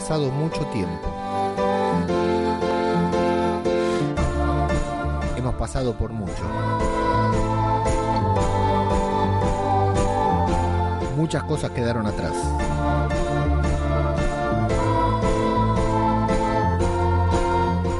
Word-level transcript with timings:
pasado 0.00 0.30
mucho 0.30 0.64
tiempo. 0.68 1.08
Hemos 5.36 5.54
pasado 5.56 5.92
por 5.92 6.10
mucho. 6.10 6.42
Muchas 11.16 11.44
cosas 11.44 11.72
quedaron 11.72 12.06
atrás. 12.06 12.32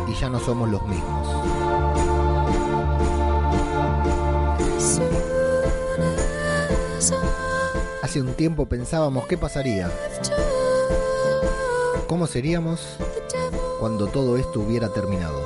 Y 0.09 0.15
ya 0.15 0.31
no 0.31 0.41
somos 0.41 0.71
los 0.71 0.83
mismos. 0.87 1.29
Hace 8.03 8.23
un 8.23 8.33
tiempo 8.33 8.65
pensábamos 8.65 9.27
qué 9.27 9.37
pasaría. 9.37 9.91
¿Cómo 12.11 12.27
seríamos 12.27 12.97
cuando 13.79 14.09
todo 14.09 14.37
esto 14.37 14.59
hubiera 14.59 14.93
terminado? 14.93 15.41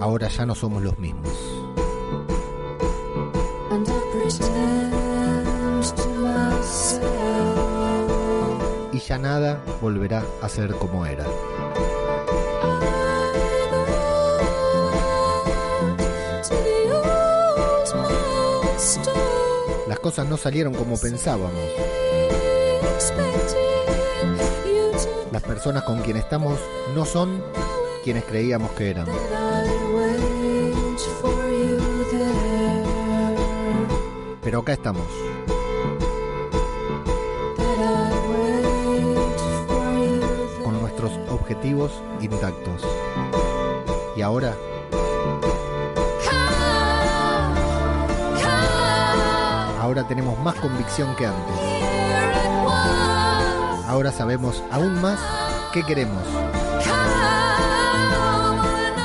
Ahora 0.00 0.28
ya 0.28 0.44
no 0.44 0.54
somos 0.54 0.82
los 0.82 0.98
mismos. 0.98 1.32
Y 8.92 8.98
ya 8.98 9.16
nada 9.16 9.62
volverá 9.80 10.22
a 10.42 10.48
ser 10.50 10.74
como 10.74 11.06
era. 11.06 11.24
Cosas 20.02 20.28
no 20.28 20.36
salieron 20.36 20.74
como 20.74 20.98
pensábamos. 20.98 21.52
Las 25.30 25.42
personas 25.42 25.84
con 25.84 26.00
quienes 26.00 26.24
estamos 26.24 26.58
no 26.94 27.06
son 27.06 27.42
quienes 28.02 28.24
creíamos 28.24 28.72
que 28.72 28.90
eran. 28.90 29.06
Pero 34.42 34.58
acá 34.58 34.72
estamos. 34.72 35.06
Con 40.64 40.80
nuestros 40.80 41.12
objetivos 41.30 41.92
intactos. 42.20 42.82
Y 44.16 44.22
ahora 44.22 44.54
tenemos 50.04 50.38
más 50.38 50.54
convicción 50.56 51.14
que 51.16 51.26
antes. 51.26 51.56
Ahora 53.86 54.10
sabemos 54.10 54.62
aún 54.70 55.00
más 55.00 55.18
qué 55.72 55.82
queremos. 55.82 56.22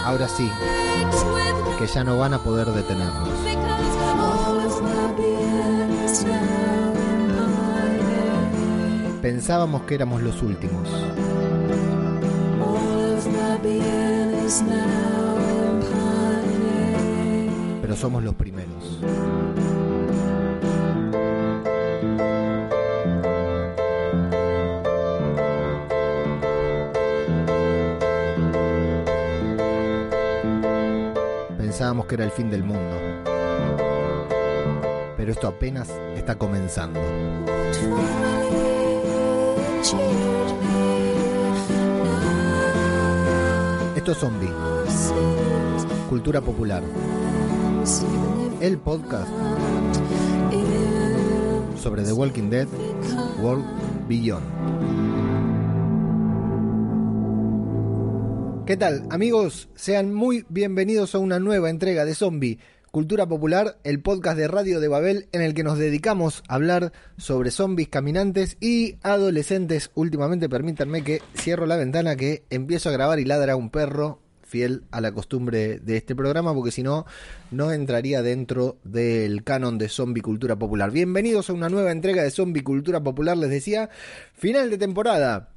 Ahora 0.05 0.27
sí, 0.29 0.49
que 1.77 1.87
ya 1.87 2.03
no 2.03 2.17
van 2.17 2.33
a 2.33 2.39
poder 2.39 2.67
detenernos. 2.67 3.29
Pensábamos 9.21 9.81
que 9.81 9.95
éramos 9.95 10.21
los 10.21 10.41
últimos. 10.41 10.87
Pero 17.81 17.95
somos 17.95 18.23
los 18.23 18.35
primeros. 18.35 18.46
Que 32.07 32.15
era 32.15 32.23
el 32.23 32.31
fin 32.31 32.49
del 32.49 32.63
mundo. 32.63 32.95
Pero 35.17 35.31
esto 35.31 35.47
apenas 35.47 35.89
está 36.15 36.37
comenzando. 36.37 36.99
Esto 43.95 44.11
es 44.11 44.17
Zombie. 44.17 44.51
Cultura 46.09 46.39
popular. 46.41 46.83
El 48.61 48.77
podcast 48.77 49.29
sobre 51.77 52.03
The 52.03 52.13
Walking 52.13 52.49
Dead 52.49 52.67
World 53.41 53.65
Beyond. 54.07 55.46
¿Qué 58.67 58.75
tal, 58.75 59.07
amigos? 59.11 59.69
Sean 59.75 60.13
muy 60.13 60.45
bienvenidos 60.49 61.15
a 61.15 61.19
una 61.19 61.39
nueva 61.39 61.69
entrega 61.69 62.03
de 62.03 62.13
Zombie, 62.13 62.59
Cultura 62.91 63.25
Popular, 63.25 63.77
el 63.85 64.01
podcast 64.01 64.37
de 64.37 64.49
Radio 64.49 64.81
de 64.81 64.89
Babel 64.89 65.29
en 65.31 65.41
el 65.41 65.53
que 65.53 65.63
nos 65.63 65.77
dedicamos 65.77 66.43
a 66.49 66.55
hablar 66.55 66.91
sobre 67.15 67.51
zombies 67.51 67.87
caminantes 67.87 68.57
y 68.59 68.97
adolescentes. 69.03 69.89
Últimamente, 69.95 70.49
permítanme 70.49 71.01
que 71.05 71.21
cierro 71.33 71.65
la 71.65 71.77
ventana 71.77 72.17
que 72.17 72.43
empiezo 72.49 72.89
a 72.89 72.91
grabar 72.91 73.19
y 73.19 73.23
ladra 73.23 73.55
un 73.55 73.69
perro 73.69 74.19
fiel 74.43 74.83
a 74.91 74.99
la 74.99 75.13
costumbre 75.13 75.79
de 75.79 75.95
este 75.95 76.13
programa, 76.13 76.53
porque 76.53 76.71
si 76.71 76.83
no, 76.83 77.05
no 77.51 77.71
entraría 77.71 78.21
dentro 78.21 78.79
del 78.83 79.45
canon 79.45 79.77
de 79.77 79.87
Zombie 79.87 80.21
Cultura 80.21 80.57
Popular. 80.57 80.91
Bienvenidos 80.91 81.49
a 81.49 81.53
una 81.53 81.69
nueva 81.69 81.93
entrega 81.93 82.21
de 82.21 82.31
Zombie 82.31 82.63
Cultura 82.63 83.01
Popular, 83.01 83.37
les 83.37 83.49
decía, 83.49 83.89
final 84.33 84.69
de 84.69 84.77
temporada 84.77 85.53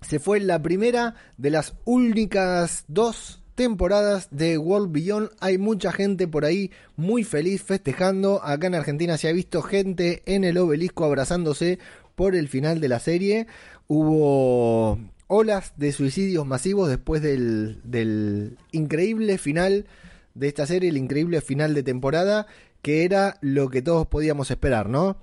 se 0.00 0.18
fue 0.18 0.40
la 0.40 0.62
primera 0.62 1.14
de 1.36 1.50
las 1.50 1.74
únicas 1.84 2.84
dos 2.88 3.42
temporadas 3.54 4.28
de 4.30 4.56
World 4.56 4.92
Beyond. 4.92 5.30
Hay 5.40 5.58
mucha 5.58 5.90
gente 5.90 6.28
por 6.28 6.44
ahí 6.44 6.70
muy 6.96 7.24
feliz 7.24 7.62
festejando. 7.62 8.40
Acá 8.44 8.68
en 8.68 8.76
Argentina 8.76 9.16
se 9.16 9.28
ha 9.28 9.32
visto 9.32 9.62
gente 9.62 10.22
en 10.26 10.44
el 10.44 10.58
obelisco 10.58 11.04
abrazándose 11.04 11.78
por 12.14 12.36
el 12.36 12.48
final 12.48 12.80
de 12.80 12.88
la 12.88 13.00
serie. 13.00 13.46
Hubo 13.88 14.98
olas 15.26 15.72
de 15.76 15.92
suicidios 15.92 16.46
masivos 16.46 16.88
después 16.88 17.20
del, 17.20 17.80
del 17.82 18.58
increíble 18.70 19.38
final 19.38 19.86
de 20.34 20.48
esta 20.48 20.66
serie, 20.66 20.90
el 20.90 20.96
increíble 20.96 21.40
final 21.40 21.74
de 21.74 21.82
temporada, 21.82 22.46
que 22.80 23.04
era 23.04 23.38
lo 23.40 23.70
que 23.70 23.82
todos 23.82 24.06
podíamos 24.06 24.50
esperar, 24.50 24.88
¿no? 24.88 25.16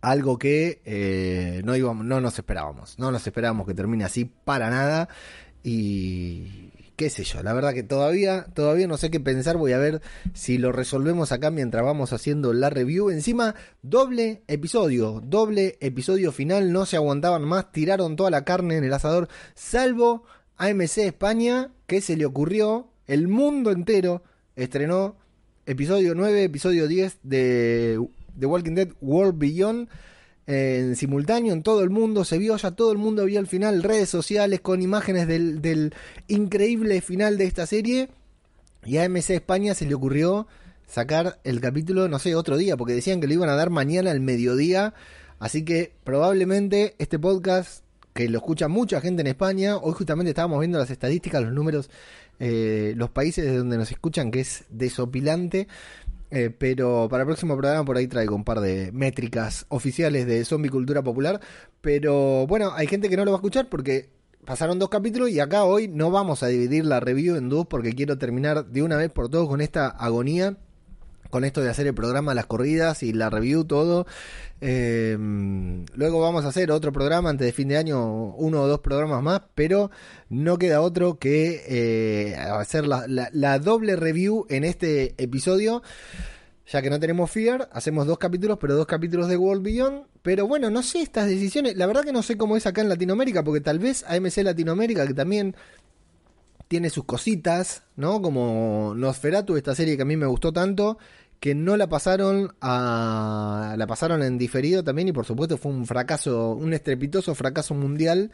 Algo 0.00 0.38
que 0.38 0.80
eh, 0.84 1.62
no 1.64 1.76
íbamos, 1.76 2.04
no 2.04 2.20
nos 2.20 2.38
esperábamos, 2.38 2.98
no 2.98 3.10
nos 3.10 3.26
esperábamos 3.26 3.66
que 3.66 3.74
termine 3.74 4.04
así 4.04 4.24
para 4.24 4.70
nada. 4.70 5.08
Y 5.62 6.70
qué 6.96 7.10
sé 7.10 7.24
yo, 7.24 7.42
la 7.42 7.52
verdad 7.52 7.74
que 7.74 7.82
todavía, 7.82 8.46
todavía 8.54 8.86
no 8.86 8.96
sé 8.96 9.10
qué 9.10 9.20
pensar, 9.20 9.56
voy 9.56 9.72
a 9.72 9.78
ver 9.78 10.02
si 10.34 10.58
lo 10.58 10.72
resolvemos 10.72 11.30
acá 11.30 11.50
mientras 11.50 11.84
vamos 11.84 12.12
haciendo 12.12 12.52
la 12.52 12.70
review. 12.70 13.10
Encima, 13.10 13.54
doble 13.82 14.42
episodio, 14.48 15.22
doble 15.24 15.78
episodio 15.80 16.32
final, 16.32 16.72
no 16.72 16.86
se 16.86 16.96
aguantaban 16.96 17.44
más, 17.44 17.70
tiraron 17.72 18.16
toda 18.16 18.30
la 18.30 18.44
carne 18.44 18.76
en 18.76 18.84
el 18.84 18.92
asador, 18.92 19.28
salvo 19.54 20.24
AMC 20.56 20.98
España, 20.98 21.70
que 21.86 22.00
se 22.00 22.16
le 22.16 22.26
ocurrió, 22.26 22.90
el 23.06 23.28
mundo 23.28 23.70
entero 23.70 24.22
estrenó 24.56 25.16
episodio 25.66 26.14
9, 26.16 26.44
episodio 26.44 26.88
10 26.88 27.18
de 27.22 28.00
The 28.38 28.46
Walking 28.46 28.74
Dead 28.74 28.88
World 29.00 29.38
Beyond 29.38 29.88
en 30.46 30.96
simultáneo 30.96 31.52
en 31.52 31.62
todo 31.62 31.82
el 31.82 31.90
mundo, 31.90 32.24
se 32.24 32.38
vio 32.38 32.56
ya 32.56 32.70
todo 32.70 32.90
el 32.90 32.96
mundo 32.96 33.26
vio 33.26 33.38
el 33.38 33.46
final, 33.46 33.82
redes 33.82 34.08
sociales 34.08 34.60
con 34.60 34.80
imágenes 34.80 35.28
del, 35.28 35.60
del 35.60 35.92
increíble 36.26 37.02
final 37.02 37.36
de 37.36 37.44
esta 37.44 37.66
serie 37.66 38.08
y 38.84 38.96
a 38.96 39.04
AMC 39.04 39.30
España 39.30 39.74
se 39.74 39.84
le 39.84 39.94
ocurrió 39.94 40.46
sacar 40.86 41.38
el 41.44 41.60
capítulo, 41.60 42.08
no 42.08 42.18
sé, 42.18 42.34
otro 42.34 42.56
día, 42.56 42.78
porque 42.78 42.94
decían 42.94 43.20
que 43.20 43.26
lo 43.26 43.34
iban 43.34 43.50
a 43.50 43.56
dar 43.56 43.68
mañana 43.68 44.10
al 44.10 44.20
mediodía, 44.20 44.94
así 45.38 45.66
que 45.66 45.92
probablemente 46.02 46.94
este 46.98 47.18
podcast 47.18 47.84
que 48.14 48.28
lo 48.28 48.38
escucha 48.38 48.68
mucha 48.68 49.00
gente 49.00 49.20
en 49.20 49.28
España, 49.28 49.76
hoy 49.76 49.92
justamente 49.92 50.30
estábamos 50.30 50.60
viendo 50.60 50.78
las 50.78 50.90
estadísticas, 50.90 51.42
los 51.42 51.52
números, 51.52 51.90
eh, 52.40 52.94
los 52.96 53.10
países 53.10 53.44
de 53.44 53.56
donde 53.56 53.76
nos 53.76 53.92
escuchan, 53.92 54.30
que 54.30 54.40
es 54.40 54.64
desopilante, 54.70 55.68
eh, 56.30 56.50
pero 56.56 57.08
para 57.10 57.22
el 57.22 57.26
próximo 57.26 57.56
programa 57.56 57.84
por 57.84 57.96
ahí 57.96 58.06
traigo 58.06 58.34
un 58.34 58.44
par 58.44 58.60
de 58.60 58.92
métricas 58.92 59.66
oficiales 59.68 60.26
de 60.26 60.44
zombie 60.44 60.70
cultura 60.70 61.02
popular. 61.02 61.40
Pero 61.80 62.46
bueno, 62.46 62.72
hay 62.74 62.86
gente 62.86 63.08
que 63.08 63.16
no 63.16 63.24
lo 63.24 63.32
va 63.32 63.36
a 63.36 63.40
escuchar 63.40 63.68
porque 63.68 64.10
pasaron 64.44 64.78
dos 64.78 64.88
capítulos 64.88 65.30
y 65.30 65.40
acá 65.40 65.64
hoy 65.64 65.88
no 65.88 66.10
vamos 66.10 66.42
a 66.42 66.48
dividir 66.48 66.84
la 66.84 67.00
review 67.00 67.36
en 67.36 67.48
dos 67.48 67.66
porque 67.66 67.94
quiero 67.94 68.18
terminar 68.18 68.66
de 68.66 68.82
una 68.82 68.96
vez 68.96 69.10
por 69.10 69.28
todas 69.28 69.48
con 69.48 69.60
esta 69.60 69.88
agonía 69.88 70.56
con 71.30 71.44
esto 71.44 71.60
de 71.60 71.70
hacer 71.70 71.86
el 71.86 71.94
programa, 71.94 72.34
las 72.34 72.46
corridas 72.46 73.02
y 73.02 73.12
la 73.12 73.30
review, 73.30 73.64
todo. 73.64 74.06
Eh, 74.60 75.16
luego 75.94 76.20
vamos 76.20 76.44
a 76.44 76.48
hacer 76.48 76.70
otro 76.70 76.92
programa 76.92 77.30
antes 77.30 77.46
de 77.46 77.52
fin 77.52 77.68
de 77.68 77.76
año, 77.76 78.34
uno 78.34 78.62
o 78.62 78.68
dos 78.68 78.80
programas 78.80 79.22
más, 79.22 79.42
pero 79.54 79.90
no 80.28 80.58
queda 80.58 80.80
otro 80.80 81.18
que 81.18 81.62
eh, 81.68 82.36
hacer 82.36 82.86
la, 82.86 83.58
doble 83.58 83.96
review 83.96 84.46
en 84.48 84.64
este 84.64 85.14
episodio. 85.22 85.82
Ya 86.70 86.82
que 86.82 86.90
no 86.90 87.00
tenemos 87.00 87.30
Fear, 87.30 87.70
hacemos 87.72 88.06
dos 88.06 88.18
capítulos, 88.18 88.58
pero 88.60 88.76
dos 88.76 88.86
capítulos 88.86 89.28
de 89.28 89.38
World 89.38 89.62
Beyond. 89.62 90.02
Pero 90.20 90.46
bueno, 90.46 90.68
no 90.68 90.82
sé 90.82 91.00
estas 91.00 91.26
decisiones. 91.26 91.76
La 91.76 91.86
verdad 91.86 92.02
que 92.02 92.12
no 92.12 92.22
sé 92.22 92.36
cómo 92.36 92.58
es 92.58 92.66
acá 92.66 92.82
en 92.82 92.90
Latinoamérica, 92.90 93.42
porque 93.42 93.62
tal 93.62 93.78
vez 93.78 94.04
AMC 94.06 94.36
Latinoamérica, 94.38 95.06
que 95.06 95.14
también 95.14 95.56
tiene 96.68 96.90
sus 96.90 97.04
cositas, 97.04 97.82
¿no? 97.96 98.20
Como 98.20 98.92
Nosferatu, 98.94 99.56
esta 99.56 99.74
serie 99.74 99.96
que 99.96 100.02
a 100.02 100.04
mí 100.04 100.16
me 100.16 100.26
gustó 100.26 100.52
tanto, 100.52 100.98
que 101.40 101.54
no 101.54 101.76
la 101.76 101.88
pasaron 101.88 102.54
a 102.60 103.74
la 103.76 103.86
pasaron 103.86 104.22
en 104.22 104.38
diferido 104.38 104.82
también 104.82 105.08
y 105.08 105.12
por 105.12 105.24
supuesto 105.24 105.56
fue 105.56 105.72
un 105.72 105.86
fracaso, 105.86 106.52
un 106.52 106.72
estrepitoso 106.72 107.34
fracaso 107.34 107.74
mundial 107.74 108.32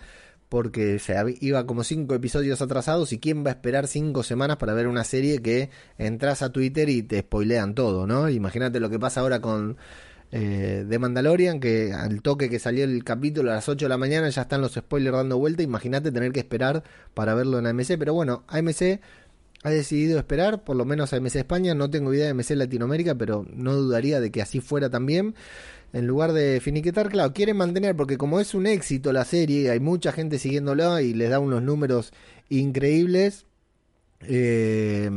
porque 0.49 0.99
se 0.99 1.15
iba 1.41 1.67
como 1.67 1.85
cinco 1.85 2.15
episodios 2.15 2.62
atrasados 2.62 3.12
y 3.12 3.19
quién 3.19 3.45
va 3.45 3.51
a 3.51 3.55
esperar 3.55 3.89
cinco 3.89 4.23
semanas 4.23 4.56
para 4.56 4.75
ver 4.75 4.87
una 4.87 5.05
serie 5.05 5.43
que 5.43 5.71
entras 5.99 6.43
a 6.43 6.53
Twitter 6.53 6.89
y 6.89 7.03
te 7.03 7.21
spoilean 7.21 7.75
todo, 7.75 8.06
¿no? 8.06 8.29
Imagínate 8.29 8.79
lo 8.79 8.89
que 8.89 8.99
pasa 8.99 9.21
ahora 9.21 9.41
con 9.41 9.77
eh, 10.31 10.85
The 10.89 10.99
Mandalorian, 10.99 11.61
que 11.61 11.93
al 11.93 12.23
toque 12.23 12.49
que 12.49 12.59
salió 12.59 12.85
el 12.85 13.05
capítulo 13.05 13.50
a 13.50 13.55
las 13.55 13.69
8 13.69 13.85
de 13.85 13.89
la 13.89 13.99
mañana 13.99 14.29
ya 14.29 14.43
están 14.43 14.61
los 14.61 14.75
spoilers 14.75 15.17
dando 15.17 15.39
vuelta, 15.39 15.62
imagínate 15.62 16.12
tener 16.12 16.33
que 16.33 16.41
esperar 16.41 16.83
para 17.15 17.35
verlo 17.35 17.59
en 17.59 17.67
AMC, 17.67 17.97
pero 17.99 18.15
bueno, 18.15 18.45
AMC 18.49 19.00
ha 19.64 19.70
decidido 19.70 20.19
esperar, 20.19 20.62
por 20.62 20.76
lo 20.76 20.84
menos 20.84 21.14
AMC 21.14 21.37
España, 21.37 21.75
no 21.75 21.88
tengo 21.88 22.12
idea 22.12 22.26
de 22.26 22.31
AMC 22.32 22.50
Latinoamérica, 22.50 23.14
pero 23.14 23.46
no 23.50 23.75
dudaría 23.75 24.20
de 24.20 24.31
que 24.31 24.43
así 24.43 24.61
fuera 24.61 24.90
también. 24.90 25.34
En 25.94 26.06
lugar 26.06 26.34
de 26.34 26.61
finiquetar, 26.61 27.08
claro, 27.08 27.32
quieren 27.32 27.56
mantener, 27.56 27.96
porque 27.96 28.19
como 28.19 28.40
es 28.40 28.55
un 28.55 28.66
éxito 28.66 29.11
la 29.11 29.25
serie, 29.25 29.70
hay 29.70 29.81
mucha 29.81 30.12
gente 30.12 30.38
siguiéndola 30.38 31.00
y 31.00 31.14
les 31.14 31.31
da 31.31 31.38
unos 31.38 31.62
números 31.62 32.12
increíbles, 32.50 33.46
eh, 34.20 35.11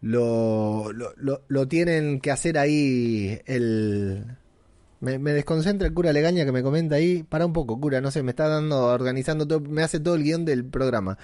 lo, 0.00 0.92
lo 0.92 1.68
tienen 1.68 2.20
que 2.20 2.30
hacer 2.30 2.58
ahí 2.58 3.40
el 3.46 4.26
me, 5.00 5.18
desconcentra 5.18 5.86
el 5.86 5.94
cura 5.94 6.12
Legaña 6.12 6.44
que 6.44 6.52
me 6.52 6.62
comenta 6.62 6.96
ahí. 6.96 7.22
Para 7.22 7.46
un 7.46 7.52
poco, 7.52 7.80
cura, 7.80 8.00
no 8.00 8.10
sé, 8.10 8.22
me 8.22 8.30
está 8.30 8.48
dando, 8.48 8.84
organizando 8.86 9.46
todo, 9.46 9.60
me 9.60 9.82
hace 9.82 10.00
todo 10.00 10.14
el 10.14 10.22
guion 10.22 10.44
del 10.44 10.64
programa. 10.64 11.18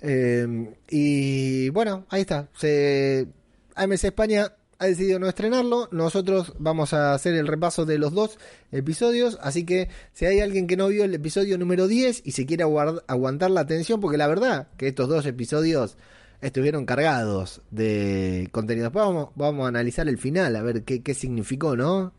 Eh, 0.00 0.74
y 0.90 1.68
bueno, 1.70 2.06
ahí 2.10 2.22
está. 2.22 2.48
Se, 2.56 3.26
AMC 3.74 4.04
España 4.04 4.52
ha 4.78 4.86
decidido 4.86 5.18
no 5.18 5.28
estrenarlo. 5.28 5.88
Nosotros 5.92 6.54
vamos 6.58 6.92
a 6.92 7.14
hacer 7.14 7.34
el 7.34 7.46
repaso 7.46 7.84
de 7.86 7.98
los 7.98 8.12
dos 8.12 8.38
episodios. 8.72 9.38
Así 9.42 9.64
que 9.64 9.88
si 10.12 10.26
hay 10.26 10.40
alguien 10.40 10.66
que 10.66 10.76
no 10.76 10.88
vio 10.88 11.04
el 11.04 11.14
episodio 11.14 11.58
número 11.58 11.88
10 11.88 12.22
y 12.24 12.32
se 12.32 12.46
quiere 12.46 12.64
aguantar 12.64 13.50
la 13.50 13.60
atención, 13.60 14.00
porque 14.00 14.18
la 14.18 14.26
verdad 14.26 14.68
que 14.76 14.88
estos 14.88 15.08
dos 15.08 15.26
episodios 15.26 15.96
estuvieron 16.40 16.84
cargados 16.84 17.62
de 17.70 18.48
contenido. 18.52 18.86
Después 18.86 19.06
vamos, 19.06 19.28
vamos 19.34 19.64
a 19.64 19.68
analizar 19.68 20.08
el 20.08 20.18
final, 20.18 20.56
a 20.56 20.62
ver 20.62 20.84
qué, 20.84 21.02
qué 21.02 21.14
significó, 21.14 21.76
¿no? 21.76 22.12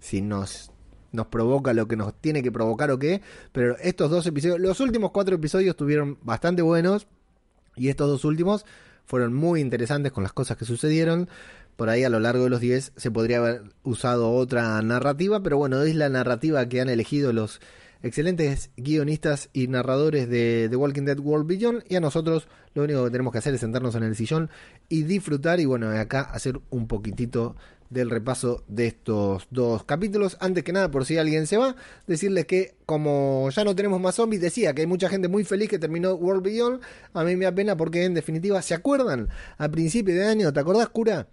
Si 0.00 0.20
nos, 0.20 0.70
nos 1.12 1.26
provoca 1.26 1.72
lo 1.72 1.88
que 1.88 1.96
nos 1.96 2.14
tiene 2.20 2.42
que 2.42 2.52
provocar 2.52 2.90
o 2.90 2.98
qué. 2.98 3.22
Pero 3.52 3.76
estos 3.78 4.10
dos 4.10 4.26
episodios, 4.26 4.60
los 4.60 4.80
últimos 4.80 5.10
cuatro 5.10 5.36
episodios 5.36 5.70
estuvieron 5.70 6.18
bastante 6.22 6.62
buenos. 6.62 7.06
Y 7.76 7.88
estos 7.88 8.08
dos 8.08 8.24
últimos 8.24 8.64
fueron 9.06 9.32
muy 9.32 9.60
interesantes 9.60 10.12
con 10.12 10.22
las 10.22 10.32
cosas 10.32 10.56
que 10.56 10.64
sucedieron. 10.64 11.28
Por 11.76 11.88
ahí 11.88 12.02
a 12.02 12.10
lo 12.10 12.18
largo 12.18 12.44
de 12.44 12.50
los 12.50 12.60
10 12.60 12.92
se 12.96 13.10
podría 13.10 13.38
haber 13.38 13.62
usado 13.84 14.32
otra 14.32 14.82
narrativa, 14.82 15.42
pero 15.42 15.56
bueno, 15.58 15.80
es 15.82 15.94
la 15.94 16.08
narrativa 16.08 16.68
que 16.68 16.80
han 16.80 16.88
elegido 16.88 17.32
los 17.32 17.60
excelentes 18.02 18.70
guionistas 18.76 19.48
y 19.52 19.68
narradores 19.68 20.28
de 20.28 20.68
The 20.70 20.76
Walking 20.76 21.04
Dead 21.04 21.18
World 21.18 21.46
Beyond 21.46 21.84
y 21.88 21.96
a 21.96 22.00
nosotros 22.00 22.48
lo 22.74 22.84
único 22.84 23.04
que 23.04 23.10
tenemos 23.10 23.32
que 23.32 23.38
hacer 23.38 23.54
es 23.54 23.60
sentarnos 23.60 23.94
en 23.94 24.02
el 24.04 24.14
sillón 24.14 24.50
y 24.88 25.02
disfrutar 25.02 25.60
y 25.60 25.64
bueno, 25.64 25.90
acá 25.90 26.22
hacer 26.22 26.60
un 26.70 26.86
poquitito 26.86 27.56
del 27.90 28.10
repaso 28.10 28.64
de 28.68 28.86
estos 28.86 29.46
dos 29.50 29.84
capítulos. 29.84 30.36
Antes 30.40 30.64
que 30.64 30.72
nada, 30.72 30.90
por 30.90 31.04
si 31.04 31.18
alguien 31.18 31.46
se 31.46 31.56
va, 31.56 31.76
decirles 32.06 32.46
que 32.46 32.76
como 32.86 33.48
ya 33.50 33.64
no 33.64 33.74
tenemos 33.74 34.00
más 34.00 34.16
zombies, 34.16 34.42
decía 34.42 34.74
que 34.74 34.82
hay 34.82 34.86
mucha 34.86 35.08
gente 35.08 35.28
muy 35.28 35.44
feliz 35.44 35.68
que 35.68 35.78
terminó 35.78 36.14
World 36.14 36.42
Beyond. 36.42 36.80
A 37.14 37.24
mí 37.24 37.36
me 37.36 37.44
da 37.44 37.52
pena 37.52 37.76
porque 37.76 38.04
en 38.04 38.14
definitiva, 38.14 38.60
¿se 38.62 38.74
acuerdan? 38.74 39.28
A 39.56 39.68
principio 39.68 40.14
de 40.14 40.24
año, 40.26 40.52
¿te 40.52 40.60
acordás, 40.60 40.88
cura? 40.88 41.28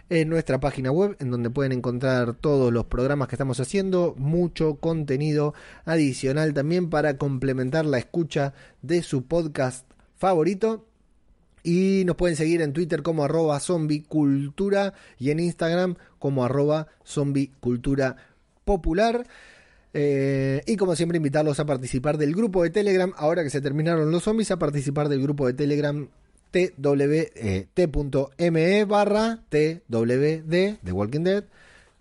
en 0.09 0.29
nuestra 0.29 0.59
página 0.59 0.91
web 0.91 1.15
en 1.19 1.31
donde 1.31 1.49
pueden 1.49 1.71
encontrar 1.71 2.35
todos 2.35 2.71
los 2.71 2.85
programas 2.85 3.27
que 3.27 3.35
estamos 3.35 3.59
haciendo, 3.59 4.13
mucho 4.17 4.75
contenido 4.75 5.53
adicional 5.85 6.53
también 6.53 6.89
para 6.89 7.17
complementar 7.17 7.85
la 7.85 7.97
escucha 7.97 8.53
de 8.81 9.01
su 9.01 9.25
podcast 9.25 9.89
favorito 10.15 10.85
y 11.63 12.03
nos 12.05 12.17
pueden 12.17 12.35
seguir 12.35 12.61
en 12.61 12.73
Twitter 12.73 13.01
como 13.01 13.23
arroba 13.23 13.59
zombicultura 13.59 14.93
y 15.17 15.31
en 15.31 15.39
Instagram 15.39 15.95
como 16.19 16.43
arroba 16.43 16.87
zombicultura. 17.05 18.17
Eh, 19.93 20.61
y 20.65 20.75
como 20.75 20.95
siempre 20.95 21.17
invitarlos 21.17 21.59
a 21.59 21.65
participar 21.65 22.17
del 22.17 22.33
grupo 22.33 22.63
de 22.63 22.69
Telegram, 22.69 23.13
ahora 23.15 23.43
que 23.43 23.49
se 23.49 23.61
terminaron 23.61 24.11
los 24.11 24.23
zombies, 24.23 24.51
a 24.51 24.57
participar 24.57 25.07
del 25.07 25.21
grupo 25.21 25.47
de 25.47 25.53
Telegram 25.53 26.07
t.me 26.51 27.29
eh, 27.35 28.85
barra 28.85 29.43
twd 29.49 30.77
de 30.81 30.91
Walking 30.91 31.23
Dead, 31.23 31.45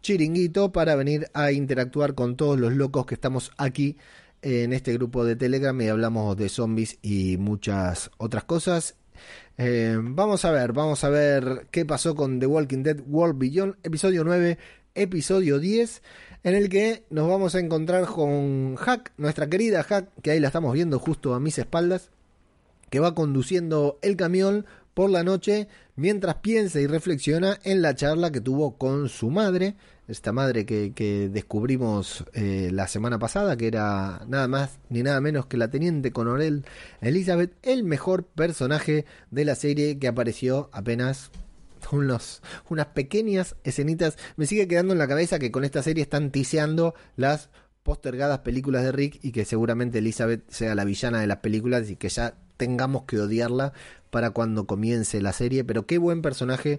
chiringuito, 0.02 0.72
para 0.72 0.94
venir 0.94 1.28
a 1.32 1.52
interactuar 1.52 2.14
con 2.14 2.36
todos 2.36 2.58
los 2.58 2.74
locos 2.74 3.06
que 3.06 3.14
estamos 3.14 3.52
aquí 3.56 3.96
en 4.42 4.72
este 4.72 4.92
grupo 4.92 5.24
de 5.24 5.36
Telegram 5.36 5.80
y 5.80 5.88
hablamos 5.88 6.36
de 6.36 6.48
zombies 6.48 6.98
y 7.00 7.36
muchas 7.38 8.10
otras 8.18 8.44
cosas. 8.44 8.96
Eh, 9.58 9.98
vamos 10.00 10.44
a 10.44 10.50
ver, 10.50 10.72
vamos 10.72 11.04
a 11.04 11.10
ver 11.10 11.66
qué 11.70 11.84
pasó 11.84 12.14
con 12.14 12.40
The 12.40 12.46
Walking 12.46 12.82
Dead 12.82 13.00
World 13.06 13.38
Beyond, 13.38 13.74
episodio 13.82 14.24
9, 14.24 14.56
episodio 14.94 15.58
10, 15.58 16.02
en 16.44 16.54
el 16.54 16.68
que 16.70 17.04
nos 17.10 17.28
vamos 17.28 17.54
a 17.54 17.60
encontrar 17.60 18.06
con 18.06 18.76
Hack, 18.76 19.12
nuestra 19.18 19.48
querida 19.48 19.82
Hack, 19.82 20.08
que 20.22 20.30
ahí 20.30 20.40
la 20.40 20.46
estamos 20.48 20.72
viendo 20.72 20.98
justo 20.98 21.34
a 21.34 21.40
mis 21.40 21.58
espaldas, 21.58 22.10
que 22.88 23.00
va 23.00 23.14
conduciendo 23.14 23.98
el 24.00 24.16
camión 24.16 24.64
por 24.94 25.10
la 25.10 25.22
noche 25.22 25.68
mientras 25.96 26.36
piensa 26.36 26.80
y 26.80 26.86
reflexiona 26.86 27.58
en 27.62 27.82
la 27.82 27.94
charla 27.94 28.32
que 28.32 28.40
tuvo 28.40 28.78
con 28.78 29.10
su 29.10 29.30
madre, 29.30 29.76
esta 30.12 30.32
madre 30.32 30.66
que, 30.66 31.30
descubrimos 31.32 32.24
eh, 32.34 32.70
la 32.72 32.86
semana 32.88 33.18
pasada, 33.18 33.56
que 33.56 33.66
era 33.66 34.24
nada 34.28 34.48
más 34.48 34.78
ni 34.88 35.02
nada 35.02 35.20
menos 35.20 35.46
que 35.46 35.56
la 35.56 35.70
teniente 35.70 36.12
coronel 36.12 36.64
Elizabeth, 37.00 37.52
el 37.62 37.84
mejor 37.84 38.24
personaje 38.24 39.06
de 39.30 39.44
la 39.44 39.54
serie 39.54 39.98
que 39.98 40.08
apareció 40.08 40.70
apenas 40.72 41.30
unos, 41.90 42.42
unas 42.68 42.86
pequeñas 42.86 43.56
escenitas. 43.64 44.16
Me 44.36 44.46
sigue 44.46 44.68
quedando 44.68 44.92
en 44.92 44.98
la 44.98 45.08
cabeza 45.08 45.38
que 45.38 45.50
con 45.50 45.64
esta 45.64 45.82
serie 45.82 46.02
están 46.02 46.30
tiseando 46.30 46.94
las 47.16 47.50
postergadas 47.82 48.40
películas 48.40 48.84
de 48.84 48.92
Rick 48.92 49.18
y 49.22 49.32
que 49.32 49.44
seguramente 49.44 49.98
Elizabeth 49.98 50.48
sea 50.48 50.74
la 50.74 50.84
villana 50.84 51.20
de 51.20 51.26
las 51.26 51.38
películas 51.38 51.90
y 51.90 51.96
que 51.96 52.08
ya 52.08 52.34
tengamos 52.56 53.04
que 53.04 53.18
odiarla 53.18 53.72
para 54.10 54.30
cuando 54.30 54.66
comience 54.66 55.20
la 55.20 55.32
serie. 55.32 55.64
Pero 55.64 55.86
qué 55.86 55.98
buen 55.98 56.22
personaje, 56.22 56.78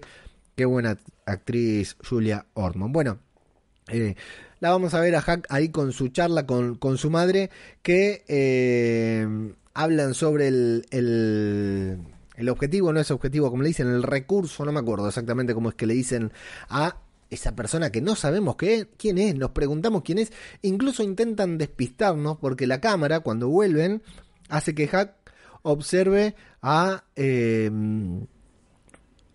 qué 0.54 0.64
buena 0.64 0.98
actriz 1.26 1.96
Julia 2.08 2.46
Ormond. 2.54 2.92
Bueno, 2.92 3.18
eh, 3.88 4.14
la 4.60 4.70
vamos 4.70 4.94
a 4.94 5.00
ver 5.00 5.14
a 5.16 5.20
Hack 5.20 5.46
ahí 5.50 5.68
con 5.68 5.92
su 5.92 6.08
charla 6.08 6.46
con, 6.46 6.76
con 6.76 6.96
su 6.96 7.10
madre 7.10 7.50
que 7.82 8.24
eh, 8.28 9.26
hablan 9.74 10.14
sobre 10.14 10.48
el, 10.48 10.86
el, 10.90 11.98
el, 12.36 12.48
objetivo, 12.48 12.92
no 12.92 13.00
es 13.00 13.10
objetivo, 13.10 13.50
como 13.50 13.62
le 13.62 13.68
dicen, 13.68 13.88
el 13.88 14.02
recurso, 14.02 14.64
no 14.64 14.72
me 14.72 14.80
acuerdo 14.80 15.08
exactamente 15.08 15.54
cómo 15.54 15.68
es 15.68 15.74
que 15.74 15.86
le 15.86 15.94
dicen 15.94 16.32
a 16.68 16.96
esa 17.30 17.54
persona 17.54 17.90
que 17.90 18.00
no 18.00 18.14
sabemos 18.14 18.56
qué, 18.56 18.88
quién 18.96 19.18
es, 19.18 19.34
nos 19.34 19.50
preguntamos 19.50 20.02
quién 20.02 20.18
es, 20.18 20.32
incluso 20.62 21.02
intentan 21.02 21.58
despistarnos 21.58 22.38
porque 22.38 22.66
la 22.66 22.80
cámara 22.80 23.20
cuando 23.20 23.48
vuelven 23.48 24.02
hace 24.48 24.74
que 24.74 24.88
Hack 24.88 25.14
observe 25.62 26.36
a... 26.62 27.04
Eh, 27.16 27.70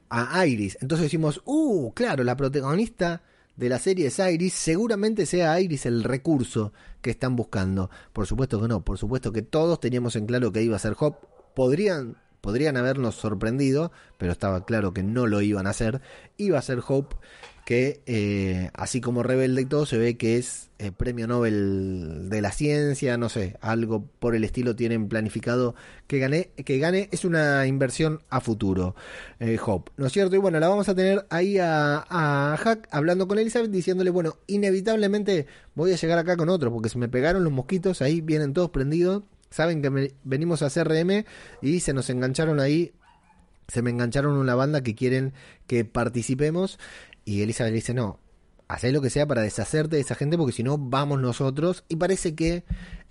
a 0.10 0.46
Iris. 0.46 0.78
Entonces 0.82 1.06
decimos, 1.06 1.42
uh, 1.46 1.92
claro, 1.94 2.24
la 2.24 2.36
protagonista 2.36 3.22
de 3.56 3.70
la 3.70 3.78
serie 3.78 4.08
es 4.08 4.20
Iris, 4.20 4.54
seguramente 4.54 5.26
sea 5.26 5.60
Iris 5.60 5.86
el 5.86 6.04
recurso 6.04 6.72
que 7.02 7.10
están 7.10 7.36
buscando. 7.36 7.90
Por 8.14 8.26
supuesto 8.26 8.62
que 8.62 8.68
no, 8.68 8.86
por 8.86 8.98
supuesto 8.98 9.34
que 9.34 9.42
todos 9.42 9.80
teníamos 9.80 10.16
en 10.16 10.26
claro 10.26 10.52
que 10.52 10.64
iba 10.64 10.76
a 10.76 10.80
ser 10.80 10.96
Hop. 11.00 11.16
Podrían, 11.56 12.16
podrían 12.42 12.78
habernos 12.78 13.16
sorprendido, 13.16 13.92
pero 14.18 14.32
estaba 14.32 14.66
claro 14.66 14.94
que 14.94 15.04
no 15.04 15.28
lo 15.28 15.42
iban 15.42 15.68
a 15.68 15.72
hacer. 15.72 16.02
Iba 16.38 16.58
a 16.58 16.62
ser 16.62 16.82
Hope 16.88 17.18
que 17.70 18.02
eh, 18.08 18.72
así 18.74 19.00
como 19.00 19.22
Rebelde 19.22 19.62
y 19.62 19.66
todo 19.66 19.86
se 19.86 20.00
ve 20.00 20.18
que 20.18 20.38
es 20.38 20.72
eh, 20.80 20.92
premio 20.92 21.28
Nobel 21.28 22.28
de 22.28 22.42
la 22.42 22.52
ciencia, 22.52 23.16
no 23.16 23.30
sé, 23.30 23.58
algo 23.62 24.08
por 24.18 24.36
el 24.36 24.44
estilo 24.44 24.76
tienen 24.76 25.08
planificado 25.08 25.76
que 26.08 26.18
gane, 26.18 26.50
que 26.66 26.80
gane 26.80 27.10
es 27.12 27.26
una 27.26 27.68
inversión 27.68 28.24
a 28.32 28.42
futuro, 28.42 28.96
eh, 29.40 29.60
Hope, 29.64 29.92
¿no 29.98 30.08
es 30.08 30.14
cierto? 30.14 30.36
Y 30.36 30.40
bueno, 30.40 30.60
la 30.60 30.68
vamos 30.68 30.90
a 30.90 30.96
tener 30.96 31.28
ahí 31.30 31.60
a, 31.60 32.04
a 32.10 32.58
Hack 32.58 32.88
hablando 32.90 33.28
con 33.28 33.38
Elizabeth 33.38 33.70
diciéndole, 33.70 34.10
bueno, 34.10 34.38
inevitablemente 34.48 35.46
voy 35.76 35.94
a 35.94 35.96
llegar 35.96 36.18
acá 36.18 36.38
con 36.38 36.50
otro, 36.50 36.74
porque 36.74 36.90
se 36.90 36.98
me 36.98 37.08
pegaron 37.08 37.44
los 37.44 37.54
mosquitos, 37.54 38.02
ahí 38.02 38.20
vienen 38.20 38.54
todos 38.54 38.72
prendidos, 38.72 39.22
saben 39.52 39.84
que 39.84 40.12
venimos 40.24 40.64
a 40.64 40.72
CRM 40.72 41.24
y 41.62 41.82
se 41.82 41.94
nos 41.94 42.10
engancharon 42.10 42.60
ahí 42.60 42.94
se 43.68 43.84
me 43.84 43.92
engancharon 43.92 44.36
una 44.36 44.56
banda 44.56 44.82
que 44.82 44.96
quieren 44.96 45.34
que 45.68 45.86
participemos 45.86 46.80
y 47.30 47.44
Elizabeth 47.44 47.74
dice, 47.76 47.94
no, 47.94 48.20
haz 48.68 48.84
lo 48.86 49.02
que 49.02 49.12
sea 49.12 49.28
para 49.28 49.44
deshacerte 49.44 49.98
de 49.98 50.02
esa 50.02 50.16
gente 50.16 50.36
porque 50.36 50.52
si 50.52 50.64
no, 50.64 50.80
vamos 50.80 51.22
nosotros. 51.22 51.84
Y 51.88 51.98
parece 51.98 52.34
que 52.34 52.64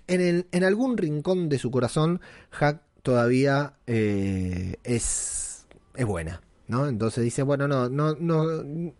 en, 0.07 0.19
el, 0.19 0.47
en 0.51 0.65
algún 0.65 0.97
rincón 0.97 1.47
de 1.47 1.57
su 1.57 1.71
corazón, 1.71 2.19
Hack 2.49 2.81
todavía 3.01 3.75
eh, 3.87 4.75
es, 4.83 5.65
es 5.95 6.05
buena. 6.05 6.41
¿no? 6.67 6.85
Entonces 6.85 7.23
dice, 7.23 7.43
bueno, 7.43 7.69
no, 7.69 7.87
no, 7.87 8.13
no, 8.19 8.45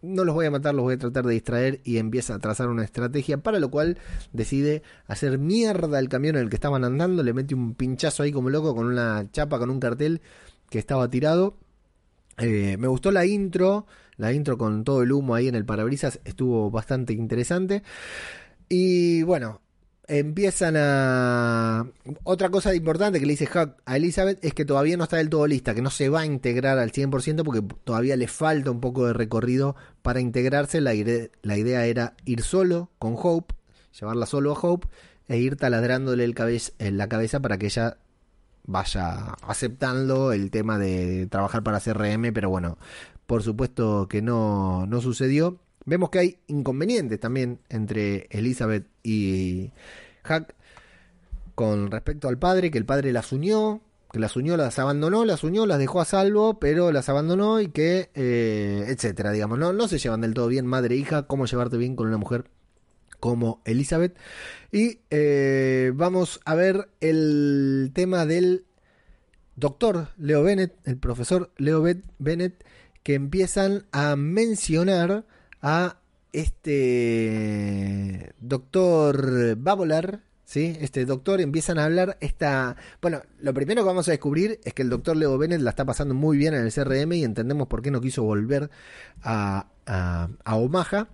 no 0.01 0.23
los 0.23 0.33
voy 0.33 0.45
a 0.45 0.51
matar, 0.51 0.73
los 0.73 0.83
voy 0.83 0.93
a 0.93 0.97
tratar 0.99 1.25
de 1.25 1.33
distraer 1.33 1.81
y 1.83 1.97
empieza 1.97 2.35
a 2.35 2.39
trazar 2.39 2.69
una 2.69 2.85
estrategia, 2.85 3.39
para 3.39 3.59
lo 3.59 3.69
cual 3.69 3.97
decide 4.31 4.83
hacer 5.05 5.37
mierda 5.37 5.99
el 5.99 6.07
camión 6.07 6.37
en 6.37 6.43
el 6.43 6.49
que 6.49 6.55
estaban 6.55 6.85
andando, 6.85 7.23
le 7.23 7.33
mete 7.33 7.55
un 7.55 7.75
pinchazo 7.75 8.23
ahí 8.23 8.31
como 8.31 8.49
loco 8.49 8.73
con 8.73 8.85
una 8.87 9.29
chapa, 9.33 9.59
con 9.59 9.69
un 9.69 9.81
cartel 9.81 10.21
que 10.69 10.79
estaba 10.79 11.09
tirado. 11.09 11.57
Eh, 12.37 12.77
me 12.79 12.87
gustó 12.87 13.11
la 13.11 13.25
intro, 13.25 13.85
la 14.19 14.33
intro 14.33 14.57
con 14.57 14.83
todo 14.83 15.01
el 15.01 15.11
humo 15.13 15.33
ahí 15.33 15.47
en 15.47 15.55
el 15.55 15.65
parabrisas 15.65 16.19
estuvo 16.25 16.69
bastante 16.69 17.13
interesante. 17.13 17.83
Y 18.67 19.23
bueno, 19.23 19.61
empiezan 20.07 20.75
a... 20.77 21.87
Otra 22.23 22.49
cosa 22.49 22.75
importante 22.75 23.19
que 23.19 23.25
le 23.25 23.33
dice 23.33 23.45
Huck 23.47 23.77
a 23.85 23.95
Elizabeth 23.95 24.43
es 24.43 24.53
que 24.53 24.65
todavía 24.65 24.97
no 24.97 25.05
está 25.05 25.17
del 25.17 25.29
todo 25.29 25.47
lista, 25.47 25.73
que 25.73 25.81
no 25.81 25.89
se 25.89 26.09
va 26.09 26.21
a 26.21 26.25
integrar 26.25 26.79
al 26.79 26.91
100% 26.91 27.43
porque 27.45 27.63
todavía 27.85 28.17
le 28.17 28.27
falta 28.27 28.71
un 28.71 28.81
poco 28.81 29.07
de 29.07 29.13
recorrido 29.13 29.77
para 30.01 30.19
integrarse. 30.19 30.81
La, 30.81 30.91
la 31.41 31.57
idea 31.57 31.85
era 31.85 32.15
ir 32.25 32.41
solo 32.41 32.91
con 32.99 33.15
Hope, 33.17 33.55
llevarla 33.97 34.25
solo 34.25 34.51
a 34.51 34.59
Hope 34.59 34.89
e 35.29 35.37
ir 35.37 35.55
taladrándole 35.55 36.25
el 36.25 36.35
la 36.97 37.07
cabeza 37.07 37.39
para 37.39 37.57
que 37.57 37.67
ella 37.67 37.97
vaya 38.65 39.35
aceptando 39.47 40.33
el 40.33 40.51
tema 40.51 40.77
de 40.77 41.25
trabajar 41.27 41.63
para 41.63 41.79
CRM, 41.79 42.33
pero 42.33 42.49
bueno, 42.49 42.77
por 43.29 43.43
supuesto 43.43 44.07
que 44.09 44.23
no, 44.23 44.87
no 44.87 45.01
sucedió. 45.01 45.59
Vemos 45.85 46.09
que 46.09 46.17
hay 46.17 46.39
inconvenientes 46.47 47.19
también 47.19 47.59
entre 47.69 48.25
Elizabeth 48.31 48.87
y 49.03 49.69
Hack 50.23 50.55
con 51.53 51.91
respecto 51.91 52.27
al 52.27 52.39
padre, 52.39 52.71
que 52.71 52.79
el 52.79 52.85
padre 52.85 53.13
las 53.13 53.31
unió, 53.31 53.81
que 54.11 54.17
las 54.17 54.35
unió, 54.35 54.57
las 54.57 54.79
abandonó, 54.79 55.25
las 55.25 55.43
unió, 55.43 55.67
las 55.67 55.77
dejó 55.77 56.01
a 56.01 56.05
salvo, 56.05 56.57
pero 56.57 56.91
las 56.91 57.07
abandonó 57.07 57.61
y 57.61 57.67
que, 57.67 58.09
eh, 58.15 58.85
etcétera, 58.87 59.31
digamos, 59.31 59.59
no, 59.59 59.73
no 59.73 59.87
se 59.87 59.99
llevan 59.99 60.21
del 60.21 60.33
todo 60.33 60.47
bien 60.47 60.65
madre 60.65 60.95
e 60.95 60.97
hija, 60.97 61.27
cómo 61.27 61.45
llevarte 61.45 61.77
bien 61.77 61.95
con 61.95 62.07
una 62.07 62.17
mujer 62.17 62.45
como 63.19 63.61
Elizabeth. 63.63 64.17
Y 64.71 65.01
eh, 65.11 65.91
vamos 65.93 66.39
a 66.45 66.55
ver 66.55 66.89
el 66.99 67.91
tema 67.93 68.25
del 68.25 68.65
doctor 69.55 70.07
Leo 70.17 70.41
Bennett, 70.41 70.73
el 70.85 70.97
profesor 70.97 71.51
Leo 71.57 71.83
Bennett, 72.17 72.63
que 73.09 73.15
empiezan 73.15 73.87
a 73.91 74.15
mencionar 74.15 75.25
a 75.63 75.97
este 76.31 78.35
doctor 78.39 79.55
Babolar, 79.55 80.21
¿sí? 80.45 80.77
Este 80.79 81.07
doctor 81.07 81.41
empiezan 81.41 81.79
a 81.79 81.85
hablar 81.85 82.19
esta... 82.21 82.75
Bueno, 83.01 83.23
lo 83.39 83.51
primero 83.55 83.81
que 83.81 83.87
vamos 83.87 84.07
a 84.07 84.11
descubrir 84.11 84.59
es 84.63 84.75
que 84.75 84.83
el 84.83 84.91
doctor 84.91 85.17
Leo 85.17 85.39
Bennett 85.39 85.61
la 85.61 85.71
está 85.71 85.85
pasando 85.85 86.13
muy 86.13 86.37
bien 86.37 86.53
en 86.53 86.63
el 86.63 86.71
CRM 86.71 87.13
y 87.13 87.23
entendemos 87.23 87.67
por 87.67 87.81
qué 87.81 87.89
no 87.89 87.99
quiso 87.99 88.21
volver 88.21 88.69
a, 89.23 89.69
a, 89.87 90.29
a 90.45 90.55
Omaha, 90.55 91.07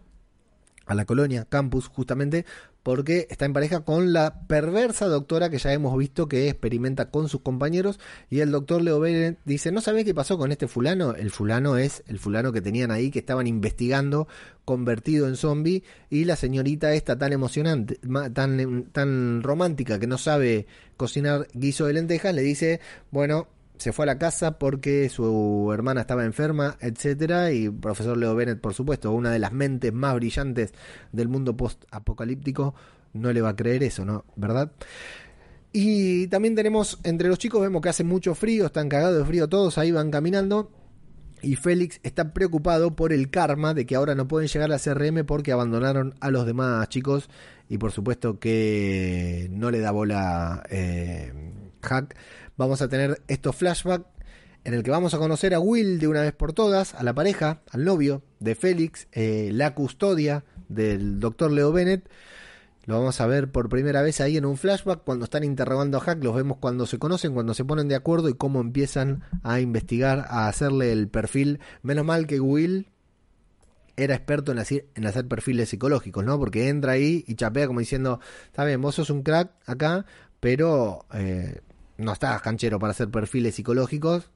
a 0.85 0.95
la 0.95 1.05
colonia, 1.05 1.45
campus, 1.45 1.87
justamente 1.87 2.45
porque 2.86 3.25
está 3.32 3.46
en 3.46 3.54
pareja 3.54 3.80
con 3.80 4.13
la 4.13 4.42
perversa 4.46 5.08
doctora 5.08 5.50
que 5.50 5.58
ya 5.58 5.74
hemos 5.74 5.98
visto 5.98 6.27
que 6.27 6.50
experimenta 6.50 7.10
con 7.10 7.30
sus 7.30 7.42
compañeros 7.42 8.00
y 8.30 8.42
el 8.42 8.51
doctor 8.51 8.84
Leo 8.84 9.00
Bennett 9.00 9.39
dice, 9.44 9.72
¿no 9.72 9.82
sabés 9.82 10.06
qué 10.06 10.13
pasó 10.13 10.38
con 10.38 10.51
este 10.51 10.68
fulano? 10.68 11.15
El 11.15 11.32
fulano 11.32 11.77
es 11.77 12.04
el 12.06 12.20
fulano 12.20 12.51
que 12.51 12.62
tenían 12.62 12.92
ahí, 12.92 13.10
que 13.10 13.18
estaban 13.18 13.48
investigando, 13.48 14.27
convertido 14.65 15.27
en 15.27 15.36
zombie, 15.36 15.82
y 16.12 16.25
la 16.25 16.36
señorita 16.36 16.94
esta 16.94 17.18
tan 17.18 17.34
emocionante, 17.34 18.00
tan, 18.36 18.84
tan 18.92 19.42
romántica 19.42 19.98
que 19.98 20.06
no 20.06 20.20
sabe 20.20 20.68
cocinar 20.96 21.48
guiso 21.56 21.88
de 21.88 21.94
lentejas, 21.94 22.36
le 22.36 22.44
dice, 22.44 22.82
bueno, 23.10 23.48
se 23.77 23.94
fue 23.94 24.03
a 24.03 24.08
la 24.08 24.17
casa 24.17 24.58
porque 24.58 25.10
su 25.10 25.70
hermana 25.74 26.01
estaba 26.01 26.25
enferma, 26.25 26.77
etcétera, 26.79 27.51
y 27.51 27.70
profesor 27.70 28.17
Leo 28.17 28.36
Bennett, 28.36 28.62
por 28.62 28.74
supuesto, 28.74 29.12
una 29.12 29.32
de 29.32 29.39
las 29.39 29.51
mentes 29.51 29.94
más 29.94 30.15
brillantes 30.15 30.74
del 31.12 31.27
mundo 31.27 31.55
post-apocalíptico, 31.55 32.75
no 33.13 33.32
le 33.32 33.41
va 33.41 33.50
a 33.50 33.55
creer 33.55 33.84
eso, 33.84 34.05
¿no? 34.05 34.25
¿Verdad? 34.36 34.72
Y 35.72 36.27
también 36.27 36.55
tenemos, 36.55 37.00
entre 37.03 37.27
los 37.27 37.38
chicos 37.38 37.62
vemos 37.62 37.82
que 37.82 37.89
hace 37.89 38.03
mucho 38.03 38.34
frío, 38.34 38.67
están 38.67 38.88
cagados 38.88 39.17
de 39.17 39.25
frío 39.25 39.50
todos, 39.50 39.77
ahí 39.77 39.91
van 39.91 40.10
caminando. 40.10 40.72
Y 41.41 41.58
Félix 41.58 42.00
está 42.01 42.34
preocupado 42.34 42.96
por 42.96 43.12
el 43.12 43.29
karma 43.29 43.74
de 43.74 43.86
que 43.86 43.96
ahora 43.96 44.15
no 44.15 44.27
pueden 44.27 44.48
llegar 44.48 44.72
a 44.72 44.79
CRM 44.79 45.25
porque 45.25 45.51
abandonaron 45.51 46.15
a 46.22 46.32
los 46.32 46.46
demás 46.46 46.88
chicos. 46.89 47.29
Y 47.67 47.77
por 47.77 47.91
supuesto 47.91 48.39
que 48.39 49.48
no 49.51 49.70
le 49.70 49.79
da 49.79 49.91
bola 49.91 50.63
eh, 50.70 51.34
Hack 51.82 52.15
vamos 52.57 52.81
a 52.81 52.88
tener 52.88 53.21
estos 53.27 53.55
flashbacks 53.55 54.05
en 54.65 54.74
el 54.74 54.83
que 54.83 54.91
vamos 54.91 55.13
a 55.13 55.19
conocer 55.19 55.53
a 55.53 55.59
Will 55.59 56.00
de 56.00 56.07
una 56.07 56.21
vez 56.21 56.33
por 56.33 56.51
todas, 56.51 56.95
a 56.95 57.03
la 57.03 57.13
pareja, 57.13 57.62
al 57.69 57.85
novio 57.85 58.24
de 58.39 58.55
Félix, 58.55 59.07
eh, 59.12 59.51
la 59.53 59.75
custodia 59.75 60.43
del 60.69 61.19
doctor 61.19 61.51
Leo 61.51 61.71
Bennett. 61.71 62.09
Lo 62.85 62.95
vamos 62.97 63.21
a 63.21 63.27
ver 63.27 63.51
por 63.51 63.69
primera 63.69 64.01
vez 64.01 64.21
ahí 64.21 64.38
en 64.38 64.45
un 64.45 64.57
flashback 64.57 65.03
cuando 65.03 65.25
están 65.25 65.43
interrogando 65.43 65.97
a 65.97 66.01
Hack, 66.01 66.24
los 66.24 66.35
vemos 66.35 66.57
cuando 66.57 66.88
se 66.88 66.97
conocen, 66.97 67.33
cuando 67.33 67.53
se 67.53 67.63
ponen 67.63 67.88
de 67.88 67.95
acuerdo 67.95 68.27
y 68.27 68.33
cómo 68.33 68.59
empiezan 68.59 69.24
a 69.43 69.59
investigar, 69.59 70.25
a 70.29 70.47
hacerle 70.47 70.91
el 70.91 71.09
perfil. 71.09 71.59
Menos 71.83 72.05
mal 72.05 72.25
que 72.25 72.39
Will 72.39 72.88
era 73.97 74.15
experto 74.15 74.51
en 74.51 74.59
hacer, 74.59 74.88
en 74.95 75.05
hacer 75.05 75.27
perfiles 75.27 75.69
psicológicos, 75.69 76.25
¿no? 76.25 76.38
Porque 76.39 76.69
entra 76.69 76.93
ahí 76.93 77.24
y 77.27 77.35
chapea 77.35 77.67
como 77.67 77.79
diciendo, 77.79 78.19
está 78.47 78.65
bien, 78.65 78.81
vos 78.81 78.95
sos 78.95 79.09
un 79.09 79.24
crack 79.24 79.51
acá, 79.65 80.05
pero 80.39 81.05
eh, 81.13 81.62
no 81.97 82.13
estaba 82.13 82.39
canchero 82.39 82.79
para 82.79 82.91
hacer 82.91 83.09
perfiles 83.09 83.55
psicológicos 83.55 84.29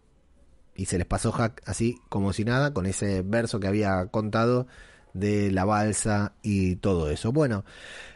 y 0.75 0.85
se 0.85 0.97
les 0.97 1.07
pasó 1.07 1.31
hack 1.31 1.61
así 1.65 1.97
como 2.09 2.33
si 2.33 2.45
nada 2.45 2.73
con 2.73 2.85
ese 2.85 3.21
verso 3.21 3.59
que 3.59 3.67
había 3.67 4.05
contado 4.07 4.67
de 5.13 5.51
la 5.51 5.65
balsa 5.65 6.33
y 6.41 6.77
todo 6.77 7.09
eso. 7.09 7.31
Bueno, 7.31 7.65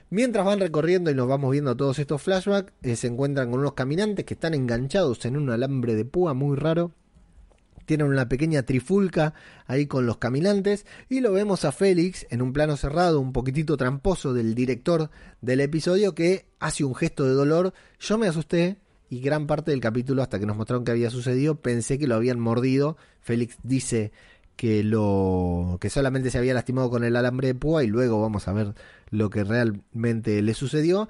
mientras 0.09 0.45
van 0.45 0.59
recorriendo 0.59 1.12
y 1.12 1.15
nos 1.15 1.27
vamos 1.27 1.51
viendo 1.51 1.75
todos 1.75 2.00
estos 2.00 2.21
flashbacks, 2.21 2.71
eh, 2.83 2.95
se 2.95 3.07
encuentran 3.07 3.51
con 3.51 3.59
unos 3.59 3.73
caminantes 3.73 4.25
que 4.25 4.35
están 4.35 4.53
enganchados 4.53 5.25
en 5.25 5.38
un 5.38 5.50
alambre 5.50 5.95
de 5.95 6.05
púa 6.05 6.33
muy 6.33 6.55
raro 6.55 6.93
tienen 7.85 8.07
una 8.07 8.29
pequeña 8.29 8.63
trifulca 8.63 9.33
ahí 9.65 9.88
con 9.88 10.05
los 10.05 10.17
caminantes 10.17 10.85
y 11.09 11.19
lo 11.19 11.31
vemos 11.31 11.65
a 11.65 11.71
Félix 11.71 12.25
en 12.29 12.41
un 12.41 12.53
plano 12.53 12.77
cerrado, 12.77 13.19
un 13.19 13.33
poquitito 13.33 13.77
tramposo 13.77 14.33
del 14.33 14.55
director 14.55 15.09
del 15.41 15.62
episodio 15.62 16.15
que 16.15 16.45
hace 16.59 16.83
un 16.83 16.95
gesto 16.95 17.25
de 17.25 17.33
dolor. 17.33 17.73
Yo 18.00 18.17
me 18.17 18.27
asusté 18.27 18.77
y 19.13 19.20
gran 19.20 19.46
parte 19.46 19.70
del 19.70 19.79
capítulo 19.79 20.24
hasta 20.24 20.39
que 20.39 20.48
nos 20.48 20.58
mostraron 20.58 20.84
que 20.84 20.89
había 20.89 21.12
sucedido 21.12 21.53
pensé 21.53 22.00
que 22.00 22.08
lo 22.08 22.15
habían 22.15 22.39
mordido. 22.39 22.98
Félix 23.22 23.58
dice 23.62 24.12
que 24.55 24.84
lo 24.84 25.77
que 25.79 25.91
solamente 25.91 26.32
se 26.32 26.39
había 26.39 26.55
lastimado 26.55 26.89
con 26.89 27.03
el 27.03 27.15
alambre 27.15 27.50
de 27.50 27.53
púa 27.53 27.84
y 27.84 27.88
luego 27.88 28.20
vamos 28.20 28.48
a 28.48 28.53
ver 28.53 28.74
lo 29.12 29.29
que 29.29 29.43
realmente 29.43 30.41
le 30.41 30.55
sucedió. 30.55 31.10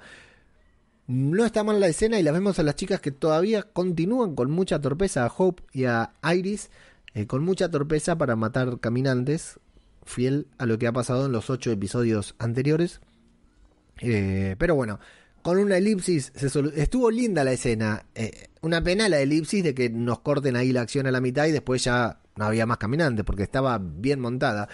No 1.06 1.46
está 1.46 1.64
mal 1.64 1.80
la 1.80 1.88
escena 1.88 2.20
y 2.20 2.22
las 2.22 2.34
vemos 2.34 2.58
a 2.58 2.62
las 2.62 2.76
chicas 2.76 3.00
que 3.00 3.10
todavía 3.10 3.62
continúan 3.62 4.34
con 4.34 4.50
mucha 4.50 4.82
torpeza, 4.82 5.24
a 5.24 5.32
Hope 5.34 5.62
y 5.72 5.86
a 5.86 6.12
Iris, 6.30 6.70
eh, 7.14 7.26
con 7.26 7.42
mucha 7.42 7.70
torpeza 7.70 8.18
para 8.18 8.36
matar 8.36 8.80
caminantes, 8.80 9.60
fiel 10.04 10.46
a 10.58 10.66
lo 10.66 10.78
que 10.78 10.88
ha 10.88 10.92
pasado 10.92 11.24
en 11.24 11.32
los 11.32 11.48
ocho 11.48 11.70
episodios 11.70 12.34
anteriores. 12.38 13.00
Eh, 14.02 14.56
pero 14.58 14.74
bueno, 14.74 15.00
con 15.44 15.58
una 15.58 15.76
elipsis, 15.76 16.32
estuvo 16.74 17.10
linda 17.10 17.44
la 17.44 17.52
escena. 17.52 18.06
Eh, 18.14 18.48
una 18.62 18.82
pena 18.82 19.10
la 19.10 19.20
elipsis 19.20 19.62
de 19.62 19.74
que 19.74 19.90
nos 19.90 20.20
corten 20.20 20.56
ahí 20.56 20.72
la 20.72 20.80
acción 20.80 21.06
a 21.06 21.10
la 21.10 21.20
mitad 21.20 21.44
y 21.44 21.52
después 21.52 21.84
ya 21.84 22.20
no 22.36 22.46
había 22.46 22.64
más 22.64 22.78
caminantes 22.78 23.26
porque 23.26 23.42
estaba 23.42 23.78
bien 23.78 24.20
montada. 24.20 24.70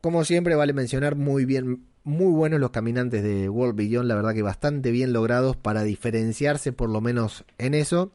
Como 0.00 0.24
siempre, 0.24 0.56
vale 0.56 0.72
mencionar 0.72 1.14
muy 1.14 1.44
bien 1.44 1.84
muy 2.02 2.32
buenos 2.32 2.58
los 2.58 2.70
caminantes 2.70 3.22
de 3.22 3.48
World 3.48 3.76
Beyond, 3.76 4.08
la 4.08 4.16
verdad 4.16 4.34
que 4.34 4.42
bastante 4.42 4.90
bien 4.90 5.12
logrados 5.12 5.56
para 5.56 5.84
diferenciarse 5.84 6.72
por 6.72 6.90
lo 6.90 7.00
menos 7.00 7.44
en 7.58 7.74
eso. 7.74 8.10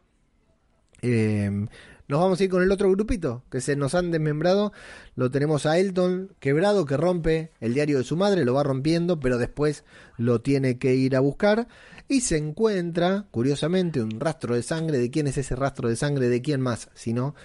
Em, 1.01 1.69
nos 2.07 2.19
vamos 2.19 2.39
a 2.39 2.43
ir 2.43 2.49
con 2.49 2.63
el 2.63 2.71
otro 2.71 2.91
grupito 2.91 3.43
que 3.49 3.61
se 3.61 3.75
nos 3.75 3.95
han 3.95 4.11
desmembrado. 4.11 4.73
Lo 5.15 5.31
tenemos 5.31 5.65
a 5.65 5.77
Elton 5.77 6.35
quebrado 6.39 6.85
que 6.85 6.97
rompe 6.97 7.51
el 7.59 7.73
diario 7.73 7.97
de 7.97 8.03
su 8.03 8.17
madre, 8.17 8.45
lo 8.45 8.53
va 8.53 8.63
rompiendo, 8.63 9.19
pero 9.19 9.37
después 9.37 9.83
lo 10.17 10.41
tiene 10.41 10.77
que 10.77 10.95
ir 10.95 11.15
a 11.15 11.21
buscar. 11.21 11.67
Y 12.07 12.21
se 12.21 12.37
encuentra, 12.37 13.27
curiosamente, 13.31 14.01
un 14.01 14.19
rastro 14.19 14.55
de 14.55 14.63
sangre. 14.63 14.97
¿De 14.97 15.09
quién 15.09 15.27
es 15.27 15.37
ese 15.37 15.55
rastro 15.55 15.89
de 15.89 15.95
sangre? 15.95 16.29
¿De 16.29 16.41
quién 16.41 16.61
más? 16.61 16.89
Sino 16.93 17.35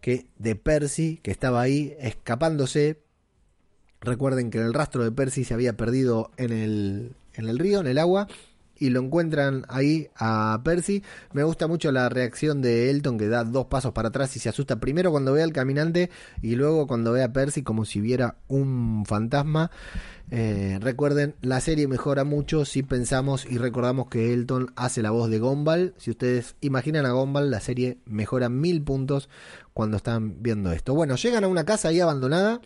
que 0.00 0.26
de 0.38 0.56
Percy, 0.56 1.20
que 1.22 1.30
estaba 1.30 1.60
ahí 1.60 1.94
escapándose 1.98 3.02
Recuerden 4.00 4.50
que 4.50 4.58
el 4.58 4.74
rastro 4.74 5.02
de 5.02 5.10
Percy 5.10 5.44
se 5.44 5.54
había 5.54 5.76
perdido 5.76 6.30
en 6.36 6.52
el, 6.52 7.16
en 7.34 7.48
el 7.48 7.58
río, 7.58 7.80
en 7.80 7.88
el 7.88 7.98
agua, 7.98 8.28
y 8.78 8.90
lo 8.90 9.00
encuentran 9.00 9.64
ahí 9.68 10.08
a 10.16 10.60
Percy. 10.64 11.02
Me 11.32 11.42
gusta 11.42 11.66
mucho 11.66 11.92
la 11.92 12.08
reacción 12.08 12.62
de 12.62 12.90
Elton 12.90 13.18
que 13.18 13.28
da 13.28 13.44
dos 13.44 13.66
pasos 13.66 13.92
para 13.92 14.08
atrás 14.08 14.34
y 14.36 14.40
se 14.40 14.48
asusta 14.48 14.80
primero 14.80 15.10
cuando 15.10 15.32
ve 15.32 15.42
al 15.42 15.52
caminante 15.52 16.10
y 16.42 16.54
luego 16.54 16.86
cuando 16.86 17.12
ve 17.12 17.22
a 17.22 17.32
Percy 17.32 17.62
como 17.62 17.84
si 17.84 18.00
viera 18.00 18.36
un 18.48 19.04
fantasma. 19.06 19.70
Eh, 20.30 20.78
recuerden, 20.80 21.34
la 21.40 21.60
serie 21.60 21.88
mejora 21.88 22.24
mucho 22.24 22.66
si 22.66 22.82
pensamos 22.82 23.46
y 23.46 23.56
recordamos 23.56 24.08
que 24.08 24.34
Elton 24.34 24.72
hace 24.76 25.02
la 25.02 25.10
voz 25.10 25.30
de 25.30 25.38
Gombal. 25.38 25.94
Si 25.96 26.10
ustedes 26.10 26.54
imaginan 26.60 27.06
a 27.06 27.12
Gombal, 27.12 27.50
la 27.50 27.60
serie 27.60 27.98
mejora 28.04 28.48
mil 28.48 28.82
puntos 28.82 29.28
cuando 29.72 29.96
están 29.96 30.42
viendo 30.42 30.70
esto. 30.72 30.94
Bueno, 30.94 31.16
llegan 31.16 31.44
a 31.44 31.48
una 31.48 31.64
casa 31.64 31.88
ahí 31.88 32.00
abandonada 32.00 32.60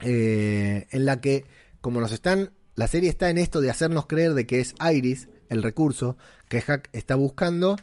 eh, 0.00 0.86
en 0.90 1.04
la 1.04 1.20
que, 1.20 1.44
como 1.80 2.00
nos 2.00 2.12
están, 2.12 2.50
la 2.80 2.88
serie 2.88 3.10
está 3.10 3.28
en 3.28 3.36
esto 3.36 3.60
de 3.60 3.68
hacernos 3.68 4.06
creer 4.06 4.32
de 4.32 4.46
que 4.46 4.58
es 4.58 4.74
Iris 4.80 5.28
el 5.50 5.62
recurso 5.62 6.16
que 6.48 6.62
Hack 6.62 6.88
está 6.94 7.14
buscando, 7.14 7.76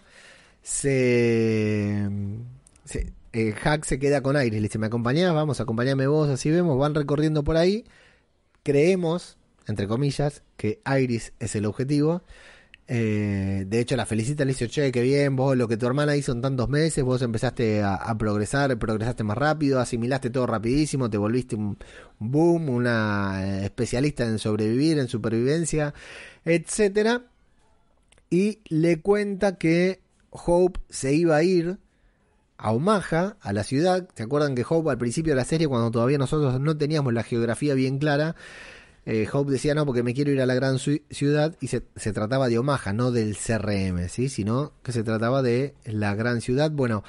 se, 0.63 2.09
eh, 3.31 3.51
Hack 3.61 3.85
se 3.85 3.99
queda 3.99 4.21
con 4.21 4.35
Iris, 4.37 4.53
le 4.53 4.61
dice, 4.61 4.79
¿me 4.79 4.87
acompañás? 4.87 5.35
Vamos, 5.35 5.61
acompañame 5.61 6.07
vos, 6.07 6.29
así 6.29 6.49
vemos, 6.49 6.79
van 6.79 6.95
recorriendo 6.95 7.43
por 7.43 7.57
ahí, 7.57 7.85
creemos, 8.63 9.37
entre 9.67 9.87
comillas, 9.87 10.41
que 10.55 10.81
Iris 10.99 11.31
es 11.39 11.55
el 11.55 11.67
objetivo, 11.67 12.23
eh, 12.89 13.65
de 13.67 13.79
hecho, 13.82 13.98
la 13.98 14.06
felicita, 14.06 14.46
le 14.46 14.53
dice, 14.53 14.70
che, 14.70 14.91
qué 14.94 15.01
bien, 15.01 15.36
vos 15.36 15.58
lo 15.58 15.67
que 15.67 15.75
tu 15.75 15.86
hermana 15.86 16.15
hizo 16.15 16.32
en 16.32 16.41
tantos 16.41 16.70
meses, 16.70 17.03
vos 17.03 17.22
empezaste 17.22 17.84
a, 17.84 18.17
progresar, 18.17 18.77
progresaste 18.79 19.25
más 19.25 19.38
rápido, 19.38 19.82
asimilaste 19.82 20.29
todo 20.29 20.48
rapidísimo, 20.48 21.10
te 21.10 21.17
volviste 21.17 21.58
un 21.58 21.77
boom, 22.20 22.69
una 22.69 23.45
eh, 23.45 23.65
especialista 23.65 24.26
en 24.26 24.39
sobrevivir, 24.39 25.00
en 25.00 25.10
supervivencia, 25.10 25.93
etcétera. 26.45 27.23
Y 28.30 28.60
le 28.69 29.02
cuenta 29.02 29.58
que 29.58 30.02
Hope 30.30 30.80
se 30.89 31.13
iba 31.13 31.36
a 31.36 31.43
ir 31.43 31.80
a 32.58 32.71
Omaha, 32.71 33.38
a 33.41 33.54
la 33.54 33.63
ciudad. 33.63 34.08
¿Se 34.15 34.23
acuerdan 34.23 34.56
que 34.56 34.65
Hope 34.67 34.89
al 34.89 34.97
principio 34.97 35.34
de 35.34 35.38
la 35.38 35.45
serie, 35.45 35.67
cuando 35.67 35.91
todavía 35.91 36.17
nosotros 36.17 36.60
no 36.60 36.78
teníamos 36.78 37.13
la 37.13 37.23
geografía 37.23 37.73
bien 37.73 38.00
clara, 38.00 38.36
eh, 39.10 39.26
Hope 39.32 39.54
decía 39.54 39.74
no, 39.74 39.86
porque 39.86 40.04
me 40.04 40.13
quiero 40.13 40.32
ir 40.32 40.41
a 40.41 40.46
la 40.46 40.54
gran 40.54 40.80
ciudad 40.80 41.56
y 41.62 41.67
se, 41.67 41.80
trataba 42.12 42.50
de 42.50 42.60
Omaha, 42.60 42.91
no 42.91 43.12
del 43.12 43.38
CRM, 43.38 44.10
¿sí? 44.10 44.28
sino 44.28 44.74
que 44.84 44.91
se 44.91 45.02
trataba 45.02 45.41
de 45.41 45.76
la 45.86 46.13
gran 46.13 46.41
ciudad. 46.41 46.72
Bueno, 46.72 47.06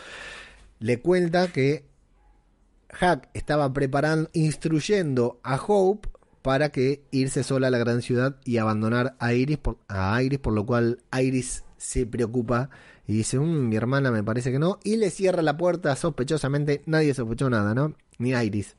le 0.78 1.00
cuenta 1.00 1.48
que 1.48 1.86
Hack 2.90 3.28
estaba 3.34 3.72
preparando, 3.72 4.30
instruyendo 4.32 5.40
a 5.42 5.56
Hope 5.56 6.08
para 6.40 6.68
que 6.68 7.02
irse 7.10 7.42
sola 7.42 7.66
a 7.66 7.70
la 7.70 7.78
gran 7.78 8.00
ciudad 8.00 8.36
y 8.44 8.58
abandonar 8.58 9.16
a 9.18 9.34
Iris, 9.34 9.58
por, 9.58 9.78
a 9.88 10.22
Iris, 10.22 10.38
por 10.38 10.52
lo 10.52 10.64
cual 10.64 11.02
Iris 11.20 11.64
se 11.78 12.06
preocupa 12.06 12.70
y 13.08 13.14
dice, 13.14 13.40
mm, 13.40 13.68
mi 13.68 13.74
hermana 13.74 14.12
me 14.12 14.22
parece 14.22 14.52
que 14.52 14.60
no, 14.60 14.78
y 14.84 14.98
le 14.98 15.10
cierra 15.10 15.42
la 15.42 15.56
puerta 15.56 15.96
sospechosamente, 15.96 16.80
nadie 16.86 17.12
sospechó 17.12 17.50
nada, 17.50 17.74
¿no? 17.74 17.96
Ni 18.18 18.30
Iris. 18.30 18.76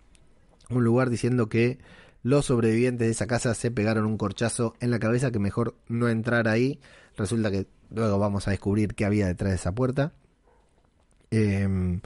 Un 0.69 0.85
lugar 0.85 1.09
diciendo 1.09 1.49
que 1.49 1.79
los 2.23 2.45
sobrevivientes 2.45 3.07
de 3.07 3.11
esa 3.11 3.27
casa 3.27 3.53
se 3.53 3.71
pegaron 3.71 4.05
un 4.05 4.17
corchazo 4.17 4.75
en 4.79 4.91
la 4.91 4.99
cabeza 4.99 5.31
que 5.31 5.39
mejor 5.39 5.75
no 5.87 6.09
entrar 6.09 6.47
ahí. 6.47 6.79
Resulta 7.17 7.51
que 7.51 7.67
luego 7.89 8.19
vamos 8.19 8.47
a 8.47 8.51
descubrir 8.51 8.95
qué 8.95 9.05
había 9.05 9.27
detrás 9.27 9.51
de 9.51 9.55
esa 9.55 9.73
puerta. 9.73 10.13
Em, 11.31 12.01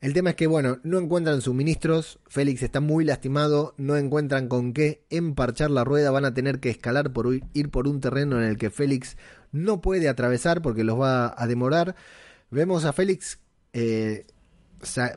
el 0.00 0.12
tema 0.12 0.30
es 0.30 0.36
que, 0.36 0.46
bueno, 0.46 0.78
no 0.84 0.98
encuentran 0.98 1.40
suministros. 1.40 2.20
Félix 2.28 2.62
está 2.62 2.80
muy 2.80 3.04
lastimado. 3.04 3.74
No 3.78 3.96
encuentran 3.96 4.48
con 4.48 4.72
qué 4.72 5.02
emparchar 5.10 5.70
la 5.70 5.84
rueda. 5.84 6.12
Van 6.12 6.24
a 6.24 6.34
tener 6.34 6.60
que 6.60 6.70
escalar 6.70 7.12
por 7.12 7.28
ir 7.52 7.70
por 7.70 7.88
un 7.88 8.00
terreno 8.00 8.38
en 8.38 8.44
el 8.44 8.58
que 8.58 8.70
Félix 8.70 9.16
no 9.50 9.80
puede 9.80 10.08
atravesar 10.08 10.62
porque 10.62 10.84
los 10.84 11.00
va 11.00 11.34
a 11.36 11.46
demorar. 11.48 11.96
Vemos 12.50 12.84
a 12.84 12.92
Félix 12.92 13.40
eh, 13.72 14.26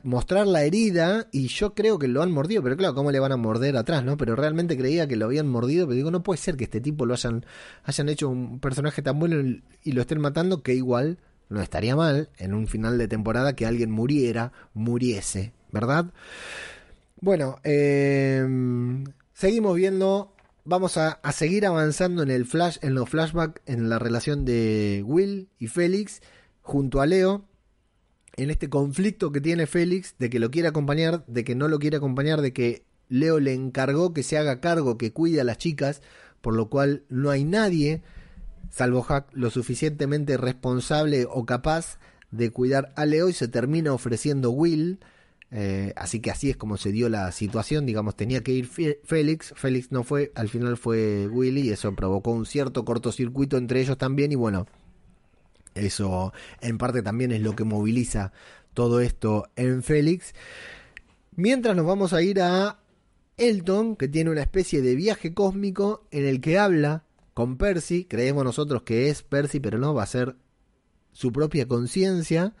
mostrar 0.02 0.46
la 0.46 0.64
herida 0.64 1.28
y 1.30 1.48
yo 1.48 1.74
creo 1.74 1.98
que 1.98 2.08
lo 2.08 2.22
han 2.22 2.32
mordido, 2.32 2.62
pero 2.62 2.76
claro, 2.76 2.94
¿cómo 2.94 3.12
le 3.12 3.20
van 3.20 3.32
a 3.32 3.36
morder 3.36 3.76
atrás, 3.76 4.04
no? 4.04 4.16
Pero 4.16 4.34
realmente 4.34 4.76
creía 4.76 5.06
que 5.06 5.16
lo 5.16 5.26
habían 5.26 5.48
mordido, 5.48 5.86
pero 5.86 5.96
digo, 5.96 6.10
no 6.10 6.22
puede 6.22 6.38
ser 6.38 6.56
que 6.56 6.64
este 6.64 6.80
tipo 6.80 7.06
lo 7.06 7.14
hayan, 7.14 7.44
hayan 7.84 8.08
hecho 8.08 8.28
un 8.28 8.60
personaje 8.60 9.02
tan 9.02 9.18
bueno 9.18 9.60
y 9.82 9.92
lo 9.92 10.00
estén 10.00 10.20
matando 10.20 10.62
que 10.62 10.74
igual 10.74 11.18
no 11.48 11.60
estaría 11.60 11.94
mal 11.94 12.30
en 12.38 12.54
un 12.54 12.66
final 12.66 12.98
de 12.98 13.08
temporada 13.08 13.54
que 13.54 13.66
alguien 13.66 13.90
muriera, 13.90 14.52
muriese, 14.74 15.52
¿verdad? 15.70 16.06
Bueno, 17.20 17.56
em, 17.62 19.04
seguimos 19.32 19.76
viendo, 19.76 20.34
vamos 20.64 20.96
a, 20.96 21.12
a 21.22 21.32
seguir 21.32 21.66
avanzando 21.66 22.22
en 22.22 22.30
el 22.30 22.46
flash, 22.46 22.78
en 22.82 22.94
los 22.94 23.08
flashbacks, 23.08 23.62
en 23.66 23.88
la 23.88 23.98
relación 23.98 24.44
de 24.44 25.02
Will 25.06 25.48
y 25.58 25.68
Félix 25.68 26.20
junto 26.62 27.00
a 27.00 27.06
Leo 27.06 27.44
en 28.36 28.50
este 28.50 28.68
conflicto 28.68 29.32
que 29.32 29.40
tiene 29.40 29.66
Félix 29.66 30.14
de 30.18 30.30
que 30.30 30.38
lo 30.38 30.50
quiere 30.50 30.68
acompañar, 30.68 31.24
de 31.26 31.44
que 31.44 31.54
no 31.54 31.68
lo 31.68 31.78
quiere 31.78 31.98
acompañar, 31.98 32.40
de 32.40 32.52
que 32.52 32.84
Leo 33.08 33.40
le 33.40 33.52
encargó 33.52 34.14
que 34.14 34.22
se 34.22 34.38
haga 34.38 34.60
cargo, 34.60 34.96
que 34.96 35.12
cuide 35.12 35.40
a 35.40 35.44
las 35.44 35.58
chicas, 35.58 36.02
por 36.40 36.54
lo 36.54 36.70
cual 36.70 37.04
no 37.08 37.30
hay 37.30 37.44
nadie, 37.44 38.02
salvo 38.70 39.02
Hack, 39.02 39.28
lo 39.32 39.50
suficientemente 39.50 40.36
responsable 40.36 41.26
o 41.28 41.44
capaz 41.44 41.98
de 42.30 42.50
cuidar 42.50 42.92
a 42.96 43.04
Leo 43.04 43.28
y 43.28 43.34
se 43.34 43.48
termina 43.48 43.92
ofreciendo 43.92 44.50
Will. 44.50 44.98
Eh, 45.50 45.92
así 45.96 46.20
que 46.20 46.30
así 46.30 46.48
es 46.48 46.56
como 46.56 46.78
se 46.78 46.90
dio 46.92 47.10
la 47.10 47.30
situación, 47.30 47.84
digamos, 47.84 48.16
tenía 48.16 48.42
que 48.42 48.52
ir 48.52 48.66
Félix, 48.66 49.52
Félix 49.54 49.92
no 49.92 50.02
fue, 50.02 50.32
al 50.34 50.48
final 50.48 50.78
fue 50.78 51.28
Willy 51.28 51.68
y 51.68 51.70
eso 51.70 51.94
provocó 51.94 52.30
un 52.30 52.46
cierto 52.46 52.86
cortocircuito 52.86 53.58
entre 53.58 53.82
ellos 53.82 53.98
también 53.98 54.32
y 54.32 54.34
bueno, 54.34 54.66
eso 55.74 56.32
en 56.60 56.78
parte 56.78 57.02
también 57.02 57.32
es 57.32 57.40
lo 57.40 57.56
que 57.56 57.64
moviliza 57.64 58.32
todo 58.74 59.00
esto 59.00 59.48
en 59.56 59.82
Félix. 59.82 60.34
Mientras 61.34 61.76
nos 61.76 61.86
vamos 61.86 62.12
a 62.12 62.22
ir 62.22 62.40
a 62.40 62.80
Elton, 63.36 63.96
que 63.96 64.08
tiene 64.08 64.30
una 64.30 64.42
especie 64.42 64.82
de 64.82 64.94
viaje 64.94 65.34
cósmico 65.34 66.06
en 66.10 66.26
el 66.26 66.40
que 66.40 66.58
habla 66.58 67.04
con 67.34 67.56
Percy. 67.56 68.04
Creemos 68.04 68.44
nosotros 68.44 68.82
que 68.82 69.08
es 69.08 69.22
Percy, 69.22 69.60
pero 69.60 69.78
no, 69.78 69.94
va 69.94 70.02
a 70.02 70.06
ser 70.06 70.36
su 71.12 71.32
propia 71.32 71.66
conciencia 71.66 72.54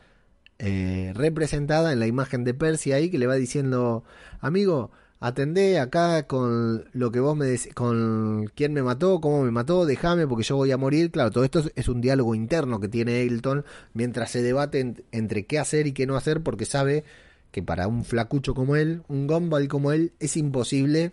eh, 0.58 1.12
representada 1.14 1.92
en 1.92 2.00
la 2.00 2.06
imagen 2.06 2.44
de 2.44 2.54
Percy 2.54 2.92
ahí, 2.92 3.10
que 3.10 3.18
le 3.18 3.26
va 3.26 3.34
diciendo, 3.34 4.04
amigo, 4.40 4.90
atendé 5.22 5.78
acá 5.78 6.26
con 6.26 6.84
lo 6.92 7.12
que 7.12 7.20
vos 7.20 7.36
me 7.36 7.46
decís, 7.46 7.72
con 7.74 8.50
quién 8.56 8.72
me 8.72 8.82
mató, 8.82 9.20
cómo 9.20 9.44
me 9.44 9.52
mató, 9.52 9.86
déjame 9.86 10.26
porque 10.26 10.42
yo 10.42 10.56
voy 10.56 10.72
a 10.72 10.76
morir. 10.76 11.12
Claro, 11.12 11.30
todo 11.30 11.44
esto 11.44 11.62
es 11.76 11.88
un 11.88 12.00
diálogo 12.00 12.34
interno 12.34 12.80
que 12.80 12.88
tiene 12.88 13.22
Elton 13.22 13.64
mientras 13.94 14.30
se 14.30 14.42
debate 14.42 14.94
entre 15.12 15.46
qué 15.46 15.60
hacer 15.60 15.86
y 15.86 15.92
qué 15.92 16.06
no 16.06 16.16
hacer 16.16 16.42
porque 16.42 16.64
sabe 16.64 17.04
que 17.52 17.62
para 17.62 17.86
un 17.86 18.04
flacucho 18.04 18.52
como 18.52 18.74
él, 18.74 19.02
un 19.08 19.28
Gumball 19.28 19.68
como 19.68 19.92
él, 19.92 20.12
es 20.18 20.36
imposible 20.36 21.12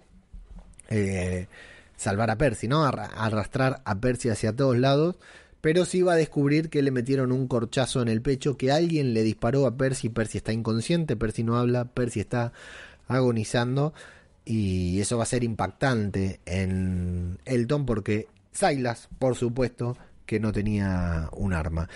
eh, 0.89 1.48
salvar 1.95 2.32
a 2.32 2.38
Percy, 2.38 2.67
¿no? 2.67 2.86
Arrastrar 2.86 3.82
a 3.86 4.00
Percy 4.00 4.30
hacia 4.30 4.56
todos 4.56 4.78
lados. 4.78 5.17
Pero 5.62 5.84
sí 5.84 6.02
va 6.02 6.13
a 6.13 6.15
descubrir 6.15 6.69
que 6.69 6.82
le 6.82 6.89
metieron 6.89 7.34
un 7.34 7.50
corchazo 7.50 8.02
en 8.02 8.08
el 8.08 8.22
pecho, 8.22 8.56
que 8.56 8.72
alguien 8.72 9.13
le 9.13 9.24
disparó 9.24 9.67
a 9.67 9.76
Percy. 9.76 10.08
Percy 10.08 10.38
está 10.38 10.54
inconsciente, 10.54 11.17
Percy 11.17 11.43
no 11.43 11.58
habla, 11.58 11.84
Percy 11.84 12.22
está 12.22 12.54
agonizando. 13.10 13.93
Y 14.45 15.00
eso 15.00 15.17
va 15.17 15.24
a 15.24 15.28
ser 15.28 15.43
impactante 15.43 16.39
en 16.45 17.38
Elton 17.45 17.86
porque 17.86 18.28
Silas, 18.52 19.10
por 19.19 19.36
supuesto, 19.36 19.98
que 20.26 20.39
no 20.39 20.52
tenía 20.52 21.30
un 21.34 21.54
arma. 21.54 21.89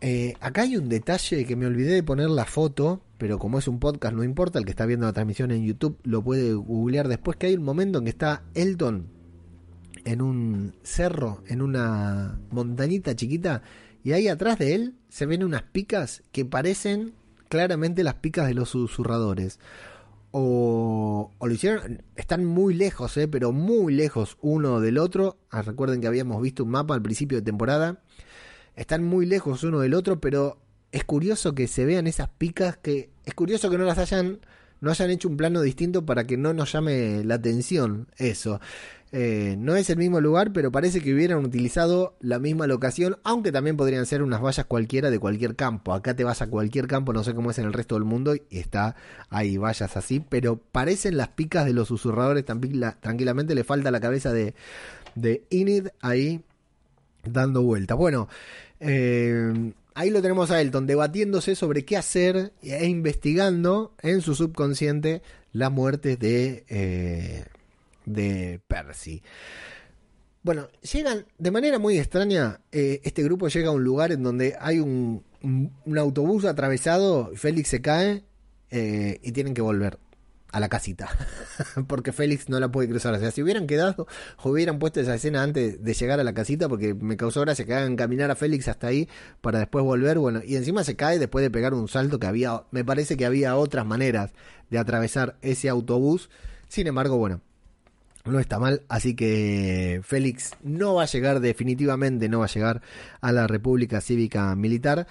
Eh, 0.00 0.34
acá 0.40 0.62
hay 0.62 0.76
un 0.76 0.88
detalle 0.88 1.44
que 1.44 1.56
me 1.56 1.66
olvidé 1.66 1.92
de 1.94 2.02
poner 2.02 2.30
la 2.30 2.46
foto, 2.46 3.02
pero 3.18 3.38
como 3.38 3.58
es 3.58 3.68
un 3.68 3.78
podcast 3.78 4.14
no 4.14 4.24
importa, 4.24 4.58
el 4.58 4.64
que 4.64 4.70
está 4.70 4.86
viendo 4.86 5.06
la 5.06 5.12
transmisión 5.12 5.50
en 5.50 5.64
YouTube 5.64 5.98
lo 6.04 6.22
puede 6.22 6.54
googlear 6.54 7.06
después, 7.06 7.36
que 7.36 7.48
hay 7.48 7.54
un 7.54 7.64
momento 7.64 7.98
en 7.98 8.04
que 8.04 8.10
está 8.10 8.42
Elton 8.54 9.08
en 10.06 10.22
un 10.22 10.74
cerro, 10.82 11.42
en 11.46 11.60
una 11.60 12.40
montañita 12.50 13.14
chiquita, 13.14 13.62
y 14.02 14.12
ahí 14.12 14.28
atrás 14.28 14.58
de 14.58 14.74
él 14.74 14.94
se 15.10 15.26
ven 15.26 15.44
unas 15.44 15.64
picas 15.64 16.22
que 16.32 16.46
parecen 16.46 17.12
claramente 17.50 18.02
las 18.02 18.14
picas 18.14 18.46
de 18.46 18.54
los 18.54 18.70
susurradores. 18.70 19.60
O, 20.32 21.32
o, 21.36 21.46
lo 21.46 21.52
hicieron, 21.52 22.02
están 22.16 22.46
muy 22.46 22.72
lejos, 22.72 23.14
eh, 23.18 23.28
pero 23.28 23.52
muy 23.52 23.92
lejos 23.92 24.38
uno 24.40 24.80
del 24.80 24.96
otro. 24.96 25.36
Ah, 25.50 25.60
recuerden 25.60 26.00
que 26.00 26.06
habíamos 26.06 26.40
visto 26.40 26.64
un 26.64 26.70
mapa 26.70 26.94
al 26.94 27.02
principio 27.02 27.36
de 27.36 27.42
temporada 27.42 28.00
están 28.80 29.04
muy 29.04 29.26
lejos 29.26 29.62
uno 29.62 29.80
del 29.80 29.92
otro, 29.92 30.20
pero 30.20 30.58
es 30.92 31.04
curioso 31.04 31.54
que 31.54 31.68
se 31.68 31.84
vean 31.84 32.06
esas 32.06 32.28
picas 32.28 32.78
que 32.78 33.10
es 33.24 33.34
curioso 33.34 33.70
que 33.70 33.78
no 33.78 33.84
las 33.84 33.98
hayan 33.98 34.40
no 34.80 34.90
hayan 34.90 35.10
hecho 35.10 35.28
un 35.28 35.36
plano 35.36 35.60
distinto 35.60 36.06
para 36.06 36.26
que 36.26 36.38
no 36.38 36.54
nos 36.54 36.72
llame 36.72 37.22
la 37.24 37.34
atención 37.34 38.08
eso. 38.16 38.58
Eh, 39.12 39.56
no 39.58 39.74
es 39.74 39.90
el 39.90 39.96
mismo 39.96 40.20
lugar, 40.20 40.52
pero 40.52 40.70
parece 40.70 41.00
que 41.00 41.12
hubieran 41.12 41.44
utilizado 41.44 42.16
la 42.20 42.38
misma 42.38 42.68
locación, 42.68 43.18
aunque 43.24 43.50
también 43.50 43.76
podrían 43.76 44.06
ser 44.06 44.22
unas 44.22 44.40
vallas 44.40 44.66
cualquiera 44.66 45.10
de 45.10 45.18
cualquier 45.18 45.56
campo. 45.56 45.92
Acá 45.92 46.14
te 46.14 46.22
vas 46.22 46.42
a 46.42 46.46
cualquier 46.48 46.86
campo, 46.86 47.12
no 47.12 47.24
sé 47.24 47.34
cómo 47.34 47.50
es 47.50 47.58
en 47.58 47.66
el 47.66 47.72
resto 47.72 47.96
del 47.96 48.04
mundo, 48.04 48.36
y 48.36 48.44
está, 48.50 48.94
hay 49.28 49.56
vallas 49.56 49.96
así, 49.96 50.20
pero 50.20 50.56
parecen 50.56 51.16
las 51.16 51.28
picas 51.28 51.66
de 51.66 51.72
los 51.72 51.88
susurradores, 51.88 52.44
tranquilamente 52.44 53.54
le 53.54 53.64
falta 53.64 53.90
la 53.90 54.00
cabeza 54.00 54.32
de, 54.32 54.54
de 55.16 55.44
Inid 55.50 55.88
ahí 56.00 56.42
dando 57.24 57.62
vueltas. 57.62 57.98
Bueno, 57.98 58.28
eh, 58.78 59.72
ahí 59.94 60.10
lo 60.10 60.22
tenemos 60.22 60.52
a 60.52 60.60
Elton 60.60 60.86
debatiéndose 60.86 61.56
sobre 61.56 61.84
qué 61.84 61.96
hacer 61.96 62.52
e 62.62 62.86
investigando 62.86 63.92
en 64.02 64.20
su 64.20 64.36
subconsciente 64.36 65.22
la 65.52 65.68
muerte 65.68 66.16
de, 66.16 66.64
eh, 66.68 67.44
de 68.06 68.60
Percy. 68.66 69.22
Bueno, 70.42 70.68
llegan 70.92 71.26
de 71.38 71.50
manera 71.50 71.78
muy 71.78 71.98
extraña. 71.98 72.60
Eh, 72.72 73.00
este 73.04 73.22
grupo 73.22 73.48
llega 73.48 73.68
a 73.68 73.72
un 73.72 73.84
lugar 73.84 74.12
en 74.12 74.22
donde 74.22 74.56
hay 74.60 74.80
un, 74.80 75.22
autobús 75.96 76.44
atravesado. 76.44 77.30
Félix 77.34 77.68
se 77.68 77.82
cae 77.82 78.24
y 78.70 79.32
tienen 79.32 79.52
que 79.52 79.62
volver 79.62 79.98
a 80.52 80.60
la 80.60 80.68
casita. 80.68 81.08
porque 81.86 82.12
Félix 82.12 82.48
no 82.48 82.60
la 82.60 82.70
puede 82.70 82.88
cruzar. 82.88 83.14
O 83.14 83.18
sea, 83.18 83.30
si 83.30 83.42
hubieran 83.42 83.66
quedado 83.66 84.06
hubieran 84.44 84.78
puesto 84.78 85.00
esa 85.00 85.14
escena 85.14 85.42
antes 85.42 85.82
de 85.82 85.94
llegar 85.94 86.20
a 86.20 86.24
la 86.24 86.34
casita, 86.34 86.68
porque 86.68 86.94
me 86.94 87.16
causó 87.16 87.40
gracia 87.40 87.64
que 87.64 87.74
hagan 87.74 87.96
caminar 87.96 88.30
a 88.30 88.36
Félix 88.36 88.68
hasta 88.68 88.88
ahí 88.88 89.08
para 89.40 89.58
después 89.58 89.84
volver. 89.84 90.18
Bueno, 90.18 90.40
y 90.44 90.56
encima 90.56 90.84
se 90.84 90.96
cae 90.96 91.18
después 91.18 91.42
de 91.42 91.50
pegar 91.50 91.74
un 91.74 91.88
salto 91.88 92.18
que 92.18 92.26
había. 92.26 92.64
Me 92.70 92.84
parece 92.84 93.16
que 93.16 93.26
había 93.26 93.56
otras 93.56 93.86
maneras 93.86 94.32
de 94.70 94.78
atravesar 94.78 95.36
ese 95.42 95.68
autobús. 95.68 96.30
Sin 96.68 96.86
embargo, 96.86 97.16
bueno. 97.16 97.40
No 98.24 98.38
está 98.38 98.58
mal, 98.58 98.82
así 98.88 99.14
que 99.16 100.00
Félix 100.04 100.52
no 100.62 100.94
va 100.94 101.04
a 101.04 101.06
llegar, 101.06 101.40
definitivamente 101.40 102.28
no 102.28 102.40
va 102.40 102.44
a 102.44 102.48
llegar 102.48 102.82
a 103.20 103.32
la 103.32 103.46
República 103.46 104.00
Cívica 104.00 104.54
Militar. 104.56 105.06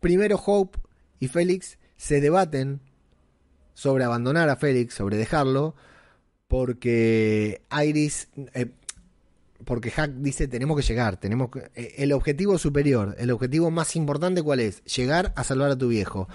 Primero 0.00 0.40
Hope 0.44 0.78
y 1.20 1.28
Félix 1.28 1.78
se 1.96 2.20
debaten 2.20 2.80
sobre 3.74 4.02
abandonar 4.02 4.48
a 4.48 4.56
Félix, 4.56 4.94
sobre 4.94 5.16
dejarlo, 5.16 5.76
porque 6.48 7.62
Iris, 7.70 8.28
eh, 8.54 8.70
porque 9.64 9.92
Hack 9.92 10.14
dice 10.14 10.48
tenemos 10.48 10.76
que 10.76 10.82
llegar, 10.82 11.16
tenemos 11.18 11.50
que, 11.50 11.70
eh, 11.76 11.94
el 11.98 12.12
objetivo 12.12 12.58
superior, 12.58 13.14
el 13.18 13.30
objetivo 13.30 13.70
más 13.70 13.94
importante 13.94 14.42
cuál 14.42 14.60
es, 14.60 14.82
llegar 14.84 15.32
a 15.36 15.44
salvar 15.44 15.70
a 15.70 15.78
tu 15.78 15.88
viejo. 15.88 16.28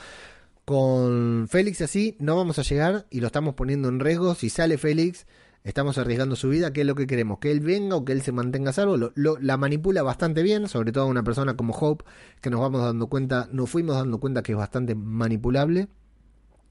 Con 0.64 1.48
Félix 1.50 1.82
así 1.82 2.16
no 2.20 2.38
vamos 2.38 2.60
a 2.60 2.64
llegar 2.64 3.08
y 3.10 3.20
lo 3.20 3.28
estamos 3.28 3.56
poniendo 3.56 3.90
en 3.90 4.00
riesgo. 4.00 4.36
Si 4.36 4.50
sale 4.50 4.78
Félix, 4.78 5.26
estamos 5.64 5.98
arriesgando 5.98 6.36
su 6.36 6.50
vida. 6.50 6.74
¿Qué 6.74 6.82
es 6.82 6.88
lo 6.88 6.96
que 6.96 7.08
queremos? 7.08 7.40
Que 7.40 7.52
él 7.52 7.60
venga 7.60 7.96
o 7.96 8.06
que 8.06 8.12
él 8.12 8.22
se 8.22 8.32
mantenga 8.32 8.74
salvo. 8.74 8.98
Lo, 8.98 9.38
la 9.40 9.58
manipula 9.58 10.04
bastante 10.04 10.44
bien, 10.44 10.68
sobre 10.68 10.92
todo 10.92 11.08
una 11.08 11.24
persona 11.24 11.56
como 11.56 11.74
Hope, 11.74 12.06
que 12.42 12.50
nos 12.50 12.60
vamos 12.60 12.82
dando 12.82 13.08
cuenta, 13.08 13.48
nos 13.52 13.70
fuimos 13.70 13.96
dando 13.96 14.20
cuenta 14.20 14.44
que 14.44 14.54
es 14.54 14.58
bastante 14.58 14.96
manipulable. 14.96 15.88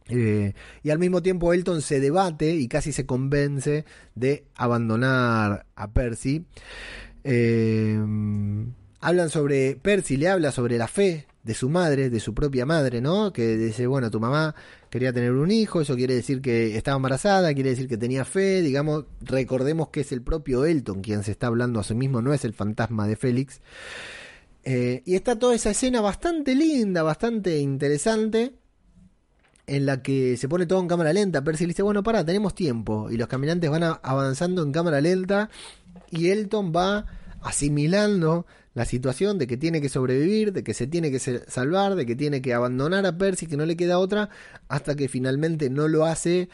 Eh, 0.08 0.54
y 0.82 0.90
al 0.90 0.98
mismo 0.98 1.22
tiempo 1.22 1.52
Elton 1.52 1.80
se 1.80 2.00
debate 2.00 2.54
y 2.54 2.66
casi 2.68 2.92
se 2.92 3.06
convence 3.06 3.84
de 4.14 4.46
abandonar 4.54 5.66
a 5.74 5.92
Percy. 5.92 6.46
Eh, 7.24 7.98
hablan 9.00 9.30
sobre, 9.30 9.76
Percy 9.76 10.16
le 10.16 10.28
habla 10.28 10.50
sobre 10.50 10.76
la 10.76 10.88
fe 10.88 11.26
de 11.42 11.54
su 11.54 11.68
madre, 11.68 12.08
de 12.08 12.20
su 12.20 12.34
propia 12.34 12.64
madre, 12.64 13.00
¿no? 13.00 13.32
Que 13.32 13.56
dice, 13.56 13.86
bueno, 13.86 14.10
tu 14.10 14.20
mamá 14.20 14.54
quería 14.90 15.12
tener 15.12 15.32
un 15.32 15.50
hijo, 15.50 15.80
eso 15.80 15.96
quiere 15.96 16.14
decir 16.14 16.40
que 16.40 16.76
estaba 16.76 16.96
embarazada, 16.96 17.52
quiere 17.54 17.70
decir 17.70 17.88
que 17.88 17.96
tenía 17.96 18.24
fe, 18.24 18.60
digamos, 18.62 19.06
recordemos 19.20 19.88
que 19.88 20.00
es 20.00 20.12
el 20.12 20.22
propio 20.22 20.64
Elton 20.64 21.02
quien 21.02 21.24
se 21.24 21.32
está 21.32 21.48
hablando 21.48 21.80
a 21.80 21.84
sí 21.84 21.94
mismo, 21.94 22.22
no 22.22 22.32
es 22.32 22.44
el 22.44 22.54
fantasma 22.54 23.08
de 23.08 23.16
Félix. 23.16 23.60
Eh, 24.64 25.02
y 25.04 25.16
está 25.16 25.36
toda 25.38 25.54
esa 25.54 25.70
escena 25.70 26.00
bastante 26.00 26.54
linda, 26.54 27.02
bastante 27.02 27.58
interesante 27.58 28.54
en 29.66 29.86
la 29.86 30.02
que 30.02 30.36
se 30.36 30.48
pone 30.48 30.66
todo 30.66 30.80
en 30.80 30.88
cámara 30.88 31.12
lenta. 31.12 31.42
Percy 31.42 31.64
le 31.64 31.68
dice, 31.68 31.82
bueno, 31.82 32.02
para, 32.02 32.24
tenemos 32.24 32.54
tiempo. 32.54 33.10
Y 33.10 33.16
los 33.16 33.28
caminantes 33.28 33.70
van 33.70 33.82
avanzando 33.82 34.62
en 34.62 34.72
cámara 34.72 35.00
lenta 35.00 35.50
y 36.10 36.28
Elton 36.28 36.72
va 36.74 37.06
asimilando 37.40 38.46
la 38.74 38.84
situación 38.84 39.38
de 39.38 39.46
que 39.46 39.56
tiene 39.56 39.80
que 39.80 39.88
sobrevivir, 39.88 40.52
de 40.52 40.64
que 40.64 40.74
se 40.74 40.86
tiene 40.86 41.10
que 41.10 41.18
salvar, 41.18 41.94
de 41.94 42.06
que 42.06 42.16
tiene 42.16 42.40
que 42.40 42.54
abandonar 42.54 43.04
a 43.06 43.18
Percy, 43.18 43.46
que 43.46 43.56
no 43.56 43.66
le 43.66 43.76
queda 43.76 43.98
otra, 43.98 44.30
hasta 44.68 44.94
que 44.94 45.08
finalmente 45.08 45.68
no 45.68 45.88
lo 45.88 46.04
hace. 46.06 46.48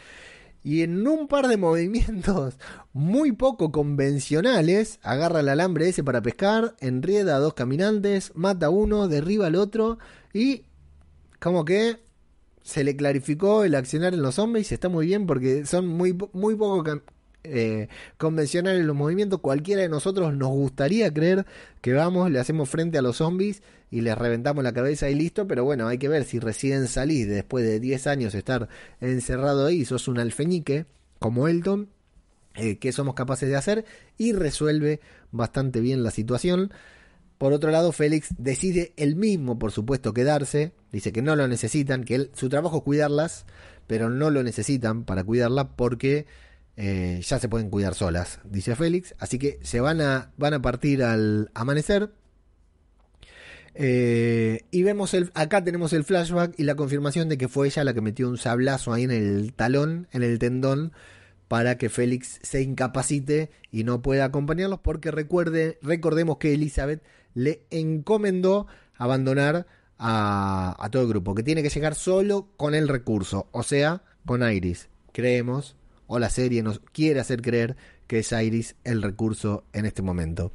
Y 0.64 0.82
en 0.82 1.06
un 1.06 1.28
par 1.28 1.46
de 1.48 1.56
movimientos 1.58 2.54
muy 2.92 3.32
poco 3.32 3.70
convencionales, 3.70 4.98
agarra 5.02 5.40
el 5.40 5.48
alambre 5.48 5.88
ese 5.88 6.02
para 6.02 6.22
pescar, 6.22 6.74
enrieda 6.80 7.36
a 7.36 7.40
dos 7.40 7.54
caminantes, 7.54 8.32
mata 8.34 8.66
a 8.66 8.70
uno, 8.70 9.08
derriba 9.08 9.46
al 9.46 9.54
otro 9.54 9.98
y 10.32 10.64
como 11.40 11.64
que 11.64 11.98
se 12.62 12.84
le 12.84 12.96
clarificó 12.96 13.64
el 13.64 13.74
accionar 13.74 14.12
en 14.12 14.22
los 14.22 14.34
zombies 14.34 14.70
y 14.70 14.74
está 14.74 14.88
muy 14.88 15.06
bien 15.06 15.26
porque 15.26 15.64
son 15.64 15.86
muy, 15.86 16.18
muy 16.32 16.54
poco 16.54 17.00
eh, 17.50 17.88
convencionales 18.16 18.84
los 18.84 18.96
movimientos. 18.96 19.40
Cualquiera 19.40 19.82
de 19.82 19.88
nosotros 19.88 20.34
nos 20.34 20.50
gustaría 20.50 21.12
creer 21.12 21.46
que 21.80 21.92
vamos, 21.92 22.30
le 22.30 22.38
hacemos 22.38 22.68
frente 22.68 22.98
a 22.98 23.02
los 23.02 23.16
zombies 23.16 23.62
y 23.90 24.02
les 24.02 24.16
reventamos 24.16 24.62
la 24.64 24.72
cabeza 24.72 25.08
y 25.08 25.14
listo, 25.14 25.46
pero 25.46 25.64
bueno, 25.64 25.88
hay 25.88 25.98
que 25.98 26.08
ver 26.08 26.24
si 26.24 26.38
recién 26.38 26.86
salís 26.88 27.26
después 27.26 27.64
de 27.64 27.80
10 27.80 28.06
años 28.06 28.34
estar 28.34 28.68
encerrado 29.00 29.66
ahí, 29.66 29.84
sos 29.84 30.08
un 30.08 30.18
alfeñique 30.18 30.86
como 31.18 31.48
Elton, 31.48 31.88
eh, 32.54 32.78
que 32.78 32.92
somos 32.92 33.14
capaces 33.14 33.48
de 33.48 33.56
hacer 33.56 33.84
y 34.16 34.32
resuelve 34.32 35.00
bastante 35.30 35.80
bien 35.80 36.02
la 36.02 36.10
situación. 36.10 36.72
Por 37.38 37.52
otro 37.52 37.70
lado, 37.70 37.92
Félix 37.92 38.34
decide 38.36 38.92
él 38.96 39.14
mismo, 39.14 39.58
por 39.58 39.70
supuesto, 39.70 40.12
quedarse. 40.12 40.72
Dice 40.90 41.12
que 41.12 41.22
no 41.22 41.36
lo 41.36 41.46
necesitan, 41.46 42.02
que 42.02 42.30
su 42.34 42.48
trabajo 42.48 42.78
es 42.78 42.82
cuidarlas, 42.82 43.46
pero 43.86 44.10
no 44.10 44.30
lo 44.30 44.42
necesitan 44.42 45.04
para 45.04 45.22
cuidarla 45.22 45.68
porque 45.68 46.26
eh, 46.80 47.20
ya 47.22 47.40
se 47.40 47.48
pueden 47.48 47.70
cuidar 47.70 47.96
solas, 47.96 48.38
dice 48.44 48.76
Félix. 48.76 49.12
Así 49.18 49.36
que 49.36 49.58
se 49.62 49.80
van 49.80 50.00
a, 50.00 50.30
van 50.36 50.54
a 50.54 50.62
partir 50.62 51.02
al 51.02 51.50
amanecer. 51.52 52.12
Eh, 53.74 54.60
y 54.70 54.84
vemos 54.84 55.12
el, 55.12 55.32
acá 55.34 55.62
tenemos 55.64 55.92
el 55.92 56.04
flashback 56.04 56.54
y 56.56 56.62
la 56.62 56.76
confirmación 56.76 57.28
de 57.28 57.36
que 57.36 57.48
fue 57.48 57.66
ella 57.66 57.82
la 57.82 57.94
que 57.94 58.00
metió 58.00 58.28
un 58.28 58.38
sablazo 58.38 58.92
ahí 58.92 59.02
en 59.02 59.10
el 59.10 59.52
talón, 59.54 60.06
en 60.12 60.22
el 60.22 60.38
tendón, 60.38 60.92
para 61.48 61.78
que 61.78 61.88
Félix 61.88 62.38
se 62.42 62.62
incapacite 62.62 63.50
y 63.72 63.82
no 63.82 64.00
pueda 64.00 64.26
acompañarlos, 64.26 64.78
porque 64.78 65.10
recuerde, 65.10 65.78
recordemos 65.82 66.38
que 66.38 66.54
Elizabeth 66.54 67.02
le 67.34 67.62
encomendó 67.70 68.68
abandonar 68.94 69.66
a, 69.98 70.88
todo 70.92 71.02
el 71.02 71.08
grupo, 71.08 71.34
que 71.34 71.42
tiene 71.42 71.64
que 71.64 71.70
llegar 71.70 71.96
solo 71.96 72.48
con 72.56 72.76
el 72.76 72.86
recurso, 72.86 73.48
o 73.50 73.64
sea, 73.64 74.02
con 74.24 74.48
Iris. 74.48 74.88
Creemos, 75.12 75.74
o 76.08 76.18
la 76.18 76.30
serie 76.30 76.64
nos 76.64 76.80
quiere 76.80 77.20
hacer 77.20 77.40
creer 77.40 77.76
que 78.08 78.18
es 78.18 78.32
Iris 78.32 78.74
el 78.82 79.02
recurso 79.02 79.64
en 79.72 79.86
este 79.86 80.02
momento. 80.02 80.52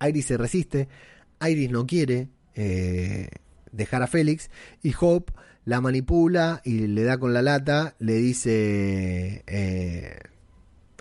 Iris 0.00 0.26
se 0.26 0.38
resiste, 0.38 0.88
Iris 1.46 1.70
no 1.70 1.86
quiere 1.86 2.28
eh, 2.54 3.28
dejar 3.72 4.02
a 4.02 4.06
Félix 4.06 4.50
y 4.82 4.94
Hope 4.98 5.32
la 5.66 5.80
manipula 5.80 6.62
y 6.64 6.86
le 6.86 7.02
da 7.02 7.18
con 7.18 7.34
la 7.34 7.42
lata, 7.42 7.94
le 7.98 8.14
dice... 8.14 9.42
Eh, 9.46 10.18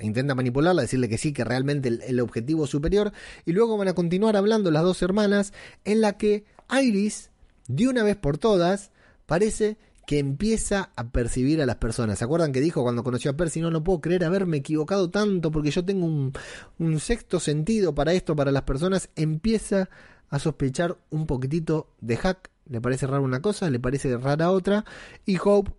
intenta 0.01 0.35
manipularla, 0.35 0.81
decirle 0.81 1.07
que 1.07 1.17
sí, 1.17 1.31
que 1.31 1.45
realmente 1.45 1.87
el, 1.87 2.01
el, 2.01 2.19
objetivo 2.19 2.67
superior, 2.67 3.13
y 3.45 3.53
luego 3.53 3.77
van 3.77 3.87
a 3.87 3.93
continuar 3.93 4.35
hablando 4.35 4.69
las 4.69 4.83
dos 4.83 5.01
hermanas, 5.01 5.53
en 5.85 6.01
la 6.01 6.17
que 6.17 6.43
Iris, 6.69 7.29
de 7.67 7.87
una 7.87 8.03
vez 8.03 8.17
por 8.17 8.37
todas, 8.37 8.91
parece 9.25 9.77
que 10.05 10.19
empieza 10.19 10.91
a 10.95 11.09
percibir 11.09 11.61
a 11.61 11.65
las 11.65 11.77
personas. 11.77 12.19
¿Se 12.19 12.25
acuerdan 12.25 12.51
que 12.51 12.61
dijo 12.61 12.83
cuando 12.83 13.03
conoció 13.03 13.31
a 13.31 13.37
Percy? 13.37 13.61
No, 13.61 13.71
no 13.71 13.83
puedo 13.83 14.01
creer 14.01 14.23
haberme 14.23 14.57
equivocado 14.57 15.09
tanto 15.09 15.51
porque 15.51 15.71
yo 15.71 15.83
tengo 15.83 16.05
un, 16.05 16.99
sexto 16.99 17.39
sentido 17.39 17.95
para 17.95 18.13
esto, 18.13 18.35
para 18.35 18.51
las 18.51 18.63
personas. 18.63 19.09
Empieza 19.15 19.89
a 20.29 20.39
sospechar 20.39 20.97
un 21.09 21.25
poquitito 21.25 21.95
de 22.01 22.17
Hack. 22.17 22.51
Le 22.67 22.81
parece 22.81 23.07
rara 23.07 23.21
una 23.21 23.41
cosa, 23.41 23.69
le 23.69 23.79
parece 23.79 24.15
rara 24.17 24.51
otra. 24.51 24.85
Y 25.25 25.37
Hope 25.43 25.71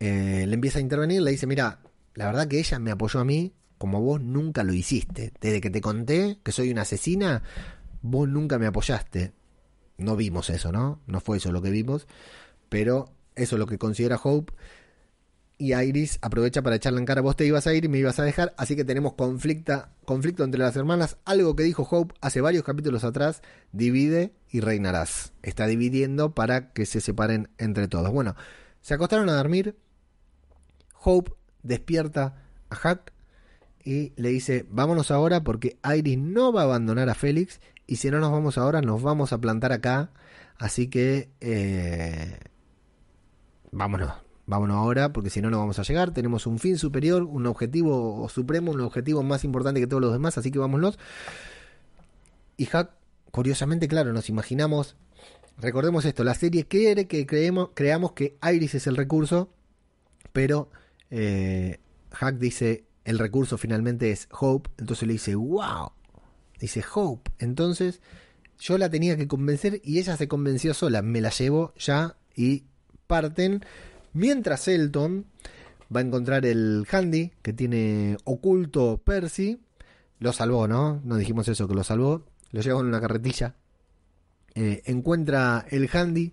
eh, 0.00 0.44
le 0.46 0.54
empieza 0.54 0.78
a 0.78 0.82
intervenir, 0.82 1.22
le 1.22 1.30
dice, 1.30 1.46
mira, 1.46 1.80
la 2.14 2.26
verdad 2.26 2.48
que 2.48 2.58
ella 2.58 2.78
me 2.78 2.90
apoyó 2.90 3.20
a 3.20 3.24
mí 3.24 3.52
como 3.78 4.00
vos 4.00 4.20
nunca 4.20 4.62
lo 4.62 4.72
hiciste. 4.72 5.32
Desde 5.40 5.60
que 5.60 5.70
te 5.70 5.80
conté 5.80 6.38
que 6.44 6.52
soy 6.52 6.70
una 6.70 6.82
asesina, 6.82 7.42
vos 8.00 8.28
nunca 8.28 8.58
me 8.58 8.66
apoyaste. 8.66 9.32
No 9.98 10.16
vimos 10.16 10.50
eso, 10.50 10.70
¿no? 10.70 11.00
No 11.06 11.20
fue 11.20 11.38
eso 11.38 11.50
lo 11.52 11.62
que 11.62 11.70
vimos 11.70 12.06
pero 12.72 13.12
eso 13.34 13.56
es 13.56 13.58
lo 13.60 13.66
que 13.66 13.76
considera 13.76 14.16
Hope. 14.16 14.54
Y 15.58 15.74
Iris 15.74 16.18
aprovecha 16.22 16.62
para 16.62 16.76
echarle 16.76 17.00
en 17.00 17.04
cara, 17.04 17.20
vos 17.20 17.36
te 17.36 17.44
ibas 17.44 17.66
a 17.66 17.74
ir 17.74 17.84
y 17.84 17.88
me 17.88 17.98
ibas 17.98 18.18
a 18.18 18.24
dejar, 18.24 18.54
así 18.56 18.74
que 18.76 18.84
tenemos 18.84 19.12
conflicto 19.12 20.42
entre 20.42 20.58
las 20.58 20.74
hermanas. 20.74 21.18
Algo 21.26 21.54
que 21.54 21.64
dijo 21.64 21.86
Hope 21.88 22.14
hace 22.22 22.40
varios 22.40 22.64
capítulos 22.64 23.04
atrás, 23.04 23.42
divide 23.72 24.32
y 24.50 24.60
reinarás. 24.60 25.34
Está 25.42 25.66
dividiendo 25.66 26.34
para 26.34 26.72
que 26.72 26.86
se 26.86 27.02
separen 27.02 27.50
entre 27.58 27.88
todos. 27.88 28.10
Bueno, 28.10 28.36
se 28.80 28.94
acostaron 28.94 29.28
a 29.28 29.34
dormir. 29.34 29.76
Hope 31.04 31.32
despierta 31.62 32.42
a 32.70 32.74
Hack 32.74 33.12
y 33.84 34.14
le 34.16 34.30
dice, 34.30 34.64
vámonos 34.70 35.10
ahora 35.10 35.44
porque 35.44 35.76
Iris 35.94 36.16
no 36.16 36.54
va 36.54 36.62
a 36.62 36.64
abandonar 36.64 37.10
a 37.10 37.14
Félix 37.14 37.60
y 37.86 37.96
si 37.96 38.10
no 38.10 38.18
nos 38.18 38.32
vamos 38.32 38.56
ahora 38.56 38.80
nos 38.80 39.02
vamos 39.02 39.34
a 39.34 39.38
plantar 39.42 39.72
acá. 39.72 40.10
Así 40.56 40.88
que... 40.88 41.28
Eh, 41.42 42.38
vámonos, 43.72 44.12
vámonos 44.46 44.76
ahora, 44.76 45.12
porque 45.12 45.30
si 45.30 45.40
no, 45.40 45.50
no 45.50 45.58
vamos 45.58 45.78
a 45.80 45.82
llegar. 45.82 46.12
Tenemos 46.12 46.46
un 46.46 46.60
fin 46.60 46.78
superior, 46.78 47.24
un 47.24 47.46
objetivo 47.46 48.28
supremo, 48.28 48.70
un 48.70 48.80
objetivo 48.82 49.22
más 49.24 49.42
importante 49.42 49.80
que 49.80 49.88
todos 49.88 50.02
los 50.02 50.12
demás, 50.12 50.38
así 50.38 50.52
que 50.52 50.60
vámonos. 50.60 50.98
Y 52.56 52.66
Hack, 52.66 52.92
curiosamente, 53.32 53.88
claro, 53.88 54.12
nos 54.12 54.28
imaginamos. 54.28 54.96
Recordemos 55.58 56.04
esto: 56.04 56.22
la 56.22 56.34
serie 56.34 56.64
quiere 56.64 57.08
que 57.08 57.26
creemos, 57.26 57.70
creamos 57.74 58.12
que 58.12 58.36
Iris 58.42 58.76
es 58.76 58.86
el 58.86 58.96
recurso, 58.96 59.50
pero 60.32 60.70
eh, 61.10 61.80
Hack 62.12 62.36
dice: 62.36 62.84
el 63.04 63.18
recurso 63.18 63.58
finalmente 63.58 64.10
es 64.10 64.28
Hope. 64.30 64.70
Entonces 64.78 65.06
le 65.06 65.14
dice: 65.14 65.34
¡Wow! 65.34 65.92
Dice 66.60 66.84
Hope. 66.94 67.30
Entonces 67.38 68.00
yo 68.58 68.78
la 68.78 68.88
tenía 68.90 69.16
que 69.16 69.26
convencer 69.26 69.80
y 69.82 69.98
ella 69.98 70.16
se 70.16 70.28
convenció 70.28 70.74
sola. 70.74 71.02
Me 71.02 71.20
la 71.20 71.30
llevo 71.30 71.72
ya 71.76 72.16
y 72.36 72.64
parten. 73.12 73.62
Mientras 74.14 74.68
Elton 74.68 75.26
va 75.94 76.00
a 76.00 76.02
encontrar 76.02 76.46
el 76.46 76.86
handy 76.90 77.30
que 77.42 77.52
tiene 77.52 78.16
oculto 78.24 79.02
Percy. 79.04 79.60
Lo 80.18 80.32
salvó, 80.32 80.66
¿no? 80.66 81.02
No 81.04 81.16
dijimos 81.16 81.46
eso, 81.48 81.68
que 81.68 81.74
lo 81.74 81.84
salvó. 81.84 82.24
Lo 82.52 82.62
lleva 82.62 82.80
en 82.80 82.86
una 82.86 83.02
carretilla. 83.02 83.54
Eh, 84.54 84.80
encuentra 84.86 85.66
el 85.68 85.90
handy 85.92 86.32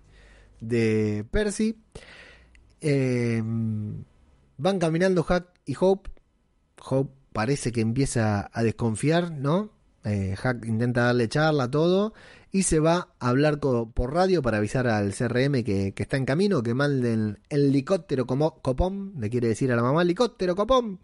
de 0.60 1.26
Percy. 1.30 1.76
Eh, 2.80 3.42
van 4.56 4.78
caminando 4.78 5.22
Hack 5.22 5.48
y 5.66 5.76
Hope. 5.78 6.08
Hope 6.82 7.12
parece 7.34 7.72
que 7.72 7.82
empieza 7.82 8.50
a 8.50 8.62
desconfiar, 8.62 9.32
¿no? 9.32 9.70
Eh, 10.04 10.34
Hack 10.34 10.64
intenta 10.64 11.04
darle 11.04 11.28
charla, 11.28 11.70
todo 11.70 12.14
y 12.52 12.64
se 12.64 12.80
va 12.80 13.08
a 13.20 13.28
hablar 13.28 13.60
por 13.60 14.12
radio 14.12 14.42
para 14.42 14.58
avisar 14.58 14.88
al 14.88 15.14
CRM 15.14 15.62
que, 15.62 15.94
está 15.96 16.16
en 16.16 16.24
camino, 16.24 16.62
que 16.62 16.74
manden 16.74 17.38
el 17.48 17.66
helicóptero 17.66 18.26
como 18.26 18.60
copón, 18.60 19.14
le 19.18 19.30
quiere 19.30 19.48
decir 19.48 19.70
a 19.72 19.76
la 19.76 19.82
mamá, 19.82 20.02
helicóptero 20.02 20.56
copón. 20.56 20.98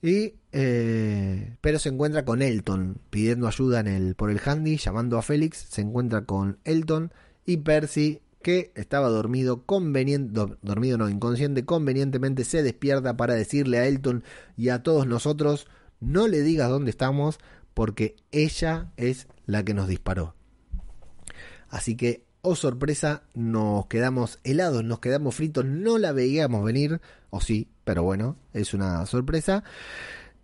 Y, 0.00 0.34
eh, 0.52 1.56
pero 1.60 1.78
se 1.78 1.88
encuentra 1.88 2.24
con 2.24 2.42
Elton, 2.42 2.98
pidiendo 3.10 3.48
ayuda 3.48 3.80
en 3.80 3.88
el, 3.88 4.14
por 4.14 4.30
el 4.30 4.40
handy, 4.44 4.76
llamando 4.76 5.18
a 5.18 5.22
Félix, 5.22 5.58
se 5.58 5.80
encuentra 5.80 6.24
con 6.24 6.58
Elton 6.64 7.12
y 7.44 7.58
Percy, 7.58 8.20
que 8.42 8.70
estaba 8.76 9.08
dormido, 9.08 9.64
dormido 9.66 10.98
no, 10.98 11.08
inconsciente, 11.08 11.64
convenientemente 11.64 12.44
se 12.44 12.62
despierta 12.62 13.16
para 13.16 13.34
decirle 13.34 13.78
a 13.78 13.86
Elton 13.86 14.22
y 14.56 14.68
a 14.68 14.84
todos 14.84 15.08
nosotros, 15.08 15.66
no 15.98 16.28
le 16.28 16.42
digas 16.42 16.70
dónde 16.70 16.90
estamos, 16.90 17.40
porque 17.74 18.14
ella 18.30 18.92
es 18.96 19.26
la 19.46 19.64
que 19.64 19.74
nos 19.74 19.88
disparó. 19.88 20.36
Así 21.68 21.96
que, 21.96 22.24
oh 22.42 22.56
sorpresa, 22.56 23.22
nos 23.34 23.86
quedamos 23.86 24.38
helados, 24.44 24.84
nos 24.84 25.00
quedamos 25.00 25.34
fritos, 25.34 25.64
no 25.64 25.98
la 25.98 26.12
veíamos 26.12 26.64
venir, 26.64 27.00
o 27.30 27.40
sí, 27.40 27.68
pero 27.84 28.02
bueno, 28.02 28.36
es 28.52 28.74
una 28.74 29.04
sorpresa. 29.06 29.64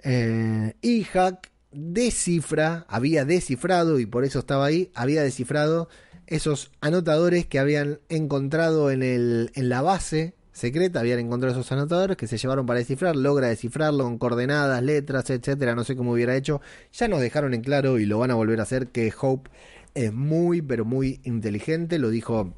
Eh, 0.03 0.75
y 0.83 1.05
Hack 1.05 1.51
descifra, 1.71 2.87
había 2.89 3.25
descifrado, 3.25 3.99
y 3.99 4.07
por 4.07 4.25
eso 4.25 4.41
estaba 4.41 4.67
ahí, 4.67 4.91
había 4.95 5.23
descifrado 5.23 5.89
esos 6.27 6.71
anotadores 6.81 7.47
que 7.47 7.59
habían 7.59 8.01
encontrado 8.09 8.91
en, 8.91 9.03
el, 9.03 9.51
en 9.55 9.69
la 9.69 9.83
base 9.83 10.35
secreta, 10.53 11.01
habían 11.01 11.19
encontrado 11.19 11.55
esos 11.55 11.73
anotadores 11.73 12.17
que 12.17 12.27
se 12.27 12.37
llevaron 12.37 12.67
para 12.67 12.79
descifrar, 12.79 13.17
logra 13.17 13.49
descifrarlo 13.49 14.05
con 14.05 14.19
coordenadas, 14.19 14.83
letras, 14.83 15.31
etcétera, 15.31 15.75
no 15.75 15.85
sé 15.85 15.97
cómo 15.97 16.13
hubiera 16.13 16.37
hecho, 16.37 16.61
ya 16.93 17.09
nos 17.09 17.21
dejaron 17.21 17.55
en 17.55 17.63
claro 17.63 17.99
y 17.99 18.07
lo 18.07 18.19
van 18.19 18.31
a 18.31 18.35
volver 18.35 18.61
a 18.61 18.65
hacer 18.65 18.89
que 18.89 19.13
Hope 19.19 19.51
es 19.95 20.13
muy, 20.13 20.63
pero 20.63 20.85
muy 20.85 21.21
inteligente, 21.25 21.99
lo 21.99 22.11
dijo, 22.11 22.55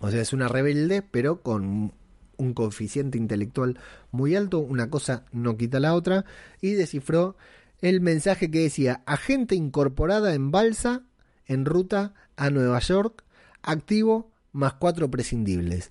o 0.00 0.10
sea, 0.10 0.20
es 0.20 0.32
una 0.32 0.48
rebelde, 0.48 1.02
pero 1.02 1.42
con 1.42 1.92
un 2.36 2.54
coeficiente 2.54 3.18
intelectual 3.18 3.78
muy 4.10 4.36
alto, 4.36 4.58
una 4.60 4.90
cosa 4.90 5.24
no 5.32 5.56
quita 5.56 5.80
la 5.80 5.94
otra, 5.94 6.24
y 6.60 6.72
descifró 6.72 7.36
el 7.80 8.00
mensaje 8.00 8.50
que 8.50 8.60
decía, 8.60 9.02
agente 9.06 9.54
incorporada 9.54 10.34
en 10.34 10.50
balsa, 10.50 11.02
en 11.46 11.64
ruta 11.64 12.14
a 12.36 12.50
Nueva 12.50 12.78
York, 12.80 13.24
activo, 13.62 14.30
más 14.52 14.74
cuatro 14.74 15.10
prescindibles. 15.10 15.90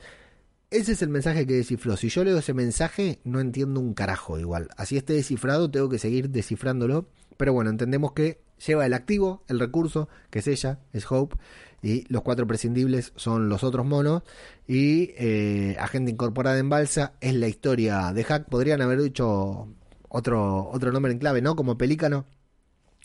Ese 0.69 0.91
es 0.93 1.01
el 1.01 1.09
mensaje 1.09 1.47
que 1.47 1.53
descifró. 1.53 1.95
Si 1.95 2.09
yo 2.09 2.25
leo 2.25 2.37
ese 2.37 2.53
mensaje, 2.53 3.19
no 3.23 3.39
entiendo 3.39 3.79
un 3.79 3.93
carajo 3.93 4.37
igual. 4.37 4.67
Así 4.75 4.97
esté 4.97 5.13
descifrado, 5.13 5.71
tengo 5.71 5.87
que 5.87 5.97
seguir 5.97 6.29
descifrándolo. 6.29 7.07
Pero 7.37 7.53
bueno, 7.53 7.69
entendemos 7.69 8.11
que 8.11 8.41
lleva 8.65 8.85
el 8.85 8.93
activo, 8.93 9.43
el 9.47 9.59
recurso, 9.59 10.09
que 10.29 10.39
es 10.39 10.47
ella, 10.47 10.79
es 10.93 11.09
Hope, 11.11 11.37
y 11.81 12.11
los 12.11 12.23
cuatro 12.23 12.47
prescindibles 12.47 13.13
son 13.15 13.49
los 13.49 13.63
otros 13.63 13.85
monos, 13.85 14.23
y 14.67 15.11
eh, 15.17 15.75
Agente 15.79 16.11
Incorporada 16.11 16.57
en 16.57 16.69
Balsa 16.69 17.13
es 17.21 17.33
la 17.35 17.47
historia 17.47 18.11
de 18.13 18.23
Hack, 18.23 18.49
podrían 18.49 18.81
haber 18.81 19.01
dicho 19.01 19.67
otro, 20.09 20.69
otro 20.71 20.91
nombre 20.91 21.11
en 21.11 21.19
clave, 21.19 21.41
¿no? 21.41 21.55
Como 21.55 21.77
Pelícano. 21.77 22.25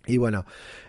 Y 0.07 0.17
bueno, 0.17 0.45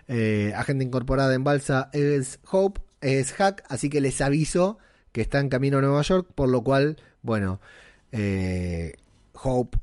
eh, 0.08 0.52
Agente 0.56 0.84
Incorporada 0.84 1.34
en 1.34 1.44
Balsa 1.44 1.90
es 1.92 2.40
Hope, 2.50 2.80
es 3.00 3.32
Hack, 3.32 3.64
así 3.68 3.90
que 3.90 4.00
les 4.00 4.20
aviso 4.20 4.78
que 5.12 5.20
está 5.20 5.38
en 5.38 5.48
camino 5.48 5.78
a 5.78 5.82
Nueva 5.82 6.02
York, 6.02 6.32
por 6.34 6.48
lo 6.48 6.64
cual, 6.64 6.96
bueno, 7.22 7.60
eh, 8.10 8.94
Hope 9.34 9.78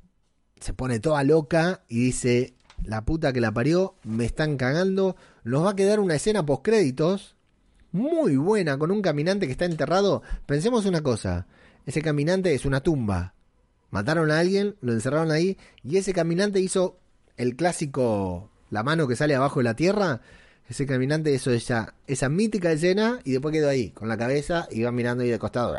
se 0.59 0.73
pone 0.73 0.99
toda 0.99 1.23
loca 1.23 1.83
y 1.87 2.05
dice, 2.05 2.55
la 2.83 3.05
puta 3.05 3.33
que 3.33 3.41
la 3.41 3.53
parió, 3.53 3.95
me 4.03 4.25
están 4.25 4.57
cagando. 4.57 5.15
Nos 5.43 5.65
va 5.65 5.71
a 5.71 5.75
quedar 5.75 5.99
una 5.99 6.15
escena 6.15 6.45
post 6.45 6.63
créditos 6.63 7.35
muy 7.91 8.37
buena 8.37 8.77
con 8.77 8.91
un 8.91 9.01
caminante 9.01 9.45
que 9.45 9.51
está 9.51 9.65
enterrado. 9.65 10.23
Pensemos 10.45 10.85
una 10.85 11.01
cosa, 11.01 11.47
ese 11.85 12.01
caminante 12.01 12.53
es 12.53 12.65
una 12.65 12.81
tumba. 12.81 13.33
Mataron 13.89 14.31
a 14.31 14.39
alguien, 14.39 14.75
lo 14.81 14.93
encerraron 14.93 15.31
ahí 15.31 15.57
y 15.83 15.97
ese 15.97 16.13
caminante 16.13 16.59
hizo 16.61 16.97
el 17.37 17.55
clásico 17.55 18.49
la 18.69 18.83
mano 18.83 19.07
que 19.07 19.15
sale 19.15 19.35
abajo 19.35 19.59
de 19.59 19.65
la 19.65 19.75
tierra. 19.75 20.21
Ese 20.69 20.85
caminante 20.85 21.33
hizo 21.33 21.51
esa, 21.51 21.95
esa 22.07 22.29
mítica 22.29 22.71
escena 22.71 23.19
y 23.25 23.31
después 23.31 23.51
quedó 23.51 23.67
ahí, 23.67 23.89
con 23.89 24.07
la 24.07 24.17
cabeza 24.17 24.69
y 24.71 24.83
va 24.83 24.93
mirando 24.93 25.23
ahí 25.23 25.29
de 25.29 25.37
costado. 25.37 25.75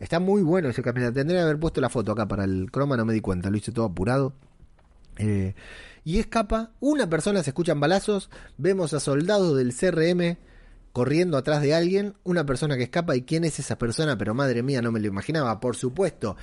Está 0.00 0.18
muy 0.18 0.42
bueno 0.42 0.68
ese 0.70 0.82
caminante. 0.82 1.20
Tendría 1.20 1.40
que 1.40 1.44
haber 1.44 1.60
puesto 1.60 1.80
la 1.80 1.88
foto 1.88 2.10
acá 2.10 2.26
para 2.26 2.42
el 2.42 2.72
croma, 2.72 2.96
no 2.96 3.04
me 3.04 3.12
di 3.12 3.20
cuenta, 3.20 3.50
lo 3.50 3.56
hice 3.56 3.70
todo 3.70 3.84
apurado. 3.84 4.32
Eh, 5.18 5.54
y 6.04 6.18
escapa. 6.18 6.72
Una 6.80 7.08
persona 7.08 7.42
se 7.42 7.50
escuchan 7.50 7.80
balazos. 7.80 8.30
Vemos 8.58 8.92
a 8.92 9.00
soldados 9.00 9.56
del 9.56 9.74
CRM 9.74 10.36
corriendo 10.92 11.36
atrás 11.36 11.62
de 11.62 11.74
alguien. 11.74 12.14
Una 12.22 12.46
persona 12.46 12.76
que 12.76 12.84
escapa. 12.84 13.16
¿Y 13.16 13.22
quién 13.22 13.44
es 13.44 13.58
esa 13.58 13.78
persona? 13.78 14.16
Pero 14.16 14.34
madre 14.34 14.62
mía, 14.62 14.82
no 14.82 14.92
me 14.92 15.00
lo 15.00 15.08
imaginaba. 15.08 15.58
Por 15.60 15.76
supuesto. 15.76 16.36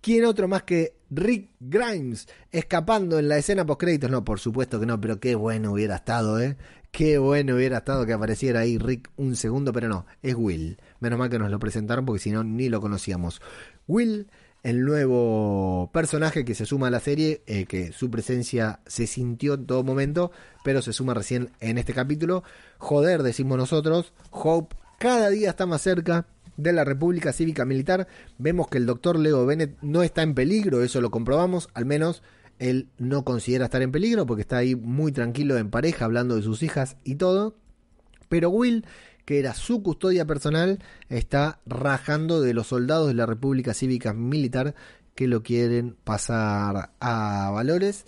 ¿Quién 0.00 0.24
otro 0.24 0.46
más 0.46 0.62
que 0.62 0.94
Rick 1.10 1.50
Grimes 1.58 2.28
escapando 2.52 3.18
en 3.18 3.28
la 3.28 3.38
escena 3.38 3.66
post 3.66 3.80
créditos? 3.80 4.08
No, 4.08 4.24
por 4.24 4.38
supuesto 4.38 4.78
que 4.78 4.86
no, 4.86 5.00
pero 5.00 5.18
qué 5.18 5.34
bueno 5.34 5.72
hubiera 5.72 5.96
estado, 5.96 6.40
¿eh? 6.40 6.56
Qué 6.92 7.18
bueno 7.18 7.56
hubiera 7.56 7.78
estado 7.78 8.06
que 8.06 8.12
apareciera 8.12 8.60
ahí 8.60 8.78
Rick 8.78 9.10
un 9.16 9.34
segundo, 9.34 9.72
pero 9.72 9.88
no, 9.88 10.06
es 10.22 10.36
Will. 10.36 10.78
Menos 11.00 11.18
mal 11.18 11.28
que 11.28 11.40
nos 11.40 11.50
lo 11.50 11.58
presentaron 11.58 12.06
porque 12.06 12.20
si 12.20 12.30
no 12.30 12.44
ni 12.44 12.68
lo 12.68 12.80
conocíamos. 12.80 13.42
Will, 13.88 14.30
el 14.66 14.84
nuevo 14.84 15.90
personaje 15.92 16.44
que 16.44 16.56
se 16.56 16.66
suma 16.66 16.88
a 16.88 16.90
la 16.90 16.98
serie, 16.98 17.40
eh, 17.46 17.66
que 17.66 17.92
su 17.92 18.10
presencia 18.10 18.80
se 18.84 19.06
sintió 19.06 19.54
en 19.54 19.64
todo 19.64 19.84
momento, 19.84 20.32
pero 20.64 20.82
se 20.82 20.92
suma 20.92 21.14
recién 21.14 21.50
en 21.60 21.78
este 21.78 21.94
capítulo. 21.94 22.42
Joder, 22.78 23.22
decimos 23.22 23.58
nosotros, 23.58 24.12
Hope 24.32 24.74
cada 24.98 25.30
día 25.30 25.50
está 25.50 25.66
más 25.66 25.82
cerca 25.82 26.26
de 26.56 26.72
la 26.72 26.82
República 26.82 27.32
Cívica 27.32 27.64
Militar. 27.64 28.08
Vemos 28.38 28.66
que 28.66 28.78
el 28.78 28.86
doctor 28.86 29.20
Leo 29.20 29.46
Bennett 29.46 29.78
no 29.82 30.02
está 30.02 30.22
en 30.22 30.34
peligro, 30.34 30.82
eso 30.82 31.00
lo 31.00 31.12
comprobamos, 31.12 31.68
al 31.72 31.86
menos 31.86 32.24
él 32.58 32.88
no 32.98 33.24
considera 33.24 33.66
estar 33.66 33.82
en 33.82 33.92
peligro 33.92 34.26
porque 34.26 34.42
está 34.42 34.56
ahí 34.56 34.74
muy 34.74 35.12
tranquilo 35.12 35.58
en 35.58 35.70
pareja 35.70 36.06
hablando 36.06 36.34
de 36.34 36.42
sus 36.42 36.64
hijas 36.64 36.96
y 37.04 37.14
todo. 37.14 37.54
Pero 38.28 38.50
Will 38.50 38.84
que 39.26 39.40
era 39.40 39.52
su 39.52 39.82
custodia 39.82 40.24
personal, 40.24 40.78
está 41.10 41.60
rajando 41.66 42.40
de 42.40 42.54
los 42.54 42.68
soldados 42.68 43.08
de 43.08 43.14
la 43.14 43.26
República 43.26 43.74
Cívica 43.74 44.14
Militar 44.14 44.74
que 45.14 45.26
lo 45.26 45.42
quieren 45.42 45.96
pasar 46.04 46.92
a 47.00 47.50
valores. 47.52 48.06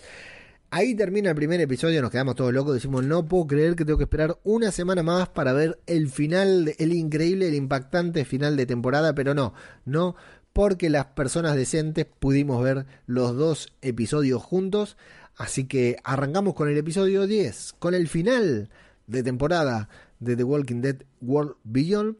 Ahí 0.71 0.95
termina 0.95 1.31
el 1.31 1.35
primer 1.35 1.59
episodio, 1.59 2.01
nos 2.01 2.11
quedamos 2.11 2.35
todos 2.35 2.53
locos, 2.53 2.75
decimos, 2.75 3.03
no 3.03 3.25
puedo 3.25 3.47
creer 3.47 3.75
que 3.75 3.83
tengo 3.83 3.97
que 3.97 4.03
esperar 4.05 4.37
una 4.43 4.71
semana 4.71 5.03
más 5.03 5.27
para 5.27 5.51
ver 5.51 5.79
el 5.87 6.09
final, 6.09 6.73
el 6.77 6.93
increíble, 6.93 7.47
el 7.47 7.55
impactante 7.55 8.23
final 8.23 8.55
de 8.55 8.67
temporada, 8.67 9.13
pero 9.13 9.33
no, 9.33 9.53
no, 9.85 10.15
porque 10.53 10.89
las 10.89 11.07
personas 11.07 11.55
decentes 11.55 12.05
pudimos 12.05 12.63
ver 12.63 12.85
los 13.07 13.35
dos 13.35 13.73
episodios 13.81 14.43
juntos, 14.43 14.95
así 15.35 15.65
que 15.65 15.97
arrancamos 16.03 16.53
con 16.53 16.69
el 16.69 16.77
episodio 16.77 17.27
10, 17.27 17.73
con 17.79 17.95
el 17.95 18.07
final 18.07 18.69
de 19.07 19.23
temporada 19.23 19.89
de 20.19 20.35
The 20.35 20.43
Walking 20.43 20.81
Dead 20.81 21.03
World 21.21 21.55
Beyond, 21.63 22.17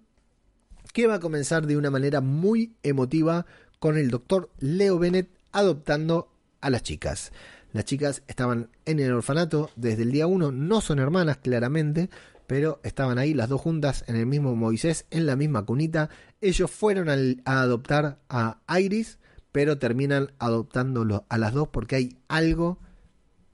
que 0.94 1.08
va 1.08 1.16
a 1.16 1.20
comenzar 1.20 1.68
de 1.68 1.78
una 1.78 1.92
manera 1.92 2.22
muy 2.22 2.74
emotiva 2.84 3.46
con 3.80 3.98
el 3.98 4.10
doctor 4.10 4.50
Leo 4.60 5.00
Bennett 5.00 5.30
adoptando 5.52 6.32
a 6.62 6.70
las 6.70 6.84
chicas. 6.84 7.32
Las 7.72 7.86
chicas 7.86 8.24
estaban 8.28 8.70
en 8.86 9.00
el 9.00 9.14
orfanato 9.14 9.70
desde 9.76 10.04
el 10.04 10.12
día 10.12 10.28
1, 10.28 10.52
no 10.52 10.82
son 10.82 11.00
hermanas 11.00 11.38
claramente, 11.38 12.10
pero 12.48 12.80
estaban 12.84 13.20
ahí 13.20 13.36
las 13.36 13.48
dos 13.48 13.62
juntas 13.62 14.04
en 14.08 14.16
el 14.16 14.26
mismo 14.26 14.56
Moisés, 14.56 15.06
en 15.12 15.28
la 15.28 15.36
misma 15.36 15.66
cunita. 15.66 16.10
Ellos 16.42 16.72
fueron 16.72 17.10
a 17.46 17.62
adoptar 17.62 18.20
a 18.28 18.60
Iris, 18.80 19.20
pero 19.52 19.78
terminan 19.78 20.32
adoptándolo 20.40 21.26
a 21.30 21.38
las 21.38 21.54
dos 21.54 21.68
porque 21.68 21.96
hay 21.96 22.18
algo 22.28 22.80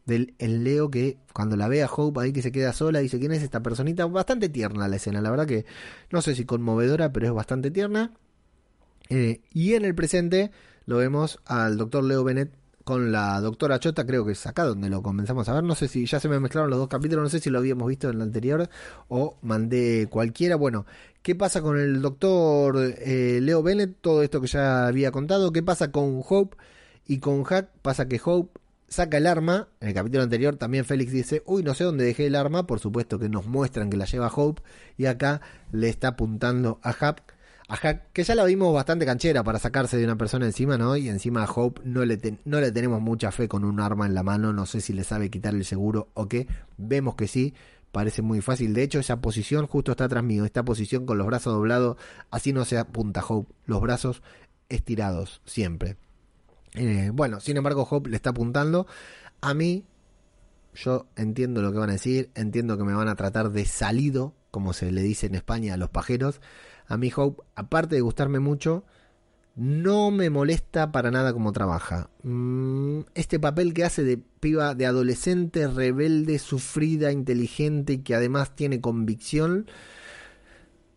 del 0.06 0.36
el 0.38 0.64
Leo 0.64 0.90
que 0.90 1.18
cuando 1.34 1.56
la 1.58 1.68
ve 1.68 1.84
a 1.84 1.88
Hope 1.88 2.22
ahí 2.22 2.34
que 2.34 2.42
se 2.42 2.52
queda 2.52 2.74
sola 2.74 3.00
dice 3.00 3.20
quién 3.20 3.32
es 3.32 3.44
esta 3.44 3.62
personita 3.62 4.06
bastante 4.06 4.50
tierna 4.50 4.88
la 4.88 4.96
escena 4.96 5.22
la 5.22 5.32
verdad 5.32 5.48
que 5.48 5.66
no 6.12 6.22
sé 6.22 6.36
si 6.36 6.46
conmovedora 6.46 7.12
pero 7.12 7.28
es 7.28 7.34
bastante 7.34 7.72
tierna. 7.72 8.14
Eh, 9.10 9.42
y 9.54 9.74
en 9.74 9.86
el 9.86 9.94
presente 9.94 10.52
lo 10.86 10.98
vemos 10.98 11.40
al 11.46 11.78
doctor 11.78 12.04
Leo 12.04 12.24
Bennett 12.24 12.52
con 12.84 13.12
la 13.12 13.42
doctora 13.42 13.80
Chota 13.80 14.06
creo 14.06 14.26
que 14.26 14.34
es 14.34 14.46
acá 14.46 14.64
donde 14.64 14.90
lo 14.90 15.02
comenzamos 15.02 15.50
a 15.50 15.54
ver. 15.54 15.64
No 15.64 15.76
sé 15.76 15.88
si 15.88 16.06
ya 16.06 16.20
se 16.20 16.30
me 16.30 16.40
mezclaron 16.40 16.70
los 16.70 16.80
dos 16.80 16.88
capítulos 16.88 17.24
no 17.24 17.30
sé 17.30 17.40
si 17.40 17.50
lo 17.50 17.58
habíamos 17.58 17.88
visto 17.88 18.10
en 18.10 18.16
el 18.16 18.22
anterior 18.22 18.70
o 19.08 19.38
mandé 19.42 20.08
cualquiera. 20.10 20.56
Bueno 20.56 20.86
qué 21.24 21.36
pasa 21.36 21.62
con 21.62 21.80
el 21.80 22.02
doctor 22.02 22.78
eh, 23.00 23.40
Leo 23.42 23.64
Bennett 23.64 23.98
todo 24.02 24.22
esto 24.22 24.40
que 24.42 24.48
ya 24.48 24.88
había 24.88 25.12
contado. 25.12 25.52
Qué 25.52 25.64
pasa 25.64 25.92
con 25.92 26.22
Hope 26.28 26.58
y 27.08 27.20
con 27.20 27.44
Hack 27.44 27.70
pasa 27.82 28.08
que 28.08 28.22
Hope 28.24 28.60
saca 28.88 29.18
el 29.18 29.28
arma. 29.28 29.70
En 29.80 29.90
el 29.90 29.94
capítulo 29.94 30.24
anterior 30.24 30.56
también 30.58 30.86
Félix 30.86 31.12
dice, 31.12 31.44
uy, 31.46 31.64
no 31.64 31.74
sé 31.74 31.84
dónde 31.84 32.06
dejé 32.06 32.28
el 32.28 32.36
arma. 32.36 32.68
Por 32.68 32.80
supuesto 32.80 33.20
que 33.20 33.30
nos 33.30 33.48
muestran 33.48 33.90
que 33.90 33.98
la 33.98 34.06
lleva 34.06 34.32
Hope. 34.34 34.62
Y 34.98 35.06
acá 35.06 35.42
le 35.72 35.90
está 35.90 36.10
apuntando 36.10 36.80
a 36.84 36.94
Hack. 36.94 37.36
A 37.68 37.76
Hack, 37.76 38.12
que 38.14 38.24
ya 38.24 38.36
la 38.36 38.46
vimos 38.46 38.74
bastante 38.74 39.06
canchera 39.06 39.44
para 39.44 39.58
sacarse 39.58 39.98
de 39.98 40.04
una 40.04 40.18
persona 40.18 40.46
encima, 40.46 40.78
¿no? 40.78 40.96
Y 40.98 41.10
encima 41.10 41.44
a 41.44 41.52
Hope 41.52 41.82
no 41.84 42.06
le, 42.06 42.20
no 42.46 42.62
le 42.62 42.72
tenemos 42.72 43.02
mucha 43.02 43.32
fe 43.32 43.48
con 43.48 43.64
un 43.64 43.80
arma 43.80 44.06
en 44.06 44.14
la 44.14 44.22
mano. 44.22 44.54
No 44.54 44.66
sé 44.66 44.82
si 44.82 44.94
le 44.94 45.04
sabe 45.04 45.32
quitar 45.32 45.56
el 45.56 45.66
seguro 45.66 46.10
o 46.14 46.28
qué. 46.28 46.48
Vemos 46.78 47.16
que 47.16 47.28
sí. 47.28 47.54
Parece 47.92 48.22
muy 48.22 48.42
fácil. 48.42 48.74
De 48.74 48.84
hecho, 48.84 49.00
esa 49.00 49.22
posición 49.22 49.68
justo 49.68 49.92
está 49.92 50.06
atrás 50.06 50.24
mío. 50.24 50.46
Esta 50.46 50.64
posición 50.64 51.06
con 51.06 51.18
los 51.18 51.26
brazos 51.26 51.54
doblados. 51.54 51.98
Así 52.30 52.54
no 52.54 52.66
se 52.66 52.78
apunta 52.78 53.24
Hope. 53.28 53.54
Los 53.66 53.82
brazos 53.82 54.22
estirados 54.70 55.42
siempre. 55.46 55.98
Eh, 56.76 57.10
bueno, 57.14 57.40
sin 57.40 57.58
embargo, 57.58 57.88
Hope 57.90 58.10
le 58.10 58.16
está 58.16 58.32
apuntando. 58.32 58.88
A 59.42 59.54
mí, 59.54 59.86
yo 60.74 61.08
entiendo 61.16 61.62
lo 61.62 61.72
que 61.72 61.80
van 61.80 61.90
a 61.90 61.94
decir, 61.94 62.30
entiendo 62.36 62.78
que 62.78 62.84
me 62.84 62.94
van 62.94 63.08
a 63.08 63.16
tratar 63.16 63.52
de 63.52 63.66
salido, 63.66 64.34
como 64.52 64.74
se 64.74 64.92
le 64.92 65.02
dice 65.02 65.28
en 65.28 65.36
España 65.36 65.74
a 65.74 65.78
los 65.78 65.90
pajeros. 65.90 66.42
A 66.88 66.98
mí, 66.98 67.12
Hope, 67.16 67.44
aparte 67.56 67.96
de 67.96 68.02
gustarme 68.02 68.40
mucho, 68.40 68.84
no 69.56 70.12
me 70.12 70.30
molesta 70.30 70.92
para 70.92 71.12
nada 71.12 71.32
como 71.32 71.54
trabaja. 71.54 72.10
Mm, 72.24 73.02
este 73.16 73.40
papel 73.40 73.74
que 73.74 73.86
hace 73.86 74.04
de 74.04 74.18
piba, 74.18 74.76
de 74.76 74.86
adolescente, 74.86 75.68
rebelde, 75.68 76.40
sufrida, 76.40 77.12
inteligente 77.12 77.94
y 77.94 77.98
que 78.00 78.16
además 78.16 78.56
tiene 78.56 78.82
convicción 78.82 79.68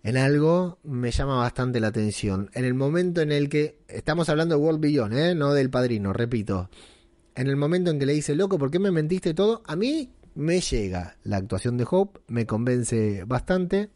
en 0.09 0.17
algo 0.17 0.79
me 0.85 1.11
llama 1.11 1.37
bastante 1.37 1.81
la 1.81 1.89
atención. 1.89 2.49
En 2.55 2.65
el 2.65 2.73
momento 2.73 3.21
en 3.21 3.31
el 3.31 3.51
que 3.51 3.81
estamos 3.89 4.31
hablando 4.31 4.55
de 4.55 4.63
World 4.63 4.81
Beyond, 4.81 5.13
¿eh? 5.13 5.35
no 5.35 5.53
del 5.53 5.69
padrino, 5.69 6.15
repito. 6.15 6.71
En 7.35 7.47
el 7.47 7.57
momento 7.57 7.91
en 7.91 7.99
que 7.99 8.07
le 8.07 8.15
dice, 8.15 8.35
loco, 8.35 8.57
¿por 8.59 8.71
qué 8.71 8.79
me 8.79 8.91
mentiste 8.91 9.35
todo? 9.35 9.63
A 9.67 9.77
mí 9.77 10.11
me 10.35 10.63
llega 10.63 11.19
la 11.25 11.37
actuación 11.37 11.77
de 11.77 11.87
Hope, 11.91 12.21
me 12.27 12.47
convence 12.47 13.25
bastante. 13.27 13.91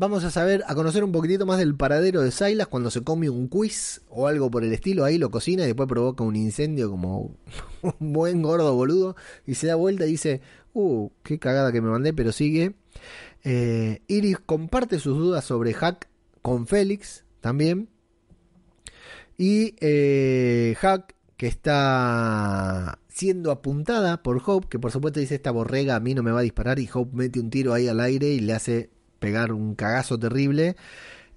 Vamos 0.00 0.22
a 0.22 0.30
saber, 0.30 0.62
a 0.68 0.76
conocer 0.76 1.02
un 1.02 1.10
poquitito 1.10 1.44
más 1.44 1.58
del 1.58 1.74
paradero 1.74 2.22
de 2.22 2.30
Silas 2.30 2.68
cuando 2.68 2.88
se 2.88 3.02
come 3.02 3.28
un 3.28 3.48
quiz 3.48 4.00
o 4.08 4.28
algo 4.28 4.48
por 4.48 4.62
el 4.62 4.72
estilo. 4.72 5.04
Ahí 5.04 5.18
lo 5.18 5.28
cocina 5.28 5.64
y 5.64 5.66
después 5.66 5.88
provoca 5.88 6.22
un 6.22 6.36
incendio 6.36 6.88
como 6.88 7.34
un 7.98 8.12
buen 8.12 8.40
gordo 8.40 8.72
boludo. 8.76 9.16
Y 9.44 9.56
se 9.56 9.66
da 9.66 9.74
vuelta 9.74 10.06
y 10.06 10.10
dice, 10.10 10.40
uh, 10.72 11.10
qué 11.24 11.40
cagada 11.40 11.72
que 11.72 11.80
me 11.80 11.90
mandé, 11.90 12.12
pero 12.12 12.30
sigue. 12.30 12.76
Eh, 13.42 14.02
Iris 14.06 14.38
comparte 14.38 15.00
sus 15.00 15.18
dudas 15.18 15.44
sobre 15.44 15.74
Hack 15.74 16.08
con 16.42 16.68
Félix 16.68 17.24
también. 17.40 17.88
Y 19.36 19.74
eh, 19.80 20.76
Hack, 20.78 21.16
que 21.36 21.48
está 21.48 23.00
siendo 23.08 23.50
apuntada 23.50 24.22
por 24.22 24.40
Hope, 24.46 24.68
que 24.68 24.78
por 24.78 24.92
supuesto 24.92 25.18
dice 25.18 25.34
esta 25.34 25.50
borrega 25.50 25.96
a 25.96 26.00
mí 26.00 26.14
no 26.14 26.22
me 26.22 26.30
va 26.30 26.38
a 26.38 26.44
disparar 26.44 26.78
y 26.78 26.88
Hope 26.92 27.16
mete 27.16 27.40
un 27.40 27.50
tiro 27.50 27.74
ahí 27.74 27.88
al 27.88 27.98
aire 27.98 28.28
y 28.28 28.38
le 28.38 28.52
hace 28.52 28.90
pegar 29.18 29.52
un 29.52 29.74
cagazo 29.74 30.18
terrible. 30.18 30.76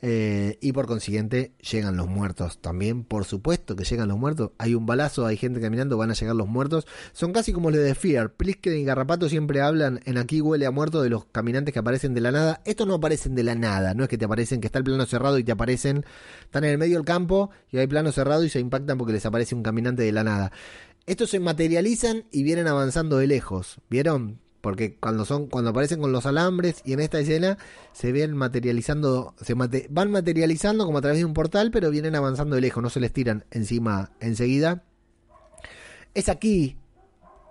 Eh, 0.03 0.57
y 0.61 0.71
por 0.71 0.87
consiguiente 0.87 1.51
llegan 1.59 1.95
los 1.95 2.07
muertos 2.07 2.59
también, 2.59 3.03
por 3.03 3.23
supuesto 3.23 3.75
que 3.75 3.83
llegan 3.83 4.09
los 4.09 4.17
muertos. 4.17 4.51
Hay 4.57 4.73
un 4.73 4.87
balazo, 4.87 5.27
hay 5.27 5.37
gente 5.37 5.61
caminando, 5.61 5.95
van 5.95 6.09
a 6.09 6.15
llegar 6.15 6.35
los 6.35 6.47
muertos. 6.47 6.87
Son 7.13 7.31
casi 7.31 7.53
como 7.53 7.69
los 7.69 7.81
de 7.81 7.93
Fear. 7.93 8.33
Plisken 8.33 8.77
y 8.77 8.83
Garrapato 8.83 9.29
siempre 9.29 9.61
hablan 9.61 9.99
en 10.05 10.17
aquí 10.17 10.41
huele 10.41 10.65
a 10.65 10.71
muerto 10.71 11.03
de 11.03 11.09
los 11.09 11.25
caminantes 11.25 11.73
que 11.73 11.79
aparecen 11.79 12.15
de 12.15 12.21
la 12.21 12.31
nada. 12.31 12.61
Estos 12.65 12.87
no 12.87 12.95
aparecen 12.95 13.35
de 13.35 13.43
la 13.43 13.53
nada, 13.53 13.93
no 13.93 14.03
es 14.03 14.09
que 14.09 14.17
te 14.17 14.25
aparecen, 14.25 14.59
que 14.59 14.67
está 14.67 14.79
el 14.79 14.85
plano 14.85 15.05
cerrado 15.05 15.37
y 15.37 15.43
te 15.43 15.51
aparecen. 15.51 16.03
Están 16.41 16.63
en 16.63 16.71
el 16.71 16.77
medio 16.79 16.97
del 16.97 17.05
campo 17.05 17.51
y 17.69 17.77
hay 17.77 17.87
plano 17.87 18.11
cerrado 18.11 18.43
y 18.43 18.49
se 18.49 18.59
impactan 18.59 18.97
porque 18.97 19.13
les 19.13 19.25
aparece 19.25 19.53
un 19.53 19.61
caminante 19.61 20.01
de 20.01 20.11
la 20.11 20.23
nada. 20.23 20.51
Estos 21.05 21.29
se 21.29 21.39
materializan 21.39 22.25
y 22.31 22.43
vienen 22.43 22.67
avanzando 22.67 23.17
de 23.17 23.27
lejos. 23.27 23.77
¿Vieron? 23.89 24.39
Porque 24.61 24.95
cuando 24.95 25.25
son 25.25 25.47
cuando 25.47 25.71
aparecen 25.71 25.99
con 25.99 26.11
los 26.11 26.25
alambres 26.25 26.81
y 26.85 26.93
en 26.93 26.99
esta 27.01 27.19
escena 27.19 27.57
se 27.91 28.11
ven 28.11 28.35
materializando 28.35 29.33
se 29.41 29.55
van 29.55 30.11
materializando 30.11 30.85
como 30.85 30.99
a 30.99 31.01
través 31.01 31.19
de 31.19 31.25
un 31.25 31.33
portal 31.33 31.71
pero 31.71 31.89
vienen 31.89 32.15
avanzando 32.15 32.55
de 32.55 32.61
lejos 32.61 32.81
no 32.81 32.89
se 32.89 32.99
les 32.99 33.11
tiran 33.11 33.43
encima 33.51 34.11
enseguida. 34.19 34.83
Es 36.13 36.29
aquí 36.29 36.77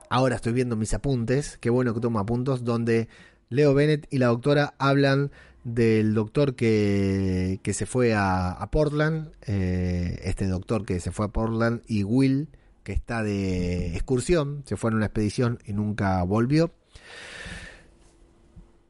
ahora 0.09 0.37
estoy 0.37 0.53
viendo 0.53 0.77
mis 0.77 0.95
apuntes 0.95 1.59
qué 1.59 1.71
bueno 1.71 1.93
que 1.93 2.01
tomo 2.01 2.19
apuntos 2.19 2.65
donde 2.65 3.09
Leo 3.49 3.75
Bennett 3.75 4.07
y 4.11 4.19
la 4.19 4.27
doctora 4.27 4.75
hablan 4.79 5.33
del 5.65 6.15
doctor 6.15 6.55
que, 6.55 7.61
que 7.63 7.75
se 7.75 7.85
fue 7.85 8.15
a, 8.15 8.67
Portland 8.71 9.33
eh, 9.47 10.19
este 10.23 10.47
doctor 10.47 10.87
que 10.87 11.01
se 11.01 11.11
fue 11.11 11.27
a 11.27 11.29
Portland 11.29 11.83
y 11.87 12.05
Will 12.05 12.49
que 12.83 12.93
está 12.93 13.23
de 13.23 13.95
excursión 13.95 14.63
se 14.65 14.77
fue 14.77 14.91
en 14.91 14.97
una 14.97 15.07
expedición 15.07 15.59
y 15.67 15.73
nunca 15.73 16.23
volvió 16.23 16.73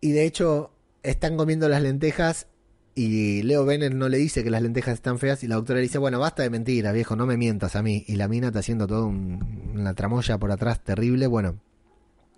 y 0.01 0.13
de 0.13 0.25
hecho, 0.25 0.73
están 1.03 1.37
comiendo 1.37 1.69
las 1.69 1.83
lentejas 1.83 2.47
y 2.95 3.43
Leo 3.43 3.65
Bennett 3.65 3.95
no 3.95 4.09
le 4.09 4.19
dice 4.19 4.43
que 4.43 4.51
las 4.51 4.63
lentejas 4.63 4.95
están 4.95 5.19
feas 5.19 5.45
y 5.45 5.49
la 5.49 5.55
doctora 5.55 5.77
le 5.77 5.85
dice, 5.85 5.99
bueno, 5.99 6.19
basta 6.19 6.43
de 6.43 6.51
mentira, 6.51 6.93
viejo, 6.93 7.17
no 7.17 7.25
me 7.27 7.37
mientas 7.37 7.77
a 7.77 7.83
mí. 7.83 8.05
Y 8.07 8.17
la 8.17 8.29
mina 8.29 8.49
está 8.49 8.59
haciendo 8.59 8.87
toda 8.87 9.07
una 9.07 9.95
tramoya 9.95 10.39
por 10.39 10.51
atrás 10.51 10.83
terrible. 10.83 11.27
Bueno, 11.27 11.61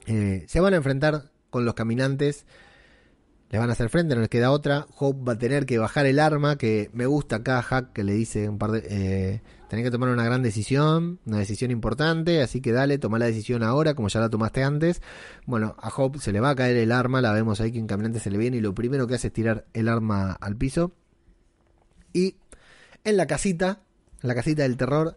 eh, 0.06 0.44
se 0.46 0.60
van 0.60 0.74
a 0.74 0.76
enfrentar 0.76 1.30
con 1.50 1.64
los 1.64 1.74
caminantes. 1.74 2.44
les 3.50 3.60
van 3.60 3.70
a 3.70 3.72
hacer 3.72 3.88
frente, 3.88 4.14
no 4.14 4.20
les 4.20 4.30
queda 4.30 4.50
otra. 4.50 4.86
Hope 4.98 5.24
va 5.24 5.32
a 5.32 5.38
tener 5.38 5.66
que 5.66 5.78
bajar 5.78 6.06
el 6.06 6.18
arma, 6.18 6.56
que 6.56 6.90
me 6.92 7.06
gusta 7.06 7.36
acá 7.36 7.62
Hack 7.62 7.92
que 7.92 8.04
le 8.04 8.12
dice 8.12 8.48
un 8.48 8.58
par 8.58 8.72
de... 8.72 8.82
Eh, 8.88 9.42
tenés 9.72 9.86
que 9.86 9.90
tomar 9.90 10.10
una 10.10 10.26
gran 10.26 10.42
decisión, 10.42 11.18
una 11.24 11.38
decisión 11.38 11.70
importante, 11.70 12.42
así 12.42 12.60
que 12.60 12.72
dale, 12.72 12.98
toma 12.98 13.18
la 13.18 13.24
decisión 13.24 13.62
ahora, 13.62 13.94
como 13.94 14.08
ya 14.08 14.20
la 14.20 14.28
tomaste 14.28 14.62
antes. 14.62 15.00
Bueno, 15.46 15.76
a 15.78 15.88
Hope 15.88 16.18
se 16.18 16.30
le 16.30 16.40
va 16.40 16.50
a 16.50 16.54
caer 16.54 16.76
el 16.76 16.92
arma, 16.92 17.22
la 17.22 17.32
vemos 17.32 17.58
ahí 17.58 17.72
que 17.72 17.80
un 17.80 17.86
caminante 17.86 18.20
se 18.20 18.30
le 18.30 18.36
viene 18.36 18.58
y 18.58 18.60
lo 18.60 18.74
primero 18.74 19.06
que 19.06 19.14
hace 19.14 19.28
es 19.28 19.32
tirar 19.32 19.64
el 19.72 19.88
arma 19.88 20.32
al 20.32 20.58
piso. 20.58 20.92
Y 22.12 22.36
en 23.04 23.16
la 23.16 23.26
casita, 23.26 23.80
en 24.22 24.28
la 24.28 24.34
casita 24.34 24.64
del 24.64 24.76
terror, 24.76 25.16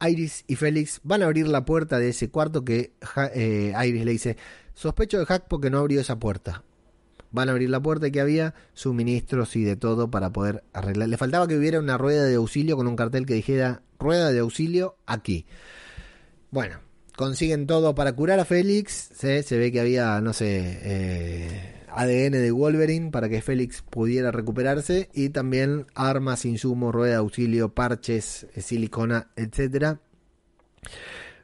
Iris 0.00 0.44
y 0.46 0.56
Félix 0.56 1.00
van 1.02 1.20
a 1.20 1.26
abrir 1.26 1.46
la 1.46 1.66
puerta 1.66 1.98
de 1.98 2.08
ese 2.08 2.30
cuarto 2.30 2.64
que 2.64 2.94
eh, 3.34 3.74
Iris 3.84 4.04
le 4.06 4.12
dice, 4.12 4.38
sospecho 4.72 5.18
de 5.18 5.26
Hack 5.26 5.44
porque 5.46 5.68
no 5.68 5.76
abrió 5.76 6.00
esa 6.00 6.18
puerta 6.18 6.64
van 7.32 7.48
a 7.48 7.52
abrir 7.52 7.70
la 7.70 7.80
puerta 7.80 8.08
y 8.08 8.10
que 8.10 8.20
había 8.20 8.54
suministros 8.74 9.54
y 9.54 9.62
de 9.62 9.76
todo 9.76 10.10
para 10.10 10.32
poder 10.32 10.64
arreglar. 10.72 11.08
Le 11.08 11.16
faltaba 11.16 11.46
que 11.46 11.56
hubiera 11.56 11.78
una 11.78 11.96
rueda 11.96 12.24
de 12.24 12.34
auxilio 12.34 12.76
con 12.76 12.88
un 12.88 12.96
cartel 12.96 13.24
que 13.24 13.34
dijera 13.34 13.82
rueda 14.00 14.32
de 14.32 14.40
auxilio 14.40 14.96
aquí. 15.06 15.46
Bueno, 16.50 16.80
consiguen 17.16 17.66
todo 17.66 17.94
para 17.94 18.14
curar 18.14 18.40
a 18.40 18.44
Félix. 18.44 19.10
Se 19.14 19.58
ve 19.58 19.70
que 19.70 19.80
había, 19.80 20.20
no 20.20 20.32
sé, 20.32 20.80
eh, 20.82 21.84
ADN 21.88 22.32
de 22.32 22.50
Wolverine 22.50 23.10
para 23.10 23.28
que 23.28 23.42
Félix 23.42 23.82
pudiera 23.82 24.30
recuperarse 24.30 25.08
y 25.12 25.28
también 25.28 25.86
armas, 25.94 26.44
insumos, 26.44 26.94
rueda 26.94 27.12
de 27.12 27.18
auxilio, 27.18 27.74
parches, 27.74 28.46
silicona, 28.56 29.30
etcétera. 29.36 30.00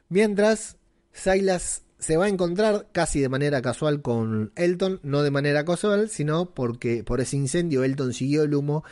Mientras 0.09 0.77
Silas 1.11 1.83
se 1.99 2.15
va 2.15 2.25
a 2.25 2.29
encontrar 2.29 2.87
casi 2.91 3.19
de 3.19 3.29
manera 3.29 3.61
casual 3.61 4.01
con 4.01 4.51
Elton, 4.55 4.99
no 5.03 5.23
de 5.23 5.31
manera 5.31 5.65
casual, 5.65 6.09
sino 6.09 6.53
porque 6.53 7.03
por 7.03 7.21
ese 7.21 7.37
incendio 7.37 7.83
Elton 7.83 8.13
siguió 8.13 8.43
el 8.43 8.53
humo, 8.53 8.83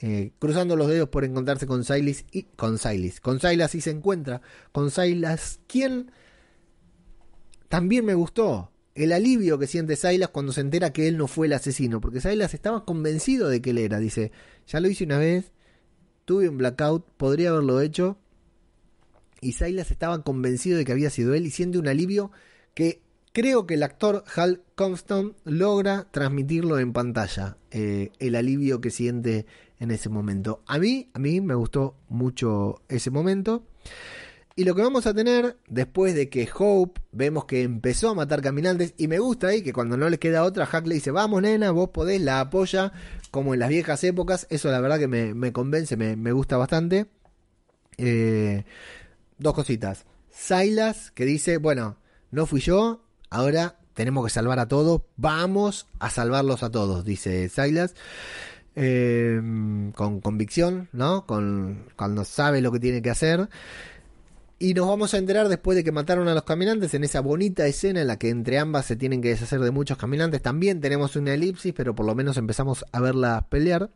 eh, 0.00 0.32
cruzando 0.38 0.76
los 0.76 0.88
dedos 0.88 1.08
por 1.08 1.24
encontrarse 1.24 1.66
con 1.66 1.84
Silas 1.84 2.24
y 2.32 2.42
con 2.42 2.78
Silas. 2.78 3.20
Con 3.20 3.40
Silas 3.40 3.74
y 3.74 3.80
se 3.80 3.90
encuentra 3.90 4.42
con 4.72 4.90
Silas, 4.90 5.60
quien 5.66 6.10
también 7.68 8.04
me 8.04 8.14
gustó. 8.14 8.70
El 8.94 9.12
alivio 9.12 9.58
que 9.58 9.66
siente 9.66 9.96
Silas 9.96 10.28
cuando 10.28 10.52
se 10.52 10.60
entera 10.60 10.92
que 10.92 11.08
él 11.08 11.16
no 11.16 11.26
fue 11.26 11.46
el 11.46 11.52
asesino, 11.52 12.00
porque 12.00 12.20
Silas 12.20 12.54
estaba 12.54 12.84
convencido 12.84 13.48
de 13.48 13.60
que 13.60 13.70
él 13.70 13.78
era. 13.78 13.98
Dice, 13.98 14.30
ya 14.66 14.80
lo 14.80 14.88
hice 14.88 15.04
una 15.04 15.18
vez, 15.18 15.52
tuve 16.24 16.48
un 16.48 16.58
blackout, 16.58 17.04
podría 17.16 17.50
haberlo 17.50 17.80
hecho, 17.80 18.18
y 19.40 19.52
Silas 19.52 19.90
estaba 19.90 20.22
convencido 20.22 20.78
de 20.78 20.84
que 20.84 20.92
había 20.92 21.10
sido 21.10 21.34
él 21.34 21.46
y 21.46 21.50
siente 21.50 21.78
un 21.78 21.88
alivio 21.88 22.30
que 22.74 23.03
creo 23.34 23.66
que 23.66 23.74
el 23.74 23.82
actor 23.82 24.24
Hal 24.36 24.62
Comston 24.76 25.34
logra 25.44 26.06
transmitirlo 26.12 26.78
en 26.78 26.92
pantalla, 26.92 27.58
eh, 27.72 28.12
el 28.20 28.36
alivio 28.36 28.80
que 28.80 28.90
siente 28.90 29.44
en 29.80 29.90
ese 29.90 30.08
momento. 30.08 30.62
A 30.66 30.78
mí, 30.78 31.10
a 31.12 31.18
mí 31.18 31.40
me 31.40 31.56
gustó 31.56 31.96
mucho 32.08 32.80
ese 32.88 33.10
momento. 33.10 33.64
Y 34.56 34.62
lo 34.62 34.76
que 34.76 34.82
vamos 34.82 35.08
a 35.08 35.14
tener 35.14 35.56
después 35.66 36.14
de 36.14 36.28
que 36.28 36.48
Hope 36.56 37.00
vemos 37.10 37.44
que 37.44 37.62
empezó 37.62 38.10
a 38.10 38.14
matar 38.14 38.40
caminantes 38.40 38.94
y 38.96 39.08
me 39.08 39.18
gusta 39.18 39.48
ahí 39.48 39.62
que 39.62 39.72
cuando 39.72 39.96
no 39.96 40.08
le 40.08 40.20
queda 40.20 40.44
otra, 40.44 40.64
Hack 40.64 40.86
le 40.86 40.94
dice, 40.94 41.10
vamos 41.10 41.42
nena, 41.42 41.72
vos 41.72 41.88
podés, 41.88 42.20
la 42.20 42.38
apoya 42.38 42.92
como 43.32 43.52
en 43.52 43.60
las 43.60 43.68
viejas 43.68 44.04
épocas. 44.04 44.46
Eso 44.50 44.70
la 44.70 44.80
verdad 44.80 45.00
que 45.00 45.08
me, 45.08 45.52
convence, 45.52 45.96
me, 45.96 46.32
gusta 46.32 46.56
bastante. 46.56 47.06
Eh, 47.98 48.64
dos 49.38 49.54
cositas. 49.54 50.06
Silas, 50.30 51.10
que 51.10 51.24
dice, 51.24 51.56
bueno, 51.56 51.98
no 52.30 52.46
fui 52.46 52.60
yo, 52.60 53.04
ahora 53.34 53.76
tenemos 53.94 54.24
que 54.24 54.30
salvar 54.30 54.58
a 54.58 54.68
todos, 54.68 55.02
vamos 55.16 55.86
a 55.98 56.10
salvarlos 56.10 56.62
a 56.62 56.70
todos, 56.70 57.04
dice 57.04 57.48
Silas. 57.48 57.94
Em, 58.76 59.92
con 59.92 60.20
convicción, 60.20 60.88
¿no? 60.92 61.26
Con, 61.26 61.84
cuando 61.94 62.24
sabe 62.24 62.60
lo 62.60 62.72
que 62.72 62.80
tiene 62.80 63.02
que 63.02 63.10
hacer. 63.10 63.48
Y 64.58 64.74
nos 64.74 64.88
vamos 64.88 65.14
a 65.14 65.18
enterar 65.18 65.48
después 65.48 65.76
de 65.76 65.84
que 65.84 65.92
mataron 65.92 66.26
a 66.26 66.34
los 66.34 66.42
caminantes 66.42 66.92
en 66.94 67.04
esa 67.04 67.20
bonita 67.20 67.66
escena 67.66 68.00
en 68.00 68.08
la 68.08 68.18
que 68.18 68.30
entre 68.30 68.58
ambas 68.58 68.86
se 68.86 68.96
tienen 68.96 69.20
que 69.20 69.28
deshacer 69.28 69.60
de 69.60 69.70
muchos 69.70 69.96
caminantes. 69.96 70.42
También 70.42 70.80
tenemos 70.80 71.14
una 71.14 71.34
elipsis, 71.34 71.72
pero 71.72 71.94
por 71.94 72.06
lo 72.06 72.16
menos 72.16 72.36
empezamos 72.36 72.84
a 72.90 73.00
verla 73.00 73.46
pelear. 73.48 73.90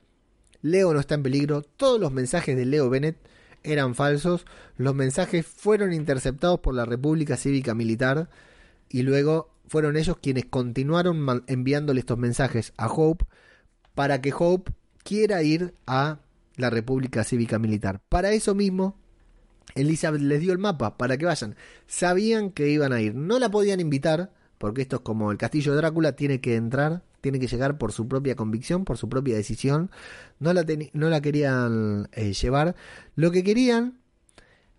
Leo 0.62 0.92
no 0.94 1.00
está 1.00 1.16
en 1.16 1.24
peligro. 1.24 1.62
Todos 1.62 2.00
los 2.00 2.12
mensajes 2.12 2.56
de 2.56 2.64
Leo 2.64 2.88
Bennett 2.88 3.16
eran 3.64 3.94
falsos, 3.94 4.46
los 4.76 4.94
mensajes 4.94 5.44
fueron 5.44 5.92
interceptados 5.92 6.60
por 6.60 6.74
la 6.74 6.84
República 6.84 7.36
Cívica 7.36 7.74
Militar 7.74 8.28
y 8.88 9.02
luego 9.02 9.50
fueron 9.66 9.96
ellos 9.96 10.16
quienes 10.20 10.46
continuaron 10.46 11.44
enviándole 11.46 12.00
estos 12.00 12.18
mensajes 12.18 12.72
a 12.76 12.86
Hope 12.86 13.26
para 13.94 14.20
que 14.20 14.32
Hope 14.36 14.72
quiera 15.02 15.42
ir 15.42 15.74
a 15.86 16.20
la 16.56 16.70
República 16.70 17.24
Cívica 17.24 17.58
Militar. 17.58 18.00
Para 18.08 18.32
eso 18.32 18.54
mismo, 18.54 18.96
Elizabeth 19.74 20.22
les 20.22 20.40
dio 20.40 20.52
el 20.52 20.58
mapa 20.58 20.96
para 20.96 21.16
que 21.18 21.26
vayan. 21.26 21.56
Sabían 21.86 22.50
que 22.50 22.68
iban 22.68 22.92
a 22.92 23.00
ir. 23.00 23.14
No 23.14 23.38
la 23.38 23.50
podían 23.50 23.80
invitar, 23.80 24.32
porque 24.56 24.82
esto 24.82 24.96
es 24.96 25.02
como 25.02 25.30
el 25.30 25.38
castillo 25.38 25.72
de 25.72 25.78
Drácula, 25.78 26.12
tiene 26.12 26.40
que 26.40 26.56
entrar 26.56 27.02
tiene 27.20 27.40
que 27.40 27.46
llegar 27.46 27.78
por 27.78 27.92
su 27.92 28.08
propia 28.08 28.36
convicción, 28.36 28.84
por 28.84 28.96
su 28.96 29.08
propia 29.08 29.36
decisión. 29.36 29.90
No 30.38 30.52
la, 30.52 30.64
no 30.92 31.08
la 31.08 31.20
querían 31.20 32.08
eh, 32.12 32.32
llevar. 32.32 32.76
Lo 33.16 33.30
que 33.30 33.42
querían 33.42 33.98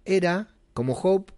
era, 0.05 0.47
como 0.73 0.93
Hope, 0.93 1.33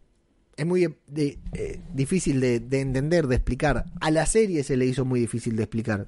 es 0.62 0.68
muy 0.68 0.84
eh, 0.84 1.80
difícil 1.92 2.40
de, 2.40 2.58
entender, 2.58 3.26
de 3.26 3.36
explicar. 3.36 3.86
A 4.00 4.12
la 4.12 4.28
serie 4.28 4.64
se 4.64 4.78
le 4.78 4.86
hizo 4.86 5.06
muy 5.06 5.20
difícil 5.20 5.56
de 5.56 5.64
explicar. 5.64 6.08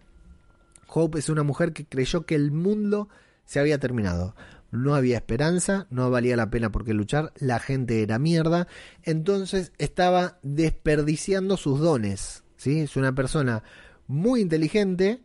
Hope 0.88 1.18
es 1.18 1.30
una 1.30 1.42
mujer 1.42 1.74
que 1.74 1.88
creyó 1.88 2.28
que 2.28 2.36
el 2.36 2.52
mundo 2.52 3.10
se 3.46 3.60
había 3.60 3.80
terminado. 3.80 4.36
No 4.70 4.94
había 4.94 5.18
esperanza, 5.18 5.88
no 5.90 6.12
valía 6.12 6.36
la 6.38 6.52
pena 6.52 6.72
por 6.72 6.86
qué 6.86 6.94
luchar, 6.94 7.34
la 7.38 7.58
gente 7.58 8.04
era 8.04 8.20
mierda, 8.20 8.68
entonces 9.02 9.72
estaba 9.80 10.38
desperdiciando 10.44 11.58
sus 11.58 11.80
dones. 11.80 12.44
¿sí? 12.56 12.82
Es 12.82 12.96
una 12.96 13.16
persona 13.16 13.64
muy 14.06 14.42
inteligente 14.42 15.24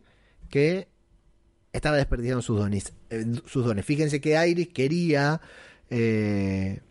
que 0.49 0.87
estaba 1.71 1.97
desperdiciando 1.97 2.41
sus 2.41 2.57
dones. 2.57 2.93
Eh, 3.11 3.25
sus 3.45 3.63
dones. 3.63 3.85
Fíjense 3.85 4.21
que 4.21 4.43
Iris 4.49 4.69
quería 4.69 5.39
eh, 5.91 6.81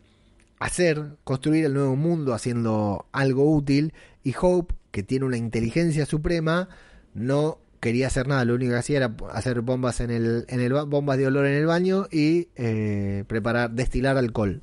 hacer, 0.58 1.16
construir 1.24 1.64
el 1.64 1.74
nuevo 1.74 1.96
mundo 1.96 2.34
haciendo 2.34 3.06
algo 3.12 3.54
útil 3.54 3.92
y 4.22 4.34
Hope, 4.40 4.74
que 4.90 5.02
tiene 5.02 5.26
una 5.26 5.36
inteligencia 5.36 6.06
suprema, 6.06 6.68
no 7.14 7.58
quería 7.80 8.08
hacer 8.08 8.26
nada, 8.26 8.44
lo 8.44 8.54
único 8.54 8.72
que 8.72 8.78
hacía 8.78 8.96
era 8.98 9.16
hacer 9.32 9.60
bombas 9.60 10.00
en 10.00 10.10
el, 10.10 10.44
en 10.48 10.60
el 10.60 10.72
bombas 10.72 11.18
de 11.18 11.26
olor 11.26 11.46
en 11.46 11.54
el 11.54 11.66
baño 11.66 12.06
y 12.10 12.48
eh, 12.56 13.24
preparar, 13.26 13.70
destilar 13.70 14.16
alcohol. 14.16 14.62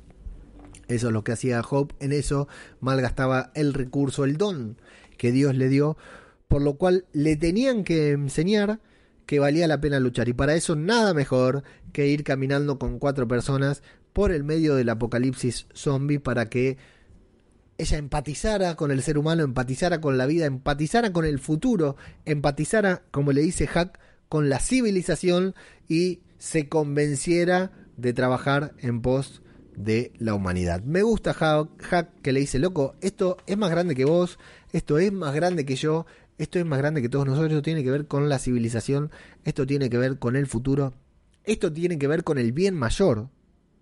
Eso 0.88 1.08
es 1.08 1.12
lo 1.12 1.24
que 1.24 1.32
hacía 1.32 1.62
Hope, 1.68 1.94
en 1.98 2.12
eso 2.12 2.48
malgastaba 2.80 3.50
el 3.54 3.74
recurso, 3.74 4.24
el 4.24 4.36
don 4.36 4.76
que 5.16 5.32
Dios 5.32 5.56
le 5.56 5.68
dio 5.68 5.96
por 6.48 6.62
lo 6.62 6.74
cual 6.74 7.06
le 7.12 7.36
tenían 7.36 7.84
que 7.84 8.10
enseñar 8.10 8.80
que 9.26 9.40
valía 9.40 9.66
la 9.66 9.80
pena 9.80 9.98
luchar. 10.00 10.28
Y 10.28 10.32
para 10.32 10.54
eso 10.54 10.76
nada 10.76 11.12
mejor 11.12 11.64
que 11.92 12.06
ir 12.06 12.22
caminando 12.22 12.78
con 12.78 12.98
cuatro 12.98 13.26
personas 13.26 13.82
por 14.16 14.32
el 14.32 14.44
medio 14.44 14.76
del 14.76 14.88
apocalipsis 14.88 15.66
zombie 15.74 16.18
para 16.18 16.48
que 16.48 16.78
ella 17.76 17.98
empatizara 17.98 18.74
con 18.74 18.90
el 18.90 19.02
ser 19.02 19.18
humano, 19.18 19.42
empatizara 19.42 20.00
con 20.00 20.16
la 20.16 20.24
vida, 20.24 20.46
empatizara 20.46 21.12
con 21.12 21.26
el 21.26 21.38
futuro, 21.38 21.96
empatizara, 22.24 23.02
como 23.10 23.32
le 23.32 23.42
dice 23.42 23.66
Hack, 23.66 24.00
con 24.30 24.48
la 24.48 24.58
civilización 24.58 25.54
y 25.86 26.20
se 26.38 26.66
convenciera 26.66 27.72
de 27.98 28.14
trabajar 28.14 28.72
en 28.78 29.02
pos 29.02 29.42
de 29.76 30.14
la 30.16 30.32
humanidad. 30.32 30.82
Me 30.82 31.02
gusta 31.02 31.34
Hack 31.34 32.08
que 32.22 32.32
le 32.32 32.40
dice, 32.40 32.58
loco, 32.58 32.94
esto 33.02 33.36
es 33.46 33.58
más 33.58 33.70
grande 33.70 33.94
que 33.94 34.06
vos, 34.06 34.38
esto 34.72 34.96
es 34.96 35.12
más 35.12 35.34
grande 35.34 35.66
que 35.66 35.76
yo, 35.76 36.06
esto 36.38 36.58
es 36.58 36.64
más 36.64 36.78
grande 36.78 37.02
que 37.02 37.10
todos 37.10 37.26
nosotros, 37.26 37.52
esto 37.52 37.60
tiene 37.60 37.84
que 37.84 37.90
ver 37.90 38.06
con 38.06 38.30
la 38.30 38.38
civilización, 38.38 39.10
esto 39.44 39.66
tiene 39.66 39.90
que 39.90 39.98
ver 39.98 40.18
con 40.18 40.36
el 40.36 40.46
futuro, 40.46 40.94
esto 41.44 41.70
tiene 41.70 41.98
que 41.98 42.08
ver 42.08 42.24
con 42.24 42.38
el 42.38 42.52
bien 42.52 42.74
mayor. 42.74 43.28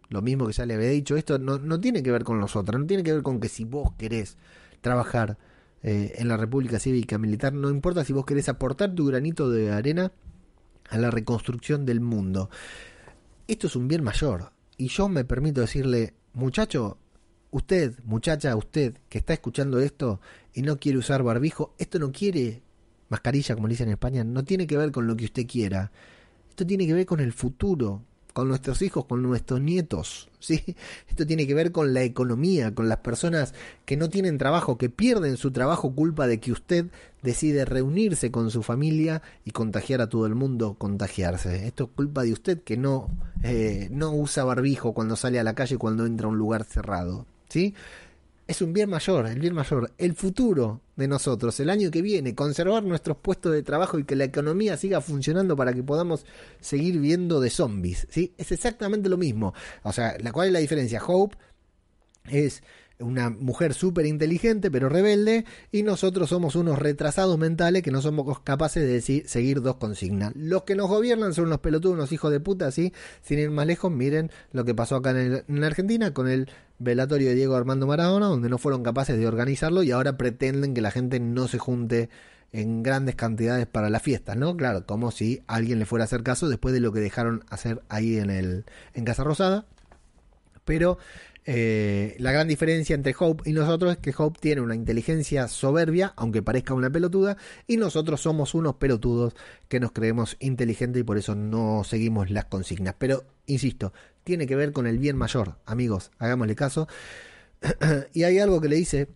Lo 0.09 0.23
mismo 0.23 0.47
que 0.47 0.53
ya 0.53 0.67
le 0.67 0.75
había 0.75 0.91
dicho, 0.91 1.17
esto 1.17 1.39
no, 1.39 1.81
tiene 1.81 2.03
que 2.03 2.11
ver 2.11 2.25
con 2.25 2.39
nosotros, 2.39 2.81
no 2.81 2.87
tiene 2.87 3.03
que 3.03 3.13
ver 3.13 3.23
con 3.23 3.41
que 3.41 3.49
si 3.49 3.65
vos 3.65 3.93
querés 3.97 4.37
trabajar 4.81 5.39
eh, 5.83 6.15
en 6.17 6.29
la 6.29 6.37
República 6.37 6.79
Cívica 6.79 7.19
Militar, 7.19 7.53
no 7.53 7.71
importa 7.71 8.05
si 8.05 8.13
vos 8.13 8.27
querés 8.27 8.49
aportar 8.49 8.95
tu 8.95 9.07
granito 9.07 9.51
de 9.51 9.73
arena 9.73 10.13
a 10.91 10.99
la 10.99 11.11
reconstrucción 11.11 11.87
del 11.87 12.01
mundo. 12.01 12.51
Esto 13.49 13.67
es 13.67 13.77
un 13.77 13.89
bien 13.89 14.05
mayor. 14.05 14.53
Y 14.77 14.89
yo 14.89 15.09
me 15.09 15.25
permito 15.25 15.61
decirle, 15.61 16.15
muchacho, 16.33 16.99
usted, 17.51 17.95
muchacha, 18.05 18.57
usted 18.57 18.99
que 19.09 19.19
está 19.19 19.33
escuchando 19.33 19.79
esto 19.79 20.21
y 20.53 20.63
no 20.63 20.79
quiere 20.79 20.99
usar 20.99 21.23
barbijo, 21.23 21.75
esto 21.79 21.99
no 21.99 22.13
quiere 22.13 22.63
mascarilla, 23.09 23.55
como 23.55 23.69
dicen 23.69 23.89
en 23.89 23.95
España, 23.95 24.25
no 24.25 24.45
tiene 24.45 24.67
que 24.67 24.77
ver 24.77 24.91
con 24.91 25.07
lo 25.07 25.17
que 25.17 25.27
usted 25.27 25.47
quiera. 25.47 25.93
Esto 26.51 26.67
tiene 26.67 26.87
que 26.87 26.95
ver 26.95 27.07
con 27.07 27.21
el 27.21 27.33
futuro, 27.33 28.03
con 28.35 28.49
nuestros 28.49 28.83
hijos, 28.83 29.07
con 29.07 29.23
nuestros 29.23 29.61
nietos. 29.61 30.29
¿sí? 30.41 30.77
Esto 31.09 31.25
tiene 31.25 31.47
que 31.47 31.55
ver 31.55 31.73
con 31.73 31.95
la 31.95 32.03
economía, 32.03 32.75
con 32.75 32.89
las 32.89 32.99
personas 32.99 33.55
que 33.87 33.97
no 33.97 34.11
tienen 34.11 34.37
trabajo, 34.37 34.77
que 34.77 34.91
pierden 34.91 35.39
su 35.39 35.53
trabajo 35.53 35.95
culpa 35.95 36.27
de 36.27 36.41
que 36.41 36.53
usted 36.53 36.87
decide 37.23 37.65
reunirse 37.65 38.31
con 38.31 38.51
su 38.51 38.63
familia 38.63 39.23
y 39.45 39.53
contagiar 39.53 40.03
a 40.03 40.09
todo 40.09 40.27
el 40.27 40.35
mundo, 40.35 40.75
contagiarse. 40.75 41.67
Esto 41.67 41.85
es 41.85 41.91
culpa 41.95 42.25
de 42.25 42.33
usted 42.33 42.63
que 42.63 42.77
no, 42.77 43.09
eh, 43.45 43.89
no 43.93 44.13
usa 44.13 44.45
barbijo 44.45 44.93
cuando 44.93 45.15
sale 45.15 45.39
a 45.39 45.45
la 45.45 45.55
calle, 45.55 45.79
cuando 45.79 46.05
entra 46.05 46.27
a 46.27 46.31
un 46.31 46.37
lugar 46.37 46.65
cerrado. 46.65 47.27
¿sí? 47.49 47.73
Es 48.47 48.61
un 48.61 48.73
bien 48.73 48.91
mayor, 48.91 49.27
el 49.27 49.41
bien 49.41 49.55
mayor, 49.55 49.93
el 49.97 50.15
futuro 50.15 50.83
de 50.97 51.09
nosotros, 51.09 51.59
el 51.61 51.71
año 51.71 51.91
que 51.91 52.03
viene, 52.03 52.35
conservar 52.35 52.83
nuestros 52.83 53.17
puestos 53.17 53.53
de 53.53 53.63
trabajo 53.63 53.99
y 53.99 54.05
que 54.05 54.17
la 54.17 54.25
economía 54.25 54.77
siga 54.77 55.01
funcionando 55.01 55.57
para 55.57 55.73
que 55.73 55.83
podamos 55.83 56.27
seguir 56.61 56.99
viendo 57.01 57.41
de 57.41 57.51
zombies, 57.51 58.07
¿sí? 58.11 58.35
Es 58.37 58.53
exactamente 58.53 59.09
lo 59.09 59.17
mismo. 59.17 59.55
O 59.83 59.93
sea, 59.93 60.17
la 60.21 60.33
cual 60.33 60.49
es 60.49 60.53
la 60.53 60.59
diferencia. 60.59 61.03
Hope 61.07 61.37
es 62.25 62.63
una 63.01 63.31
mujer 63.31 63.75
súper 63.75 64.07
inteligente 64.07 64.71
pero 64.71 64.89
rebelde 64.89 65.45
y 65.73 65.83
nosotros 65.83 66.31
somos 66.31 66.55
unos 66.57 66.79
retrasados 66.79 67.39
mentales 67.39 67.83
que 67.83 67.91
no 67.91 68.01
somos 68.01 68.41
capaces 68.41 68.83
de 68.83 68.89
decir, 68.89 69.29
seguir 69.29 69.63
dos 69.63 69.77
consignas. 69.77 70.33
Los 70.37 70.63
que 70.63 70.75
nos 70.75 70.89
gobiernan 70.89 71.35
son 71.35 71.47
unos 71.47 71.61
pelotudos, 71.61 71.97
unos 71.97 72.13
hijos 72.13 72.31
de 72.31 72.41
puta, 72.41 72.67
así, 72.67 72.93
sin 73.23 73.39
ir 73.39 73.51
más 73.51 73.67
lejos, 73.67 73.91
miren 73.91 74.31
lo 74.53 74.65
que 74.65 74.75
pasó 74.75 74.97
acá 74.97 75.11
en, 75.11 75.45
en 75.47 75.65
Argentina 75.65 76.15
con 76.15 76.29
el 76.29 76.49
velatorio 76.79 77.29
de 77.29 77.35
Diego 77.35 77.57
Armando 77.57 77.87
Maradona, 77.87 78.27
donde 78.27 78.49
no 78.49 78.59
fueron 78.59 78.83
capaces 78.83 79.19
de 79.19 79.27
organizarlo 79.27 79.83
y 79.83 79.91
ahora 79.91 80.17
pretenden 80.17 80.75
que 80.75 80.81
la 80.81 80.91
gente 80.91 81.21
no 81.21 81.49
se 81.49 81.59
junte 81.59 82.11
en 82.55 82.85
grandes 82.85 83.17
cantidades 83.17 83.67
para 83.67 83.91
la 83.91 83.99
fiesta, 83.99 84.37
¿no? 84.37 84.57
Claro, 84.57 84.87
como 84.87 85.11
si 85.11 85.43
alguien 85.49 85.81
le 85.81 85.87
fuera 85.87 86.05
a 86.05 86.07
hacer 86.07 86.23
caso 86.23 86.49
después 86.49 86.73
de 86.73 86.79
lo 86.79 86.93
que 86.93 87.01
dejaron 87.01 87.45
hacer 87.51 87.83
ahí 87.89 88.17
en 88.17 88.31
el 88.31 88.65
en 88.95 89.05
Casa 89.05 89.25
Rosada. 89.25 89.67
Pero 90.65 90.99
eh, 91.47 92.17
la 92.19 92.33
gran 92.33 92.49
diferencia 92.49 92.95
entre 92.95 93.15
Hope 93.19 93.49
y 93.49 93.53
nosotros 93.53 93.93
es 93.93 93.99
que 93.99 94.15
Hope 94.17 94.39
tiene 94.41 94.63
una 94.63 94.75
inteligencia 94.75 95.47
soberbia, 95.49 96.15
aunque 96.17 96.43
parezca 96.43 96.73
una 96.73 96.91
pelotuda, 96.91 97.37
y 97.67 97.77
nosotros 97.77 98.23
somos 98.23 98.55
unos 98.55 98.77
pelotudos 98.77 99.35
que 99.69 99.81
nos 99.81 99.93
creemos 99.93 100.37
inteligentes 100.41 101.01
y 101.01 101.05
por 101.05 101.19
eso 101.19 101.35
no 101.35 101.85
seguimos 101.85 102.31
las 102.31 102.47
consignas. 102.47 102.95
Pero, 102.99 103.25
insisto, 103.47 103.93
tiene 104.25 104.47
que 104.47 104.57
ver 104.57 104.73
con 104.73 104.87
el 104.87 104.99
bien 104.99 105.17
mayor, 105.17 105.59
amigos, 105.67 106.11
hagámosle 106.19 106.55
caso. 106.55 106.89
y 108.15 108.23
hay 108.23 108.39
algo 108.39 108.61
que 108.61 108.69
le 108.69 108.77
dice 108.77 109.09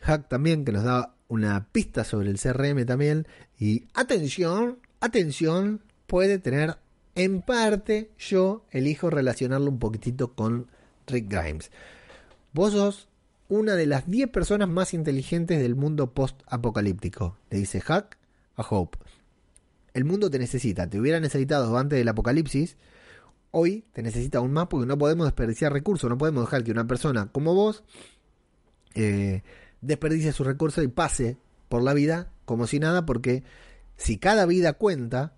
Hack 0.00 0.28
también, 0.28 0.64
que 0.64 0.72
nos 0.72 0.84
da 0.84 1.14
una 1.28 1.68
pista 1.72 2.04
sobre 2.04 2.30
el 2.30 2.38
CRM 2.38 2.84
también. 2.84 3.26
Y 3.58 3.86
atención, 3.94 4.80
atención, 5.00 5.82
puede 6.06 6.38
tener 6.38 6.76
en 7.14 7.42
parte, 7.42 8.10
yo 8.18 8.66
elijo 8.70 9.10
relacionarlo 9.10 9.70
un 9.70 9.78
poquitito 9.78 10.34
con 10.34 10.68
Rick 11.08 11.28
Grimes. 11.28 11.70
Vos 12.52 12.72
sos 12.72 13.08
una 13.48 13.74
de 13.74 13.86
las 13.86 14.08
10 14.08 14.28
personas 14.30 14.68
más 14.68 14.94
inteligentes 14.94 15.60
del 15.60 15.74
mundo 15.74 16.12
post-apocalíptico, 16.12 17.38
le 17.50 17.58
dice 17.58 17.80
Hack 17.80 18.18
a 18.56 18.62
Hope. 18.62 18.98
El 19.94 20.04
mundo 20.04 20.30
te 20.30 20.38
necesita, 20.38 20.88
te 20.88 21.00
hubiera 21.00 21.18
necesitado 21.18 21.76
antes 21.78 21.98
del 21.98 22.08
apocalipsis, 22.08 22.76
hoy 23.50 23.84
te 23.92 24.02
necesita 24.02 24.38
aún 24.38 24.52
más 24.52 24.66
porque 24.68 24.86
no 24.86 24.98
podemos 24.98 25.26
desperdiciar 25.26 25.72
recursos, 25.72 26.10
no 26.10 26.18
podemos 26.18 26.44
dejar 26.44 26.62
que 26.62 26.70
una 26.70 26.86
persona 26.86 27.28
como 27.32 27.54
vos 27.54 27.84
eh, 28.94 29.42
desperdicie 29.80 30.32
sus 30.32 30.46
recursos 30.46 30.84
y 30.84 30.88
pase 30.88 31.38
por 31.68 31.82
la 31.82 31.94
vida 31.94 32.30
como 32.44 32.66
si 32.66 32.78
nada, 32.78 33.06
porque 33.06 33.44
si 33.96 34.18
cada 34.18 34.46
vida 34.46 34.74
cuenta, 34.74 35.34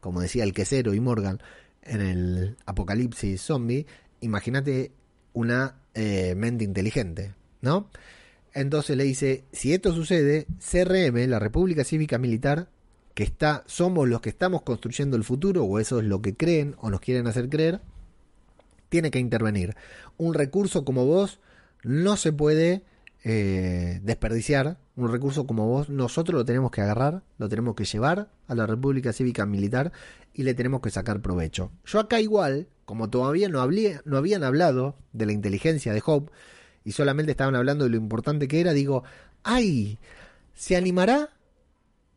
como 0.00 0.20
decía 0.20 0.44
el 0.44 0.52
quesero 0.52 0.94
y 0.94 1.00
Morgan 1.00 1.40
en 1.82 2.00
el 2.00 2.56
apocalipsis 2.66 3.40
zombie, 3.40 3.86
imagínate 4.20 4.92
una 5.32 5.76
eh, 5.94 6.34
mente 6.36 6.64
inteligente, 6.64 7.34
¿no? 7.60 7.90
Entonces 8.54 8.96
le 8.96 9.04
dice, 9.04 9.44
si 9.52 9.72
esto 9.72 9.92
sucede, 9.92 10.46
CRM, 10.58 11.28
la 11.28 11.38
República 11.38 11.84
Cívica 11.84 12.18
Militar, 12.18 12.68
que 13.14 13.22
está, 13.22 13.64
somos 13.66 14.08
los 14.08 14.20
que 14.20 14.30
estamos 14.30 14.62
construyendo 14.62 15.16
el 15.16 15.24
futuro, 15.24 15.64
o 15.64 15.78
eso 15.78 16.00
es 16.00 16.06
lo 16.06 16.22
que 16.22 16.36
creen 16.36 16.74
o 16.78 16.90
nos 16.90 17.00
quieren 17.00 17.26
hacer 17.26 17.48
creer, 17.48 17.80
tiene 18.88 19.10
que 19.10 19.18
intervenir. 19.18 19.76
Un 20.16 20.34
recurso 20.34 20.84
como 20.84 21.04
vos 21.04 21.40
no 21.82 22.16
se 22.16 22.32
puede 22.32 22.82
eh, 23.24 24.00
desperdiciar. 24.02 24.78
Un 24.98 25.12
recurso 25.12 25.46
como 25.46 25.68
vos, 25.68 25.90
nosotros 25.90 26.36
lo 26.36 26.44
tenemos 26.44 26.72
que 26.72 26.80
agarrar, 26.80 27.22
lo 27.38 27.48
tenemos 27.48 27.76
que 27.76 27.84
llevar 27.84 28.32
a 28.48 28.54
la 28.56 28.66
República 28.66 29.12
Cívica 29.12 29.46
Militar 29.46 29.92
y 30.34 30.42
le 30.42 30.54
tenemos 30.54 30.80
que 30.80 30.90
sacar 30.90 31.22
provecho. 31.22 31.70
Yo 31.84 32.00
acá 32.00 32.20
igual, 32.20 32.66
como 32.84 33.08
todavía 33.08 33.48
no, 33.48 33.64
no 34.04 34.16
habían 34.16 34.42
hablado 34.42 34.96
de 35.12 35.26
la 35.26 35.30
inteligencia 35.30 35.92
de 35.92 36.02
Hope 36.04 36.32
y 36.82 36.90
solamente 36.90 37.30
estaban 37.30 37.54
hablando 37.54 37.84
de 37.84 37.90
lo 37.90 37.96
importante 37.96 38.48
que 38.48 38.60
era, 38.60 38.72
digo, 38.72 39.04
¡ay! 39.44 40.00
¿Se 40.54 40.74
animará 40.74 41.30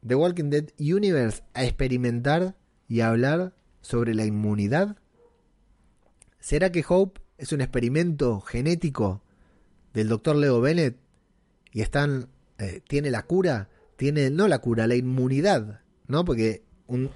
The 0.03 0.15
Walking 0.15 0.49
Dead 0.49 0.69
Universe 0.79 1.43
a 1.53 1.63
experimentar 1.63 2.55
y 2.87 3.01
hablar 3.01 3.53
sobre 3.81 4.15
la 4.15 4.25
inmunidad? 4.25 4.97
¿Será 6.39 6.71
que 6.71 6.83
Hope 6.89 7.21
es 7.37 7.51
un 7.51 7.61
experimento 7.61 8.41
genético 8.41 9.21
del 9.93 10.07
doctor 10.07 10.35
Leo 10.35 10.61
Bennett 10.61 10.97
y 11.71 11.81
están 11.81 12.27
eh, 12.61 12.81
tiene 12.87 13.09
la 13.09 13.23
cura, 13.23 13.69
tiene 13.97 14.29
no 14.29 14.47
la 14.47 14.59
cura, 14.59 14.85
la 14.85 14.95
inmunidad, 14.95 15.81
¿no? 16.05 16.23
Porque 16.23 16.61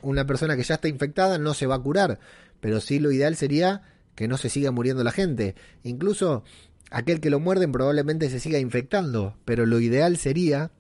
una 0.02 0.26
persona 0.26 0.56
que 0.56 0.64
ya 0.64 0.76
está 0.76 0.88
infectada 0.88 1.38
no 1.38 1.54
se 1.54 1.68
va 1.68 1.76
a 1.76 1.82
curar, 1.84 2.20
pero 2.62 2.82
sí 2.82 2.98
lo 2.98 3.12
ideal 3.12 3.36
sería 3.36 3.84
que 4.16 4.28
no 4.28 4.38
se 4.38 4.50
siga 4.50 4.72
muriendo 4.72 5.04
la 5.04 5.12
gente. 5.12 5.54
Incluso 5.84 6.44
aquel 6.90 7.20
que 7.20 7.30
lo 7.30 7.40
muerden 7.40 7.72
probablemente 7.72 8.32
se 8.32 8.40
siga 8.40 8.58
infectando, 8.58 9.38
pero 9.46 9.68
lo 9.68 9.80
ideal 9.80 10.18
sería 10.18 10.72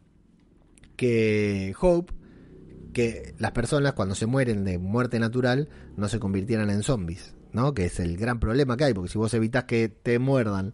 que 0.95 1.75
Hope, 1.79 2.13
que 2.91 3.35
las 3.37 3.51
personas 3.51 3.93
cuando 3.93 4.15
se 4.15 4.25
mueren 4.25 4.63
de 4.63 4.79
muerte 4.79 5.19
natural 5.19 5.69
no 5.95 6.09
se 6.09 6.17
convirtieran 6.17 6.71
en 6.71 6.81
zombies, 6.81 7.35
¿no? 7.51 7.75
Que 7.75 7.85
es 7.85 7.99
el 7.99 8.17
gran 8.17 8.39
problema 8.39 8.77
que 8.77 8.85
hay, 8.85 8.93
porque 8.95 9.11
si 9.11 9.19
vos 9.19 9.31
evitas 9.35 9.65
que 9.65 9.89
te 9.89 10.17
muerdan, 10.17 10.73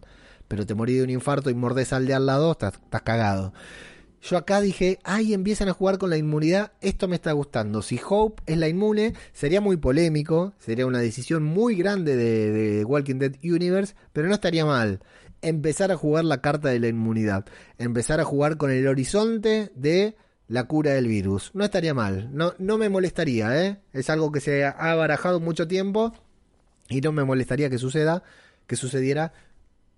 pero 0.52 0.66
te 0.66 0.74
morís 0.74 0.98
de 0.98 1.04
un 1.04 1.08
infarto 1.08 1.48
y 1.48 1.54
mordés 1.54 1.94
al 1.94 2.06
de 2.06 2.12
al 2.12 2.26
lado, 2.26 2.52
estás, 2.52 2.74
estás 2.74 3.00
cagado. 3.00 3.54
Yo 4.20 4.36
acá 4.36 4.60
dije, 4.60 4.98
ay, 5.02 5.32
empiezan 5.32 5.70
a 5.70 5.72
jugar 5.72 5.96
con 5.96 6.10
la 6.10 6.18
inmunidad, 6.18 6.72
esto 6.82 7.08
me 7.08 7.14
está 7.14 7.32
gustando. 7.32 7.80
Si 7.80 7.98
Hope 8.06 8.42
es 8.44 8.58
la 8.58 8.68
inmune, 8.68 9.14
sería 9.32 9.62
muy 9.62 9.78
polémico, 9.78 10.52
sería 10.58 10.84
una 10.84 10.98
decisión 10.98 11.42
muy 11.42 11.74
grande 11.74 12.16
de, 12.16 12.84
Walking 12.84 13.14
Dead 13.14 13.32
Universe, 13.42 13.94
pero 14.12 14.28
no 14.28 14.34
estaría 14.34 14.66
mal. 14.66 15.00
Empezar 15.40 15.90
a 15.90 15.96
jugar 15.96 16.26
la 16.26 16.42
carta 16.42 16.68
de 16.68 16.80
la 16.80 16.88
inmunidad, 16.88 17.46
empezar 17.78 18.20
a 18.20 18.24
jugar 18.24 18.58
con 18.58 18.70
el 18.70 18.86
horizonte 18.86 19.72
de 19.74 20.16
la 20.48 20.64
cura 20.64 20.90
del 20.90 21.08
virus. 21.08 21.50
No 21.54 21.64
estaría 21.64 21.94
mal, 21.94 22.28
no, 22.30 22.52
no 22.58 22.76
me 22.76 22.90
molestaría, 22.90 23.58
¿eh? 23.64 23.80
Es 23.94 24.10
algo 24.10 24.30
que 24.32 24.40
se 24.40 24.66
ha 24.66 24.94
barajado 24.96 25.40
mucho 25.40 25.66
tiempo 25.66 26.12
y 26.90 27.00
no 27.00 27.10
me 27.10 27.24
molestaría 27.24 27.70
que 27.70 27.78
suceda, 27.78 28.22
que 28.66 28.76
sucediera. 28.76 29.32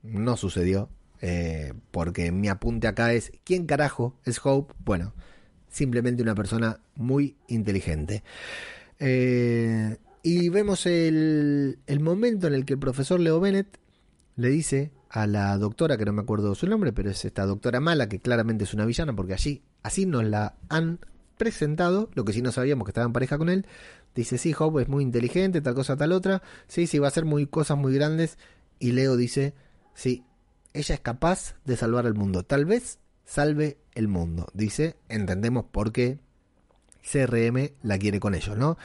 No 0.04 0.36
sucedió, 0.36 0.90
eh, 1.20 1.72
porque 1.90 2.30
mi 2.30 2.48
apunte 2.48 2.86
acá 2.86 3.12
es, 3.12 3.32
¿quién 3.42 3.66
carajo 3.66 4.14
es 4.24 4.38
Hope? 4.44 4.74
Bueno, 4.84 5.14
simplemente 5.68 6.22
una 6.22 6.34
persona 6.34 6.80
muy 6.94 7.36
inteligente. 7.48 8.22
Eh, 8.98 9.96
y 10.22 10.48
vemos 10.50 10.86
el, 10.86 11.78
el, 11.86 12.00
momento 12.00 12.46
en 12.46 12.54
el 12.54 12.64
que 12.64 12.74
el 12.74 12.78
profesor 12.78 13.18
Leo 13.18 13.40
Bennett 13.40 13.78
le 14.36 14.48
dice 14.48 14.92
a 15.08 15.26
la 15.26 15.56
doctora, 15.58 15.96
que 15.96 16.04
no 16.04 16.12
me 16.12 16.22
acuerdo 16.22 16.54
su 16.54 16.66
nombre, 16.66 16.92
pero 16.92 17.10
es 17.10 17.24
esta 17.24 17.46
doctora 17.46 17.80
mala, 17.80 18.08
que 18.08 18.20
claramente 18.20 18.64
es 18.64 18.74
una 18.74 18.84
villana, 18.84 19.14
porque 19.14 19.32
allí, 19.32 19.62
así 19.82 20.06
nos 20.06 20.24
la 20.24 20.56
han 20.68 20.98
presentado, 21.38 22.10
lo 22.14 22.24
que 22.24 22.32
sí 22.32 22.42
no 22.42 22.52
sabíamos 22.52 22.84
que 22.84 22.90
estaba 22.90 23.06
en 23.06 23.12
pareja 23.12 23.38
con 23.38 23.48
él, 23.48 23.66
dice, 24.14 24.38
sí, 24.38 24.54
Hope 24.58 24.82
es 24.82 24.88
muy 24.88 25.02
inteligente, 25.02 25.60
tal 25.60 25.74
cosa, 25.74 25.96
tal 25.96 26.12
otra, 26.12 26.42
sí, 26.68 26.86
sí, 26.86 26.98
va 26.98 27.06
a 27.06 27.08
hacer 27.08 27.24
muy, 27.24 27.46
cosas 27.46 27.78
muy 27.78 27.94
grandes, 27.94 28.38
y 28.78 28.92
Leo 28.92 29.16
dice, 29.16 29.54
sí, 29.94 30.24
ella 30.72 30.94
es 30.94 31.00
capaz 31.00 31.54
de 31.64 31.76
salvar 31.76 32.06
el 32.06 32.14
mundo. 32.14 32.42
Tal 32.42 32.64
vez 32.64 32.98
salve 33.24 33.78
el 33.94 34.08
mundo. 34.08 34.48
Dice, 34.54 34.96
entendemos 35.08 35.64
por 35.64 35.92
qué 35.92 36.18
CRM 37.02 37.70
la 37.82 37.98
quiere 37.98 38.20
con 38.20 38.34
ellos, 38.34 38.56
¿no? 38.56 38.76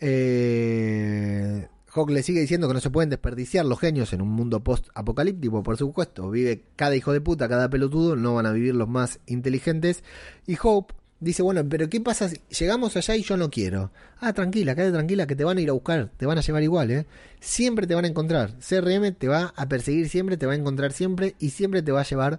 Eh, 0.00 1.66
Hawk 1.92 2.10
le 2.10 2.22
sigue 2.22 2.40
diciendo 2.40 2.68
que 2.68 2.74
no 2.74 2.80
se 2.80 2.90
pueden 2.90 3.10
desperdiciar 3.10 3.64
los 3.64 3.80
genios 3.80 4.12
en 4.12 4.20
un 4.20 4.28
mundo 4.28 4.62
post-apocalíptico, 4.62 5.62
por 5.62 5.76
supuesto. 5.76 6.30
Vive 6.30 6.64
cada 6.76 6.94
hijo 6.94 7.12
de 7.12 7.20
puta, 7.20 7.48
cada 7.48 7.68
pelotudo, 7.70 8.14
no 8.14 8.34
van 8.34 8.46
a 8.46 8.52
vivir 8.52 8.74
los 8.74 8.88
más 8.88 9.20
inteligentes. 9.26 10.04
Y 10.46 10.56
Hope 10.62 10.94
dice, 11.20 11.42
bueno, 11.42 11.68
pero 11.68 11.88
¿qué 11.88 12.00
pasa 12.00 12.28
si 12.28 12.40
llegamos 12.58 12.96
allá 12.96 13.16
y 13.16 13.22
yo 13.22 13.36
no 13.36 13.50
quiero? 13.50 13.90
Ah, 14.20 14.32
tranquila, 14.32 14.74
quédate 14.74 14.92
tranquila 14.92 15.26
que 15.26 15.36
te 15.36 15.44
van 15.44 15.58
a 15.58 15.60
ir 15.60 15.70
a 15.70 15.72
buscar, 15.72 16.10
te 16.16 16.26
van 16.26 16.38
a 16.38 16.40
llevar 16.40 16.62
igual, 16.62 16.90
¿eh? 16.90 17.06
Siempre 17.40 17.86
te 17.86 17.94
van 17.94 18.04
a 18.04 18.08
encontrar. 18.08 18.54
CRM 18.58 19.14
te 19.14 19.28
va 19.28 19.52
a 19.56 19.68
perseguir 19.68 20.08
siempre, 20.08 20.36
te 20.36 20.46
va 20.46 20.52
a 20.52 20.56
encontrar 20.56 20.92
siempre 20.92 21.34
y 21.38 21.50
siempre 21.50 21.82
te 21.82 21.92
va 21.92 22.00
a 22.00 22.04
llevar 22.04 22.38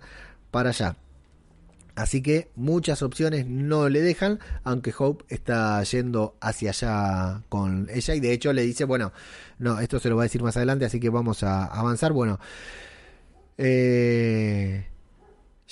para 0.52 0.70
allá. 0.70 0.98
Así 2.00 2.22
que 2.22 2.50
muchas 2.56 3.02
opciones 3.02 3.46
no 3.46 3.90
le 3.90 4.02
dejan, 4.02 4.40
aunque 4.64 4.94
Hope 4.98 5.26
está 5.28 5.84
yendo 5.84 6.38
hacia 6.40 6.70
allá 6.70 7.42
con 7.50 7.90
ella 7.94 8.16
y 8.16 8.22
de 8.22 8.32
hecho 8.32 8.54
le 8.54 8.62
dice, 8.62 8.86
bueno, 8.86 9.12
no, 9.58 9.82
esto 9.82 10.00
se 10.00 10.08
lo 10.08 10.16
va 10.16 10.24
a 10.24 10.28
decir 10.28 10.42
más 10.42 10.56
adelante, 10.56 10.86
así 10.86 11.02
que 11.02 11.10
vamos 11.10 11.44
a 11.44 11.66
avanzar. 11.66 12.14
Bueno, 12.14 12.40
eh, 13.58 14.88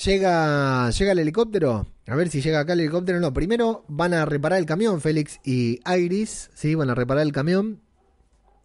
llega, 0.05 0.89
llega 0.89 1.11
el 1.11 1.19
helicóptero, 1.19 1.87
a 2.05 2.15
ver 2.15 2.29
si 2.29 2.41
llega 2.41 2.59
acá 2.59 2.73
el 2.73 2.81
helicóptero. 2.81 3.19
No, 3.19 3.33
primero 3.33 3.83
van 3.87 4.13
a 4.13 4.25
reparar 4.25 4.59
el 4.59 4.65
camión, 4.65 5.01
Félix 5.01 5.39
y 5.43 5.79
Iris, 5.85 6.49
sí, 6.53 6.75
van 6.75 6.89
a 6.89 6.95
reparar 6.95 7.23
el 7.23 7.31
camión 7.31 7.81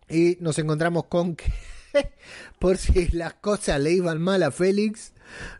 y 0.08 0.36
nos 0.40 0.58
encontramos 0.58 1.04
con 1.04 1.36
que 1.36 1.52
por 2.58 2.76
si 2.76 3.08
las 3.08 3.34
cosas 3.34 3.80
le 3.80 3.92
iban 3.92 4.20
mal 4.20 4.42
a 4.42 4.50
Félix, 4.50 5.12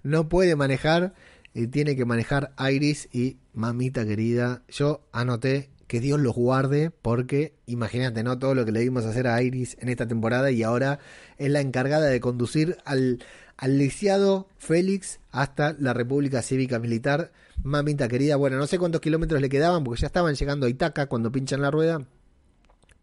no 0.03 0.29
puede 0.29 0.57
manejar 0.57 1.15
y 1.55 1.67
tiene 1.67 1.97
que 1.97 2.05
manejar 2.05 2.53
Iris 2.59 3.09
y 3.13 3.39
mamita 3.53 4.07
querida. 4.07 4.63
Yo 4.69 5.07
anoté 5.13 5.71
que 5.87 6.01
Dios 6.01 6.19
los 6.19 6.35
guarde 6.35 6.91
porque 6.91 7.55
imagínate, 7.67 8.23
¿no? 8.23 8.39
Todo 8.39 8.55
lo 8.55 8.65
que 8.65 8.73
le 8.73 8.81
dimos 8.81 9.05
hacer 9.05 9.27
a 9.27 9.43
Iris 9.43 9.77
en 9.81 9.91
esta 9.91 10.09
temporada 10.09 10.51
y 10.51 10.63
ahora 10.63 10.99
es 11.37 11.51
la 11.51 11.61
encargada 11.61 12.07
de 12.07 12.21
conducir 12.21 12.79
al, 12.87 13.23
al 13.63 13.79
lisiado 13.79 14.49
Félix 14.59 15.21
hasta 15.31 15.77
la 15.79 15.95
República 15.95 16.43
Cívica 16.43 16.81
Militar. 16.81 17.31
Mamita 17.63 18.09
querida, 18.09 18.35
bueno, 18.35 18.57
no 18.57 18.67
sé 18.67 18.77
cuántos 18.77 19.01
kilómetros 19.01 19.41
le 19.41 19.49
quedaban 19.49 19.85
porque 19.85 20.01
ya 20.01 20.09
estaban 20.09 20.35
llegando 20.35 20.67
a 20.67 20.69
Itaca 20.69 21.07
cuando 21.07 21.31
pinchan 21.31 21.63
la 21.63 21.71
rueda, 21.71 22.05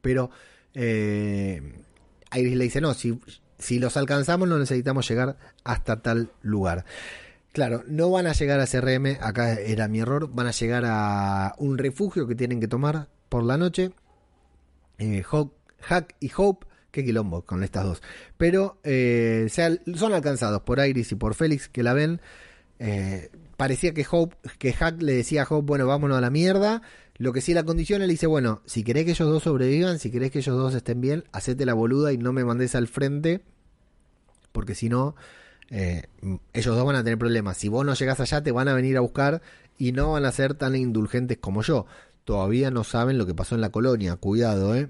pero 0.01 0.31
eh, 0.73 1.61
Iris 2.35 2.57
le 2.57 2.63
dice, 2.65 2.81
no, 2.81 2.93
si, 2.93 3.17
si 3.57 3.79
los 3.79 3.95
alcanzamos 3.95 4.49
no 4.49 4.59
necesitamos 4.59 5.07
llegar 5.07 5.37
hasta 5.63 6.01
tal 6.01 6.29
lugar. 6.41 6.83
Claro, 7.53 7.85
no 7.87 8.11
van 8.11 8.27
a 8.27 8.33
llegar 8.33 8.59
a 8.59 8.67
CRM, 8.67 9.17
acá 9.21 9.53
era 9.53 9.87
mi 9.87 10.01
error, 10.01 10.29
van 10.33 10.47
a 10.47 10.51
llegar 10.51 10.83
a 10.85 11.55
un 11.57 11.77
refugio 11.77 12.27
que 12.27 12.35
tienen 12.35 12.59
que 12.59 12.67
tomar 12.67 13.07
por 13.29 13.45
la 13.45 13.55
noche. 13.55 13.91
Eh, 14.97 15.23
Hack 15.79 16.15
y 16.19 16.29
Hope, 16.35 16.67
qué 16.91 17.03
quilombo 17.03 17.43
con 17.43 17.63
estas 17.63 17.85
dos. 17.85 18.01
Pero 18.37 18.79
eh, 18.83 19.47
son 19.95 20.13
alcanzados 20.13 20.61
por 20.61 20.79
Iris 20.79 21.11
y 21.11 21.15
por 21.15 21.35
Félix 21.35 21.69
que 21.69 21.83
la 21.83 21.93
ven. 21.93 22.21
Eh, 22.79 23.29
parecía 23.57 23.93
que 23.93 24.05
Hope, 24.09 24.35
que 24.57 24.73
Hack 24.73 25.01
le 25.01 25.13
decía 25.13 25.43
a 25.43 25.47
Hope, 25.49 25.65
bueno, 25.65 25.87
vámonos 25.87 26.17
a 26.17 26.21
la 26.21 26.29
mierda. 26.29 26.81
Lo 27.17 27.33
que 27.33 27.41
sí 27.41 27.53
la 27.53 27.63
condición, 27.63 27.99
le 27.99 28.07
dice, 28.07 28.27
bueno, 28.27 28.61
si 28.65 28.83
querés 28.83 29.03
que 29.03 29.11
ellos 29.11 29.27
dos 29.27 29.43
sobrevivan, 29.43 29.99
si 29.99 30.09
querés 30.09 30.31
que 30.31 30.39
ellos 30.39 30.55
dos 30.55 30.73
estén 30.73 31.01
bien, 31.01 31.25
hacete 31.33 31.65
la 31.65 31.73
boluda 31.73 32.13
y 32.13 32.17
no 32.17 32.31
me 32.31 32.45
mandes 32.45 32.75
al 32.75 32.87
frente. 32.87 33.41
Porque 34.53 34.73
si 34.73 34.87
no, 34.87 35.15
eh, 35.69 36.03
ellos 36.53 36.75
dos 36.75 36.85
van 36.85 36.95
a 36.95 37.03
tener 37.03 37.19
problemas. 37.19 37.57
Si 37.57 37.67
vos 37.67 37.85
no 37.85 37.93
llegás 37.93 38.21
allá, 38.21 38.41
te 38.41 38.51
van 38.53 38.69
a 38.69 38.73
venir 38.73 38.95
a 38.95 39.01
buscar 39.01 39.41
y 39.77 39.91
no 39.91 40.13
van 40.13 40.25
a 40.25 40.31
ser 40.31 40.53
tan 40.53 40.75
indulgentes 40.75 41.37
como 41.37 41.61
yo. 41.61 41.85
Todavía 42.23 42.71
no 42.71 42.83
saben 42.83 43.17
lo 43.17 43.25
que 43.25 43.33
pasó 43.33 43.55
en 43.55 43.61
la 43.61 43.71
colonia, 43.71 44.15
cuidado, 44.15 44.75
¿eh? 44.75 44.89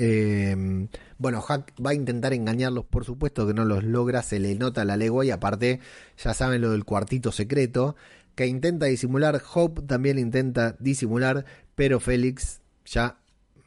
Eh 0.00 0.88
bueno, 1.20 1.42
Hack 1.42 1.74
va 1.84 1.90
a 1.90 1.94
intentar 1.94 2.32
engañarlos, 2.32 2.86
por 2.86 3.04
supuesto 3.04 3.46
que 3.46 3.52
no 3.52 3.66
los 3.66 3.84
logra, 3.84 4.22
se 4.22 4.38
le 4.38 4.54
nota 4.54 4.86
la 4.86 4.96
legua 4.96 5.22
y 5.26 5.30
aparte 5.30 5.80
ya 6.16 6.32
saben 6.32 6.62
lo 6.62 6.70
del 6.70 6.86
cuartito 6.86 7.30
secreto, 7.30 7.94
que 8.34 8.46
intenta 8.46 8.86
disimular, 8.86 9.42
Hope 9.52 9.82
también 9.82 10.18
intenta 10.18 10.76
disimular, 10.78 11.44
pero 11.74 12.00
Félix 12.00 12.62
ya 12.86 13.18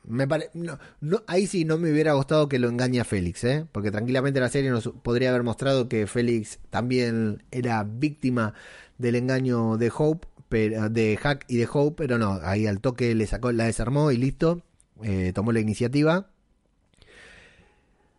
me 0.03 0.25
no, 0.55 0.79
no, 0.99 1.21
ahí 1.27 1.45
sí 1.45 1.63
no 1.63 1.77
me 1.77 1.91
hubiera 1.91 2.13
gustado 2.13 2.49
que 2.49 2.57
lo 2.57 2.69
engañe 2.69 2.99
a 2.99 3.05
Félix, 3.05 3.43
¿eh? 3.43 3.67
porque 3.71 3.91
tranquilamente 3.91 4.39
la 4.39 4.49
serie 4.49 4.71
nos 4.71 4.87
podría 5.03 5.29
haber 5.29 5.43
mostrado 5.43 5.87
que 5.87 6.07
Félix 6.07 6.57
también 6.71 7.43
era 7.51 7.83
víctima 7.83 8.55
del 8.97 9.13
engaño 9.15 9.77
de 9.77 9.91
Hope, 9.95 10.27
pero, 10.49 10.89
de 10.89 11.17
Hack 11.17 11.45
y 11.47 11.57
de 11.57 11.69
Hope, 11.71 11.97
pero 11.97 12.17
no, 12.17 12.39
ahí 12.41 12.65
al 12.65 12.81
toque 12.81 13.13
le 13.13 13.27
sacó, 13.27 13.51
la 13.51 13.65
desarmó 13.65 14.11
y 14.11 14.17
listo, 14.17 14.63
eh, 15.03 15.31
tomó 15.33 15.51
la 15.51 15.59
iniciativa. 15.59 16.29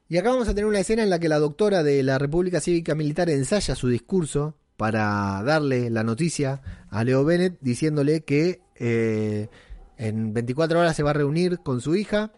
Y 0.09 0.19
acá 0.19 0.31
vamos 0.31 0.49
a 0.49 0.55
tener 0.55 0.67
una 0.67 0.81
escena 0.81 1.03
en 1.03 1.11
la 1.11 1.19
que 1.19 1.29
la 1.29 1.39
doctora 1.39 1.83
de 1.83 2.03
la 2.03 2.19
República 2.19 2.61
Cívica 2.61 2.95
Militar 2.95 3.31
ensaya 3.31 3.75
su 3.75 3.89
discurso 3.89 4.55
para 4.77 5.43
darle 5.45 5.89
la 5.91 6.03
noticia 6.03 6.61
a 6.91 7.05
Leo 7.05 7.25
Bennett 7.25 7.59
diciéndole 7.61 8.23
que 8.23 8.61
eh, 8.77 9.49
en 9.97 10.35
24 10.35 10.81
horas 10.81 10.97
se 10.97 11.03
va 11.03 11.11
a 11.11 11.15
reunir 11.15 11.61
con 11.61 11.81
su 11.81 11.97
hija, 11.97 12.33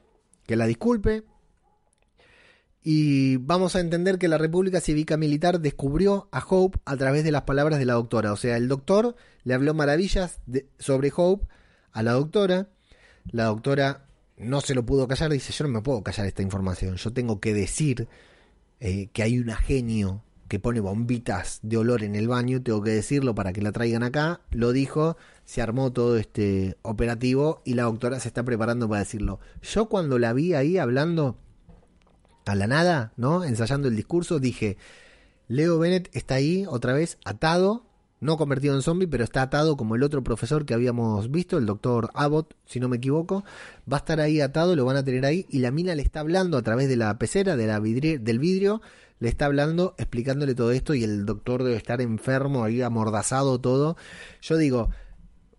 que 0.46 0.56
la 0.56 0.66
disculpe. 0.66 1.24
Y 2.82 3.38
vamos 3.38 3.74
a 3.74 3.80
entender 3.80 4.18
que 4.18 4.28
la 4.28 4.38
República 4.38 4.80
Cívica 4.80 5.16
Militar 5.16 5.58
descubrió 5.58 6.28
a 6.30 6.44
Hope 6.48 6.78
a 6.84 6.96
través 6.96 7.24
de 7.24 7.32
las 7.32 7.42
palabras 7.42 7.80
de 7.80 7.84
la 7.84 7.94
doctora. 7.94 8.32
O 8.32 8.36
sea, 8.36 8.56
el 8.56 8.68
doctor 8.68 9.16
le 9.42 9.54
habló 9.54 9.74
maravillas 9.74 10.38
sobre 10.78 11.12
Hope 11.14 11.48
a 11.90 12.04
la 12.04 12.12
doctora. 12.12 12.68
La 13.32 13.46
doctora 13.46 14.05
no 14.36 14.60
se 14.60 14.74
lo 14.74 14.84
pudo 14.84 15.08
callar. 15.08 15.30
Dice, 15.30 15.52
yo 15.52 15.64
no 15.64 15.70
me 15.70 15.82
puedo 15.82 16.02
callar 16.02 16.26
esta 16.26 16.42
información. 16.42 16.96
Yo 16.96 17.12
tengo 17.12 17.40
que 17.40 17.54
decir 17.54 18.08
eh, 18.80 19.08
que 19.12 19.22
hay 19.22 19.38
un 19.38 19.50
genio 19.50 20.22
que 20.48 20.60
pone 20.60 20.80
bombitas 20.80 21.58
de 21.62 21.76
olor 21.76 22.04
en 22.04 22.14
el 22.14 22.28
baño, 22.28 22.62
tengo 22.62 22.82
que 22.82 22.90
decirlo 22.90 23.34
para 23.34 23.52
que 23.52 23.62
la 23.62 23.72
traigan 23.72 24.02
acá, 24.02 24.40
lo 24.50 24.72
dijo, 24.72 25.16
se 25.44 25.60
armó 25.60 25.92
todo 25.92 26.16
este 26.16 26.76
operativo 26.82 27.62
y 27.64 27.74
la 27.74 27.84
doctora 27.84 28.20
se 28.20 28.28
está 28.28 28.44
preparando 28.44 28.88
para 28.88 29.00
decirlo. 29.00 29.40
Yo 29.62 29.88
cuando 29.88 30.18
la 30.18 30.32
vi 30.32 30.54
ahí 30.54 30.78
hablando 30.78 31.36
a 32.44 32.54
la 32.54 32.66
nada, 32.66 33.12
¿no? 33.16 33.42
Ensayando 33.42 33.88
el 33.88 33.96
discurso, 33.96 34.38
dije, 34.38 34.76
Leo 35.48 35.78
Bennett 35.78 36.14
está 36.14 36.36
ahí 36.36 36.64
otra 36.68 36.92
vez 36.92 37.18
atado, 37.24 37.85
no 38.26 38.36
convertido 38.36 38.74
en 38.74 38.82
zombie, 38.82 39.06
pero 39.06 39.24
está 39.24 39.42
atado 39.42 39.76
como 39.76 39.94
el 39.94 40.02
otro 40.02 40.22
profesor 40.22 40.66
que 40.66 40.74
habíamos 40.74 41.30
visto, 41.30 41.56
el 41.56 41.64
doctor 41.64 42.10
Abbott, 42.12 42.54
si 42.66 42.80
no 42.80 42.88
me 42.88 42.98
equivoco, 42.98 43.44
va 43.90 43.96
a 43.96 44.00
estar 44.00 44.20
ahí 44.20 44.40
atado, 44.40 44.76
lo 44.76 44.84
van 44.84 44.96
a 44.96 45.04
tener 45.04 45.24
ahí 45.24 45.46
y 45.48 45.60
la 45.60 45.70
mina 45.70 45.94
le 45.94 46.02
está 46.02 46.20
hablando 46.20 46.58
a 46.58 46.62
través 46.62 46.88
de 46.88 46.96
la 46.96 47.16
pecera, 47.18 47.56
de 47.56 47.66
la 47.66 47.80
del 47.80 48.38
vidrio, 48.38 48.82
le 49.18 49.28
está 49.28 49.46
hablando, 49.46 49.94
explicándole 49.96 50.54
todo 50.54 50.72
esto 50.72 50.94
y 50.94 51.04
el 51.04 51.24
doctor 51.24 51.62
debe 51.62 51.76
estar 51.76 52.00
enfermo, 52.00 52.64
ahí 52.64 52.82
amordazado 52.82 53.60
todo. 53.60 53.96
Yo 54.42 54.56
digo, 54.58 54.90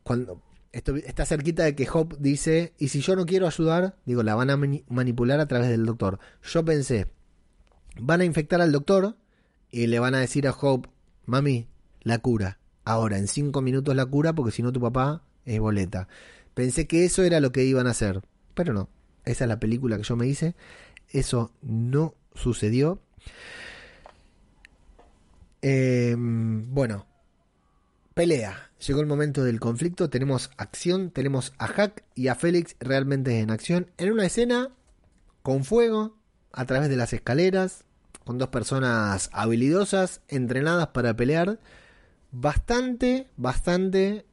cuando 0.03 0.43
esto 0.71 0.95
está 0.95 1.25
cerquita 1.25 1.63
de 1.63 1.75
que 1.75 1.87
Hope 1.91 2.17
dice, 2.19 2.73
y 2.77 2.89
si 2.89 3.01
yo 3.01 3.15
no 3.15 3.25
quiero 3.25 3.47
ayudar, 3.47 3.95
digo, 4.05 4.21
la 4.21 4.35
van 4.35 4.49
a 4.49 4.59
manipular 4.89 5.39
a 5.39 5.47
través 5.47 5.69
del 5.69 5.85
doctor. 5.85 6.19
Yo 6.43 6.63
pensé, 6.63 7.07
van 7.99 8.21
a 8.21 8.25
infectar 8.25 8.61
al 8.61 8.71
doctor 8.71 9.15
y 9.71 9.87
le 9.87 9.99
van 9.99 10.13
a 10.13 10.19
decir 10.19 10.47
a 10.47 10.51
Hope, 10.51 10.89
mami, 11.25 11.67
la 12.07 12.19
cura. 12.19 12.59
Ahora, 12.85 13.17
en 13.17 13.27
cinco 13.27 13.61
minutos 13.61 13.95
la 13.95 14.05
cura 14.05 14.33
porque 14.33 14.51
si 14.51 14.63
no 14.63 14.71
tu 14.71 14.79
papá 14.81 15.23
es 15.45 15.59
boleta. 15.59 16.07
Pensé 16.53 16.87
que 16.87 17.05
eso 17.05 17.23
era 17.23 17.39
lo 17.39 17.51
que 17.51 17.63
iban 17.63 17.87
a 17.87 17.91
hacer, 17.91 18.21
pero 18.53 18.73
no. 18.73 18.89
Esa 19.25 19.43
es 19.43 19.47
la 19.49 19.59
película 19.59 19.97
que 19.97 20.03
yo 20.03 20.15
me 20.15 20.27
hice. 20.27 20.55
Eso 21.09 21.51
no 21.61 22.15
sucedió. 22.33 23.01
Em, 25.61 26.73
bueno, 26.73 27.05
pelea. 28.13 28.71
Llegó 28.85 29.01
el 29.01 29.07
momento 29.07 29.43
del 29.43 29.59
conflicto. 29.59 30.09
Tenemos 30.09 30.51
acción. 30.57 31.11
Tenemos 31.11 31.53
a 31.57 31.67
Hack 31.67 32.03
y 32.15 32.29
a 32.29 32.35
Félix 32.35 32.75
realmente 32.79 33.39
en 33.39 33.51
acción. 33.51 33.91
En 33.97 34.11
una 34.11 34.25
escena 34.25 34.69
con 35.41 35.63
fuego, 35.63 36.17
a 36.51 36.65
través 36.65 36.89
de 36.89 36.97
las 36.97 37.13
escaleras, 37.13 37.83
con 38.23 38.37
dos 38.37 38.49
personas 38.49 39.29
habilidosas, 39.33 40.21
entrenadas 40.27 40.87
para 40.87 41.15
pelear. 41.15 41.59
Bastante, 42.31 43.27
bastante 43.37 44.25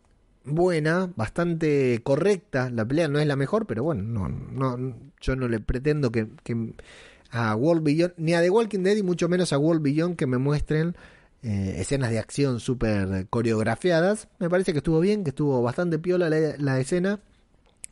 buena, 0.45 1.11
bastante 1.16 2.01
correcta. 2.03 2.70
La 2.70 2.84
pelea 2.84 3.09
no 3.09 3.18
es 3.18 3.26
la 3.26 3.36
mejor, 3.36 3.66
pero 3.66 3.82
bueno, 3.82 4.03
no, 4.03 4.28
no, 4.28 4.97
yo 5.20 5.36
no 5.36 5.49
le 5.49 5.61
pretendo 5.61 6.11
que 6.12 6.28
a 7.34 7.57
World 7.57 7.82
Beyond, 7.82 8.14
ni 8.16 8.34
a 8.34 8.40
The 8.40 8.51
Walking 8.51 8.84
Dead 8.84 8.97
y 8.97 9.03
mucho 9.03 9.28
menos 9.28 9.53
a 9.53 9.59
World 9.59 9.82
Beyond 9.82 10.16
que 10.16 10.26
me 10.26 10.38
muestren 10.38 10.97
eh, 11.42 11.76
escenas 11.78 12.11
de 12.11 12.20
acción 12.20 12.61
súper 12.61 13.26
coreografiadas. 13.28 14.28
Me 14.38 14.49
parece 14.49 14.72
que 14.72 14.78
estuvo 14.78 15.01
bien, 15.01 15.24
que 15.24 15.30
estuvo 15.30 15.61
bastante 15.61 15.99
piola 15.99 16.30
la, 16.30 16.80
escena. 16.80 17.20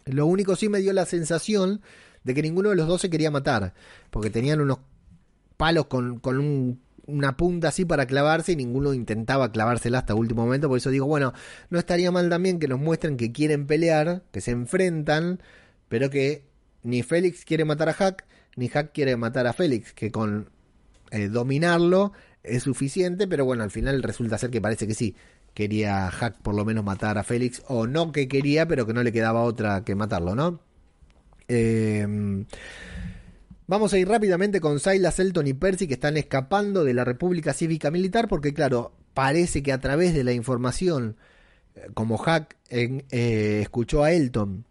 Lo 0.05 0.27
único 0.27 0.55
sí 0.55 0.69
me 0.69 0.79
dio 0.79 0.93
la 0.93 1.07
sensación 1.07 1.83
de 2.23 2.35
que 2.35 2.43
ninguno 2.43 2.71
de 2.71 2.77
los 2.77 2.87
dos 2.87 3.01
se 3.01 3.11
quería 3.11 3.33
matar, 3.33 3.75
porque 4.11 4.31
tenían 4.31 4.61
unos 4.61 4.79
palos 5.57 5.87
con, 5.87 6.21
con 6.21 6.79
una 7.07 7.37
punta 7.37 7.69
así 7.69 7.85
para 7.85 8.07
clavarse 8.07 8.53
y 8.53 8.57
ninguno 8.57 8.95
intentaba 8.95 9.51
clavársela 9.51 9.99
hasta 9.99 10.15
último 10.15 10.45
momento. 10.45 10.69
Por 10.69 10.79
eso 10.79 10.91
digo, 10.91 11.07
bueno, 11.07 11.33
no 11.71 11.79
estaría 11.79 12.11
mal 12.11 12.29
también 12.29 12.59
que 12.59 12.69
nos 12.69 12.79
muestren 12.79 13.17
que 13.17 13.33
quieren 13.33 13.67
pelear, 13.67 14.23
que 14.33 14.41
se 14.41 14.53
enfrentan, 14.53 15.41
pero 15.89 16.11
que 16.11 16.45
ni 16.83 17.03
Félix 17.03 17.45
quiere 17.45 17.65
matar 17.65 17.89
a 17.89 17.95
Hack, 17.95 18.25
ni 18.57 18.69
Hack 18.69 18.93
quiere 18.93 19.17
matar 19.17 19.47
a 19.47 19.53
Félix, 19.53 19.93
que 19.93 20.11
con 20.11 20.51
eh, 21.11 21.29
dominarlo 21.29 22.13
es 22.43 22.65
suficiente, 22.65 23.29
pero 23.29 23.45
bueno, 23.45 23.63
al 23.63 23.71
final 23.71 24.03
resulta 24.03 24.39
ser 24.39 24.51
que 24.51 24.61
parece 24.61 24.87
que 24.87 24.95
sí. 24.95 25.15
Quería 25.55 26.11
Hack 26.11 26.41
por 26.41 26.55
lo 26.55 26.65
menos 26.65 26.83
matar 26.85 27.19
a 27.19 27.25
Félix, 27.25 27.63
o 27.69 27.87
no 27.87 28.11
que 28.11 28.27
quería, 28.27 28.67
pero 28.67 28.87
que 28.87 28.95
no 28.95 29.03
le 29.03 29.13
quedaba 29.13 29.43
otra 29.43 29.85
que 29.85 29.95
matarlo, 29.95 30.35
¿no? 30.35 30.61
Em, 31.49 32.47
vamos 33.73 33.95
a 33.95 33.99
ir 33.99 34.07
rápidamente 34.07 34.61
con 34.61 34.81
Silas, 34.81 35.19
Elton 35.19 35.47
y 35.47 35.55
Percy 35.55 35.89
que 35.89 35.95
están 35.95 36.19
escapando 36.19 36.85
de 36.85 36.93
la 36.93 37.07
República 37.07 37.55
Cívica 37.55 37.91
Militar 37.91 38.29
porque 38.29 38.53
claro, 38.53 38.93
parece 39.15 39.63
que 39.63 39.73
a 39.73 39.81
través 39.81 40.13
de 40.13 40.25
la 40.25 40.35
información, 40.35 41.17
eh, 41.75 41.89
como 41.95 42.19
Hack 42.19 42.55
eh, 42.69 43.61
escuchó 43.63 44.05
a 44.05 44.13
Elton, 44.13 44.67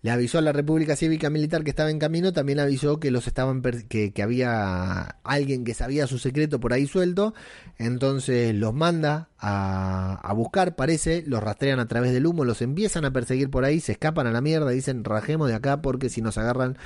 le 0.00 0.10
avisó 0.10 0.38
a 0.38 0.40
la 0.40 0.52
República 0.52 0.96
Cívica 0.96 1.28
Militar 1.28 1.62
que 1.62 1.68
estaba 1.68 1.90
en 1.90 1.98
camino, 1.98 2.32
también 2.32 2.58
avisó 2.58 3.00
que 3.00 3.10
los 3.10 3.26
estaban 3.26 3.60
que, 3.60 4.14
que, 4.14 4.22
había 4.22 5.18
alguien 5.22 5.64
que 5.64 5.74
sabía 5.74 6.06
su 6.06 6.18
secreto 6.18 6.58
por 6.58 6.72
ahí 6.72 6.86
suelto, 6.86 7.34
entonces 7.76 8.54
los 8.54 8.72
manda 8.72 9.28
a, 9.38 10.14
a, 10.22 10.32
buscar, 10.32 10.74
parece, 10.74 11.22
los 11.26 11.42
rastrean 11.42 11.80
a 11.80 11.86
través 11.86 12.14
del 12.14 12.24
humo, 12.24 12.46
los 12.46 12.62
empiezan 12.62 13.04
a 13.04 13.12
perseguir 13.12 13.50
por 13.50 13.66
ahí, 13.66 13.78
se 13.78 13.92
escapan 13.92 14.26
a 14.26 14.32
la 14.32 14.40
mierda, 14.40 14.70
dicen 14.70 15.04
rajemos 15.04 15.48
de 15.48 15.54
acá 15.54 15.82
porque 15.82 16.08
si 16.08 16.22
nos 16.22 16.38
agarran 16.38 16.78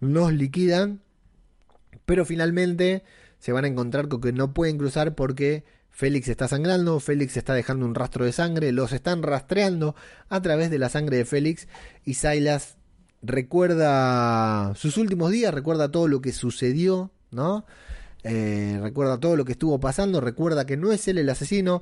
nos 0.00 0.32
liquidan, 0.32 1.02
pero 2.04 2.24
finalmente 2.24 3.04
se 3.38 3.52
van 3.52 3.64
a 3.64 3.68
encontrar 3.68 4.08
con 4.08 4.20
que 4.20 4.32
no 4.32 4.52
pueden 4.54 4.78
cruzar 4.78 5.14
porque 5.14 5.64
Félix 5.90 6.28
está 6.28 6.48
sangrando, 6.48 7.00
Félix 7.00 7.36
está 7.36 7.54
dejando 7.54 7.86
un 7.86 7.94
rastro 7.94 8.24
de 8.24 8.32
sangre, 8.32 8.72
los 8.72 8.92
están 8.92 9.22
rastreando 9.22 9.94
a 10.28 10.42
través 10.42 10.70
de 10.70 10.78
la 10.78 10.88
sangre 10.88 11.18
de 11.18 11.24
Félix 11.24 11.68
y 12.04 12.14
Silas 12.14 12.76
recuerda 13.22 14.74
sus 14.74 14.98
últimos 14.98 15.30
días, 15.30 15.54
recuerda 15.54 15.90
todo 15.90 16.06
lo 16.08 16.20
que 16.20 16.32
sucedió, 16.32 17.12
¿no? 17.30 17.64
Eh, 18.24 18.78
recuerda 18.82 19.18
todo 19.18 19.36
lo 19.36 19.44
que 19.44 19.52
estuvo 19.52 19.78
pasando, 19.80 20.20
recuerda 20.20 20.66
que 20.66 20.76
no 20.76 20.92
es 20.92 21.06
él 21.08 21.18
el 21.18 21.30
asesino, 21.30 21.80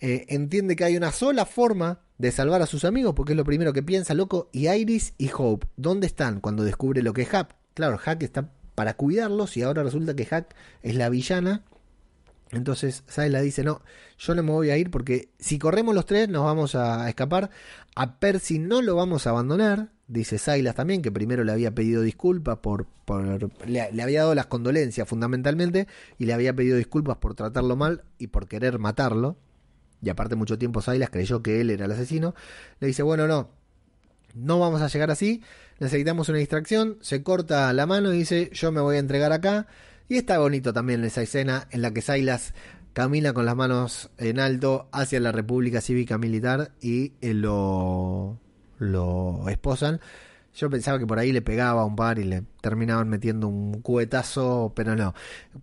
eh, 0.00 0.26
entiende 0.28 0.76
que 0.76 0.84
hay 0.84 0.96
una 0.96 1.12
sola 1.12 1.46
forma 1.46 2.03
de 2.18 2.30
salvar 2.30 2.62
a 2.62 2.66
sus 2.66 2.84
amigos, 2.84 3.14
porque 3.14 3.32
es 3.32 3.36
lo 3.36 3.44
primero 3.44 3.72
que 3.72 3.82
piensa, 3.82 4.14
loco, 4.14 4.48
y 4.52 4.68
Iris 4.68 5.14
y 5.18 5.30
Hope, 5.36 5.66
¿dónde 5.76 6.06
están 6.06 6.40
cuando 6.40 6.64
descubre 6.64 7.02
lo 7.02 7.12
que 7.12 7.22
es 7.22 7.28
Hack? 7.28 7.54
Claro, 7.74 7.98
Hack 7.98 8.22
está 8.22 8.50
para 8.74 8.94
cuidarlos 8.94 9.56
y 9.56 9.62
ahora 9.62 9.82
resulta 9.82 10.14
que 10.14 10.26
Hack 10.26 10.54
es 10.82 10.94
la 10.94 11.08
villana. 11.08 11.62
Entonces 12.50 13.02
Sayla 13.08 13.40
dice, 13.40 13.64
no, 13.64 13.82
yo 14.18 14.34
no 14.34 14.42
me 14.42 14.52
voy 14.52 14.70
a 14.70 14.76
ir 14.76 14.90
porque 14.90 15.28
si 15.38 15.58
corremos 15.58 15.94
los 15.94 16.06
tres 16.06 16.28
nos 16.28 16.44
vamos 16.44 16.74
a 16.74 17.08
escapar. 17.08 17.50
A 17.96 18.18
Percy 18.18 18.58
no 18.58 18.80
lo 18.80 18.94
vamos 18.94 19.26
a 19.26 19.30
abandonar, 19.30 19.90
dice 20.06 20.38
Silas 20.38 20.74
también, 20.74 21.02
que 21.02 21.10
primero 21.10 21.44
le 21.44 21.52
había 21.52 21.74
pedido 21.74 22.02
disculpas 22.02 22.58
por... 22.58 22.86
por 23.04 23.50
le, 23.66 23.92
le, 23.92 24.02
había 24.02 24.20
dado 24.20 24.34
las 24.34 24.46
condolencias 24.46 25.08
fundamentalmente 25.08 25.88
y 26.18 26.26
le 26.26 26.34
había 26.34 26.54
pedido 26.54 26.76
disculpas 26.76 27.16
por 27.16 27.34
tratarlo 27.34 27.76
mal 27.76 28.04
y 28.18 28.28
por 28.28 28.46
querer 28.46 28.78
matarlo. 28.78 29.36
Y 30.02 30.10
aparte 30.10 30.36
mucho 30.36 30.58
tiempo 30.58 30.82
Silas 30.82 31.10
creyó 31.10 31.42
que 31.42 31.60
él 31.60 31.70
era 31.70 31.86
el 31.86 31.92
asesino. 31.92 32.34
Le 32.80 32.88
dice, 32.88 33.02
bueno, 33.02 33.26
no, 33.26 33.50
no 34.34 34.58
vamos 34.58 34.82
a 34.82 34.88
llegar 34.88 35.10
así, 35.10 35.42
necesitamos 35.78 36.28
una 36.28 36.38
distracción, 36.38 36.98
se 37.00 37.22
corta 37.22 37.72
la 37.72 37.86
mano 37.86 38.12
y 38.12 38.18
dice, 38.18 38.50
yo 38.52 38.72
me 38.72 38.80
voy 38.80 38.96
a 38.96 39.00
entregar 39.00 39.32
acá. 39.32 39.66
Y 40.08 40.16
está 40.16 40.38
bonito 40.38 40.72
también 40.72 41.02
esa 41.04 41.22
escena 41.22 41.66
en 41.70 41.80
la 41.80 41.92
que 41.92 42.02
Silas 42.02 42.52
camina 42.92 43.32
con 43.32 43.46
las 43.46 43.56
manos 43.56 44.10
en 44.18 44.38
alto 44.38 44.88
hacia 44.92 45.18
la 45.20 45.32
República 45.32 45.80
Cívica 45.80 46.18
Militar 46.18 46.72
y 46.80 47.12
eh, 47.20 47.34
lo, 47.34 48.38
lo 48.78 49.48
esposan. 49.48 50.00
Yo 50.54 50.70
pensaba 50.70 51.00
que 51.00 51.06
por 51.06 51.18
ahí 51.18 51.32
le 51.32 51.42
pegaba 51.42 51.84
un 51.84 51.96
par 51.96 52.20
y 52.20 52.24
le 52.24 52.44
terminaban 52.60 53.08
metiendo 53.08 53.48
un 53.48 53.80
cuetazo, 53.80 54.72
pero 54.76 54.94
no. 54.94 55.12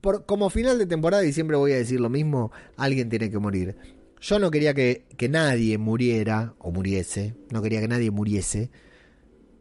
Por, 0.02 0.26
como 0.26 0.50
final 0.50 0.78
de 0.78 0.86
temporada, 0.86 1.24
y 1.24 1.32
siempre 1.32 1.56
voy 1.56 1.72
a 1.72 1.78
decir 1.78 2.02
lo 2.02 2.10
mismo, 2.10 2.52
alguien 2.76 3.10
tiene 3.10 3.32
que 3.32 3.40
morir. 3.40 3.78
Yo 4.22 4.38
no 4.38 4.52
quería 4.52 4.76
que, 4.76 5.06
que 5.18 5.30
nadie 5.30 5.80
muriera 5.80 6.54
o 6.60 6.70
muriese, 6.70 7.34
no 7.50 7.64
quería 7.64 7.82
que 7.82 7.88
nadie 7.88 8.12
muriese, 8.12 8.70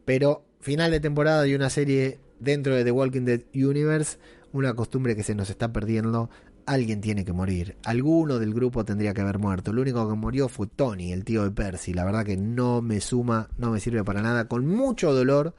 pero 0.05 0.45
final 0.59 0.91
de 0.91 0.99
temporada 0.99 1.47
y 1.47 1.55
una 1.55 1.71
serie 1.71 2.19
dentro 2.39 2.75
de 2.75 2.83
The 2.83 2.91
Walking 2.91 3.25
Dead 3.25 3.41
Universe, 3.55 4.19
una 4.53 4.75
costumbre 4.75 5.15
que 5.15 5.23
se 5.23 5.33
nos 5.33 5.49
está 5.49 5.73
perdiendo, 5.73 6.29
alguien 6.67 7.01
tiene 7.01 7.25
que 7.25 7.33
morir, 7.33 7.75
alguno 7.83 8.37
del 8.37 8.53
grupo 8.53 8.85
tendría 8.85 9.15
que 9.15 9.21
haber 9.21 9.39
muerto, 9.39 9.71
el 9.71 9.79
único 9.79 10.07
que 10.07 10.15
murió 10.15 10.47
fue 10.47 10.67
Tony, 10.67 11.11
el 11.11 11.25
tío 11.25 11.43
de 11.43 11.49
Percy, 11.49 11.95
la 11.95 12.05
verdad 12.05 12.23
que 12.23 12.37
no 12.37 12.83
me 12.83 13.01
suma, 13.01 13.49
no 13.57 13.71
me 13.71 13.79
sirve 13.79 14.03
para 14.03 14.21
nada, 14.21 14.47
con 14.47 14.67
mucho 14.67 15.11
dolor 15.11 15.55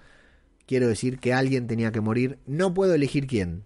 quiero 0.64 0.86
decir 0.86 1.18
que 1.18 1.34
alguien 1.34 1.66
tenía 1.66 1.90
que 1.90 2.00
morir, 2.00 2.38
no 2.46 2.72
puedo 2.72 2.94
elegir 2.94 3.26
quién, 3.26 3.64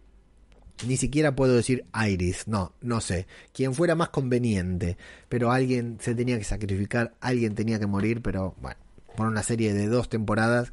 ni 0.86 0.96
siquiera 0.96 1.34
puedo 1.34 1.54
decir 1.54 1.84
Iris, 2.06 2.48
no, 2.48 2.72
no 2.80 3.00
sé. 3.00 3.26
Quien 3.52 3.74
fuera 3.74 3.94
más 3.94 4.10
conveniente. 4.10 4.96
Pero 5.28 5.52
alguien 5.52 5.98
se 6.00 6.14
tenía 6.14 6.38
que 6.38 6.44
sacrificar, 6.44 7.14
alguien 7.20 7.54
tenía 7.54 7.78
que 7.78 7.86
morir, 7.86 8.22
pero 8.22 8.54
bueno, 8.60 8.78
por 9.16 9.26
una 9.26 9.42
serie 9.42 9.72
de 9.72 9.86
dos 9.86 10.08
temporadas 10.08 10.70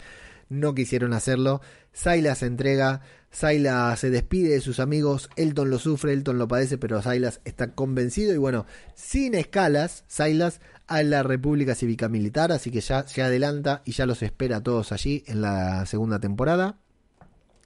no 0.50 0.76
quisieron 0.76 1.14
hacerlo. 1.14 1.62
Silas 1.94 2.40
se 2.40 2.48
entrega, 2.48 3.02
Silas 3.32 4.00
se 4.00 4.10
despide 4.10 4.50
de 4.50 4.62
sus 4.62 4.80
amigos, 4.80 5.30
Elton 5.36 5.70
lo 5.70 5.80
sufre, 5.80 6.14
Elton 6.14 6.38
lo 6.38 6.48
padece, 6.48 6.78
pero 6.78 7.02
Silas 7.02 7.42
está 7.46 7.72
convencido 7.72 8.34
y 8.34 8.38
bueno, 8.38 8.66
sin 8.96 9.36
escalas, 9.36 10.04
Silas 10.08 10.60
a 10.88 11.02
la 11.04 11.24
República 11.24 11.76
Cívica 11.76 12.10
Militar, 12.10 12.52
así 12.52 12.72
que 12.72 12.82
ya 12.82 13.08
se 13.08 13.22
adelanta 13.22 13.82
y 13.86 13.94
ya 13.94 14.06
los 14.06 14.22
espera 14.22 14.58
a 14.58 14.64
todos 14.64 14.92
allí 14.92 15.24
en 15.28 15.42
la 15.42 15.86
segunda 15.86 16.20
temporada. 16.20 16.78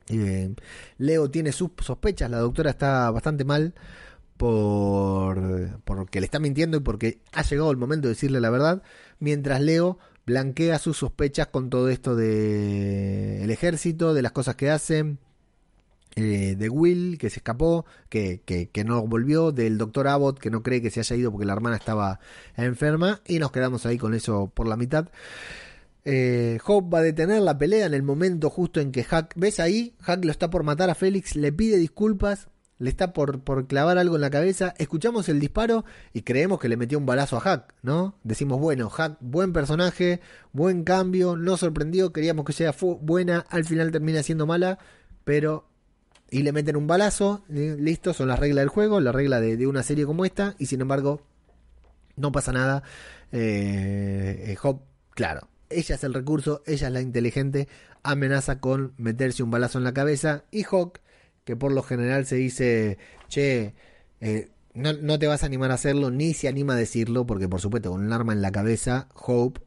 Eh, 0.10 0.54
Leo 0.98 1.30
tiene 1.30 1.52
sus 1.52 1.72
sospechas, 1.82 2.30
la 2.30 2.40
doctora 2.40 2.70
está 2.72 3.12
bastante 3.12 3.44
mal 3.44 3.74
por 4.38 5.82
porque 5.84 6.20
le 6.22 6.26
está 6.26 6.40
mintiendo 6.40 6.78
y 6.78 6.80
porque 6.82 7.20
ha 7.34 7.42
llegado 7.42 7.72
el 7.72 7.78
momento 7.78 8.08
de 8.08 8.14
decirle 8.14 8.40
la 8.40 8.50
verdad, 8.50 8.84
mientras 9.20 9.62
Leo 9.62 9.98
blanquea 10.26 10.80
sus 10.80 10.98
sospechas 10.98 11.48
con 11.48 11.70
todo 11.70 11.90
esto 11.90 12.16
de 12.16 13.44
el 13.44 13.50
ejército, 13.50 14.14
de 14.14 14.22
las 14.22 14.32
cosas 14.32 14.56
que 14.56 14.70
hacen, 14.70 15.20
eh, 16.16 16.56
de 16.58 16.70
Will 16.70 17.18
que 17.18 17.30
se 17.30 17.40
escapó, 17.40 17.86
que, 18.10 18.42
que, 18.46 18.70
que, 18.70 18.84
no 18.84 19.06
volvió, 19.08 19.52
del 19.52 19.78
doctor 19.78 20.08
Abbott 20.08 20.40
que 20.40 20.50
no 20.50 20.64
cree 20.64 20.82
que 20.82 20.90
se 20.90 21.00
haya 21.00 21.16
ido 21.16 21.32
porque 21.32 21.46
la 21.46 21.54
hermana 21.54 21.76
estaba 21.76 22.20
enferma 22.56 23.22
y 23.28 23.40
nos 23.40 23.52
quedamos 23.52 23.86
ahí 23.86 23.98
con 23.98 24.14
eso 24.14 24.52
por 24.54 24.68
la 24.68 24.78
mitad. 24.78 25.10
Eh, 26.10 26.60
Hope 26.66 26.90
va 26.90 27.00
a 27.00 27.02
detener 27.02 27.42
la 27.42 27.58
pelea 27.58 27.86
en 27.86 27.94
el 27.94 28.02
momento 28.02 28.50
justo 28.50 28.80
en 28.80 28.94
que 28.94 29.04
Hack, 29.04 29.34
¿ves 29.36 29.60
ahí? 29.60 29.94
Hack 30.00 30.24
lo 30.24 30.32
está 30.32 30.50
por 30.50 30.64
matar 30.64 30.90
a 30.90 30.96
Félix, 30.96 31.36
le 31.36 31.52
pide 31.52 31.76
disculpas, 31.76 32.48
le 32.80 32.90
está 32.90 33.12
por, 33.12 33.42
por 33.42 33.68
clavar 33.68 33.98
algo 33.98 34.16
en 34.16 34.22
la 34.22 34.30
cabeza, 34.30 34.74
escuchamos 34.78 35.28
el 35.28 35.42
disparo 35.42 35.84
y 36.14 36.22
creemos 36.22 36.62
que 36.62 36.70
le 36.70 36.78
metió 36.78 36.98
un 36.98 37.06
balazo 37.06 37.36
a 37.36 37.42
Hack, 37.42 37.74
¿no? 37.82 38.16
Decimos, 38.24 38.58
bueno, 38.58 38.90
Hack, 38.90 39.18
buen 39.20 39.52
personaje, 39.52 40.22
buen 40.54 40.86
cambio, 40.86 41.36
nos 41.36 41.60
sorprendió, 41.60 42.14
queríamos 42.14 42.46
que 42.46 42.54
sea 42.54 42.74
buena, 43.02 43.46
al 43.50 43.66
final 43.66 43.92
termina 43.92 44.24
siendo 44.24 44.48
mala, 44.48 44.80
pero... 45.26 45.68
Y 46.30 46.44
le 46.44 46.54
meten 46.54 46.78
un 46.78 46.88
balazo, 46.88 47.44
listo, 47.50 48.14
son 48.14 48.30
las 48.30 48.40
reglas 48.40 48.62
del 48.62 48.70
juego, 48.70 49.02
la 49.02 49.12
regla 49.12 49.42
de, 49.42 49.68
una 49.68 49.84
serie 49.84 50.06
como 50.06 50.24
esta, 50.24 50.56
y 50.58 50.68
sin 50.68 50.80
embargo, 50.80 51.22
no 52.16 52.34
pasa 52.34 52.52
nada. 52.52 52.84
Eh, 53.32 54.44
eh 54.48 54.58
Hope, 54.62 54.84
claro, 55.12 55.48
ella 55.70 55.96
es 55.96 56.04
el 56.04 56.14
recurso, 56.14 56.62
ella 56.66 56.88
es 56.88 56.94
la 56.94 57.02
inteligente, 57.02 57.68
amenaza 58.04 58.60
con 58.60 58.94
meterse 58.98 59.44
un 59.44 59.52
balazo 59.52 59.78
en 59.78 59.84
la 59.84 59.94
cabeza 59.94 60.46
y 60.52 60.64
Hawk, 60.64 61.00
que 61.44 61.56
por 61.56 61.72
lo 61.72 61.84
general 61.84 62.26
se 62.26 62.36
dice, 62.36 62.98
che, 63.28 63.74
eh, 64.22 64.50
no, 64.74 64.94
no, 64.94 65.18
te 65.20 65.28
vas 65.28 65.44
a 65.44 65.46
animar 65.46 65.72
a 65.72 65.76
hacerlo, 65.76 66.12
ni 66.12 66.34
se 66.34 66.48
anima 66.48 66.74
a 66.74 66.78
decirlo, 66.78 67.26
porque 67.26 67.48
por 67.48 67.62
supuesto 67.62 67.92
con 67.92 68.06
un 68.06 68.14
arma 68.14 68.34
en 68.34 68.42
la 68.42 68.52
cabeza, 68.52 69.08
Hope, 69.14 69.62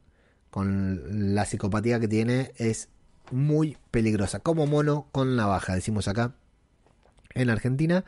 con 0.49 1.33
la 1.35 1.45
psicopatía 1.45 1.99
que 1.99 2.07
tiene, 2.07 2.51
es 2.57 2.89
muy 3.31 3.77
peligrosa, 3.91 4.39
como 4.39 4.67
mono 4.67 5.07
con 5.11 5.35
navaja, 5.35 5.75
decimos 5.75 6.07
acá 6.07 6.35
en 7.33 7.49
Argentina. 7.49 8.05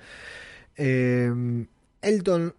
Eh, 0.75 1.65
Elton 2.01 2.55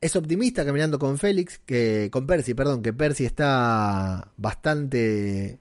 es 0.00 0.16
optimista 0.16 0.64
caminando 0.64 0.98
con 0.98 1.18
Félix, 1.18 1.58
que 1.58 2.08
con 2.12 2.26
Percy, 2.26 2.54
perdón, 2.54 2.82
que 2.82 2.92
Percy 2.92 3.24
está 3.24 4.30
bastante 4.36 5.58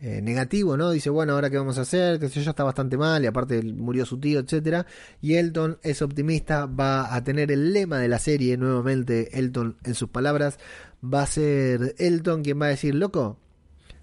eh, 0.00 0.20
negativo, 0.22 0.76
¿no? 0.76 0.90
Dice, 0.90 1.10
bueno, 1.10 1.32
ahora 1.34 1.50
qué 1.50 1.58
vamos 1.58 1.78
a 1.78 1.82
hacer, 1.82 2.20
que 2.20 2.28
sé 2.28 2.42
yo, 2.42 2.50
está 2.50 2.64
bastante 2.64 2.96
mal 2.96 3.24
y 3.24 3.26
aparte 3.26 3.62
murió 3.62 4.06
su 4.06 4.18
tío, 4.20 4.40
etcétera. 4.40 4.86
Y 5.20 5.34
Elton 5.34 5.78
es 5.82 6.00
optimista, 6.02 6.66
va 6.66 7.14
a 7.14 7.24
tener 7.24 7.50
el 7.50 7.72
lema 7.72 7.98
de 7.98 8.08
la 8.08 8.18
serie 8.18 8.56
nuevamente, 8.56 9.38
Elton 9.38 9.76
en 9.84 9.94
sus 9.94 10.08
palabras, 10.10 10.58
va 11.02 11.22
a 11.22 11.26
ser 11.26 11.94
Elton 11.98 12.42
quien 12.42 12.60
va 12.60 12.66
a 12.66 12.70
decir, 12.70 12.94
loco, 12.94 13.38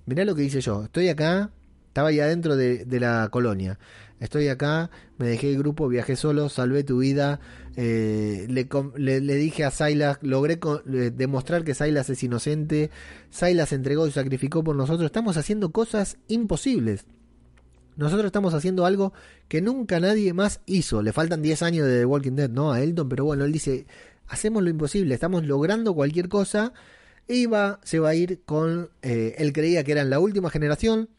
mirá 0.06 0.26
lo 0.26 0.36
que 0.36 0.42
dice 0.42 0.62
yo, 0.62 0.84
estoy 0.86 1.08
acá, 1.08 1.52
estaba 1.88 2.10
ahí 2.10 2.20
adentro 2.20 2.56
de, 2.56 2.86
de 2.86 3.00
la 3.00 3.30
colonia 3.32 3.80
estoy 4.20 4.48
acá, 4.48 4.90
me 5.18 5.28
dejé 5.28 5.52
el 5.52 5.58
grupo, 5.58 5.88
viajé 5.88 6.16
solo, 6.16 6.50
salvé 6.50 6.84
tu 6.84 7.00
vida, 7.00 7.40
eh, 7.76 8.46
le, 8.50 9.36
dije 9.36 9.64
a 9.64 9.72
Silas, 9.72 10.18
logré 10.22 10.60
demostrar 11.12 11.64
que 11.64 11.74
Silas 11.74 12.10
es 12.10 12.24
inocente, 12.24 12.92
Silas 13.30 13.72
entregó 13.74 14.08
y 14.08 14.12
sacrificó 14.12 14.64
por 14.64 14.76
nosotros, 14.76 15.06
estamos 15.06 15.38
haciendo 15.38 15.72
cosas 15.72 16.18
imposibles. 16.28 17.06
Nosotros 17.96 18.28
estamos 18.28 18.54
haciendo 18.54 18.86
algo 18.86 19.12
que 19.50 19.62
nunca 19.62 20.00
nadie 20.00 20.32
más 20.32 20.62
hizo. 20.66 21.02
Le 21.02 21.12
faltan 21.12 21.42
10 21.42 21.64
años 21.64 21.86
de 21.86 22.00
The 22.00 22.06
Walking 22.06 22.32
Dead, 22.32 22.50
¿no? 22.50 22.72
A 22.72 22.82
Elton, 22.82 23.10
pero 23.10 23.26
bueno, 23.26 23.44
él 23.44 23.52
dice, 23.52 23.88
hacemos 24.28 24.64
lo 24.64 24.70
imposible, 24.70 25.14
estamos 25.14 25.44
logrando 25.44 25.94
cualquier 25.94 26.30
cosa. 26.30 26.72
Va, 27.54 27.80
se 27.84 28.00
va 28.00 28.10
a 28.10 28.16
ir 28.16 28.42
con, 28.46 28.90
eh, 29.02 29.36
él 29.38 29.54
creía 29.54 29.84
que 29.84 29.92
eran 29.92 30.10
la 30.10 30.20
última 30.20 30.50
generación, 30.50 31.10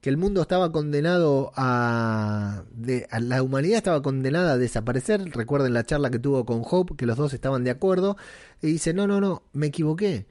que 0.00 0.10
el 0.10 0.16
mundo 0.16 0.42
estaba 0.42 0.70
condenado 0.70 1.52
a, 1.56 2.64
a, 3.10 3.20
la 3.20 3.42
humanidad 3.42 3.78
estaba 3.78 4.02
condenada 4.02 4.52
a 4.52 4.58
desaparecer. 4.58 5.30
Recuerden 5.34 5.74
la 5.74 5.84
charla 5.84 6.10
que 6.10 6.18
tuvo 6.18 6.44
con 6.44 6.62
Hope, 6.64 6.94
que 6.96 7.06
los 7.06 7.16
dos 7.16 7.34
estaban 7.34 7.64
de 7.64 7.70
acuerdo. 7.70 8.16
Y 8.62 8.68
dice, 8.68 8.94
no, 8.94 9.06
no, 9.06 9.20
no, 9.20 9.42
me 9.52 9.66
equivoqué. 9.66 10.26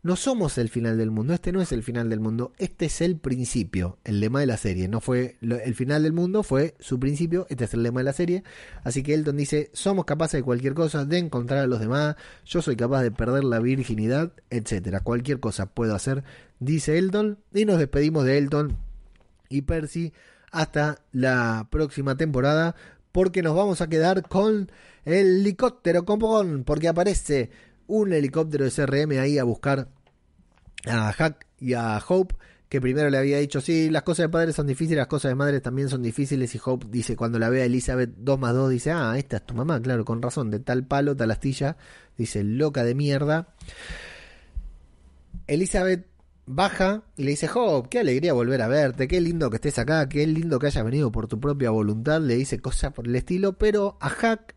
No 0.00 0.14
somos 0.14 0.56
el 0.58 0.68
final 0.68 0.96
del 0.96 1.10
mundo, 1.10 1.34
este 1.34 1.50
no 1.50 1.60
es 1.60 1.72
el 1.72 1.82
final 1.82 2.08
del 2.08 2.20
mundo, 2.20 2.52
este 2.58 2.86
es 2.86 3.00
el 3.00 3.16
principio, 3.16 3.98
el 4.04 4.20
lema 4.20 4.38
de 4.38 4.46
la 4.46 4.56
serie. 4.56 4.86
No 4.86 5.00
fue 5.00 5.36
el 5.40 5.74
final 5.74 6.04
del 6.04 6.12
mundo, 6.12 6.44
fue 6.44 6.76
su 6.78 7.00
principio, 7.00 7.48
este 7.50 7.64
es 7.64 7.74
el 7.74 7.82
lema 7.82 7.98
de 7.98 8.04
la 8.04 8.12
serie. 8.12 8.44
Así 8.84 9.02
que 9.02 9.12
Elton 9.12 9.36
dice, 9.36 9.70
somos 9.72 10.04
capaces 10.04 10.38
de 10.38 10.44
cualquier 10.44 10.74
cosa, 10.74 11.04
de 11.04 11.18
encontrar 11.18 11.64
a 11.64 11.66
los 11.66 11.80
demás, 11.80 12.14
yo 12.46 12.62
soy 12.62 12.76
capaz 12.76 13.02
de 13.02 13.10
perder 13.10 13.42
la 13.42 13.58
virginidad, 13.58 14.32
etcétera. 14.50 15.00
Cualquier 15.00 15.40
cosa 15.40 15.66
puedo 15.66 15.96
hacer, 15.96 16.22
dice 16.60 16.96
Elton. 16.96 17.40
Y 17.52 17.64
nos 17.64 17.80
despedimos 17.80 18.24
de 18.24 18.38
Elton 18.38 18.87
y 19.48 19.62
Percy 19.62 20.12
hasta 20.50 21.02
la 21.12 21.68
próxima 21.70 22.16
temporada, 22.16 22.74
porque 23.12 23.42
nos 23.42 23.56
vamos 23.56 23.80
a 23.80 23.88
quedar 23.88 24.22
con 24.28 24.70
el 25.04 25.40
helicóptero 25.40 26.04
con 26.04 26.64
porque 26.64 26.88
aparece 26.88 27.50
un 27.86 28.12
helicóptero 28.12 28.64
de 28.64 28.70
CRM 28.70 29.18
ahí 29.18 29.38
a 29.38 29.44
buscar 29.44 29.88
a 30.86 31.12
Hack 31.12 31.46
y 31.58 31.74
a 31.74 32.00
Hope, 32.06 32.36
que 32.68 32.80
primero 32.80 33.08
le 33.08 33.16
había 33.16 33.38
dicho, 33.38 33.60
sí, 33.60 33.88
las 33.90 34.02
cosas 34.02 34.24
de 34.24 34.28
padres 34.28 34.54
son 34.54 34.66
difíciles, 34.66 34.98
las 34.98 35.06
cosas 35.06 35.30
de 35.30 35.34
madres 35.34 35.62
también 35.62 35.88
son 35.88 36.02
difíciles, 36.02 36.54
y 36.54 36.60
Hope 36.62 36.86
dice, 36.90 37.16
cuando 37.16 37.38
la 37.38 37.48
ve 37.48 37.62
a 37.62 37.64
Elizabeth 37.64 38.10
2 38.18 38.38
más 38.38 38.54
2, 38.54 38.70
dice, 38.70 38.92
ah, 38.92 39.14
esta 39.16 39.38
es 39.38 39.46
tu 39.46 39.54
mamá, 39.54 39.80
claro, 39.80 40.04
con 40.04 40.20
razón, 40.20 40.50
de 40.50 40.60
tal 40.60 40.84
palo, 40.86 41.16
tal 41.16 41.30
astilla, 41.30 41.76
dice, 42.16 42.44
loca 42.44 42.84
de 42.84 42.94
mierda. 42.94 43.48
Elizabeth 45.46 46.06
baja 46.48 47.02
y 47.16 47.24
le 47.24 47.30
dice, 47.30 47.48
Hope, 47.54 47.88
qué 47.88 48.00
alegría 48.00 48.32
volver 48.32 48.62
a 48.62 48.68
verte, 48.68 49.08
qué 49.08 49.20
lindo 49.20 49.50
que 49.50 49.56
estés 49.56 49.78
acá, 49.78 50.08
qué 50.08 50.26
lindo 50.26 50.58
que 50.58 50.66
hayas 50.66 50.84
venido 50.84 51.12
por 51.12 51.28
tu 51.28 51.38
propia 51.40 51.70
voluntad, 51.70 52.20
le 52.20 52.36
dice 52.36 52.60
cosas 52.60 52.92
por 52.92 53.06
el 53.06 53.14
estilo, 53.16 53.54
pero 53.54 53.96
a 54.00 54.08
Hack 54.08 54.54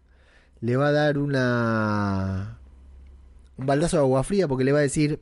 le 0.62 0.78
va 0.78 0.88
a 0.88 0.92
dar 0.92 1.18
una 1.18 2.58
un 3.58 3.66
baldazo 3.66 3.98
de 3.98 4.04
agua 4.04 4.24
fría 4.24 4.48
porque 4.48 4.64
le 4.64 4.72
va 4.72 4.80
a 4.80 4.84
decir, 4.84 5.22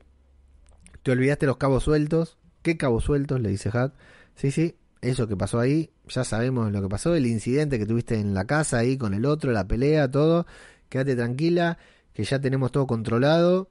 te 1.04 1.12
olvidaste 1.12 1.46
los 1.46 1.58
cabos 1.58 1.84
sueltos. 1.84 2.38
¿Qué 2.62 2.78
cabos 2.78 3.06
sueltos? 3.06 3.40
Le 3.42 3.50
dice 3.50 3.72
Hack. 3.72 3.94
Sí, 4.36 4.52
sí, 4.52 4.76
eso 5.02 5.28
que 5.28 5.36
pasó 5.36 5.60
ahí, 5.60 5.92
ya 6.08 6.24
sabemos 6.24 6.72
lo 6.72 6.82
que 6.82 6.90
pasó, 6.90 7.16
el 7.16 7.26
incidente 7.26 7.80
que 7.80 7.86
tuviste 7.86 8.20
en 8.20 8.34
la 8.34 8.46
casa 8.46 8.78
ahí 8.80 8.98
con 8.98 9.14
el 9.14 9.26
otro, 9.26 9.52
la 9.52 9.68
pelea, 9.68 10.10
todo. 10.10 10.46
Quédate 10.90 11.16
tranquila, 11.16 11.78
que 12.14 12.24
ya 12.24 12.40
tenemos 12.40 12.72
todo 12.72 12.88
controlado. 12.88 13.70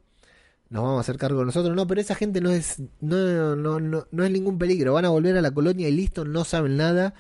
Nos 0.71 0.83
vamos 0.83 0.99
a 0.99 1.01
hacer 1.01 1.17
cargo 1.17 1.45
nosotros. 1.45 1.75
No, 1.75 1.87
pero 1.87 2.01
esa 2.01 2.15
gente 2.15 2.41
no 2.41 2.51
es, 2.51 2.83
no, 3.01 3.57
no, 3.57 3.81
no, 3.81 4.07
no 4.11 4.25
es 4.25 4.31
ningún 4.31 4.59
peligro. 4.59 4.93
Van 4.95 5.05
a 5.05 5.11
volver 5.11 5.37
a 5.37 5.43
la 5.43 5.51
colonia 5.51 5.89
y 5.89 5.93
listo, 5.93 6.25
no 6.25 6.45
saben 6.45 6.77
nada. 6.77 7.15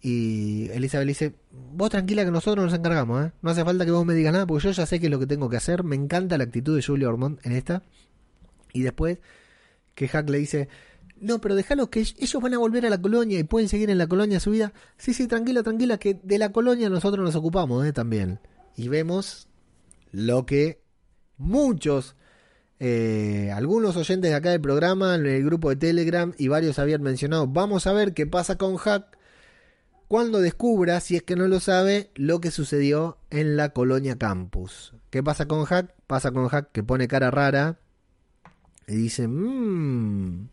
Y 0.00 0.68
Elizabeth 0.70 1.08
dice, 1.08 1.34
vos 1.50 1.90
tranquila 1.90 2.24
que 2.24 2.30
nosotros 2.30 2.64
nos 2.64 2.74
encargamos, 2.74 3.26
¿eh? 3.26 3.32
No 3.42 3.50
hace 3.50 3.64
falta 3.64 3.84
que 3.84 3.90
vos 3.90 4.06
me 4.06 4.14
digas 4.14 4.32
nada 4.32 4.46
porque 4.46 4.64
yo 4.64 4.70
ya 4.70 4.86
sé 4.86 5.00
qué 5.00 5.06
es 5.06 5.12
lo 5.12 5.18
que 5.18 5.26
tengo 5.26 5.48
que 5.48 5.56
hacer. 5.56 5.84
Me 5.84 5.96
encanta 5.96 6.38
la 6.38 6.44
actitud 6.44 6.76
de 6.76 6.82
Julia 6.82 7.08
Ormond 7.08 7.40
en 7.44 7.52
esta. 7.52 7.82
Y 8.72 8.82
después 8.82 9.18
que 9.94 10.08
Hack 10.08 10.28
le 10.30 10.38
dice, 10.38 10.68
no, 11.20 11.40
pero 11.40 11.56
déjalo 11.56 11.90
que 11.90 12.00
ellos 12.00 12.42
van 12.42 12.54
a 12.54 12.58
volver 12.58 12.86
a 12.86 12.90
la 12.90 13.00
colonia 13.00 13.38
y 13.38 13.44
pueden 13.44 13.68
seguir 13.68 13.90
en 13.90 13.98
la 13.98 14.06
colonia 14.06 14.38
su 14.40 14.52
vida. 14.52 14.72
Sí, 14.96 15.14
sí, 15.14 15.26
tranquila, 15.26 15.62
tranquila, 15.62 15.98
que 15.98 16.20
de 16.22 16.38
la 16.38 16.52
colonia 16.52 16.88
nosotros 16.88 17.24
nos 17.24 17.34
ocupamos 17.34 17.84
¿eh? 17.86 17.92
también. 17.92 18.38
Y 18.76 18.88
vemos 18.88 19.48
lo 20.12 20.46
que 20.46 20.80
muchos, 21.36 22.14
eh, 22.80 23.50
algunos 23.54 23.96
oyentes 23.96 24.30
de 24.30 24.36
acá 24.36 24.50
del 24.50 24.60
programa, 24.60 25.16
en 25.16 25.26
el 25.26 25.44
grupo 25.44 25.70
de 25.70 25.76
Telegram 25.76 26.32
y 26.38 26.48
varios 26.48 26.78
habían 26.78 27.02
mencionado, 27.02 27.46
vamos 27.46 27.86
a 27.86 27.92
ver 27.92 28.14
qué 28.14 28.26
pasa 28.26 28.56
con 28.56 28.76
Hack 28.76 29.18
cuando 30.08 30.40
descubra, 30.40 31.00
si 31.00 31.16
es 31.16 31.22
que 31.22 31.36
no 31.36 31.46
lo 31.48 31.60
sabe, 31.60 32.10
lo 32.14 32.40
que 32.40 32.50
sucedió 32.50 33.18
en 33.30 33.56
la 33.56 33.70
colonia 33.70 34.16
campus. 34.16 34.94
¿Qué 35.10 35.22
pasa 35.22 35.46
con 35.46 35.64
Hack? 35.66 35.94
Pasa 36.06 36.32
con 36.32 36.48
Hack 36.48 36.72
que 36.72 36.82
pone 36.82 37.08
cara 37.08 37.30
rara 37.30 37.78
y 38.86 38.94
dice, 38.94 39.28
mmm, 39.28 40.48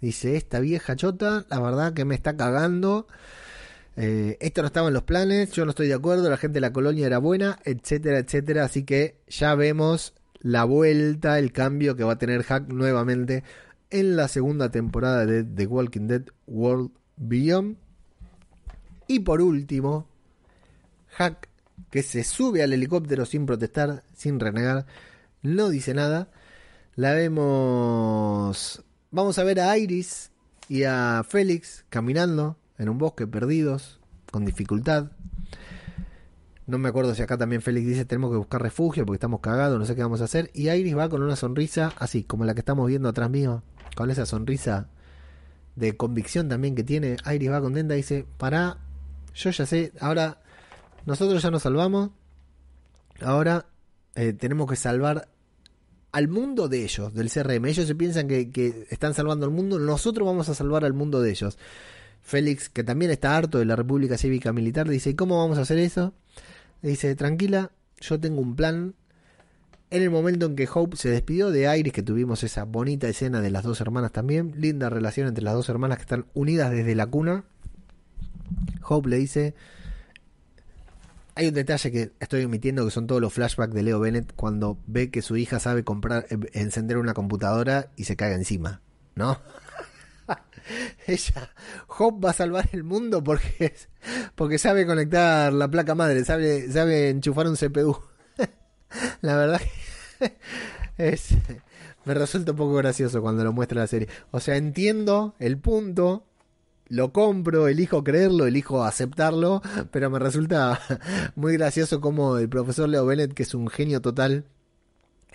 dice, 0.00 0.36
esta 0.36 0.58
vieja 0.60 0.96
chota, 0.96 1.44
la 1.50 1.60
verdad 1.60 1.92
que 1.92 2.06
me 2.06 2.14
está 2.14 2.34
cagando. 2.36 3.06
Eh, 3.96 4.38
esto 4.40 4.62
no 4.62 4.68
estaba 4.68 4.88
en 4.88 4.94
los 4.94 5.04
planes, 5.04 5.52
yo 5.52 5.66
no 5.66 5.70
estoy 5.70 5.88
de 5.88 5.94
acuerdo, 5.94 6.28
la 6.30 6.38
gente 6.38 6.54
de 6.54 6.60
la 6.62 6.72
colonia 6.72 7.06
era 7.06 7.18
buena, 7.18 7.58
etcétera, 7.64 8.18
etcétera. 8.18 8.64
Así 8.64 8.84
que 8.84 9.20
ya 9.28 9.54
vemos 9.54 10.14
la 10.44 10.64
vuelta, 10.64 11.38
el 11.38 11.52
cambio 11.52 11.96
que 11.96 12.04
va 12.04 12.12
a 12.12 12.18
tener 12.18 12.42
Hack 12.42 12.68
nuevamente 12.68 13.42
en 13.88 14.14
la 14.14 14.28
segunda 14.28 14.70
temporada 14.70 15.24
de 15.24 15.42
The 15.42 15.66
Walking 15.66 16.06
Dead 16.06 16.24
World 16.46 16.90
Beyond. 17.16 17.78
Y 19.08 19.20
por 19.20 19.40
último, 19.40 20.06
Hack, 21.08 21.48
que 21.90 22.02
se 22.02 22.24
sube 22.24 22.62
al 22.62 22.74
helicóptero 22.74 23.24
sin 23.24 23.46
protestar, 23.46 24.04
sin 24.14 24.38
renegar, 24.38 24.84
no 25.42 25.70
dice 25.70 25.94
nada. 25.94 26.28
La 26.94 27.14
vemos. 27.14 28.84
Vamos 29.10 29.38
a 29.38 29.44
ver 29.44 29.60
a 29.60 29.78
Iris 29.78 30.30
y 30.68 30.82
a 30.82 31.24
Félix 31.26 31.86
caminando 31.88 32.58
en 32.76 32.90
un 32.90 32.98
bosque 32.98 33.26
perdidos, 33.26 33.98
con 34.30 34.44
dificultad. 34.44 35.10
No 36.66 36.78
me 36.78 36.88
acuerdo 36.88 37.14
si 37.14 37.22
acá 37.22 37.36
también 37.36 37.60
Félix 37.60 37.86
dice 37.86 38.04
tenemos 38.06 38.30
que 38.30 38.38
buscar 38.38 38.62
refugio 38.62 39.04
porque 39.04 39.16
estamos 39.16 39.40
cagados, 39.40 39.78
no 39.78 39.84
sé 39.84 39.94
qué 39.94 40.02
vamos 40.02 40.20
a 40.20 40.24
hacer. 40.24 40.50
Y 40.54 40.70
Iris 40.70 40.96
va 40.96 41.08
con 41.08 41.22
una 41.22 41.36
sonrisa 41.36 41.92
así, 41.98 42.24
como 42.24 42.44
la 42.44 42.54
que 42.54 42.60
estamos 42.60 42.86
viendo 42.88 43.08
atrás 43.08 43.30
mío, 43.30 43.62
con 43.96 44.10
esa 44.10 44.24
sonrisa 44.24 44.88
de 45.76 45.96
convicción 45.96 46.48
también 46.48 46.74
que 46.74 46.84
tiene. 46.84 47.16
Iris 47.30 47.50
va 47.50 47.60
contenta 47.60 47.94
y 47.94 47.98
dice, 47.98 48.26
para 48.38 48.78
yo 49.34 49.50
ya 49.50 49.66
sé, 49.66 49.92
ahora 50.00 50.40
nosotros 51.06 51.42
ya 51.42 51.50
nos 51.50 51.62
salvamos, 51.62 52.10
ahora 53.20 53.66
eh, 54.14 54.32
tenemos 54.32 54.68
que 54.68 54.76
salvar 54.76 55.28
al 56.12 56.28
mundo 56.28 56.68
de 56.68 56.84
ellos, 56.84 57.12
del 57.12 57.30
CRM. 57.30 57.66
Ellos 57.66 57.86
se 57.86 57.94
piensan 57.94 58.28
que, 58.28 58.86
están 58.88 59.14
salvando 59.14 59.44
al 59.44 59.52
mundo, 59.52 59.78
nosotros 59.78 60.24
vamos 60.24 60.48
a 60.48 60.54
salvar 60.54 60.84
al 60.84 60.92
mundo 60.94 61.20
de 61.20 61.30
ellos. 61.30 61.58
Félix, 62.22 62.68
que 62.70 62.84
también 62.84 63.10
está 63.10 63.36
harto 63.36 63.58
de 63.58 63.64
la 63.64 63.76
República 63.76 64.16
Cívica 64.16 64.52
Militar, 64.52 64.88
dice, 64.88 65.10
¿y 65.10 65.14
cómo 65.14 65.38
vamos 65.38 65.58
a 65.58 65.62
hacer 65.62 65.78
eso? 65.78 66.14
Dice, 66.88 67.14
tranquila, 67.14 67.70
yo 68.00 68.20
tengo 68.20 68.40
un 68.40 68.56
plan. 68.56 68.94
En 69.90 70.02
el 70.02 70.10
momento 70.10 70.46
en 70.46 70.56
que 70.56 70.68
Hope 70.72 70.96
se 70.96 71.08
despidió 71.08 71.50
de 71.50 71.78
Iris, 71.78 71.92
que 71.92 72.02
tuvimos 72.02 72.42
esa 72.42 72.64
bonita 72.64 73.08
escena 73.08 73.40
de 73.40 73.50
las 73.50 73.62
dos 73.62 73.80
hermanas 73.80 74.12
también, 74.12 74.52
linda 74.56 74.90
relación 74.90 75.28
entre 75.28 75.44
las 75.44 75.54
dos 75.54 75.68
hermanas 75.68 75.98
que 75.98 76.02
están 76.02 76.26
unidas 76.34 76.70
desde 76.70 76.94
la 76.94 77.06
cuna, 77.06 77.44
Hope 78.82 79.08
le 79.08 79.16
dice, 79.16 79.54
hay 81.36 81.48
un 81.48 81.54
detalle 81.54 81.90
que 81.90 82.12
estoy 82.20 82.44
omitiendo 82.44 82.84
que 82.84 82.90
son 82.90 83.06
todos 83.06 83.20
los 83.20 83.32
flashbacks 83.32 83.74
de 83.74 83.82
Leo 83.82 84.00
Bennett 84.00 84.32
cuando 84.34 84.78
ve 84.86 85.10
que 85.10 85.22
su 85.22 85.36
hija 85.36 85.58
sabe 85.58 85.84
comprar, 85.84 86.26
eh, 86.30 86.38
encender 86.52 86.98
una 86.98 87.14
computadora 87.14 87.90
y 87.96 88.04
se 88.04 88.16
cae 88.16 88.34
encima, 88.34 88.80
¿no? 89.14 89.38
Ella, 91.06 91.50
Hope 91.88 92.26
va 92.26 92.30
a 92.30 92.34
salvar 92.34 92.68
el 92.72 92.84
mundo 92.84 93.22
porque, 93.22 93.74
porque 94.34 94.58
sabe 94.58 94.86
conectar 94.86 95.52
la 95.52 95.68
placa 95.68 95.94
madre, 95.94 96.24
sabe, 96.24 96.70
sabe 96.70 97.10
enchufar 97.10 97.46
un 97.46 97.56
CPU. 97.56 97.96
la 99.20 99.36
verdad 99.36 99.60
es, 100.98 101.28
me 102.04 102.14
resulta 102.14 102.52
un 102.52 102.56
poco 102.56 102.74
gracioso 102.74 103.20
cuando 103.22 103.44
lo 103.44 103.52
muestra 103.52 103.82
la 103.82 103.86
serie. 103.86 104.08
O 104.30 104.40
sea, 104.40 104.56
entiendo 104.56 105.34
el 105.38 105.58
punto, 105.58 106.24
lo 106.88 107.12
compro, 107.12 107.68
elijo 107.68 108.04
creerlo, 108.04 108.46
elijo 108.46 108.84
aceptarlo, 108.84 109.62
pero 109.90 110.10
me 110.10 110.18
resulta 110.18 110.80
muy 111.34 111.54
gracioso 111.54 112.00
como 112.00 112.38
el 112.38 112.48
profesor 112.48 112.88
Leo 112.88 113.06
Bennett, 113.06 113.34
que 113.34 113.42
es 113.42 113.54
un 113.54 113.68
genio 113.68 114.00
total, 114.00 114.44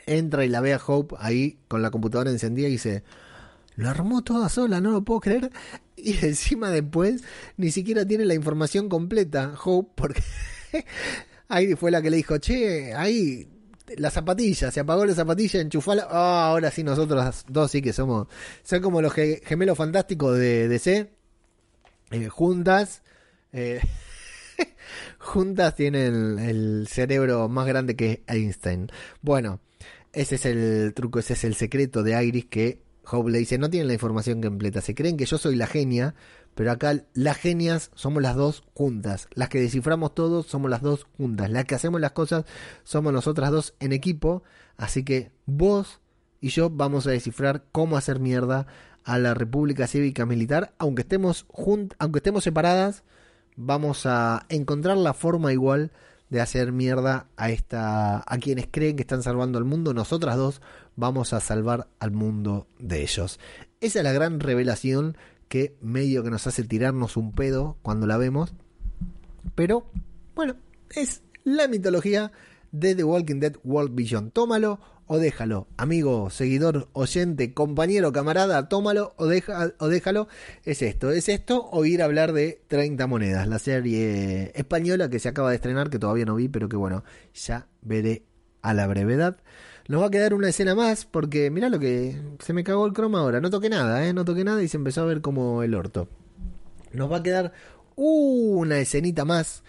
entra 0.06 0.46
y 0.46 0.50
la 0.50 0.62
ve 0.62 0.74
a 0.74 0.82
Hope 0.86 1.16
ahí 1.20 1.60
con 1.68 1.82
la 1.82 1.92
computadora 1.92 2.32
encendida 2.32 2.68
y 2.68 2.72
dice, 2.72 3.04
lo 3.80 3.90
armó 3.90 4.22
toda 4.22 4.50
sola, 4.50 4.82
no 4.82 4.92
lo 4.92 5.04
puedo 5.04 5.22
creer. 5.22 5.52
Y 6.02 6.14
encima 6.26 6.72
después 6.72 7.26
ni 7.58 7.72
siquiera 7.72 8.06
tiene 8.06 8.24
la 8.24 8.34
información 8.34 8.88
completa, 8.88 9.54
Hope, 9.62 9.92
porque 9.96 10.24
ahí 11.50 11.76
fue 11.76 11.92
la 11.92 12.02
que 12.02 12.10
le 12.10 12.16
dijo, 12.16 12.38
che, 12.38 12.94
ahí 12.94 13.50
la 13.98 14.10
zapatilla, 14.10 14.72
se 14.72 14.80
apagó 14.80 15.06
la 15.06 15.14
zapatilla, 15.14 15.60
enchufala. 15.60 16.08
Ah, 16.10 16.48
ahora 16.48 16.72
sí, 16.72 16.84
nosotros 16.84 17.44
dos 17.50 17.72
sí 17.72 17.82
que 17.82 17.92
somos. 17.92 18.28
Son 18.64 18.82
como 18.82 19.02
los 19.02 19.14
gemelos 19.14 19.78
fantásticos 19.78 20.38
de 20.38 20.70
DC. 20.70 21.10
Eh, 22.12 22.28
juntas, 22.30 23.04
eh, 23.52 23.82
juntas 25.20 25.76
tienen 25.76 26.40
el, 26.40 26.88
cerebro 26.88 27.50
más 27.50 27.68
grande 27.68 27.98
que 27.98 28.24
Einstein. 28.28 28.88
Bueno, 29.22 29.60
ese 30.14 30.36
es 30.36 30.46
el 30.46 30.94
truco, 30.96 31.20
ese 31.20 31.34
es 31.34 31.44
el 31.44 31.56
secreto 31.56 32.04
de 32.04 32.24
Iris 32.24 32.46
que 32.46 32.89
Hope 33.12 33.32
le 33.32 33.40
dice, 33.40 33.58
no 33.58 33.70
tienen 33.70 33.88
la 33.88 33.94
información 33.94 34.42
completa, 34.42 34.82
se 34.82 34.96
creen 34.96 35.18
que 35.18 35.26
yo 35.26 35.38
soy 35.38 35.56
la 35.56 35.68
genia, 35.68 36.16
pero 36.56 36.72
acá 36.72 37.04
las 37.14 37.38
genias 37.38 37.92
somos 37.96 38.22
las 38.22 38.36
dos 38.36 38.64
juntas, 38.74 39.28
las 39.34 39.50
que 39.50 39.60
desciframos 39.60 40.14
todo 40.14 40.44
somos 40.44 40.70
las 40.70 40.82
dos 40.82 41.08
juntas, 41.18 41.50
las 41.50 41.66
que 41.66 41.76
hacemos 41.76 42.02
las 42.02 42.12
cosas 42.12 42.46
somos 42.84 43.14
nosotras 43.14 43.52
dos 43.52 43.74
en 43.80 43.94
equipo, 43.94 44.44
así 44.78 45.04
que 45.04 45.32
vos 45.46 46.00
y 46.42 46.50
yo 46.50 46.70
vamos 46.70 47.08
a 47.08 47.12
descifrar 47.12 47.66
cómo 47.72 47.98
hacer 47.98 48.20
mierda 48.20 48.68
a 49.04 49.18
la 49.18 49.34
República 49.34 49.88
Cívica 49.88 50.26
Militar, 50.26 50.74
aunque 50.78 51.02
estemos 51.02 51.46
aunque 51.98 52.20
estemos 52.20 52.44
separadas, 52.44 53.04
vamos 53.56 54.06
a 54.06 54.46
encontrar 54.50 54.98
la 54.98 55.14
forma 55.14 55.52
igual 55.52 55.92
de 56.30 56.42
hacer 56.42 56.72
mierda 56.72 57.28
a 57.38 57.50
esta 57.50 58.24
a 58.26 58.38
quienes 58.38 58.68
creen 58.70 58.96
que 58.96 59.02
están 59.02 59.24
salvando 59.24 59.58
al 59.58 59.66
mundo, 59.66 59.94
nosotras 59.94 60.38
dos 60.38 60.62
vamos 60.96 61.34
a 61.34 61.40
salvar 61.40 61.88
al 62.00 62.12
mundo 62.12 62.68
de 62.78 63.02
ellos. 63.02 63.40
Esa 63.82 64.00
es 64.00 64.04
la 64.04 64.12
gran 64.12 64.40
revelación 64.40 65.18
que 65.48 65.76
medio 65.82 66.24
que 66.24 66.30
nos 66.30 66.46
hace 66.48 66.64
tirarnos 66.64 67.18
un 67.18 67.32
pedo 67.32 67.78
cuando 67.82 68.06
la 68.06 68.18
vemos. 68.18 68.54
Pero 69.56 69.90
bueno, 70.36 70.56
es 70.96 71.24
la 71.44 71.68
mitología 71.68 72.32
de 72.72 72.96
The 72.96 73.04
Walking 73.04 73.40
Dead 73.40 73.56
World 73.64 73.96
Vision. 73.96 74.32
Tómalo 74.32 74.80
o 75.12 75.18
déjalo. 75.18 75.68
Amigo, 75.76 76.30
seguidor, 76.30 76.88
oyente, 76.94 77.52
compañero, 77.56 78.12
camarada, 78.12 78.70
tómalo 78.70 79.16
o, 79.18 79.26
deja, 79.26 79.74
o 79.80 79.88
déjalo. 79.88 80.28
Es 80.66 80.84
esto, 80.84 81.10
es 81.10 81.30
esto 81.30 81.68
o 81.72 81.84
hablar 82.04 82.32
de 82.32 82.62
30 82.68 83.08
monedas, 83.08 83.48
la 83.48 83.58
serie 83.58 84.52
española 84.54 85.10
que 85.10 85.18
se 85.18 85.28
acaba 85.28 85.50
de 85.50 85.56
estrenar, 85.56 85.90
que 85.90 85.98
todavía 85.98 86.26
no 86.26 86.36
vi, 86.36 86.48
pero 86.48 86.70
que 86.70 86.78
bueno, 86.78 87.04
ya 87.34 87.68
veré 87.82 88.22
a 88.62 88.76
la 88.76 88.86
brevedad. 88.86 89.38
Nos 89.88 90.00
va 90.04 90.06
a 90.06 90.12
quedar 90.12 90.36
una 90.36 90.50
escena 90.50 90.76
más 90.76 91.06
porque 91.06 91.50
mirá 91.50 91.70
lo 91.70 91.80
que 91.80 92.22
se 92.38 92.54
me 92.54 92.64
cagó 92.64 92.86
el 92.86 92.94
croma 92.94 93.22
ahora. 93.22 93.42
No 93.42 93.50
toqué 93.50 93.70
nada, 93.70 94.08
¿eh? 94.08 94.14
No 94.14 94.26
toqué 94.26 94.44
nada 94.44 94.62
y 94.62 94.68
se 94.68 94.78
empezó 94.78 95.02
a 95.02 95.06
ver 95.06 95.22
como 95.22 95.64
el 95.64 95.74
orto. 95.74 96.08
Nos 96.94 97.12
va 97.12 97.18
a 97.18 97.24
quedar 97.24 97.52
una 97.96 98.78
escenita 98.78 99.26
más 99.26 99.64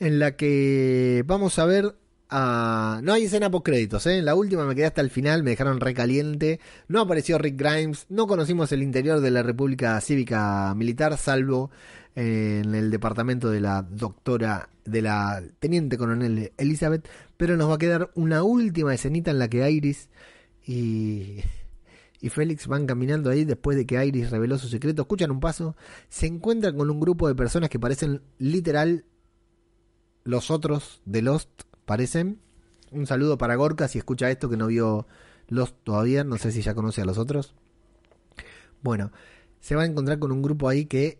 en 0.00 0.18
la 0.18 0.34
que 0.34 1.24
vamos 1.26 1.58
a 1.58 1.66
ver 1.66 1.94
no 2.30 3.12
hay 3.12 3.24
escena 3.24 3.50
post 3.50 3.64
créditos, 3.66 4.06
¿eh? 4.06 4.22
La 4.22 4.34
última 4.34 4.64
me 4.64 4.74
quedé 4.74 4.86
hasta 4.86 5.00
el 5.00 5.10
final, 5.10 5.42
me 5.42 5.50
dejaron 5.50 5.80
recaliente. 5.80 6.60
No 6.88 7.00
apareció 7.00 7.38
Rick 7.38 7.56
Grimes, 7.58 8.06
no 8.08 8.26
conocimos 8.26 8.70
el 8.72 8.82
interior 8.82 9.20
de 9.20 9.30
la 9.30 9.42
República 9.42 10.00
Cívica 10.00 10.74
Militar, 10.76 11.16
salvo 11.16 11.70
en 12.14 12.74
el 12.74 12.90
departamento 12.90 13.50
de 13.50 13.60
la 13.60 13.82
doctora, 13.82 14.68
de 14.84 15.02
la 15.02 15.42
teniente 15.58 15.96
coronel 15.96 16.52
Elizabeth. 16.56 17.08
Pero 17.36 17.56
nos 17.56 17.70
va 17.70 17.74
a 17.74 17.78
quedar 17.78 18.10
una 18.14 18.42
última 18.42 18.92
escenita 18.92 19.30
en 19.30 19.38
la 19.38 19.48
que 19.48 19.70
Iris 19.70 20.10
y, 20.66 21.38
y 22.20 22.28
Félix 22.28 22.66
van 22.66 22.86
caminando 22.86 23.30
ahí 23.30 23.44
después 23.44 23.76
de 23.76 23.86
que 23.86 24.04
Iris 24.04 24.30
reveló 24.30 24.58
su 24.58 24.68
secreto. 24.68 25.02
Escuchan 25.02 25.30
un 25.30 25.40
paso, 25.40 25.76
se 26.08 26.26
encuentran 26.26 26.76
con 26.76 26.90
un 26.90 27.00
grupo 27.00 27.28
de 27.28 27.34
personas 27.34 27.70
que 27.70 27.78
parecen 27.78 28.20
literal 28.38 29.06
los 30.24 30.50
otros 30.50 31.00
de 31.06 31.22
Lost 31.22 31.67
parecen. 31.88 32.38
Un 32.92 33.06
saludo 33.06 33.38
para 33.38 33.56
Gorka 33.56 33.88
si 33.88 33.98
escucha 33.98 34.30
esto 34.30 34.48
que 34.48 34.56
no 34.56 34.68
vio 34.68 35.08
los 35.48 35.74
todavía, 35.82 36.22
no 36.22 36.36
sé 36.36 36.52
si 36.52 36.62
ya 36.62 36.74
conoce 36.74 37.00
a 37.00 37.06
los 37.06 37.18
otros. 37.18 37.54
Bueno, 38.82 39.10
se 39.60 39.74
va 39.74 39.82
a 39.82 39.86
encontrar 39.86 40.18
con 40.18 40.30
un 40.30 40.42
grupo 40.42 40.68
ahí 40.68 40.84
que 40.84 41.18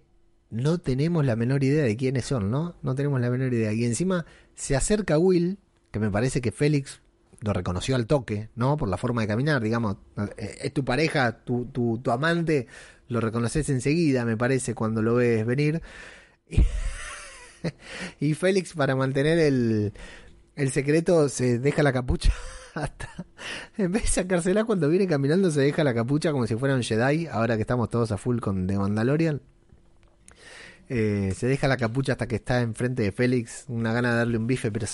no 0.50 0.78
tenemos 0.78 1.24
la 1.24 1.36
menor 1.36 1.64
idea 1.64 1.84
de 1.84 1.96
quiénes 1.96 2.26
son, 2.26 2.50
¿no? 2.50 2.76
No 2.82 2.94
tenemos 2.94 3.20
la 3.20 3.30
menor 3.30 3.52
idea. 3.52 3.72
Y 3.72 3.84
encima 3.84 4.26
se 4.54 4.76
acerca 4.76 5.18
Will, 5.18 5.58
que 5.90 5.98
me 5.98 6.10
parece 6.10 6.40
que 6.40 6.52
Félix 6.52 7.00
lo 7.40 7.52
reconoció 7.52 7.96
al 7.96 8.06
toque, 8.06 8.50
¿no? 8.54 8.76
Por 8.76 8.88
la 8.88 8.98
forma 8.98 9.22
de 9.22 9.28
caminar, 9.28 9.62
digamos. 9.62 9.96
Eh, 10.36 10.58
es 10.62 10.74
tu 10.74 10.84
pareja, 10.84 11.44
tu, 11.44 11.64
tu, 11.66 11.98
tu 11.98 12.10
amante, 12.10 12.66
lo 13.08 13.20
reconoces 13.20 13.68
enseguida, 13.70 14.24
me 14.26 14.36
parece, 14.36 14.74
cuando 14.74 15.00
lo 15.00 15.14
ves 15.14 15.46
venir. 15.46 15.80
y 18.20 18.34
Félix, 18.34 18.74
para 18.74 18.96
mantener 18.96 19.38
el, 19.38 19.92
el 20.58 20.72
secreto 20.72 21.28
se 21.28 21.60
deja 21.60 21.84
la 21.84 21.92
capucha 21.92 22.32
hasta 22.74 23.08
en 23.76 23.92
vez 23.92 24.02
de 24.02 24.08
sacársela 24.08 24.64
cuando 24.64 24.88
viene 24.88 25.06
caminando 25.06 25.50
se 25.52 25.60
deja 25.60 25.84
la 25.84 25.94
capucha 25.94 26.32
como 26.32 26.46
si 26.46 26.56
fuera 26.56 26.74
un 26.74 26.82
Jedi 26.82 27.26
ahora 27.28 27.54
que 27.54 27.62
estamos 27.62 27.88
todos 27.88 28.10
a 28.10 28.18
full 28.18 28.40
con 28.40 28.66
The 28.66 28.76
Mandalorian 28.76 29.40
eh, 30.88 31.32
se 31.36 31.46
deja 31.46 31.68
la 31.68 31.76
capucha 31.76 32.12
hasta 32.12 32.26
que 32.26 32.36
está 32.36 32.60
enfrente 32.60 33.04
de 33.04 33.12
Félix 33.12 33.66
una 33.68 33.92
gana 33.92 34.10
de 34.10 34.16
darle 34.16 34.36
un 34.36 34.48
bife 34.48 34.72
pero 34.72 34.86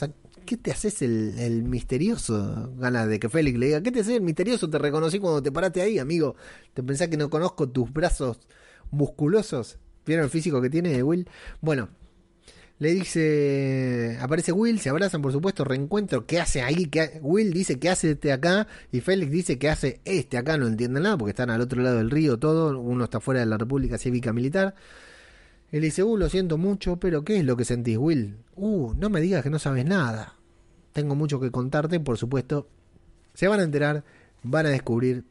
¿qué 0.44 0.58
te 0.58 0.70
haces 0.70 1.00
el, 1.00 1.62
misterioso? 1.62 2.74
Gana 2.76 3.06
de 3.06 3.18
que 3.18 3.30
Félix 3.30 3.58
le 3.58 3.66
diga 3.66 3.82
¿qué 3.82 3.90
te 3.90 4.00
haces 4.00 4.16
el 4.16 4.22
misterioso? 4.22 4.68
te 4.68 4.78
reconocí 4.78 5.18
cuando 5.18 5.42
te 5.42 5.50
paraste 5.50 5.80
ahí 5.80 5.98
amigo 5.98 6.36
te 6.74 6.82
pensás 6.82 7.08
que 7.08 7.16
no 7.16 7.30
conozco 7.30 7.70
tus 7.70 7.90
brazos 7.90 8.38
musculosos 8.90 9.78
¿vieron 10.04 10.26
el 10.26 10.30
físico 10.30 10.60
que 10.60 10.68
tiene 10.68 11.02
Will? 11.02 11.26
bueno 11.62 11.88
le 12.78 12.92
dice, 12.92 14.18
aparece 14.20 14.52
Will, 14.52 14.80
se 14.80 14.90
abrazan 14.90 15.22
por 15.22 15.32
supuesto, 15.32 15.64
reencuentro, 15.64 16.26
¿qué 16.26 16.40
hace 16.40 16.62
ahí? 16.62 16.86
¿Qué 16.86 17.20
Will 17.22 17.52
dice, 17.52 17.78
¿qué 17.78 17.88
hace 17.88 18.12
este 18.12 18.32
acá? 18.32 18.66
Y 18.90 19.00
Félix 19.00 19.30
dice, 19.30 19.58
¿qué 19.58 19.70
hace 19.70 20.00
este 20.04 20.38
acá? 20.38 20.58
No 20.58 20.66
entienden 20.66 21.04
nada 21.04 21.16
porque 21.16 21.30
están 21.30 21.50
al 21.50 21.60
otro 21.60 21.80
lado 21.82 21.98
del 21.98 22.10
río 22.10 22.38
todo, 22.38 22.78
uno 22.78 23.04
está 23.04 23.20
fuera 23.20 23.40
de 23.40 23.46
la 23.46 23.58
República 23.58 23.96
Cívica 23.96 24.32
Militar. 24.32 24.74
Él 25.70 25.82
dice, 25.82 26.02
uh, 26.02 26.16
lo 26.16 26.28
siento 26.28 26.58
mucho, 26.58 26.96
pero 26.96 27.24
¿qué 27.24 27.38
es 27.38 27.44
lo 27.44 27.56
que 27.56 27.64
sentís, 27.64 27.96
Will? 27.96 28.36
Uh, 28.54 28.94
no 28.94 29.08
me 29.10 29.20
digas 29.20 29.42
que 29.42 29.50
no 29.50 29.58
sabes 29.58 29.84
nada. 29.84 30.36
Tengo 30.92 31.14
mucho 31.14 31.40
que 31.40 31.50
contarte, 31.50 31.98
por 32.00 32.18
supuesto. 32.18 32.68
Se 33.34 33.48
van 33.48 33.60
a 33.60 33.64
enterar, 33.64 34.04
van 34.42 34.66
a 34.66 34.70
descubrir 34.70 35.24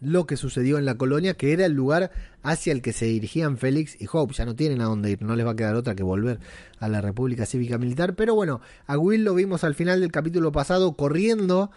lo 0.00 0.26
que 0.26 0.36
sucedió 0.36 0.78
en 0.78 0.84
la 0.84 0.96
colonia, 0.96 1.34
que 1.34 1.52
era 1.52 1.66
el 1.66 1.72
lugar 1.72 2.12
hacia 2.42 2.72
el 2.72 2.82
que 2.82 2.92
se 2.92 3.06
dirigían 3.06 3.58
Félix 3.58 4.00
y 4.00 4.06
Hope. 4.10 4.34
Ya 4.34 4.44
no 4.44 4.54
tienen 4.54 4.80
a 4.80 4.84
dónde 4.84 5.10
ir, 5.10 5.22
no 5.22 5.34
les 5.34 5.46
va 5.46 5.52
a 5.52 5.56
quedar 5.56 5.74
otra 5.74 5.94
que 5.94 6.02
volver 6.02 6.38
a 6.78 6.88
la 6.88 7.00
República 7.00 7.46
Cívica 7.46 7.78
Militar. 7.78 8.14
Pero 8.14 8.34
bueno, 8.34 8.60
a 8.86 8.96
Will 8.96 9.24
lo 9.24 9.34
vimos 9.34 9.64
al 9.64 9.74
final 9.74 10.00
del 10.00 10.12
capítulo 10.12 10.52
pasado 10.52 10.96
corriendo, 10.96 11.70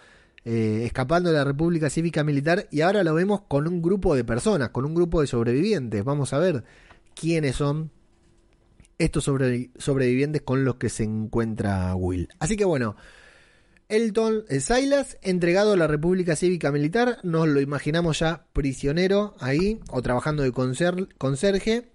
eh, 0.44 0.82
escapando 0.84 1.30
de 1.30 1.38
la 1.38 1.44
República 1.44 1.90
Cívica 1.90 2.22
Militar, 2.22 2.68
y 2.70 2.82
ahora 2.82 3.02
lo 3.02 3.14
vemos 3.14 3.42
con 3.42 3.66
un 3.66 3.82
grupo 3.82 4.14
de 4.14 4.24
personas, 4.24 4.70
con 4.70 4.84
un 4.84 4.94
grupo 4.94 5.20
de 5.20 5.26
sobrevivientes. 5.26 6.04
Vamos 6.04 6.32
a 6.32 6.38
ver 6.38 6.64
quiénes 7.14 7.56
son 7.56 7.90
estos 8.98 9.24
sobrevivientes 9.24 10.42
con 10.42 10.64
los 10.64 10.76
que 10.76 10.88
se 10.88 11.02
encuentra 11.02 11.94
Will. 11.96 12.28
Así 12.38 12.56
que 12.56 12.64
bueno. 12.64 12.94
Elton 13.92 14.44
Silas, 14.48 15.18
entregado 15.20 15.74
a 15.74 15.76
la 15.76 15.86
República 15.86 16.34
Cívica 16.34 16.72
Militar, 16.72 17.18
nos 17.24 17.46
lo 17.46 17.60
imaginamos 17.60 18.20
ya 18.20 18.46
prisionero 18.54 19.34
ahí, 19.38 19.80
o 19.90 20.00
trabajando 20.00 20.42
de 20.42 20.50
conserje. 20.50 21.92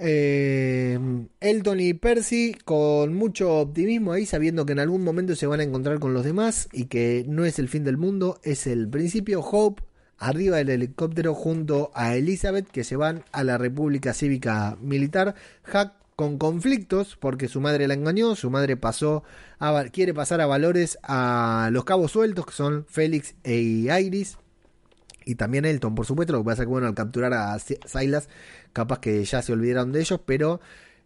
Eh, 0.00 0.98
Elton 1.40 1.80
y 1.80 1.92
Percy 1.92 2.56
con 2.64 3.12
mucho 3.12 3.58
optimismo 3.58 4.12
ahí, 4.12 4.24
sabiendo 4.24 4.64
que 4.64 4.72
en 4.72 4.78
algún 4.78 5.04
momento 5.04 5.36
se 5.36 5.46
van 5.46 5.60
a 5.60 5.64
encontrar 5.64 5.98
con 5.98 6.14
los 6.14 6.24
demás 6.24 6.70
y 6.72 6.86
que 6.86 7.22
no 7.28 7.44
es 7.44 7.58
el 7.58 7.68
fin 7.68 7.84
del 7.84 7.98
mundo, 7.98 8.40
es 8.42 8.66
el 8.66 8.88
principio. 8.88 9.40
Hope 9.40 9.82
arriba 10.16 10.56
del 10.56 10.70
helicóptero 10.70 11.34
junto 11.34 11.90
a 11.92 12.16
Elizabeth 12.16 12.66
que 12.66 12.82
se 12.82 12.96
van 12.96 13.24
a 13.32 13.44
la 13.44 13.58
República 13.58 14.14
Cívica 14.14 14.78
Militar. 14.80 15.34
Hack 15.64 15.97
con 16.18 16.36
conflictos 16.36 17.16
porque 17.20 17.46
su 17.46 17.60
madre 17.60 17.86
la 17.86 17.94
engañó, 17.94 18.34
su 18.34 18.50
madre 18.50 18.76
pasó 18.76 19.22
a, 19.60 19.84
quiere 19.84 20.12
pasar 20.12 20.40
a 20.40 20.46
valores 20.46 20.98
a 21.04 21.68
los 21.70 21.84
cabos 21.84 22.10
sueltos 22.10 22.44
que 22.44 22.54
son 22.54 22.84
Félix 22.88 23.36
e 23.44 23.60
Iris 23.60 24.36
y 25.24 25.36
también 25.36 25.64
Elton, 25.64 25.94
por 25.94 26.06
supuesto, 26.06 26.32
lo 26.32 26.40
que 26.40 26.46
pasa 26.46 26.62
es 26.62 26.66
que 26.66 26.70
bueno, 26.70 26.88
al 26.88 26.96
capturar 26.96 27.32
a 27.34 27.56
Silas, 27.60 28.28
capaz 28.72 28.98
que 28.98 29.24
ya 29.24 29.42
se 29.42 29.52
olvidaron 29.52 29.92
de 29.92 30.00
ellos, 30.00 30.18
pero 30.26 30.60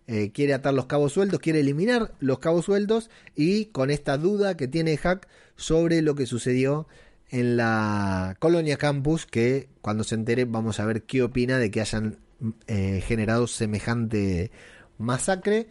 eh, 0.07 0.33
quiere 0.33 0.55
atar 0.55 0.73
los 0.73 0.87
cabos 0.87 1.13
sueltos, 1.13 1.41
quiere 1.41 1.61
eliminar 1.61 2.15
los 2.19 2.39
cabos 2.39 2.65
sueltos 2.65 3.11
y 3.37 3.67
con 3.67 3.91
esta 3.91 4.17
duda 4.17 4.57
que 4.57 4.67
tiene 4.67 4.97
Hack 4.97 5.29
sobre 5.57 6.01
lo 6.01 6.15
que 6.15 6.25
sucedió 6.25 6.89
en 7.29 7.59
la 7.59 8.35
colonia 8.39 8.79
campus, 8.79 9.27
que 9.27 9.69
cuando 9.83 10.05
se 10.05 10.15
entere 10.15 10.47
vamos 10.47 10.81
a 10.81 10.87
ver 10.87 11.03
qué 11.03 11.23
opina 11.23 11.59
de 11.59 11.71
que 11.71 11.83
hayan 11.83 12.17
eh, 12.67 13.03
generado 13.07 13.47
semejante 13.47 14.51
masacre. 15.03 15.69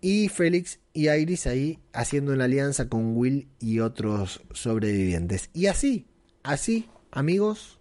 Y 0.00 0.28
Félix 0.28 0.80
y 0.92 1.08
Iris 1.08 1.46
ahí 1.46 1.78
haciendo 1.92 2.32
una 2.32 2.44
alianza 2.44 2.88
con 2.88 3.16
Will 3.16 3.48
y 3.60 3.78
otros 3.78 4.42
sobrevivientes. 4.52 5.48
Y 5.52 5.66
así, 5.66 6.06
así, 6.42 6.88
amigos, 7.12 7.78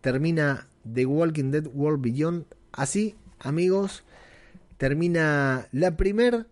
termina 0.00 0.68
The 0.92 1.06
Walking 1.06 1.52
Dead 1.52 1.66
World 1.72 2.02
Beyond. 2.02 2.46
Así, 2.72 3.14
amigos, 3.38 4.02
termina 4.76 5.68
la 5.70 5.96
primera 5.96 6.46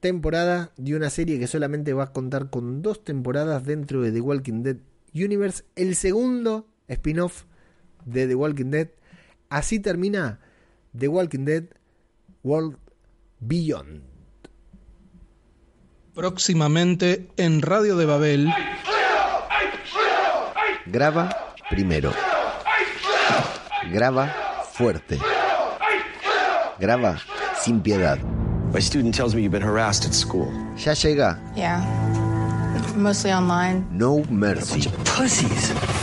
temporada 0.00 0.72
de 0.76 0.96
una 0.96 1.10
serie 1.10 1.38
que 1.38 1.46
solamente 1.46 1.92
va 1.92 2.04
a 2.04 2.12
contar 2.12 2.50
con 2.50 2.82
dos 2.82 3.04
temporadas 3.04 3.64
dentro 3.64 4.02
de 4.02 4.12
The 4.12 4.20
Walking 4.20 4.62
Dead 4.62 4.76
Universe. 5.14 5.64
El 5.76 5.94
segundo 5.94 6.66
spin-off 6.88 7.44
de 8.04 8.26
The 8.26 8.34
Walking 8.34 8.70
Dead. 8.70 8.88
Así 9.48 9.80
termina 9.80 10.40
The 10.96 11.08
Walking 11.08 11.44
Dead 11.44 11.64
World 12.42 12.76
Beyond. 13.40 14.02
Próximamente 16.14 17.28
en 17.36 17.62
Radio 17.62 17.96
de 17.96 18.06
Babel. 18.06 18.52
Graba 20.86 21.54
primero. 21.70 22.12
Graba 23.92 24.34
fuerte. 24.72 25.18
Graba 26.80 27.18
sin 27.62 27.80
piedad. 27.80 28.18
My 28.72 28.80
student 28.80 29.14
tells 29.14 29.34
me 29.34 29.42
you've 29.42 29.52
been 29.52 29.62
harassed 29.62 30.04
at 30.04 30.14
school. 30.14 30.50
Ya 30.76 30.92
llega. 30.94 31.38
Yeah. 31.54 31.80
Mostly 32.96 33.32
online. 33.32 33.86
No 33.90 34.24
mercy. 34.30 34.88
Pussies. 35.04 35.72
When 35.72 35.76
I 35.78 35.86
look 35.86 35.97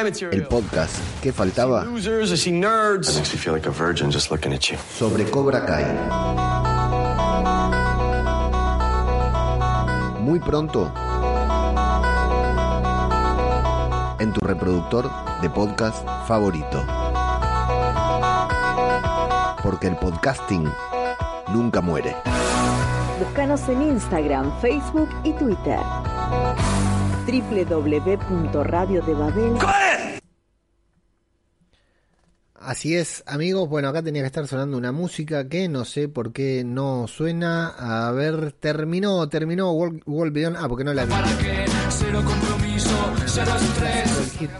El 0.00 0.04
material. 0.04 0.48
podcast 0.48 0.96
que 1.20 1.32
faltaba 1.32 1.84
Losers, 1.84 2.30
I 2.30 2.36
see 2.36 2.52
nerds. 2.52 3.16
makes 3.16 3.32
me 3.32 3.38
feel 3.38 3.52
like 3.52 3.66
a 3.68 3.72
virgin 3.72 4.10
just 4.12 4.30
looking 4.30 4.52
at 4.52 4.70
you. 4.70 4.78
sobre 4.96 5.24
Cobra 5.24 5.66
Kai. 5.66 5.84
Muy 10.20 10.38
pronto 10.38 10.92
en 14.20 14.32
tu 14.32 14.40
reproductor 14.46 15.10
de 15.42 15.50
podcast 15.50 16.06
favorito. 16.28 16.84
Porque 19.62 19.88
el 19.88 19.96
podcasting 19.96 20.70
nunca 21.48 21.80
muere. 21.80 22.14
Búscanos 23.18 23.68
en 23.68 23.82
Instagram, 23.82 24.52
Facebook 24.60 25.08
y 25.24 25.32
Twitter. 25.32 25.80
www.radiodebabel 27.28 29.54
Así 32.54 32.96
es, 32.96 33.22
amigos. 33.26 33.68
Bueno, 33.68 33.88
acá 33.88 34.02
tenía 34.02 34.22
que 34.22 34.26
estar 34.26 34.46
sonando 34.48 34.76
una 34.76 34.92
música 34.92 35.48
que 35.48 35.68
no 35.68 35.84
sé 35.84 36.08
por 36.08 36.32
qué 36.32 36.64
no 36.64 37.06
suena. 37.06 37.68
A 37.68 38.10
ver, 38.12 38.52
terminó, 38.52 39.28
terminó 39.28 39.72
World, 39.72 40.02
World 40.06 40.34
Beyond. 40.34 40.56
Ah, 40.56 40.68
porque 40.68 40.84
no 40.84 40.92
la 40.92 41.04
vi. 41.04 41.12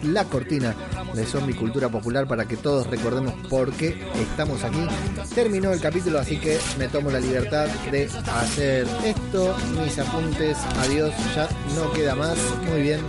La 0.02 0.24
cortina 0.24 0.74
de 1.14 1.24
Zombie 1.24 1.54
Cultura 1.54 1.88
Popular 1.88 2.26
para 2.26 2.44
que 2.46 2.56
todos 2.56 2.86
recordemos 2.86 3.34
por 3.48 3.72
qué 3.72 3.96
estamos 4.20 4.62
aquí. 4.64 4.86
Terminó 5.34 5.72
el 5.72 5.80
capítulo, 5.80 6.18
así 6.18 6.38
que 6.38 6.58
me 6.78 6.88
tomo 6.88 7.10
la 7.10 7.20
libertad 7.20 7.66
de 7.90 8.08
hacer 8.34 8.86
esto. 9.04 9.54
Mis 9.82 9.98
apuntes, 9.98 10.56
adiós, 10.80 11.12
ya 11.34 11.48
no 11.74 11.92
queda 11.92 12.14
más. 12.14 12.36
Muy 12.70 12.82
bien. 12.82 13.00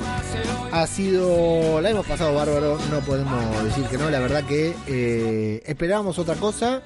Ha 0.72 0.88
sido. 0.88 1.82
La 1.82 1.90
hemos 1.90 2.06
pasado 2.06 2.34
bárbaro, 2.34 2.78
no 2.92 3.00
podemos 3.02 3.64
decir 3.64 3.86
que 3.86 3.98
no. 3.98 4.10
La 4.10 4.20
verdad 4.20 4.44
que 4.44 4.76
eh, 4.88 5.64
esperábamos 5.66 6.20
otra 6.20 6.36
cosa. 6.36 6.82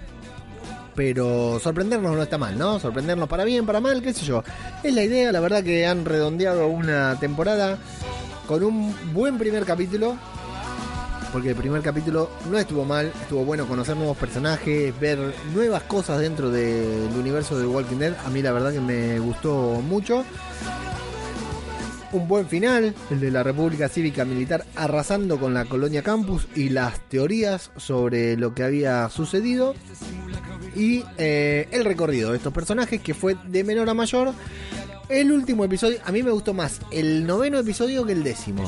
Pero 0.96 1.60
sorprendernos 1.60 2.16
no 2.16 2.22
está 2.22 2.38
mal, 2.38 2.56
¿no? 2.56 2.80
Sorprendernos 2.80 3.28
para 3.28 3.44
bien, 3.44 3.66
para 3.66 3.80
mal, 3.80 4.04
qué 4.04 4.14
sé 4.14 4.26
yo. 4.26 4.44
Es 4.84 4.94
la 4.94 5.04
idea, 5.04 5.32
la 5.32 5.40
verdad 5.40 5.64
que 5.64 5.88
han 5.88 6.06
redondeado 6.06 6.68
una 6.68 7.20
temporada 7.20 7.80
con 8.48 8.64
un 8.64 8.96
buen 9.14 9.38
primer 9.38 9.66
capítulo. 9.66 10.18
Porque 11.32 11.50
el 11.50 11.56
primer 11.56 11.82
capítulo 11.82 12.30
no 12.52 12.60
estuvo 12.60 12.86
mal, 12.86 13.12
estuvo 13.22 13.44
bueno 13.44 13.66
conocer 13.68 13.98
nuevos 13.98 14.16
personajes, 14.16 14.94
ver 15.00 15.34
nuevas 15.52 15.82
cosas 15.84 16.20
dentro 16.20 16.52
del 16.52 17.10
universo 17.18 17.58
de 17.58 17.66
Walking 17.66 17.98
Dead. 17.98 18.16
A 18.24 18.30
mí 18.30 18.44
la 18.44 18.52
verdad 18.52 18.72
que 18.72 18.80
me 18.80 19.18
gustó 19.18 19.82
mucho. 19.82 20.24
Un 22.12 22.28
buen 22.28 22.48
final, 22.48 22.94
el 23.10 23.20
de 23.20 23.32
la 23.32 23.42
República 23.42 23.90
Cívica 23.90 24.24
Militar 24.24 24.64
arrasando 24.76 25.40
con 25.40 25.56
la 25.56 25.66
colonia 25.66 26.04
campus 26.04 26.48
y 26.54 26.70
las 26.70 27.00
teorías 27.10 27.72
sobre 27.78 28.38
lo 28.38 28.54
que 28.54 28.62
había 28.62 29.10
sucedido. 29.10 29.74
Y 30.76 31.04
eh, 31.18 31.68
el 31.72 31.84
recorrido 31.84 32.30
de 32.30 32.38
estos 32.38 32.54
personajes 32.54 33.02
que 33.02 33.16
fue 33.16 33.36
de 33.48 33.64
menor 33.64 33.90
a 33.90 33.96
mayor. 33.96 34.34
El 35.10 35.32
último 35.34 35.66
episodio, 35.66 36.00
a 36.06 36.12
mí 36.14 36.24
me 36.24 36.32
gustó 36.32 36.54
más 36.54 36.80
el 36.90 37.28
noveno 37.28 37.60
episodio 37.60 38.06
que 38.06 38.14
el 38.14 38.24
décimo. 38.24 38.64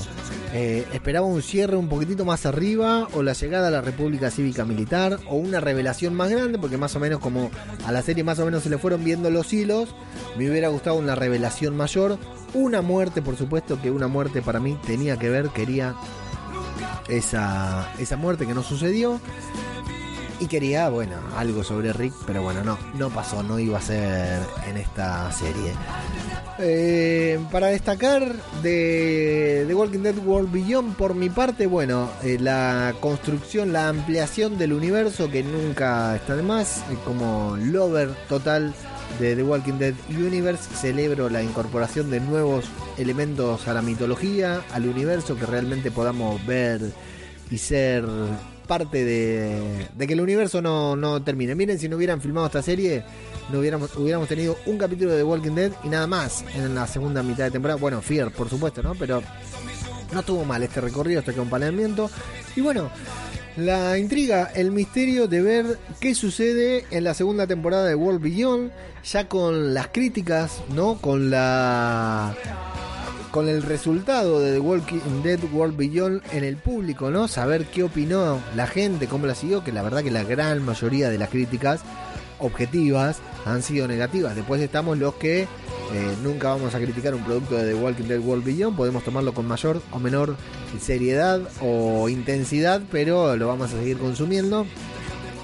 Eh, 0.54 0.86
esperaba 0.94 1.26
un 1.26 1.42
cierre 1.42 1.78
un 1.78 1.88
poquitito 1.88 2.26
más 2.26 2.46
arriba, 2.46 3.08
o 3.14 3.24
la 3.24 3.34
llegada 3.34 3.70
a 3.70 3.72
la 3.72 3.82
República 3.82 4.30
Cívica 4.30 4.66
Militar, 4.66 5.20
o 5.28 5.36
una 5.36 5.62
revelación 5.62 6.14
más 6.14 6.30
grande, 6.30 6.60
porque 6.60 6.78
más 6.78 6.96
o 6.96 7.00
menos 7.00 7.20
como 7.20 7.52
a 7.86 7.92
la 7.92 8.02
serie 8.02 8.24
más 8.24 8.40
o 8.40 8.46
menos 8.46 8.64
se 8.64 8.70
le 8.70 8.78
fueron 8.78 9.04
viendo 9.04 9.30
los 9.32 9.54
hilos, 9.54 9.96
me 10.38 10.50
hubiera 10.50 10.68
gustado 10.68 10.98
una 10.98 11.16
revelación 11.16 11.76
mayor. 11.76 12.18
Una 12.54 12.82
muerte, 12.82 13.22
por 13.22 13.38
supuesto 13.38 13.82
que 13.82 13.90
una 13.90 14.08
muerte 14.08 14.42
para 14.42 14.60
mí 14.60 14.78
tenía 14.86 15.18
que 15.18 15.30
ver, 15.30 15.50
quería 15.50 15.96
esa, 17.08 17.92
esa 17.98 18.18
muerte 18.18 18.46
que 18.46 18.54
no 18.54 18.64
sucedió. 18.64 19.20
Y 20.40 20.48
quería, 20.48 20.90
bueno, 20.90 21.16
algo 21.38 21.64
sobre 21.64 21.94
Rick, 21.94 22.14
pero 22.28 22.42
bueno, 22.44 22.64
no, 22.64 22.78
no 22.96 23.10
pasó, 23.10 23.42
no 23.42 23.58
iba 23.58 23.78
a 23.78 23.82
ser 23.82 24.42
en 24.68 24.78
esta 24.78 25.32
serie. 25.32 25.72
Eh, 26.60 27.40
para 27.52 27.68
destacar 27.68 28.34
de 28.62 29.66
The 29.68 29.74
Walking 29.74 30.00
Dead 30.00 30.18
World 30.18 30.52
Beyond, 30.52 30.96
por 30.96 31.16
mi 31.16 31.30
parte, 31.30 31.68
bueno, 31.68 32.10
eh, 32.24 32.38
la 32.40 32.94
construcción, 33.00 33.72
la 33.72 33.88
ampliación 33.88 34.58
del 34.58 34.74
universo 34.74 35.30
que 35.30 35.44
nunca 35.44 36.16
está 36.16 36.36
de 36.36 36.44
más, 36.44 36.84
como 37.06 37.58
lover 37.58 38.10
total 38.28 38.74
de 39.20 39.36
The 39.36 39.44
Walking 39.44 39.80
Dead 39.80 39.94
Universe, 40.10 40.64
celebro 40.76 41.30
la 41.30 41.44
incorporación 41.44 42.10
de 42.10 42.20
nuevos 42.20 42.66
elementos 42.98 43.68
a 43.68 43.74
la 43.74 43.82
mitología, 43.82 44.62
al 44.74 44.88
universo, 44.88 45.38
que 45.38 45.46
realmente 45.46 45.92
podamos 45.92 46.46
ver 46.46 46.82
y 47.50 47.58
ser 47.58 48.06
parte 48.66 49.04
de, 49.04 49.88
que 49.98 50.14
el 50.14 50.22
universo 50.22 50.62
no, 50.62 50.96
no 50.96 51.22
termine. 51.24 51.56
Miren, 51.56 51.80
si 51.80 51.90
no 51.90 51.98
hubieran 51.98 52.22
filmado 52.22 52.48
esta 52.48 52.62
serie, 52.62 53.04
no 53.52 53.60
hubiéramos, 53.60 53.96
hubiéramos 53.96 54.28
tenido 54.28 54.58
un 54.66 54.78
capítulo 54.78 55.12
de 55.12 55.18
The 55.18 55.24
Walking 55.24 55.56
Dead 55.56 55.72
y 55.84 55.90
nada 55.90 56.08
más 56.08 56.44
en 56.56 56.76
la 56.76 56.88
segunda 56.88 57.24
mitad 57.24 57.46
de 57.46 57.52
temporada. 57.52 57.80
Bueno, 57.80 58.02
Fear, 58.02 58.32
por 58.32 58.50
supuesto, 58.50 58.82
¿no? 58.82 58.96
Pero 58.96 59.22
no 60.14 60.20
estuvo 60.20 60.46
mal 60.46 60.64
este 60.64 60.82
recorrido, 60.82 61.20
este 61.20 61.32
acompañamiento. 61.32 62.10
Y 62.56 62.62
bueno, 62.62 62.90
la 63.58 63.98
intriga, 63.98 64.52
el 64.54 64.72
misterio 64.72 65.28
de 65.28 65.42
ver 65.42 65.80
qué 66.00 66.14
sucede 66.14 66.86
en 66.92 67.04
la 67.04 67.14
segunda 67.14 67.48
temporada 67.48 67.86
de 67.86 67.96
World 67.96 68.22
Beyond, 68.22 68.72
ya 69.04 69.30
con 69.30 69.74
las 69.74 69.88
críticas, 69.90 70.62
¿no? 70.74 70.96
Con 71.00 71.30
la 71.30 72.36
con 73.36 73.50
el 73.50 73.64
resultado 73.64 74.40
de 74.40 74.54
The 74.54 74.60
Walking 74.62 75.22
Dead 75.22 75.40
World 75.52 75.76
Beyond 75.76 76.22
en 76.32 76.46
el 76.46 76.56
público, 76.56 77.12
¿no? 77.12 77.28
Saber 77.28 77.66
qué 77.66 77.84
opinó 77.84 78.40
la 78.56 78.66
gente, 78.66 79.08
cómo 79.08 79.28
la 79.28 79.36
siguió, 79.36 79.62
que 79.62 79.74
la 79.74 79.82
verdad 79.82 80.04
que 80.04 80.10
la 80.10 80.24
gran 80.24 80.64
mayoría 80.64 81.10
de 81.10 81.18
las 81.18 81.28
críticas 81.28 81.82
objetivas 82.40 83.18
han 83.44 83.62
sido 83.62 83.90
negativas. 83.90 84.38
Después 84.38 84.62
estamos 84.62 84.98
los 84.98 85.16
que 85.16 85.42
eh, 85.42 85.48
nunca 86.24 86.48
vamos 86.48 86.76
a 86.76 86.80
criticar 86.80 87.14
un 87.14 87.26
producto 87.26 87.56
de 87.56 87.74
The 87.74 87.76
Walking 87.76 88.06
Dead 88.06 88.22
World 88.22 88.46
Beyond, 88.46 88.78
podemos 88.78 89.04
tomarlo 89.04 89.34
con 89.34 89.46
mayor 89.46 89.82
o 89.92 90.00
menor 90.00 90.38
seriedad 90.80 91.42
o 91.60 92.08
intensidad, 92.08 92.84
pero 92.90 93.36
lo 93.36 93.50
vamos 93.50 93.74
a 93.74 93.78
seguir 93.78 93.98
consumiendo. 93.98 94.66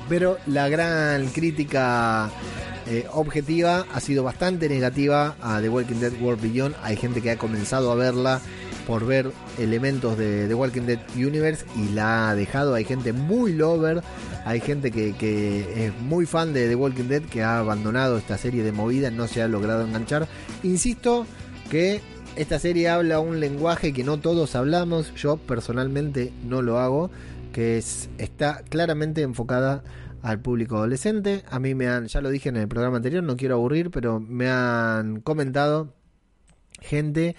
Pero 0.07 0.37
la 0.47 0.69
gran 0.69 1.27
crítica 1.27 2.29
eh, 2.87 3.05
objetiva 3.13 3.85
ha 3.93 3.99
sido 3.99 4.23
bastante 4.23 4.67
negativa 4.67 5.35
a 5.41 5.61
The 5.61 5.69
Walking 5.69 5.99
Dead 5.99 6.13
World 6.21 6.41
Beyond. 6.41 6.75
Hay 6.81 6.97
gente 6.97 7.21
que 7.21 7.31
ha 7.31 7.37
comenzado 7.37 7.91
a 7.91 7.95
verla 7.95 8.41
por 8.87 9.05
ver 9.05 9.31
elementos 9.59 10.17
de 10.17 10.47
The 10.47 10.53
Walking 10.53 10.81
Dead 10.81 10.99
Universe 11.15 11.65
y 11.75 11.89
la 11.93 12.29
ha 12.29 12.35
dejado. 12.35 12.73
Hay 12.73 12.83
gente 12.83 13.13
muy 13.13 13.53
lover, 13.53 14.01
hay 14.45 14.59
gente 14.59 14.91
que, 14.91 15.85
es 15.85 16.01
muy 16.01 16.25
fan 16.25 16.53
de 16.53 16.67
The 16.67 16.75
Walking 16.75 17.05
Dead 17.05 17.21
que 17.23 17.43
ha 17.43 17.59
abandonado 17.59 18.17
esta 18.17 18.37
serie 18.37 18.63
de 18.63 18.71
movidas, 18.71 19.13
no 19.13 19.27
se 19.27 19.41
ha 19.41 19.47
logrado 19.47 19.83
enganchar. 19.85 20.27
Insisto 20.63 21.25
que 21.69 22.01
esta 22.35 22.59
serie 22.59 22.89
habla 22.89 23.19
un 23.19 23.39
lenguaje 23.39 23.93
que 23.93 24.03
no 24.03 24.19
todos 24.19 24.55
hablamos, 24.55 25.13
yo 25.15 25.37
personalmente 25.37 26.33
no 26.43 26.61
lo 26.61 26.79
hago, 26.79 27.11
que 27.53 27.77
es, 27.77 28.09
está 28.17 28.63
claramente 28.69 29.21
enfocada 29.21 29.83
al 30.21 30.41
público 30.41 30.77
adolescente. 30.77 31.43
A 31.49 31.59
mí 31.59 31.75
me 31.75 31.87
han, 31.87 32.07
ya 32.07 32.21
lo 32.21 32.29
dije 32.29 32.49
en 32.49 32.57
el 32.57 32.67
programa 32.67 32.97
anterior, 32.97 33.23
no 33.23 33.37
quiero 33.37 33.55
aburrir, 33.55 33.91
pero 33.91 34.19
me 34.19 34.49
han 34.49 35.21
comentado 35.21 35.93
gente 36.79 37.35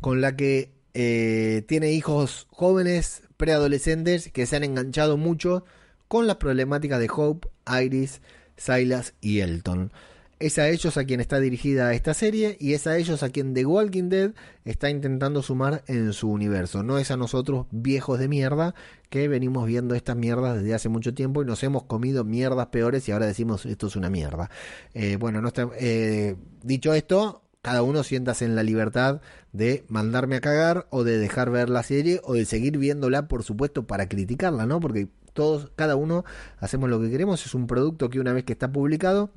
con 0.00 0.20
la 0.20 0.36
que 0.36 0.72
eh, 0.94 1.64
tiene 1.68 1.92
hijos 1.92 2.46
jóvenes, 2.50 3.22
preadolescentes, 3.36 4.30
que 4.32 4.46
se 4.46 4.56
han 4.56 4.64
enganchado 4.64 5.16
mucho 5.16 5.64
con 6.08 6.26
las 6.26 6.36
problemáticas 6.36 7.00
de 7.00 7.10
Hope, 7.14 7.48
Iris, 7.82 8.22
Silas 8.56 9.14
y 9.20 9.40
Elton. 9.40 9.92
Es 10.38 10.58
a 10.58 10.68
ellos 10.68 10.98
a 10.98 11.04
quien 11.04 11.20
está 11.20 11.40
dirigida 11.40 11.94
esta 11.94 12.12
serie 12.12 12.58
y 12.60 12.74
es 12.74 12.86
a 12.86 12.98
ellos 12.98 13.22
a 13.22 13.30
quien 13.30 13.54
The 13.54 13.64
Walking 13.64 14.10
Dead 14.10 14.32
está 14.66 14.90
intentando 14.90 15.42
sumar 15.42 15.82
en 15.86 16.12
su 16.12 16.30
universo. 16.30 16.82
No 16.82 16.98
es 16.98 17.10
a 17.10 17.16
nosotros 17.16 17.64
viejos 17.70 18.18
de 18.18 18.28
mierda 18.28 18.74
que 19.08 19.28
venimos 19.28 19.66
viendo 19.66 19.94
estas 19.94 20.14
mierdas 20.14 20.56
desde 20.56 20.74
hace 20.74 20.90
mucho 20.90 21.14
tiempo 21.14 21.40
y 21.40 21.46
nos 21.46 21.62
hemos 21.62 21.84
comido 21.84 22.22
mierdas 22.22 22.66
peores 22.66 23.08
y 23.08 23.12
ahora 23.12 23.24
decimos 23.24 23.64
esto 23.64 23.86
es 23.86 23.96
una 23.96 24.10
mierda. 24.10 24.50
Eh, 24.92 25.16
bueno, 25.16 25.40
no 25.40 25.48
está, 25.48 25.70
eh, 25.78 26.36
dicho 26.62 26.92
esto, 26.92 27.42
cada 27.62 27.82
uno 27.82 28.02
siéntase 28.02 28.44
en 28.44 28.56
la 28.56 28.62
libertad 28.62 29.22
de 29.52 29.86
mandarme 29.88 30.36
a 30.36 30.40
cagar 30.42 30.86
o 30.90 31.02
de 31.02 31.16
dejar 31.16 31.50
ver 31.50 31.70
la 31.70 31.82
serie 31.82 32.20
o 32.24 32.34
de 32.34 32.44
seguir 32.44 32.76
viéndola, 32.76 33.26
por 33.26 33.42
supuesto, 33.42 33.86
para 33.86 34.06
criticarla, 34.06 34.66
¿no? 34.66 34.80
Porque 34.80 35.08
todos, 35.32 35.72
cada 35.76 35.96
uno 35.96 36.26
hacemos 36.58 36.90
lo 36.90 37.00
que 37.00 37.10
queremos. 37.10 37.46
Es 37.46 37.54
un 37.54 37.66
producto 37.66 38.10
que 38.10 38.20
una 38.20 38.34
vez 38.34 38.44
que 38.44 38.52
está 38.52 38.70
publicado, 38.70 39.30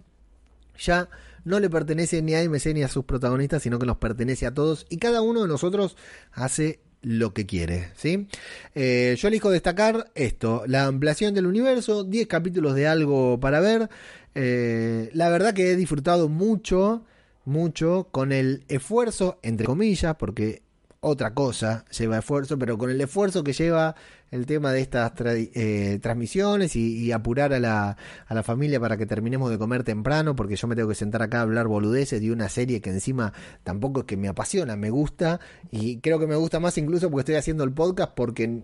ya 0.80 1.10
no 1.46 1.60
le 1.60 1.70
pertenece 1.70 2.22
ni 2.22 2.36
a 2.36 2.44
MC 2.44 2.74
ni 2.74 2.84
a 2.84 2.88
sus 2.88 3.06
protagonistas, 3.06 3.64
sino 3.64 3.80
que 3.80 3.86
nos 3.86 3.98
pertenece 3.98 4.46
a 4.46 4.54
todos 4.54 4.86
y 4.90 4.98
cada 4.98 5.22
uno 5.22 5.42
de 5.42 5.48
nosotros 5.48 5.96
hace 6.32 6.80
lo 7.02 7.34
que 7.34 7.46
quiere, 7.46 7.92
¿sí? 7.96 8.28
Eh, 8.76 9.16
yo 9.18 9.28
elijo 9.30 9.50
destacar 9.50 10.12
esto, 10.16 10.64
la 10.68 10.86
ampliación 10.86 11.34
del 11.34 11.48
universo, 11.48 12.04
10 12.04 12.28
capítulos 12.28 12.76
de 12.76 12.88
algo 12.88 13.40
para 13.40 13.60
ver. 13.60 13.90
Eh, 14.36 15.10
la 15.14 15.30
verdad 15.30 15.54
que 15.54 15.72
he 15.72 15.76
disfrutado 15.76 16.28
mucho, 16.28 17.06
mucho 17.46 18.10
con 18.12 18.32
el 18.32 18.66
esfuerzo, 18.68 19.40
entre 19.44 19.66
comillas, 19.66 20.16
porque 20.18 20.62
otra 21.02 21.34
cosa, 21.34 21.86
lleva 21.98 22.18
esfuerzo, 22.18 22.58
pero 22.60 22.78
con 22.78 22.90
el 22.90 23.00
esfuerzo 23.00 23.44
que 23.44 23.54
lleva 23.54 23.96
el 24.32 24.46
tema 24.46 24.72
de 24.72 24.82
estas 24.82 25.14
eh, 25.22 26.00
transmisiones 26.02 26.76
y, 26.76 27.12
apurar 27.12 27.54
a 27.54 27.60
la, 27.60 27.98
a 28.28 28.34
la 28.34 28.44
familia 28.44 28.80
para 28.80 28.98
que 28.98 29.06
terminemos 29.06 29.50
de 29.50 29.58
comer 29.58 29.84
temprano, 29.84 30.36
porque 30.36 30.56
yo 30.56 30.68
me 30.68 30.76
tengo 30.76 30.90
que 30.90 30.96
sentar 30.96 31.22
acá 31.22 31.40
a 31.40 31.42
hablar 31.44 31.68
boludeces 31.68 32.22
de 32.22 32.32
una 32.32 32.50
serie 32.50 32.82
que 32.82 32.90
encima 32.90 33.34
tampoco 33.64 34.02
es 34.02 34.06
que 34.06 34.18
me 34.18 34.28
apasiona, 34.28 34.76
me 34.76 34.90
gusta 34.90 35.40
y 35.72 36.00
creo 36.00 36.20
que 36.20 36.28
me 36.28 36.36
gusta 36.36 36.60
más 36.60 36.78
incluso 36.78 37.10
porque 37.10 37.22
estoy 37.22 37.36
haciendo 37.36 37.64
el 37.64 37.72
podcast 37.72 38.14
porque 38.14 38.64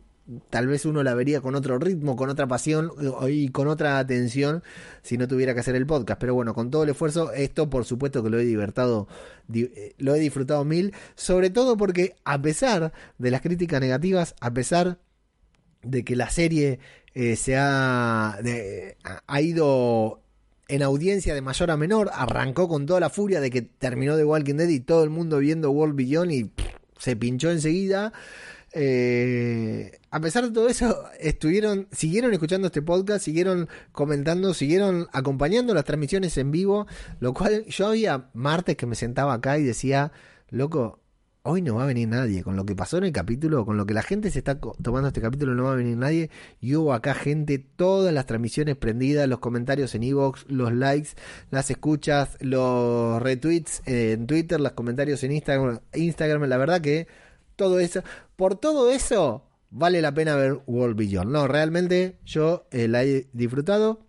tal 0.49 0.67
vez 0.67 0.85
uno 0.85 1.03
la 1.03 1.13
vería 1.13 1.41
con 1.41 1.55
otro 1.55 1.77
ritmo, 1.77 2.15
con 2.15 2.29
otra 2.29 2.47
pasión 2.47 2.91
y 3.29 3.49
con 3.49 3.67
otra 3.67 3.99
atención 3.99 4.63
si 5.03 5.17
no 5.17 5.27
tuviera 5.27 5.53
que 5.53 5.59
hacer 5.59 5.75
el 5.75 5.85
podcast. 5.85 6.19
Pero 6.19 6.33
bueno, 6.33 6.53
con 6.53 6.71
todo 6.71 6.83
el 6.83 6.89
esfuerzo, 6.89 7.31
esto 7.31 7.69
por 7.69 7.85
supuesto 7.85 8.23
que 8.23 8.29
lo 8.29 8.39
he 8.39 8.45
divertido, 8.45 9.07
eh, 9.53 9.93
lo 9.97 10.15
he 10.15 10.19
disfrutado 10.19 10.65
mil, 10.65 10.93
sobre 11.15 11.49
todo 11.49 11.77
porque 11.77 12.15
a 12.23 12.41
pesar 12.41 12.91
de 13.17 13.31
las 13.31 13.41
críticas 13.41 13.79
negativas, 13.81 14.35
a 14.39 14.53
pesar 14.53 14.97
de 15.83 16.03
que 16.03 16.15
la 16.15 16.29
serie 16.29 16.79
eh, 17.13 17.35
se 17.35 17.55
ha, 17.55 18.39
ha 19.27 19.41
ido 19.41 20.21
en 20.67 20.81
audiencia 20.81 21.35
de 21.35 21.41
mayor 21.41 21.69
a 21.69 21.77
menor, 21.77 22.09
arrancó 22.11 22.67
con 22.67 22.87
toda 22.87 22.99
la 22.99 23.11
furia 23.11 23.39
de 23.39 23.51
que 23.51 23.61
terminó 23.61 24.17
The 24.17 24.25
Walking 24.25 24.55
Dead 24.55 24.69
y 24.69 24.79
todo 24.79 25.03
el 25.03 25.11
mundo 25.11 25.37
viendo 25.37 25.69
World 25.69 25.95
Beyond 25.95 26.31
y 26.31 26.51
se 26.97 27.15
pinchó 27.15 27.51
enseguida. 27.51 28.13
Eh, 28.77 29.99
a 30.11 30.19
pesar 30.19 30.43
de 30.43 30.51
todo 30.51 30.67
eso, 30.67 31.05
estuvieron, 31.21 31.87
siguieron 31.93 32.33
escuchando 32.33 32.67
este 32.67 32.81
podcast, 32.81 33.23
siguieron 33.23 33.69
comentando, 33.93 34.53
siguieron 34.53 35.07
acompañando 35.13 35.73
las 35.73 35.85
transmisiones 35.85 36.37
en 36.37 36.51
vivo, 36.51 36.85
lo 37.21 37.33
cual 37.33 37.65
yo 37.67 37.87
había 37.87 38.29
martes 38.33 38.75
que 38.75 38.85
me 38.85 38.95
sentaba 38.95 39.33
acá 39.33 39.57
y 39.57 39.63
decía, 39.63 40.11
loco, 40.49 40.99
hoy 41.43 41.61
no 41.61 41.75
va 41.75 41.83
a 41.83 41.87
venir 41.87 42.09
nadie. 42.09 42.43
Con 42.43 42.57
lo 42.57 42.65
que 42.65 42.75
pasó 42.75 42.97
en 42.97 43.05
el 43.05 43.13
capítulo, 43.13 43.65
con 43.65 43.77
lo 43.77 43.85
que 43.85 43.93
la 43.93 44.01
gente 44.01 44.29
se 44.29 44.39
está 44.39 44.59
tomando 44.59 45.07
este 45.07 45.21
capítulo, 45.21 45.55
no 45.55 45.63
va 45.63 45.71
a 45.71 45.75
venir 45.75 45.95
nadie. 45.95 46.29
Y 46.59 46.75
hubo 46.75 46.91
acá 46.93 47.13
gente, 47.13 47.59
todas 47.59 48.13
las 48.13 48.25
transmisiones 48.25 48.75
prendidas, 48.75 49.29
los 49.29 49.39
comentarios 49.39 49.95
en 49.95 50.03
Evox, 50.03 50.45
los 50.49 50.73
likes, 50.73 51.11
las 51.49 51.71
escuchas, 51.71 52.37
los 52.41 53.21
retweets 53.21 53.83
en 53.85 54.27
Twitter, 54.27 54.59
los 54.59 54.73
comentarios 54.73 55.23
en 55.23 55.31
Instagram. 55.31 55.79
Instagram 55.93 56.43
la 56.43 56.57
verdad 56.57 56.81
que 56.81 57.07
todo 57.55 57.79
eso. 57.79 58.03
Por 58.35 58.55
todo 58.55 58.91
eso, 58.91 59.43
vale 59.69 60.01
la 60.01 60.13
pena 60.13 60.35
ver 60.35 60.61
World 60.67 60.97
Beyond. 60.97 61.31
No, 61.31 61.47
realmente 61.47 62.17
yo 62.25 62.67
eh, 62.71 62.87
la 62.87 63.03
he 63.03 63.27
disfrutado. 63.33 64.01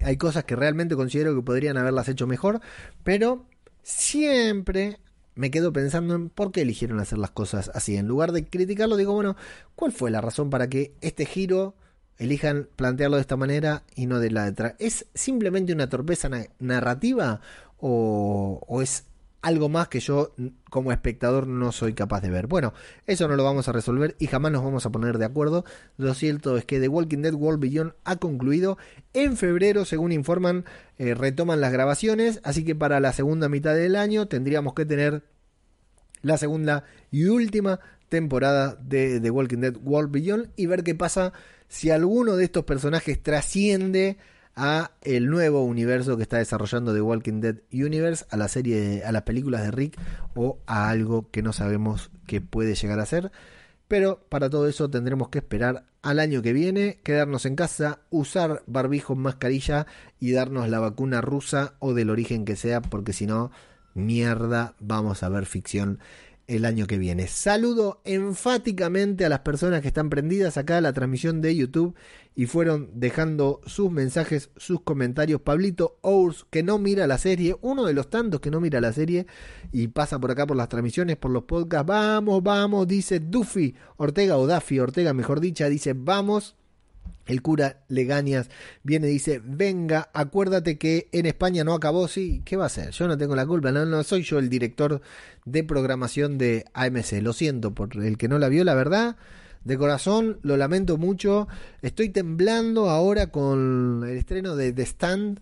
Hay 0.00 0.16
cosas 0.16 0.44
que 0.44 0.56
realmente 0.56 0.96
considero 0.96 1.34
que 1.34 1.42
podrían 1.42 1.76
haberlas 1.76 2.08
hecho 2.08 2.26
mejor, 2.26 2.60
pero 3.02 3.46
siempre 3.82 4.98
me 5.34 5.50
quedo 5.50 5.72
pensando 5.72 6.14
en 6.14 6.28
por 6.30 6.52
qué 6.52 6.62
eligieron 6.62 7.00
hacer 7.00 7.18
las 7.18 7.30
cosas 7.30 7.70
así. 7.74 7.96
En 7.96 8.06
lugar 8.06 8.32
de 8.32 8.46
criticarlo, 8.48 8.96
digo, 8.96 9.14
bueno, 9.14 9.36
¿cuál 9.74 9.92
fue 9.92 10.10
la 10.10 10.20
razón 10.20 10.48
para 10.48 10.68
que 10.68 10.94
este 11.00 11.26
giro 11.26 11.74
elijan 12.18 12.68
plantearlo 12.76 13.16
de 13.16 13.22
esta 13.22 13.36
manera 13.36 13.84
y 13.94 14.06
no 14.06 14.20
de 14.20 14.30
la 14.30 14.50
de 14.50 14.74
¿Es 14.78 15.06
simplemente 15.14 15.72
una 15.72 15.88
torpeza 15.88 16.28
narrativa 16.58 17.40
o 17.78 18.82
es 18.82 19.09
algo 19.42 19.68
más 19.68 19.88
que 19.88 20.00
yo 20.00 20.34
como 20.68 20.92
espectador 20.92 21.46
no 21.46 21.72
soy 21.72 21.94
capaz 21.94 22.20
de 22.20 22.30
ver. 22.30 22.46
Bueno, 22.46 22.74
eso 23.06 23.26
no 23.28 23.36
lo 23.36 23.44
vamos 23.44 23.68
a 23.68 23.72
resolver 23.72 24.16
y 24.18 24.26
jamás 24.26 24.52
nos 24.52 24.62
vamos 24.62 24.84
a 24.86 24.90
poner 24.90 25.18
de 25.18 25.24
acuerdo. 25.24 25.64
Lo 25.96 26.14
cierto 26.14 26.56
es 26.56 26.64
que 26.64 26.80
The 26.80 26.88
Walking 26.88 27.22
Dead 27.22 27.34
World 27.34 27.60
Beyond 27.60 27.94
ha 28.04 28.16
concluido. 28.16 28.78
En 29.12 29.36
febrero, 29.36 29.84
según 29.84 30.12
informan, 30.12 30.64
eh, 30.98 31.14
retoman 31.14 31.60
las 31.60 31.72
grabaciones, 31.72 32.40
así 32.44 32.64
que 32.64 32.74
para 32.74 33.00
la 33.00 33.12
segunda 33.12 33.48
mitad 33.48 33.74
del 33.74 33.96
año 33.96 34.26
tendríamos 34.26 34.74
que 34.74 34.84
tener 34.84 35.22
la 36.22 36.36
segunda 36.36 36.84
y 37.10 37.24
última 37.26 37.80
temporada 38.08 38.76
de 38.82 39.20
The 39.20 39.30
Walking 39.30 39.58
Dead 39.58 39.76
World 39.82 40.10
Beyond 40.10 40.50
y 40.56 40.66
ver 40.66 40.82
qué 40.82 40.94
pasa 40.94 41.32
si 41.68 41.90
alguno 41.90 42.36
de 42.36 42.44
estos 42.44 42.64
personajes 42.64 43.22
trasciende 43.22 44.18
a 44.56 44.92
el 45.02 45.28
nuevo 45.28 45.64
universo 45.64 46.16
que 46.16 46.22
está 46.22 46.38
desarrollando 46.38 46.92
The 46.92 47.00
Walking 47.00 47.40
Dead 47.40 47.56
Universe, 47.72 48.26
a 48.30 48.36
la 48.36 48.48
serie, 48.48 49.04
a 49.04 49.12
las 49.12 49.22
películas 49.22 49.62
de 49.62 49.70
Rick 49.70 49.98
o 50.34 50.58
a 50.66 50.90
algo 50.90 51.30
que 51.30 51.42
no 51.42 51.52
sabemos 51.52 52.10
que 52.26 52.40
puede 52.40 52.74
llegar 52.74 53.00
a 53.00 53.06
ser. 53.06 53.32
Pero 53.88 54.24
para 54.28 54.50
todo 54.50 54.68
eso 54.68 54.88
tendremos 54.88 55.30
que 55.30 55.38
esperar 55.38 55.84
al 56.02 56.20
año 56.20 56.42
que 56.42 56.52
viene, 56.52 57.00
quedarnos 57.02 57.44
en 57.44 57.56
casa, 57.56 58.00
usar 58.10 58.62
barbijo, 58.66 59.16
mascarilla 59.16 59.86
y 60.18 60.32
darnos 60.32 60.68
la 60.68 60.78
vacuna 60.78 61.20
rusa 61.20 61.74
o 61.78 61.92
del 61.92 62.10
origen 62.10 62.44
que 62.44 62.56
sea, 62.56 62.80
porque 62.80 63.12
si 63.12 63.26
no, 63.26 63.50
mierda, 63.94 64.74
vamos 64.78 65.22
a 65.22 65.28
ver 65.28 65.46
ficción 65.46 65.98
el 66.50 66.64
año 66.64 66.88
que 66.88 66.98
viene. 66.98 67.28
Saludo 67.28 68.00
enfáticamente 68.04 69.24
a 69.24 69.28
las 69.28 69.40
personas 69.40 69.82
que 69.82 69.88
están 69.88 70.10
prendidas 70.10 70.56
acá 70.56 70.78
a 70.78 70.80
la 70.80 70.92
transmisión 70.92 71.40
de 71.40 71.54
YouTube 71.54 71.94
y 72.34 72.46
fueron 72.46 72.90
dejando 72.92 73.60
sus 73.66 73.92
mensajes, 73.92 74.50
sus 74.56 74.80
comentarios. 74.80 75.42
Pablito 75.42 75.98
Ours, 76.00 76.46
que 76.50 76.64
no 76.64 76.78
mira 76.78 77.06
la 77.06 77.18
serie, 77.18 77.56
uno 77.60 77.84
de 77.84 77.94
los 77.94 78.10
tantos 78.10 78.40
que 78.40 78.50
no 78.50 78.60
mira 78.60 78.80
la 78.80 78.92
serie 78.92 79.26
y 79.70 79.88
pasa 79.88 80.18
por 80.18 80.32
acá 80.32 80.44
por 80.44 80.56
las 80.56 80.68
transmisiones, 80.68 81.16
por 81.16 81.30
los 81.30 81.44
podcasts. 81.44 81.86
Vamos, 81.86 82.42
vamos, 82.42 82.88
dice 82.88 83.20
Duffy 83.20 83.76
Ortega 83.96 84.36
o 84.36 84.48
Daffy 84.48 84.80
Ortega, 84.80 85.14
mejor 85.14 85.38
dicha, 85.38 85.68
dice 85.68 85.94
vamos. 85.96 86.56
El 87.30 87.42
cura 87.42 87.78
Legañas 87.88 88.50
viene 88.82 89.08
y 89.08 89.12
dice, 89.12 89.40
venga, 89.44 90.10
acuérdate 90.12 90.78
que 90.78 91.08
en 91.12 91.26
España 91.26 91.62
no 91.62 91.74
acabó, 91.74 92.08
sí, 92.08 92.42
¿qué 92.44 92.56
va 92.56 92.64
a 92.64 92.66
hacer? 92.66 92.90
Yo 92.90 93.06
no 93.06 93.16
tengo 93.16 93.36
la 93.36 93.46
culpa, 93.46 93.70
no, 93.70 93.86
no 93.86 94.02
soy 94.02 94.22
yo 94.22 94.40
el 94.40 94.48
director 94.48 95.00
de 95.44 95.62
programación 95.62 96.38
de 96.38 96.64
AMC, 96.74 97.22
lo 97.22 97.32
siento 97.32 97.72
por 97.72 97.96
el 97.96 98.18
que 98.18 98.26
no 98.26 98.40
la 98.40 98.48
vio, 98.48 98.64
la 98.64 98.74
verdad, 98.74 99.16
de 99.64 99.78
corazón, 99.78 100.40
lo 100.42 100.56
lamento 100.56 100.98
mucho, 100.98 101.46
estoy 101.82 102.08
temblando 102.08 102.90
ahora 102.90 103.28
con 103.28 104.04
el 104.08 104.16
estreno 104.16 104.56
de 104.56 104.72
The 104.72 104.82
Stand, 104.82 105.40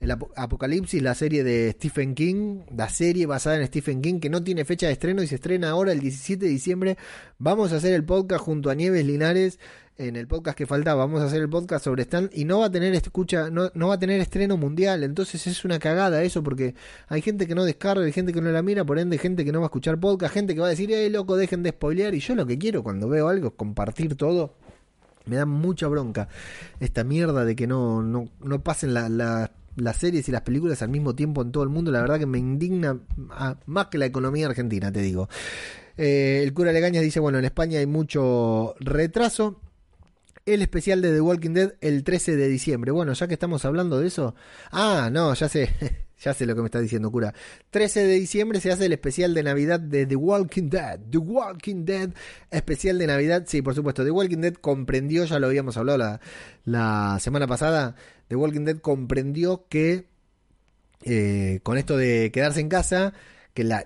el 0.00 0.12
Apocalipsis, 0.12 1.02
la 1.02 1.14
serie 1.14 1.42
de 1.42 1.72
Stephen 1.72 2.14
King, 2.14 2.60
la 2.74 2.88
serie 2.88 3.26
basada 3.26 3.56
en 3.56 3.66
Stephen 3.66 4.00
King 4.00 4.20
que 4.20 4.30
no 4.30 4.42
tiene 4.44 4.64
fecha 4.64 4.86
de 4.86 4.92
estreno 4.92 5.22
y 5.22 5.26
se 5.26 5.34
estrena 5.34 5.70
ahora 5.70 5.90
el 5.90 6.00
17 6.00 6.44
de 6.44 6.50
diciembre. 6.50 6.96
Vamos 7.38 7.72
a 7.72 7.76
hacer 7.76 7.92
el 7.94 8.04
podcast 8.04 8.44
junto 8.44 8.70
a 8.70 8.76
Nieves 8.76 9.04
Linares 9.04 9.58
en 9.96 10.14
el 10.14 10.28
podcast 10.28 10.56
que 10.56 10.66
faltaba. 10.66 11.04
Vamos 11.04 11.20
a 11.20 11.24
hacer 11.24 11.42
el 11.42 11.48
podcast 11.48 11.84
sobre 11.84 12.02
Stan 12.02 12.30
y 12.32 12.44
no 12.44 12.60
va 12.60 12.66
a 12.66 12.70
tener 12.70 12.94
escucha, 12.94 13.50
no, 13.50 13.72
no 13.74 13.88
va 13.88 13.94
a 13.94 13.98
tener 13.98 14.20
estreno 14.20 14.56
mundial. 14.56 15.02
Entonces 15.02 15.44
es 15.48 15.64
una 15.64 15.80
cagada 15.80 16.22
eso 16.22 16.44
porque 16.44 16.76
hay 17.08 17.20
gente 17.20 17.48
que 17.48 17.56
no 17.56 17.64
descarga, 17.64 18.04
hay 18.04 18.12
gente 18.12 18.32
que 18.32 18.40
no 18.40 18.52
la 18.52 18.62
mira, 18.62 18.84
por 18.84 19.00
ende 19.00 19.18
gente 19.18 19.44
que 19.44 19.50
no 19.50 19.58
va 19.58 19.66
a 19.66 19.68
escuchar 19.68 19.98
podcast, 19.98 20.32
gente 20.32 20.54
que 20.54 20.60
va 20.60 20.68
a 20.68 20.70
decir, 20.70 20.92
"Eh, 20.92 21.10
loco, 21.10 21.36
dejen 21.36 21.64
de 21.64 21.70
spoilear." 21.70 22.14
Y 22.14 22.20
yo 22.20 22.36
lo 22.36 22.46
que 22.46 22.56
quiero 22.56 22.84
cuando 22.84 23.08
veo 23.08 23.28
algo 23.28 23.48
es 23.48 23.54
compartir 23.54 24.14
todo. 24.14 24.54
Me 25.26 25.36
da 25.36 25.44
mucha 25.44 25.88
bronca 25.88 26.28
esta 26.80 27.04
mierda 27.04 27.44
de 27.44 27.54
que 27.56 27.66
no, 27.66 28.02
no, 28.02 28.30
no 28.40 28.62
pasen 28.62 28.94
la, 28.94 29.08
la 29.10 29.50
las 29.80 29.96
series 29.96 30.28
y 30.28 30.32
las 30.32 30.42
películas 30.42 30.82
al 30.82 30.88
mismo 30.88 31.14
tiempo 31.14 31.42
en 31.42 31.52
todo 31.52 31.62
el 31.62 31.68
mundo, 31.68 31.90
la 31.90 32.00
verdad 32.00 32.18
que 32.18 32.26
me 32.26 32.38
indigna 32.38 32.98
más 33.66 33.86
que 33.86 33.98
la 33.98 34.06
economía 34.06 34.46
argentina, 34.46 34.92
te 34.92 35.00
digo. 35.00 35.28
Eh, 35.96 36.40
el 36.44 36.54
cura 36.54 36.72
Legañas 36.72 37.02
dice, 37.02 37.20
bueno, 37.20 37.38
en 37.38 37.44
España 37.44 37.80
hay 37.80 37.86
mucho 37.86 38.74
retraso. 38.80 39.60
El 40.46 40.62
especial 40.62 41.02
de 41.02 41.12
The 41.12 41.20
Walking 41.20 41.50
Dead 41.50 41.74
el 41.80 42.04
13 42.04 42.36
de 42.36 42.48
diciembre. 42.48 42.90
Bueno, 42.90 43.12
ya 43.12 43.26
que 43.28 43.34
estamos 43.34 43.64
hablando 43.64 43.98
de 43.98 44.06
eso. 44.06 44.34
Ah, 44.70 45.10
no, 45.12 45.34
ya 45.34 45.48
sé. 45.48 45.70
Ya 46.20 46.34
sé 46.34 46.46
lo 46.46 46.54
que 46.54 46.62
me 46.62 46.66
está 46.66 46.80
diciendo, 46.80 47.10
cura. 47.10 47.32
13 47.70 48.06
de 48.06 48.14
diciembre 48.14 48.60
se 48.60 48.72
hace 48.72 48.86
el 48.86 48.92
especial 48.92 49.34
de 49.34 49.42
Navidad 49.42 49.78
de 49.78 50.04
The 50.04 50.16
Walking 50.16 50.68
Dead. 50.68 50.98
The 51.10 51.18
Walking 51.18 51.84
Dead, 51.84 52.10
especial 52.50 52.98
de 52.98 53.06
Navidad. 53.06 53.44
Sí, 53.46 53.62
por 53.62 53.74
supuesto. 53.74 54.04
The 54.04 54.10
Walking 54.10 54.38
Dead 54.38 54.54
comprendió, 54.54 55.24
ya 55.24 55.38
lo 55.38 55.46
habíamos 55.46 55.76
hablado 55.76 55.98
la, 55.98 56.20
la 56.64 57.18
semana 57.20 57.46
pasada. 57.46 57.94
The 58.28 58.36
Walking 58.36 58.64
Dead 58.64 58.78
comprendió 58.78 59.66
que 59.68 60.06
eh, 61.04 61.60
con 61.62 61.78
esto 61.78 61.96
de 61.96 62.30
quedarse 62.32 62.60
en 62.60 62.68
casa, 62.68 63.12
que 63.54 63.64
la. 63.64 63.84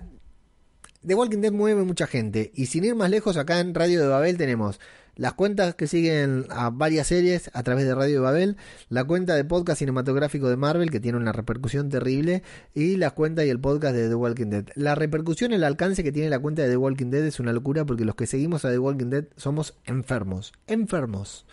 The 1.05 1.15
Walking 1.15 1.39
Dead 1.39 1.51
mueve 1.51 1.83
mucha 1.83 2.07
gente. 2.07 2.51
Y 2.55 2.67
sin 2.67 2.83
ir 2.85 2.95
más 2.95 3.09
lejos, 3.09 3.37
acá 3.37 3.59
en 3.59 3.73
Radio 3.73 4.01
de 4.01 4.07
Babel 4.07 4.37
tenemos 4.37 4.79
las 5.15 5.33
cuentas 5.33 5.75
que 5.75 5.87
siguen 5.87 6.45
a 6.49 6.69
varias 6.69 7.07
series 7.07 7.51
a 7.53 7.63
través 7.63 7.85
de 7.85 7.93
Radio 7.93 8.21
Babel, 8.21 8.57
la 8.89 9.03
cuenta 9.03 9.35
de 9.35 9.45
podcast 9.45 9.79
cinematográfico 9.79 10.49
de 10.49 10.57
Marvel 10.57 10.89
que 10.89 10.99
tiene 10.99 11.17
una 11.17 11.31
repercusión 11.31 11.89
terrible 11.89 12.43
y 12.73 12.97
la 12.97 13.11
cuenta 13.11 13.45
y 13.45 13.49
el 13.49 13.59
podcast 13.59 13.95
de 13.95 14.09
The 14.09 14.15
Walking 14.15 14.47
Dead. 14.47 14.65
La 14.75 14.95
repercusión, 14.95 15.53
el 15.53 15.63
alcance 15.63 16.03
que 16.03 16.11
tiene 16.11 16.29
la 16.29 16.39
cuenta 16.39 16.63
de 16.63 16.69
The 16.69 16.77
Walking 16.77 17.11
Dead 17.11 17.25
es 17.25 17.39
una 17.39 17.53
locura 17.53 17.85
porque 17.85 18.05
los 18.05 18.15
que 18.15 18.27
seguimos 18.27 18.65
a 18.65 18.71
The 18.71 18.79
Walking 18.79 19.09
Dead 19.09 19.25
somos 19.35 19.75
enfermos, 19.85 20.53
enfermos. 20.67 21.45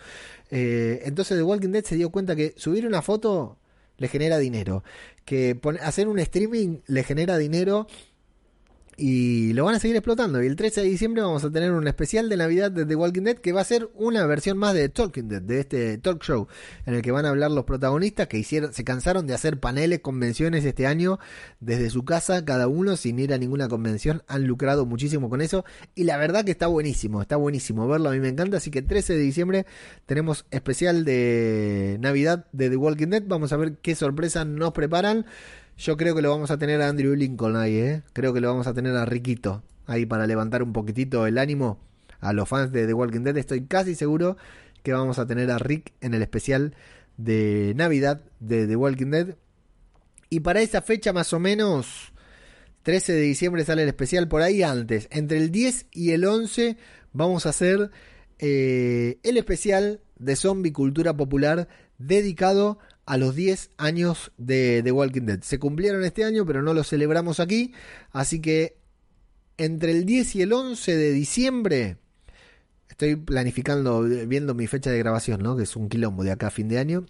Eh, 0.49 1.03
entonces 1.05 1.37
The 1.37 1.43
Walking 1.43 1.69
Dead 1.69 1.83
se 1.83 1.95
dio 1.95 2.09
cuenta 2.09 2.35
que 2.35 2.53
subir 2.57 2.87
una 2.87 3.01
foto 3.01 3.57
le 3.97 4.07
genera 4.07 4.39
dinero, 4.39 4.83
que 5.25 5.59
hacer 5.81 6.07
un 6.07 6.17
streaming 6.17 6.79
le 6.87 7.03
genera 7.03 7.37
dinero 7.37 7.87
y 8.97 9.53
lo 9.53 9.65
van 9.65 9.75
a 9.75 9.79
seguir 9.79 9.95
explotando. 9.95 10.43
Y 10.43 10.47
el 10.47 10.55
13 10.55 10.81
de 10.81 10.87
diciembre 10.87 11.21
vamos 11.21 11.43
a 11.43 11.51
tener 11.51 11.71
un 11.71 11.87
especial 11.87 12.29
de 12.29 12.37
Navidad 12.37 12.71
de 12.71 12.85
The 12.85 12.95
Walking 12.95 13.23
Dead 13.23 13.37
que 13.37 13.51
va 13.51 13.61
a 13.61 13.65
ser 13.65 13.89
una 13.95 14.25
versión 14.25 14.57
más 14.57 14.73
de 14.73 14.89
Talking 14.89 15.27
Dead, 15.27 15.41
de 15.41 15.59
este 15.59 15.97
talk 15.97 16.23
show, 16.23 16.47
en 16.85 16.95
el 16.95 17.01
que 17.01 17.11
van 17.11 17.25
a 17.25 17.29
hablar 17.29 17.51
los 17.51 17.65
protagonistas 17.65 18.27
que 18.27 18.37
hicieron, 18.37 18.73
se 18.73 18.83
cansaron 18.83 19.27
de 19.27 19.33
hacer 19.33 19.59
paneles, 19.59 19.99
convenciones 20.01 20.65
este 20.65 20.87
año 20.87 21.19
desde 21.59 21.89
su 21.89 22.05
casa, 22.05 22.43
cada 22.45 22.67
uno 22.67 22.95
sin 22.95 23.19
ir 23.19 23.33
a 23.33 23.37
ninguna 23.37 23.67
convención. 23.67 24.23
Han 24.27 24.45
lucrado 24.45 24.85
muchísimo 24.85 25.29
con 25.29 25.41
eso. 25.41 25.65
Y 25.95 26.03
la 26.03 26.17
verdad 26.17 26.45
que 26.45 26.51
está 26.51 26.67
buenísimo, 26.67 27.21
está 27.21 27.37
buenísimo 27.37 27.87
verlo, 27.87 28.09
a 28.09 28.13
mí 28.13 28.19
me 28.19 28.29
encanta. 28.29 28.57
Así 28.57 28.71
que 28.71 28.81
13 28.81 29.13
de 29.13 29.19
diciembre 29.19 29.65
tenemos 30.05 30.45
especial 30.51 31.05
de 31.05 31.97
Navidad 31.99 32.45
de 32.51 32.69
The 32.69 32.75
Walking 32.75 33.07
Dead. 33.07 33.23
Vamos 33.25 33.53
a 33.53 33.57
ver 33.57 33.77
qué 33.77 33.95
sorpresa 33.95 34.45
nos 34.45 34.73
preparan. 34.73 35.25
Yo 35.81 35.97
creo 35.97 36.13
que 36.13 36.21
lo 36.21 36.29
vamos 36.29 36.51
a 36.51 36.59
tener 36.59 36.79
a 36.83 36.89
Andrew 36.89 37.15
Lincoln 37.15 37.55
ahí, 37.55 37.75
¿eh? 37.77 38.03
Creo 38.13 38.35
que 38.35 38.39
lo 38.39 38.49
vamos 38.49 38.67
a 38.67 38.73
tener 38.75 38.95
a 38.95 39.03
Riquito 39.03 39.63
ahí 39.87 40.05
para 40.05 40.27
levantar 40.27 40.61
un 40.61 40.73
poquitito 40.73 41.25
el 41.25 41.39
ánimo 41.39 41.79
a 42.19 42.33
los 42.33 42.47
fans 42.47 42.71
de 42.71 42.85
The 42.85 42.93
Walking 42.93 43.21
Dead. 43.21 43.35
Estoy 43.35 43.65
casi 43.65 43.95
seguro 43.95 44.37
que 44.83 44.93
vamos 44.93 45.17
a 45.17 45.25
tener 45.25 45.49
a 45.49 45.57
Rick 45.57 45.93
en 45.99 46.13
el 46.13 46.21
especial 46.21 46.75
de 47.17 47.73
Navidad 47.75 48.21
de 48.39 48.67
The 48.67 48.75
Walking 48.75 49.09
Dead. 49.09 49.35
Y 50.29 50.41
para 50.41 50.61
esa 50.61 50.83
fecha 50.83 51.13
más 51.13 51.33
o 51.33 51.39
menos, 51.39 52.13
13 52.83 53.13
de 53.13 53.21
diciembre 53.21 53.65
sale 53.65 53.81
el 53.81 53.89
especial 53.89 54.27
por 54.27 54.43
ahí 54.43 54.61
antes. 54.61 55.07
Entre 55.09 55.39
el 55.39 55.49
10 55.49 55.87
y 55.93 56.11
el 56.11 56.25
11 56.25 56.77
vamos 57.11 57.47
a 57.47 57.49
hacer 57.49 57.89
eh, 58.37 59.17
el 59.23 59.35
especial 59.35 60.01
de 60.19 60.35
zombie 60.35 60.73
cultura 60.73 61.17
popular 61.17 61.67
dedicado 61.97 62.77
a 62.77 62.90
los 63.17 63.35
10 63.35 63.71
años 63.77 64.31
de 64.37 64.89
Walking 64.91 65.23
Dead. 65.23 65.41
Se 65.41 65.59
cumplieron 65.59 66.03
este 66.03 66.23
año, 66.23 66.45
pero 66.45 66.61
no 66.61 66.73
lo 66.73 66.83
celebramos 66.83 67.39
aquí. 67.39 67.73
Así 68.11 68.39
que 68.39 68.81
entre 69.57 69.91
el 69.91 70.05
10 70.05 70.35
y 70.37 70.41
el 70.41 70.53
11 70.53 70.95
de 70.95 71.11
diciembre, 71.11 71.97
estoy 72.89 73.15
planificando, 73.15 74.01
viendo 74.01 74.55
mi 74.55 74.67
fecha 74.67 74.89
de 74.89 74.97
grabación, 74.97 75.41
¿no? 75.43 75.55
que 75.55 75.63
es 75.63 75.75
un 75.75 75.89
quilombo 75.89 76.23
de 76.23 76.31
acá 76.31 76.47
a 76.47 76.51
fin 76.51 76.67
de 76.67 76.79
año. 76.79 77.05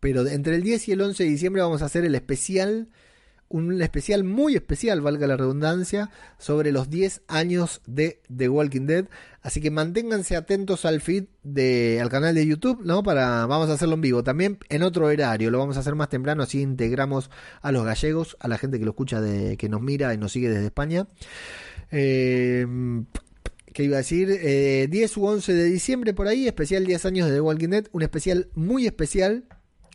Pero 0.00 0.26
entre 0.26 0.56
el 0.56 0.62
10 0.62 0.88
y 0.88 0.92
el 0.92 1.02
11 1.02 1.24
de 1.24 1.30
diciembre 1.30 1.62
vamos 1.62 1.82
a 1.82 1.86
hacer 1.86 2.04
el 2.04 2.14
especial 2.14 2.88
un 3.50 3.82
especial 3.82 4.22
muy 4.22 4.54
especial, 4.54 5.00
valga 5.00 5.26
la 5.26 5.36
redundancia, 5.36 6.10
sobre 6.38 6.70
los 6.70 6.88
10 6.88 7.22
años 7.26 7.82
de 7.84 8.20
The 8.34 8.48
Walking 8.48 8.86
Dead. 8.86 9.06
Así 9.42 9.60
que 9.60 9.72
manténganse 9.72 10.36
atentos 10.36 10.84
al 10.84 11.00
feed 11.00 11.24
de, 11.42 11.98
al 12.00 12.08
canal 12.10 12.34
de 12.34 12.46
YouTube, 12.46 12.80
¿no? 12.84 13.02
Para, 13.02 13.46
vamos 13.46 13.68
a 13.68 13.72
hacerlo 13.72 13.96
en 13.96 14.02
vivo. 14.02 14.22
También 14.22 14.58
en 14.68 14.84
otro 14.84 15.06
horario, 15.06 15.50
lo 15.50 15.58
vamos 15.58 15.76
a 15.76 15.80
hacer 15.80 15.96
más 15.96 16.08
temprano, 16.08 16.44
así 16.44 16.60
integramos 16.60 17.28
a 17.60 17.72
los 17.72 17.84
gallegos, 17.84 18.36
a 18.38 18.46
la 18.46 18.56
gente 18.56 18.78
que 18.78 18.84
lo 18.84 18.92
escucha, 18.92 19.20
de, 19.20 19.56
que 19.56 19.68
nos 19.68 19.82
mira 19.82 20.14
y 20.14 20.18
nos 20.18 20.30
sigue 20.30 20.48
desde 20.48 20.66
España. 20.66 21.08
Eh, 21.90 22.66
¿Qué 23.72 23.82
iba 23.82 23.96
a 23.96 23.98
decir? 23.98 24.28
10 24.28 24.40
eh, 24.42 25.10
u 25.16 25.26
11 25.26 25.52
de 25.54 25.64
diciembre 25.64 26.14
por 26.14 26.28
ahí, 26.28 26.46
especial 26.46 26.86
10 26.86 27.04
años 27.06 27.28
de 27.28 27.34
The 27.34 27.40
Walking 27.40 27.68
Dead, 27.68 27.86
un 27.90 28.02
especial 28.02 28.48
muy 28.54 28.86
especial, 28.86 29.44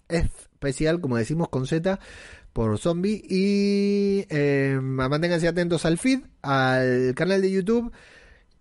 especial, 0.10 1.00
como 1.00 1.16
decimos 1.16 1.48
con 1.48 1.68
Z, 1.68 2.00
por 2.56 2.78
zombie. 2.80 3.22
Y 3.28 4.26
eh, 4.30 4.80
manténganse 4.82 5.50
atentos 5.50 5.86
al 5.86 5.98
feed, 5.98 6.22
al 6.42 7.14
canal 7.14 7.42
de 7.42 7.52
YouTube 7.52 7.92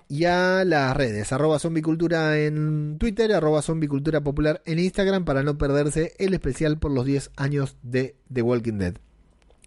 y 0.09 0.25
a 0.25 0.65
las 0.65 0.97
redes. 0.97 1.33
Arroba 1.33 1.61
zombicultura 1.61 2.37
en 2.41 2.99
Twitter, 2.99 3.33
arroba 3.33 3.63
zombicultura 3.63 4.21
popular 4.21 4.63
en 4.67 4.81
Instagram 4.81 5.25
para 5.25 5.45
no 5.45 5.57
perderse 5.59 6.13
el 6.19 6.35
especial 6.35 6.77
por 6.77 6.91
los 6.91 7.07
10 7.07 7.31
años 7.37 7.77
de 7.83 8.17
The 8.33 8.43
Walking 8.43 8.79
Dead. 8.79 8.95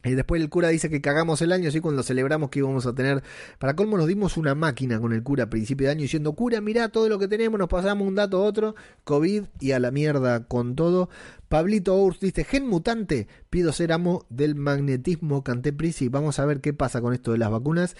Y 0.10 0.16
después 0.16 0.42
el 0.42 0.50
cura 0.50 0.70
dice 0.70 0.90
que 0.90 1.02
cagamos 1.02 1.42
el 1.42 1.52
año, 1.52 1.70
así 1.70 1.80
cuando 1.80 2.04
celebramos 2.04 2.50
que 2.50 2.60
íbamos 2.60 2.86
a 2.86 2.94
tener. 2.94 3.24
Para 3.60 3.76
colmo 3.76 3.98
nos 3.98 4.08
dimos 4.08 4.38
una 4.38 4.56
máquina 4.56 5.00
con 5.00 5.14
el 5.14 5.24
cura 5.24 5.46
a 5.46 5.50
principio 5.50 5.88
de 5.88 5.92
año 5.92 6.02
diciendo, 6.02 6.34
cura, 6.34 6.62
mirá 6.62 6.90
todo 6.90 7.10
lo 7.10 7.20
que 7.20 7.28
tenemos, 7.28 7.60
nos 7.60 7.70
pasamos 7.70 8.08
un 8.08 8.16
dato 8.16 8.38
a 8.38 8.42
otro, 8.42 8.76
COVID 9.04 9.44
y 9.60 9.72
a 9.72 9.80
la 9.80 9.92
mierda 9.92 10.46
con 10.46 10.76
todo. 10.76 11.10
Pablito 11.50 11.96
Ours 11.96 12.20
dice, 12.20 12.44
gen 12.44 12.68
mutante, 12.68 13.28
pido 13.50 13.72
ser 13.72 13.94
amo 13.94 14.26
del 14.30 14.56
magnetismo, 14.56 15.44
canté 15.44 15.72
Prisi, 15.72 16.10
vamos 16.10 16.40
a 16.40 16.46
ver 16.46 16.60
qué 16.60 16.74
pasa 16.74 17.02
con 17.02 17.14
esto 17.14 17.32
de 17.32 17.38
las 17.38 17.52
vacunas. 17.52 17.96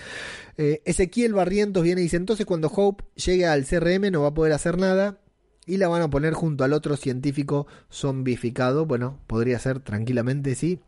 Eh, 0.58 0.82
Ezequiel 0.86 1.34
Barrientos 1.34 1.84
viene 1.84 2.02
y 2.02 2.06
dice, 2.06 2.18
entonces 2.18 2.46
cuando 2.46 2.68
Hope 2.68 3.06
llegue 3.16 3.46
al 3.46 3.66
CRM 3.66 4.12
no 4.12 4.24
va 4.24 4.30
a 4.30 4.34
poder 4.34 4.54
hacer 4.54 4.78
nada, 4.78 5.20
y 5.68 5.78
la 5.78 5.90
van 5.90 6.02
a 6.02 6.10
poner 6.10 6.34
junto 6.34 6.64
al 6.64 6.74
otro 6.74 6.96
científico 6.96 7.68
zombificado. 7.92 8.86
Bueno, 8.86 9.20
podría 9.28 9.60
ser 9.60 9.82
tranquilamente, 9.82 10.56
sí. 10.56 10.80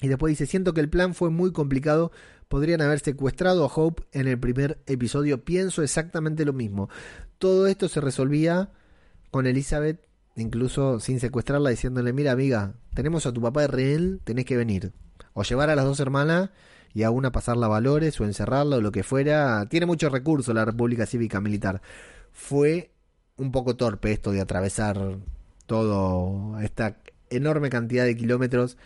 Y 0.00 0.08
después 0.08 0.30
dice, 0.30 0.46
siento 0.46 0.74
que 0.74 0.80
el 0.80 0.88
plan 0.88 1.14
fue 1.14 1.30
muy 1.30 1.52
complicado, 1.52 2.12
podrían 2.48 2.80
haber 2.80 3.00
secuestrado 3.00 3.64
a 3.64 3.72
Hope 3.74 4.04
en 4.12 4.26
el 4.26 4.38
primer 4.38 4.78
episodio, 4.86 5.44
pienso 5.44 5.82
exactamente 5.82 6.44
lo 6.44 6.52
mismo. 6.52 6.88
Todo 7.38 7.66
esto 7.66 7.88
se 7.88 8.00
resolvía 8.00 8.70
con 9.30 9.46
Elizabeth, 9.46 10.06
incluso 10.36 11.00
sin 11.00 11.20
secuestrarla, 11.20 11.70
diciéndole, 11.70 12.12
mira 12.12 12.32
amiga, 12.32 12.74
tenemos 12.94 13.26
a 13.26 13.32
tu 13.32 13.40
papá 13.40 13.62
de 13.62 13.68
rehén, 13.68 14.20
tenés 14.24 14.44
que 14.44 14.56
venir. 14.56 14.92
O 15.32 15.42
llevar 15.42 15.70
a 15.70 15.76
las 15.76 15.84
dos 15.84 16.00
hermanas 16.00 16.50
y 16.92 17.02
a 17.02 17.10
una 17.10 17.32
pasarla 17.32 17.66
valores 17.66 18.20
o 18.20 18.24
encerrarla 18.24 18.76
o 18.76 18.80
lo 18.80 18.92
que 18.92 19.02
fuera. 19.02 19.66
Tiene 19.68 19.86
muchos 19.86 20.12
recursos 20.12 20.54
la 20.54 20.64
República 20.64 21.06
Cívica 21.06 21.40
Militar. 21.40 21.82
Fue 22.32 22.92
un 23.36 23.50
poco 23.50 23.76
torpe 23.76 24.12
esto 24.12 24.30
de 24.30 24.40
atravesar 24.40 25.18
todo 25.66 26.60
esta 26.60 26.98
enorme 27.30 27.68
cantidad 27.70 28.04
de 28.04 28.16
kilómetros 28.16 28.76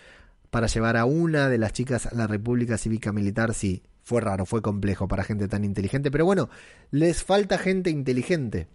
para 0.51 0.67
llevar 0.67 0.97
a 0.97 1.05
una 1.05 1.49
de 1.49 1.59
las 1.59 1.73
chicas 1.73 2.07
a 2.07 2.15
la 2.15 2.27
República 2.27 2.79
Cívica 2.79 3.13
Militar, 3.13 3.55
sí, 3.55 3.83
fue 4.03 4.21
raro, 4.21 4.47
fue 4.47 4.63
complejo 4.63 5.09
para 5.09 5.25
gente 5.25 5.49
tan 5.49 5.65
inteligente, 5.65 6.11
pero 6.11 6.25
bueno, 6.25 6.49
les 6.91 7.23
falta 7.23 7.59
gente 7.59 7.91
inteligente. 7.91 8.69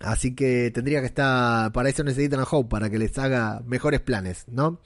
Así 0.00 0.34
que 0.34 0.70
tendría 0.72 1.00
que 1.00 1.06
estar, 1.06 1.72
para 1.72 1.88
eso 1.88 2.04
necesitan 2.04 2.40
a 2.40 2.44
Hope, 2.44 2.68
para 2.68 2.90
que 2.90 2.98
les 2.98 3.16
haga 3.18 3.62
mejores 3.64 4.00
planes, 4.00 4.44
¿no? 4.48 4.80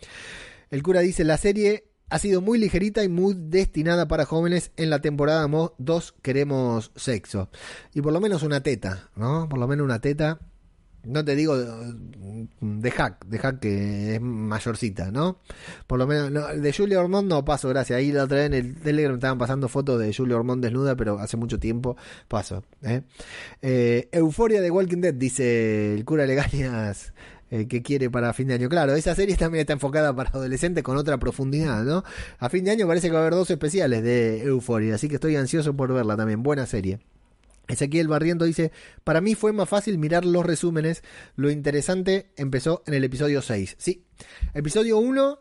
El 0.71 0.83
cura 0.83 1.01
dice, 1.01 1.25
la 1.25 1.39
serie 1.39 1.89
ha 2.09 2.19
sido 2.19 2.41
muy 2.41 2.59
ligerita 2.59 3.03
y 3.03 3.09
muy 3.09 3.35
destinada 3.37 4.09
para 4.09 4.27
jóvenes. 4.27 4.71
En 4.77 4.91
la 4.91 5.01
temporada 5.01 5.49
2 5.79 6.15
queremos 6.23 6.93
sexo. 6.95 7.51
Y 7.95 8.03
por 8.03 8.13
lo 8.13 8.21
menos 8.21 8.43
una 8.43 8.63
teta, 8.63 9.11
¿no? 9.17 9.49
Por 9.49 9.59
lo 9.59 9.67
menos 9.67 9.85
una 9.85 10.01
teta 10.01 10.39
no 11.07 11.25
te 11.25 11.35
digo 11.35 11.57
de 11.57 12.91
hack, 12.91 13.25
de 13.27 13.39
hack 13.39 13.61
que 13.61 14.15
es 14.17 14.21
mayorcita, 14.21 15.11
¿no? 15.11 15.41
Por 15.87 15.99
lo 15.99 16.07
menos, 16.07 16.61
de 16.61 16.73
Julia 16.73 17.01
Ormond 17.01 17.29
no 17.29 17.45
paso, 17.45 17.69
gracias. 17.69 17.99
Ahí 17.99 18.13
la 18.13 18.25
otra 18.25 18.39
vez 18.39 18.47
en 18.47 18.55
el 18.55 18.75
Telegram 18.77 19.15
estaban 19.15 19.39
pasando 19.39 19.69
fotos 19.69 20.01
de 20.01 20.13
Julia 20.13 20.37
Ormond 20.37 20.63
desnuda, 20.63 20.97
pero 20.97 21.19
hace 21.19 21.37
mucho 21.37 21.59
tiempo 21.59 21.97
paso. 22.29 22.65
¿eh? 22.83 23.03
Eh, 23.63 24.09
Euforia 24.13 24.61
de 24.61 24.71
Walking 24.71 25.01
Dead, 25.01 25.15
dice 25.15 25.95
el 25.95 26.05
cura 26.05 26.27
Legañas. 26.27 27.13
Eh, 27.49 27.69
que 27.69 27.81
quiere 27.81 28.11
para 28.11 28.33
fin 28.33 28.49
de 28.49 28.55
año. 28.55 28.69
Claro, 28.69 28.97
esa 28.97 29.15
serie 29.15 29.37
también 29.37 29.61
está 29.61 29.73
enfocada 29.73 30.13
para 30.17 30.31
adolescentes 30.31 30.83
con 30.83 30.97
otra 30.97 31.19
profundidad, 31.19 31.85
¿no? 31.85 32.03
A 32.41 32.49
fin 32.49 32.65
de 32.65 32.73
año 32.73 32.89
parece 32.89 33.07
que 33.07 33.13
va 33.13 33.21
a 33.21 33.23
haber 33.23 33.35
dos 33.35 33.49
especiales 33.49 34.03
de 34.03 34.43
Euforia, 34.43 34.97
así 34.97 35.09
que 35.09 35.15
estoy 35.15 35.37
ansioso 35.37 35.77
por 35.77 35.93
verla 35.93 36.17
también. 36.17 36.43
Buena 36.43 36.67
serie. 36.67 36.99
Ezequiel 37.69 38.09
Barriento 38.09 38.45
dice, 38.45 38.73
para 39.05 39.21
mí 39.21 39.35
fue 39.35 39.53
más 39.53 39.69
fácil 39.69 39.99
mirar 39.99 40.25
los 40.25 40.47
resúmenes, 40.47 41.03
lo 41.35 41.51
interesante 41.51 42.31
empezó 42.37 42.83
en 42.87 42.95
el 42.95 43.05
episodio 43.05 43.43
6. 43.43 43.77
Sí, 43.79 44.05
episodio 44.55 44.99
1 44.99 45.39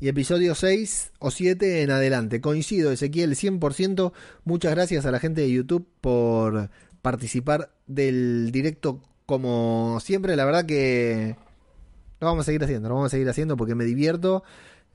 y 0.00 0.08
episodio 0.08 0.54
6 0.54 1.12
o 1.18 1.30
7 1.30 1.82
en 1.82 1.90
adelante. 1.90 2.40
Coincido, 2.40 2.92
Ezequiel, 2.92 3.34
100%. 3.34 4.12
Muchas 4.44 4.74
gracias 4.74 5.06
a 5.06 5.10
la 5.10 5.18
gente 5.18 5.40
de 5.40 5.50
YouTube 5.50 5.86
por 6.00 6.70
participar 7.02 7.72
del 7.86 8.50
directo 8.52 9.02
como 9.26 9.98
siempre. 10.00 10.36
La 10.36 10.44
verdad 10.44 10.66
que 10.66 11.36
lo 12.20 12.26
vamos 12.26 12.42
a 12.42 12.46
seguir 12.46 12.64
haciendo, 12.64 12.88
lo 12.88 12.94
vamos 12.94 13.08
a 13.08 13.10
seguir 13.10 13.28
haciendo 13.28 13.56
porque 13.56 13.74
me 13.74 13.84
divierto 13.84 14.42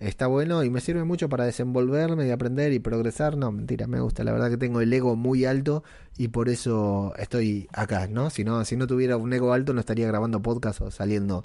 está 0.07 0.27
bueno 0.27 0.63
y 0.63 0.69
me 0.69 0.81
sirve 0.81 1.03
mucho 1.03 1.30
para 1.30 1.45
desenvolverme 1.45 2.27
y 2.27 2.31
aprender 2.31 2.73
y 2.73 2.80
progresar. 2.80 3.38
No, 3.38 3.51
mentira, 3.51 3.88
me 3.88 3.99
gusta. 3.99 4.23
La 4.23 4.31
verdad 4.31 4.49
que 4.49 4.57
tengo 4.57 4.81
el 4.81 4.91
ego 4.91 5.15
muy 5.15 5.45
alto 5.45 5.84
y 6.17 6.27
por 6.27 6.49
eso 6.49 7.13
estoy 7.17 7.67
acá, 7.73 8.07
¿no? 8.07 8.30
Si 8.30 8.43
no, 8.43 8.65
si 8.65 8.75
no 8.75 8.88
tuviera 8.88 9.17
un 9.17 9.34
ego 9.34 9.53
alto 9.53 9.73
no 9.73 9.80
estaría 9.80 10.07
grabando 10.07 10.41
podcast 10.41 10.81
o 10.81 10.91
saliendo, 10.91 11.43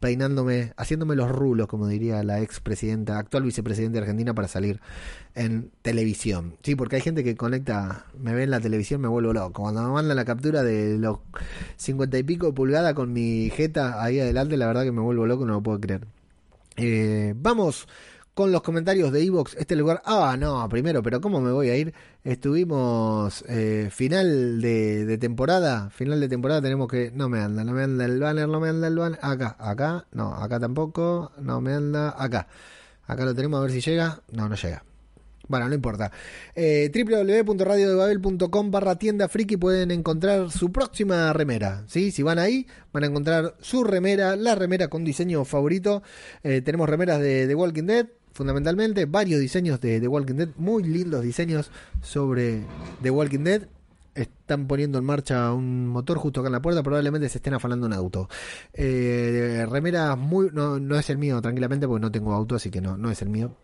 peinándome, 0.00 0.74
haciéndome 0.76 1.16
los 1.16 1.30
rulos, 1.30 1.66
como 1.66 1.88
diría 1.88 2.22
la 2.22 2.40
ex 2.40 2.60
presidenta, 2.60 3.18
actual 3.18 3.42
vicepresidenta 3.44 3.94
de 3.94 4.02
Argentina 4.02 4.34
para 4.34 4.48
salir 4.48 4.80
en 5.34 5.70
televisión. 5.82 6.56
Sí, 6.62 6.76
porque 6.76 6.96
hay 6.96 7.02
gente 7.02 7.24
que 7.24 7.36
conecta, 7.36 8.06
me 8.18 8.34
ve 8.34 8.44
en 8.44 8.50
la 8.50 8.60
televisión, 8.60 9.00
me 9.00 9.08
vuelvo 9.08 9.32
loco. 9.32 9.62
Cuando 9.62 9.82
me 9.82 9.88
mandan 9.88 10.16
la 10.16 10.24
captura 10.24 10.62
de 10.62 10.98
los 10.98 11.18
cincuenta 11.76 12.18
y 12.18 12.22
pico 12.22 12.54
pulgadas 12.54 12.94
con 12.94 13.12
mi 13.12 13.50
jeta 13.50 14.02
ahí 14.02 14.20
adelante, 14.20 14.56
la 14.56 14.66
verdad 14.66 14.84
que 14.84 14.92
me 14.92 15.00
vuelvo 15.00 15.26
loco, 15.26 15.46
no 15.46 15.54
lo 15.54 15.62
puedo 15.62 15.80
creer. 15.80 16.06
Eh, 16.76 17.34
vamos 17.36 17.86
con 18.34 18.50
los 18.52 18.62
comentarios 18.62 19.12
de 19.12 19.24
Evox. 19.24 19.54
Este 19.56 19.76
lugar. 19.76 20.02
Ah, 20.04 20.36
no, 20.38 20.68
primero, 20.68 21.02
pero 21.02 21.20
¿cómo 21.20 21.40
me 21.40 21.52
voy 21.52 21.70
a 21.70 21.76
ir? 21.76 21.94
Estuvimos 22.24 23.44
eh, 23.48 23.88
final 23.90 24.60
de, 24.60 25.18
temporada. 25.18 25.90
Final 25.90 26.20
de 26.20 26.28
temporada 26.28 26.60
tenemos 26.60 26.88
que. 26.88 27.10
No 27.12 27.28
me 27.28 27.40
anda, 27.40 27.64
no 27.64 27.72
me 27.72 27.84
anda 27.84 28.04
el 28.04 28.20
banner, 28.20 28.48
no 28.48 28.60
me 28.60 28.68
anda 28.68 28.88
el 28.88 28.96
banner. 28.96 29.18
Acá, 29.22 29.56
acá, 29.58 30.06
no, 30.12 30.34
acá 30.34 30.58
tampoco. 30.60 31.32
No 31.38 31.60
me 31.60 31.74
anda. 31.74 32.14
Acá. 32.22 32.48
Acá 33.06 33.24
lo 33.24 33.34
tenemos 33.34 33.58
a 33.58 33.62
ver 33.62 33.72
si 33.72 33.80
llega. 33.80 34.20
No, 34.32 34.48
no 34.48 34.56
llega. 34.56 34.82
Bueno, 35.46 35.68
no 35.68 35.74
importa. 35.74 36.10
Eh, 36.54 36.90
www.radiodebabel.com 36.94 38.70
barra 38.70 38.96
tienda 38.96 39.28
friki 39.28 39.56
pueden 39.56 39.90
encontrar 39.90 40.50
su 40.50 40.72
próxima 40.72 41.32
remera. 41.32 41.84
¿sí? 41.86 42.10
Si 42.10 42.22
van 42.22 42.38
ahí, 42.38 42.66
van 42.92 43.04
a 43.04 43.06
encontrar 43.06 43.54
su 43.60 43.84
remera, 43.84 44.36
la 44.36 44.54
remera 44.54 44.88
con 44.88 45.04
diseño 45.04 45.44
favorito. 45.44 46.02
Eh, 46.42 46.62
tenemos 46.62 46.88
remeras 46.88 47.20
de 47.20 47.46
The 47.46 47.54
Walking 47.54 47.84
Dead, 47.84 48.06
fundamentalmente, 48.32 49.04
varios 49.04 49.40
diseños 49.40 49.80
de 49.80 50.00
The 50.00 50.08
Walking 50.08 50.34
Dead, 50.34 50.48
muy 50.56 50.82
lindos 50.82 51.22
diseños 51.22 51.70
sobre 52.00 52.62
The 53.02 53.10
Walking 53.10 53.44
Dead. 53.44 53.68
Están 54.14 54.68
poniendo 54.68 54.98
en 54.98 55.04
marcha 55.04 55.52
un 55.52 55.88
motor 55.88 56.18
justo 56.18 56.40
acá 56.40 56.46
en 56.46 56.52
la 56.52 56.62
puerta, 56.62 56.84
probablemente 56.84 57.28
se 57.28 57.38
estén 57.38 57.52
afalando 57.52 57.86
un 57.86 57.92
auto. 57.92 58.28
Eh, 58.72 59.66
remeras 59.68 60.16
muy... 60.16 60.50
No, 60.52 60.78
no 60.78 60.96
es 60.96 61.10
el 61.10 61.18
mío, 61.18 61.42
tranquilamente, 61.42 61.88
porque 61.88 62.00
no 62.00 62.12
tengo 62.12 62.32
auto, 62.32 62.54
así 62.54 62.70
que 62.70 62.80
no, 62.80 62.96
no 62.96 63.10
es 63.10 63.20
el 63.22 63.28
mío. 63.28 63.56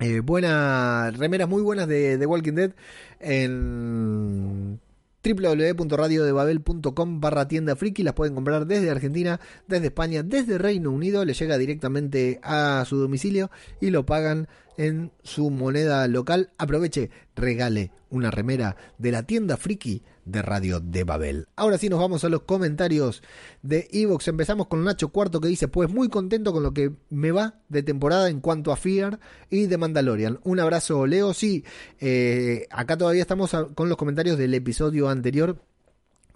Eh, 0.00 0.20
buenas 0.20 1.16
remeras 1.16 1.48
muy 1.48 1.62
buenas 1.62 1.86
de, 1.86 2.24
Walking 2.26 2.54
Dead 2.54 2.72
en 3.20 4.80
www.radiodebabel.com 5.24 7.20
barra 7.20 7.48
tienda 7.48 7.76
friki 7.76 8.02
las 8.02 8.14
pueden 8.14 8.34
comprar 8.34 8.66
desde 8.66 8.90
Argentina, 8.90 9.40
desde 9.66 9.86
España, 9.86 10.22
desde 10.22 10.58
Reino 10.58 10.90
Unido, 10.90 11.24
le 11.24 11.32
llega 11.32 11.56
directamente 11.56 12.40
a 12.42 12.84
su 12.86 12.98
domicilio 12.98 13.50
y 13.80 13.90
lo 13.90 14.04
pagan 14.04 14.48
en 14.76 15.12
su 15.22 15.50
moneda 15.50 16.06
local. 16.08 16.50
Aproveche, 16.58 17.10
regale 17.36 17.92
una 18.10 18.30
remera 18.30 18.76
de 18.98 19.12
la 19.12 19.22
tienda 19.22 19.56
friki 19.56 20.02
de 20.24 20.42
Radio 20.42 20.80
de 20.80 21.04
Babel. 21.04 21.46
Ahora 21.56 21.78
sí 21.78 21.88
nos 21.88 22.00
vamos 22.00 22.24
a 22.24 22.28
los 22.28 22.42
comentarios 22.42 23.22
de 23.62 23.88
Evox. 23.92 24.28
Empezamos 24.28 24.66
con 24.66 24.84
Nacho 24.84 25.08
Cuarto 25.08 25.40
que 25.40 25.48
dice, 25.48 25.68
pues 25.68 25.90
muy 25.90 26.08
contento 26.08 26.52
con 26.52 26.62
lo 26.62 26.72
que 26.72 26.92
me 27.10 27.32
va 27.32 27.54
de 27.68 27.82
temporada 27.82 28.28
en 28.28 28.40
cuanto 28.40 28.72
a 28.72 28.76
Fear 28.76 29.20
y 29.50 29.66
de 29.66 29.78
Mandalorian. 29.78 30.40
Un 30.44 30.60
abrazo 30.60 31.06
Leo. 31.06 31.34
Sí, 31.34 31.64
eh, 32.00 32.66
acá 32.70 32.96
todavía 32.96 33.22
estamos 33.22 33.54
con 33.74 33.88
los 33.88 33.98
comentarios 33.98 34.38
del 34.38 34.54
episodio 34.54 35.08
anterior. 35.08 35.58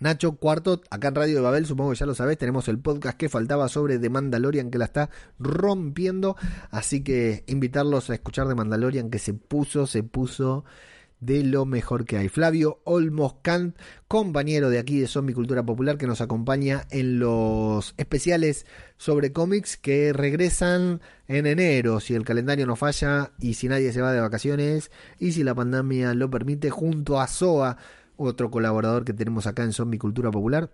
Nacho 0.00 0.36
Cuarto, 0.36 0.80
acá 0.90 1.08
en 1.08 1.14
Radio 1.16 1.34
de 1.34 1.40
Babel, 1.40 1.66
supongo 1.66 1.90
que 1.90 1.96
ya 1.96 2.06
lo 2.06 2.14
sabés, 2.14 2.38
tenemos 2.38 2.68
el 2.68 2.78
podcast 2.78 3.18
que 3.18 3.28
faltaba 3.28 3.68
sobre 3.68 3.98
The 3.98 4.10
Mandalorian 4.10 4.70
que 4.70 4.78
la 4.78 4.84
está 4.84 5.10
rompiendo. 5.40 6.36
Así 6.70 7.02
que 7.02 7.42
invitarlos 7.48 8.08
a 8.10 8.14
escuchar 8.14 8.46
The 8.46 8.54
Mandalorian 8.54 9.10
que 9.10 9.18
se 9.18 9.34
puso, 9.34 9.88
se 9.88 10.04
puso 10.04 10.64
de 11.20 11.42
lo 11.44 11.64
mejor 11.64 12.04
que 12.04 12.16
hay. 12.16 12.28
Flavio 12.28 12.80
Olmos 12.84 13.34
Kant, 13.42 13.76
compañero 14.06 14.70
de 14.70 14.78
aquí 14.78 15.00
de 15.00 15.06
Zombie 15.06 15.34
Cultura 15.34 15.64
Popular, 15.64 15.98
que 15.98 16.06
nos 16.06 16.20
acompaña 16.20 16.86
en 16.90 17.18
los 17.18 17.94
especiales 17.96 18.66
sobre 18.96 19.32
cómics 19.32 19.76
que 19.76 20.12
regresan 20.12 21.00
en 21.26 21.46
enero, 21.46 22.00
si 22.00 22.14
el 22.14 22.24
calendario 22.24 22.66
no 22.66 22.76
falla 22.76 23.32
y 23.38 23.54
si 23.54 23.68
nadie 23.68 23.92
se 23.92 24.00
va 24.00 24.12
de 24.12 24.20
vacaciones 24.20 24.90
y 25.18 25.32
si 25.32 25.44
la 25.44 25.54
pandemia 25.54 26.14
lo 26.14 26.30
permite, 26.30 26.70
junto 26.70 27.20
a 27.20 27.26
SOA, 27.26 27.76
otro 28.16 28.50
colaborador 28.50 29.04
que 29.04 29.12
tenemos 29.12 29.46
acá 29.46 29.62
en 29.62 29.72
Zombie 29.72 29.98
Cultura 29.98 30.30
Popular. 30.30 30.70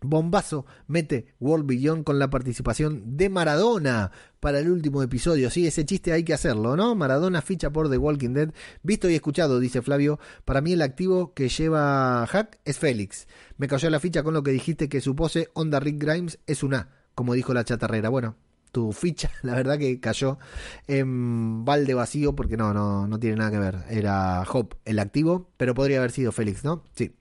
Bombazo 0.00 0.66
mete 0.86 1.34
World 1.40 1.66
Beyond 1.66 2.04
con 2.04 2.18
la 2.18 2.30
participación 2.30 3.16
de 3.16 3.28
Maradona 3.28 4.10
para 4.40 4.60
el 4.60 4.70
último 4.70 5.02
episodio. 5.02 5.50
Sí, 5.50 5.66
ese 5.66 5.84
chiste 5.84 6.12
hay 6.12 6.24
que 6.24 6.34
hacerlo, 6.34 6.76
¿no? 6.76 6.94
Maradona 6.94 7.42
ficha 7.42 7.70
por 7.70 7.90
The 7.90 7.98
Walking 7.98 8.34
Dead. 8.34 8.52
Visto 8.82 9.08
y 9.08 9.14
escuchado, 9.14 9.60
dice 9.60 9.82
Flavio. 9.82 10.18
Para 10.44 10.60
mí 10.60 10.72
el 10.72 10.82
activo 10.82 11.34
que 11.34 11.48
lleva 11.48 12.26
Hack 12.26 12.60
es 12.64 12.78
Félix. 12.78 13.26
Me 13.56 13.68
cayó 13.68 13.90
la 13.90 14.00
ficha 14.00 14.22
con 14.22 14.34
lo 14.34 14.42
que 14.42 14.50
dijiste 14.50 14.88
que 14.88 15.00
su 15.00 15.16
pose 15.16 15.48
Onda 15.54 15.80
Rick 15.80 16.02
Grimes 16.02 16.38
es 16.46 16.62
un 16.62 16.74
A, 16.74 16.90
como 17.14 17.34
dijo 17.34 17.54
la 17.54 17.64
chatarrera. 17.64 18.08
Bueno, 18.08 18.36
tu 18.72 18.92
ficha, 18.92 19.30
la 19.42 19.54
verdad 19.54 19.78
que 19.78 20.00
cayó 20.00 20.38
en 20.86 21.64
balde 21.64 21.94
vacío 21.94 22.34
porque 22.34 22.56
no, 22.56 22.74
no, 22.74 23.08
no 23.08 23.18
tiene 23.18 23.36
nada 23.36 23.50
que 23.50 23.58
ver. 23.58 23.78
Era 23.88 24.42
Hop 24.42 24.74
el 24.84 24.98
activo, 24.98 25.50
pero 25.56 25.74
podría 25.74 25.98
haber 25.98 26.10
sido 26.10 26.32
Félix, 26.32 26.64
¿no? 26.64 26.84
Sí. 26.94 27.14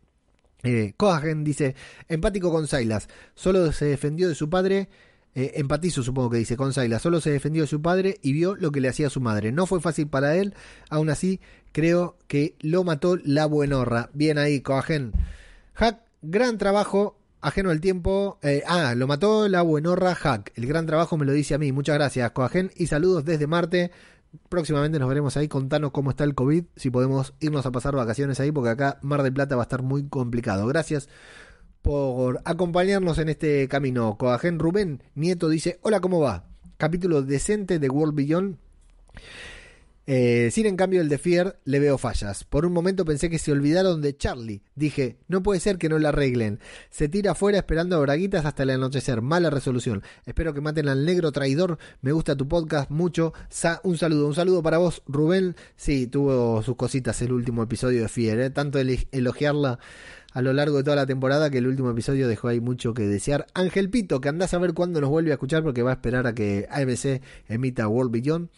Eh, 0.65 0.95
dice, 1.37 1.75
empático 2.09 2.51
con 2.51 2.67
Silas, 2.67 3.07
solo 3.35 3.71
se 3.71 3.85
defendió 3.85 4.27
de 4.27 4.35
su 4.35 4.49
padre, 4.49 4.89
eh, 5.35 5.53
empatizo 5.55 6.01
supongo 6.01 6.31
que 6.31 6.37
dice 6.37 6.57
con 6.57 6.73
Silas, 6.73 7.01
solo 7.01 7.21
se 7.21 7.29
defendió 7.29 7.63
de 7.63 7.67
su 7.67 7.81
padre 7.81 8.17
y 8.21 8.33
vio 8.33 8.55
lo 8.55 8.71
que 8.71 8.81
le 8.81 8.89
hacía 8.89 9.09
su 9.09 9.21
madre. 9.21 9.51
No 9.51 9.65
fue 9.65 9.79
fácil 9.79 10.07
para 10.07 10.35
él, 10.35 10.53
aún 10.89 11.09
así 11.09 11.39
creo 11.71 12.17
que 12.27 12.55
lo 12.61 12.83
mató 12.83 13.17
la 13.17 13.45
buenorra. 13.45 14.09
Bien 14.13 14.37
ahí, 14.37 14.61
Coagen. 14.61 15.11
Hack, 15.73 15.99
gran 16.21 16.57
trabajo, 16.57 17.17
ajeno 17.41 17.69
al 17.69 17.81
tiempo. 17.81 18.39
Eh, 18.41 18.63
ah, 18.65 18.95
lo 18.95 19.07
mató 19.07 19.47
la 19.47 19.61
buenorra 19.61 20.15
Hack. 20.15 20.51
El 20.55 20.65
gran 20.67 20.85
trabajo 20.85 21.17
me 21.17 21.25
lo 21.25 21.33
dice 21.33 21.53
a 21.53 21.57
mí. 21.57 21.71
Muchas 21.71 21.95
gracias, 21.95 22.31
Coagen. 22.31 22.71
Y 22.75 22.87
saludos 22.87 23.25
desde 23.25 23.45
Marte 23.45 23.91
próximamente 24.49 24.99
nos 24.99 25.09
veremos 25.09 25.37
ahí. 25.37 25.47
Contanos 25.47 25.91
cómo 25.91 26.09
está 26.09 26.23
el 26.23 26.35
COVID, 26.35 26.65
si 26.75 26.89
podemos 26.89 27.33
irnos 27.39 27.65
a 27.65 27.71
pasar 27.71 27.95
vacaciones 27.95 28.39
ahí, 28.39 28.51
porque 28.51 28.69
acá 28.69 28.99
Mar 29.01 29.23
del 29.23 29.33
Plata 29.33 29.55
va 29.55 29.63
a 29.63 29.65
estar 29.65 29.81
muy 29.81 30.07
complicado. 30.07 30.67
Gracias 30.67 31.09
por 31.81 32.41
acompañarnos 32.45 33.17
en 33.19 33.29
este 33.29 33.67
camino. 33.67 34.17
Coagen 34.17 34.59
Rubén 34.59 35.03
Nieto 35.13 35.49
dice: 35.49 35.79
Hola, 35.81 35.99
¿cómo 35.99 36.19
va? 36.19 36.45
Capítulo 36.77 37.21
decente 37.21 37.79
de 37.79 37.89
World 37.89 38.15
Beyond. 38.15 38.57
Eh, 40.07 40.49
sin 40.51 40.67
en 40.67 40.75
cambio 40.75 41.01
el 41.01 41.09
de 41.09 41.17
Fear 41.17 41.59
le 41.65 41.79
veo 41.79 41.97
fallas. 41.97 42.43
Por 42.43 42.65
un 42.65 42.73
momento 42.73 43.05
pensé 43.05 43.29
que 43.29 43.39
se 43.39 43.51
olvidaron 43.51 44.01
de 44.01 44.15
Charlie. 44.15 44.61
Dije, 44.75 45.17
no 45.27 45.41
puede 45.41 45.59
ser 45.59 45.77
que 45.77 45.89
no 45.89 45.97
la 45.97 46.09
arreglen. 46.09 46.59
Se 46.89 47.09
tira 47.09 47.31
afuera 47.31 47.57
esperando 47.57 47.95
a 47.95 47.99
braguitas 47.99 48.45
hasta 48.45 48.63
el 48.63 48.69
anochecer. 48.69 49.21
Mala 49.21 49.49
resolución. 49.49 50.03
Espero 50.25 50.53
que 50.53 50.61
maten 50.61 50.89
al 50.89 51.05
negro 51.05 51.31
traidor. 51.31 51.79
Me 52.01 52.11
gusta 52.11 52.35
tu 52.35 52.47
podcast 52.47 52.91
mucho. 52.91 53.33
un 53.83 53.97
saludo, 53.97 54.27
un 54.27 54.35
saludo 54.35 54.61
para 54.61 54.77
vos, 54.77 55.01
Rubén. 55.07 55.55
Sí, 55.75 56.07
tuvo 56.07 56.61
sus 56.61 56.75
cositas 56.75 57.21
el 57.21 57.31
último 57.31 57.63
episodio 57.63 58.03
de 58.03 58.09
Fear. 58.09 58.39
¿eh? 58.39 58.49
Tanto 58.51 58.79
elogiarla 58.79 59.79
a 60.35 60.41
lo 60.41 60.51
largo 60.51 60.75
de 60.75 60.83
toda 60.83 60.97
la 60.97 61.05
temporada 61.05 61.49
que 61.49 61.59
el 61.59 61.67
último 61.67 61.89
episodio 61.89 62.27
dejó 62.27 62.49
ahí 62.49 62.59
mucho 62.59 62.93
que 62.93 63.07
desear. 63.07 63.47
Ángel 63.53 63.89
Pito, 63.89 64.19
que 64.19 64.27
andás 64.27 64.53
a 64.53 64.57
ver 64.57 64.73
cuándo 64.73 64.99
nos 64.99 65.09
vuelve 65.09 65.31
a 65.31 65.35
escuchar 65.35 65.63
porque 65.63 65.81
va 65.81 65.91
a 65.91 65.93
esperar 65.93 66.27
a 66.27 66.35
que 66.35 66.67
AMC 66.69 67.21
emita 67.47 67.87
World 67.87 68.11
Beyond. 68.11 68.49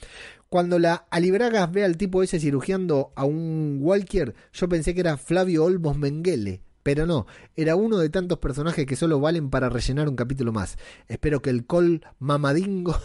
Cuando 0.49 0.79
la 0.79 1.05
Alibragas 1.11 1.71
ve 1.71 1.83
al 1.83 1.95
tipo 1.95 2.23
ese 2.23 2.39
cirugiando 2.39 3.11
a 3.15 3.25
un 3.25 3.77
Walker, 3.79 4.33
yo 4.53 4.67
pensé 4.67 4.95
que 4.95 5.01
era 5.01 5.17
Flavio 5.17 5.65
Olmos 5.65 5.99
Mengele. 5.99 6.63
Pero 6.81 7.05
no, 7.05 7.27
era 7.55 7.75
uno 7.75 7.99
de 7.99 8.09
tantos 8.09 8.39
personajes 8.39 8.87
que 8.87 8.95
solo 8.95 9.19
valen 9.19 9.51
para 9.51 9.69
rellenar 9.69 10.09
un 10.09 10.15
capítulo 10.15 10.51
más. 10.51 10.79
Espero 11.07 11.43
que 11.43 11.51
el 11.51 11.67
col 11.67 12.01
mamadingo 12.17 12.95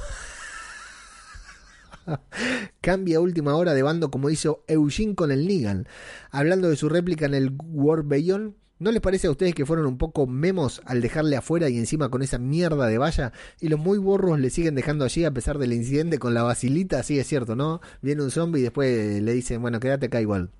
cambie 2.81 3.17
a 3.17 3.21
última 3.21 3.55
hora 3.55 3.75
de 3.75 3.83
bando 3.83 4.11
como 4.11 4.31
hizo 4.31 4.65
Eugene 4.67 5.15
con 5.15 5.31
el 5.31 5.47
Negan. 5.47 5.87
Hablando 6.31 6.71
de 6.71 6.77
su 6.77 6.89
réplica 6.89 7.27
en 7.27 7.35
el 7.35 7.55
War 7.59 8.03
Beyond, 8.05 8.62
¿No 8.83 8.91
les 8.91 9.01
parece 9.01 9.29
a 9.29 9.31
ustedes 9.31 9.55
que 9.55 9.65
fueron 9.65 9.87
un 9.87 9.97
poco 9.97 10.27
memos 10.27 10.83
al 10.85 11.01
dejarle 11.01 11.37
afuera 11.37 11.69
y 11.69 11.79
encima 11.79 12.09
con 12.09 12.21
esa 12.21 12.39
mierda 12.39 12.89
de 12.89 12.99
valla? 12.99 13.33
Y 13.61 13.69
los 13.69 13.79
muy 13.79 13.97
borros 13.97 14.41
le 14.41 14.51
siguen 14.51 14.75
dejando 14.75 15.05
allí 15.05 15.25
a 15.25 15.31
pesar 15.31 15.59
del 15.59 15.73
incidente 15.73 16.19
con 16.19 16.35
la 16.35 16.43
basilita, 16.43 17.01
sí 17.05 17.17
es 17.17 17.29
cierto, 17.29 17.55
¿no? 17.55 17.81
Viene 18.01 18.25
un 18.25 18.33
zombie 18.33 18.59
y 18.59 18.65
después 18.65 19.23
le 19.23 19.33
dicen, 19.35 19.63
bueno, 19.63 19.79
quédate 19.79 20.07
acá 20.07 20.21
igual. 20.21 20.51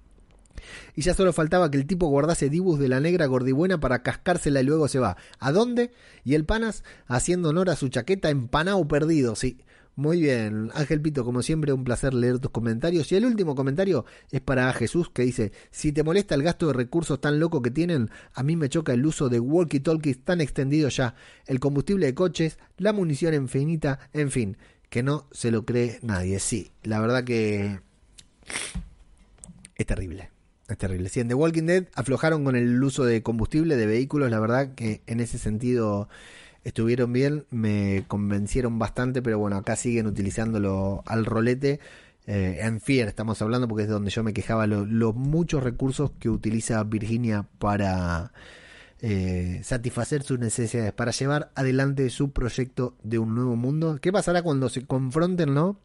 Y 0.95 1.03
ya 1.03 1.15
solo 1.15 1.33
faltaba 1.33 1.69
que 1.69 1.79
el 1.79 1.85
tipo 1.85 2.07
guardase 2.07 2.49
dibus 2.49 2.79
de 2.79 2.87
la 2.87 3.01
negra 3.01 3.27
gordibuena 3.27 3.81
para 3.81 4.05
cascársela 4.05 4.61
y 4.61 4.67
luego 4.67 4.87
se 4.87 5.01
va. 5.01 5.17
¿A 5.41 5.51
dónde? 5.51 5.91
Y 6.25 6.37
el 6.37 6.45
panas, 6.45 6.85
haciendo 7.09 7.49
honor 7.49 7.71
a 7.71 7.77
su 7.77 7.89
chaqueta, 7.89 8.31
empanado 8.31 8.87
perdido, 8.87 9.35
sí. 9.35 9.59
Muy 9.95 10.23
bien, 10.23 10.71
Ángel 10.73 11.03
Pito, 11.03 11.23
como 11.23 11.43
siempre, 11.43 11.73
un 11.73 11.85
placer 11.85 12.15
leer 12.15 12.39
tus 12.39 12.51
comentarios. 12.51 13.13
Y 13.13 13.17
el 13.17 13.27
último 13.27 13.55
comentario 13.55 14.07
es 14.31 14.41
para 14.41 14.73
Jesús 14.73 15.11
que 15.11 15.23
dice: 15.23 15.53
Si 15.71 15.93
te 15.93 16.03
molesta 16.03 16.35
el 16.35 16.43
gasto 16.43 16.69
de 16.69 16.73
recursos 16.73 17.21
tan 17.21 17.39
loco 17.39 17.61
que 17.61 17.71
tienen, 17.71 18.11
a 18.33 18.43
mí 18.43 18.57
me 18.57 18.71
choca 18.71 18.95
el 18.95 19.05
uso 19.05 19.29
de 19.29 19.39
walkie-talkies 19.41 20.25
tan 20.25 20.41
extendido 20.41 20.89
ya, 20.89 21.15
el 21.47 21.61
combustible 21.61 22.07
de 22.07 22.15
coches, 22.15 22.59
la 22.79 22.95
munición 22.95 23.35
infinita, 23.35 23.99
en 24.15 24.31
fin, 24.31 24.57
que 24.89 25.03
no 25.03 25.27
se 25.31 25.51
lo 25.51 25.67
cree 25.67 25.99
nadie. 26.03 26.39
Sí, 26.39 26.73
la 26.83 26.99
verdad 26.99 27.25
que 27.25 27.81
es 29.75 29.87
terrible. 29.87 30.31
Es 30.69 30.79
terrible. 30.79 31.11
Si 31.11 31.21
en 31.21 31.29
The 31.29 31.35
Walking 31.35 31.65
Dead 31.65 31.85
aflojaron 31.95 32.45
con 32.45 32.57
el 32.57 32.83
uso 32.83 33.05
de 33.05 33.23
combustible 33.23 33.77
de 33.77 33.85
vehículos, 33.85 34.31
la 34.31 34.41
verdad 34.41 34.75
que 34.75 35.03
en 35.07 35.21
ese 35.21 35.37
sentido 35.37 36.09
estuvieron 36.65 37.13
bien, 37.13 37.47
me 37.51 38.05
convencieron 38.09 38.79
bastante, 38.79 39.23
pero 39.23 39.39
bueno, 39.39 39.57
acá 39.57 39.77
siguen 39.77 40.07
utilizándolo 40.07 41.03
al 41.07 41.25
rolete. 41.25 41.81
Eh, 42.27 42.59
en 42.61 42.81
Fear 42.81 43.09
estamos 43.09 43.43
hablando 43.43 43.67
porque 43.67 43.83
es 43.85 43.89
donde 43.89 44.11
yo 44.11 44.23
me 44.23 44.33
quejaba 44.33 44.69
los 44.69 45.15
muchos 45.15 45.63
recursos 45.63 46.13
que 46.21 46.31
utiliza 46.31 46.85
Virginia 46.85 47.49
para 47.59 48.33
eh, 49.01 49.61
satisfacer 49.65 50.23
sus 50.23 50.39
necesidades, 50.39 50.93
para 50.93 51.11
llevar 51.11 51.51
adelante 51.57 52.09
su 52.11 52.31
proyecto 52.31 52.97
de 53.03 53.19
un 53.19 53.35
nuevo 53.35 53.57
mundo. 53.57 53.99
¿Qué 54.01 54.13
pasará 54.13 54.43
cuando 54.43 54.69
se 54.69 54.87
confronten, 54.87 55.53
no? 55.53 55.81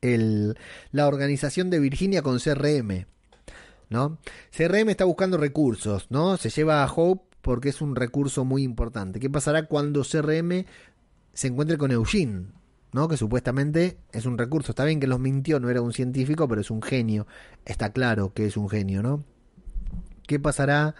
El, 0.00 0.56
la 0.92 1.08
organización 1.08 1.68
de 1.70 1.80
Virginia 1.80 2.22
con 2.22 2.38
CRM. 2.38 3.06
¿No? 3.88 4.18
CRM 4.56 4.88
está 4.90 5.04
buscando 5.04 5.36
recursos, 5.36 6.06
¿no? 6.10 6.36
Se 6.36 6.48
lleva 6.48 6.84
a 6.84 6.92
Hope 6.94 7.29
porque 7.42 7.70
es 7.70 7.80
un 7.80 7.96
recurso 7.96 8.44
muy 8.44 8.62
importante. 8.62 9.20
¿Qué 9.20 9.30
pasará 9.30 9.66
cuando 9.66 10.02
CRM 10.02 10.64
se 11.32 11.48
encuentre 11.48 11.78
con 11.78 11.90
Eugene? 11.90 12.46
¿no? 12.92 13.08
Que 13.08 13.16
supuestamente 13.16 13.98
es 14.12 14.26
un 14.26 14.38
recurso. 14.38 14.72
Está 14.72 14.84
bien 14.84 15.00
que 15.00 15.06
los 15.06 15.20
mintió, 15.20 15.60
no 15.60 15.70
era 15.70 15.80
un 15.80 15.92
científico, 15.92 16.48
pero 16.48 16.60
es 16.60 16.70
un 16.70 16.82
genio. 16.82 17.26
Está 17.64 17.92
claro 17.92 18.32
que 18.34 18.46
es 18.46 18.56
un 18.56 18.68
genio, 18.68 19.02
¿no? 19.02 19.24
¿Qué 20.26 20.38
pasará? 20.38 20.94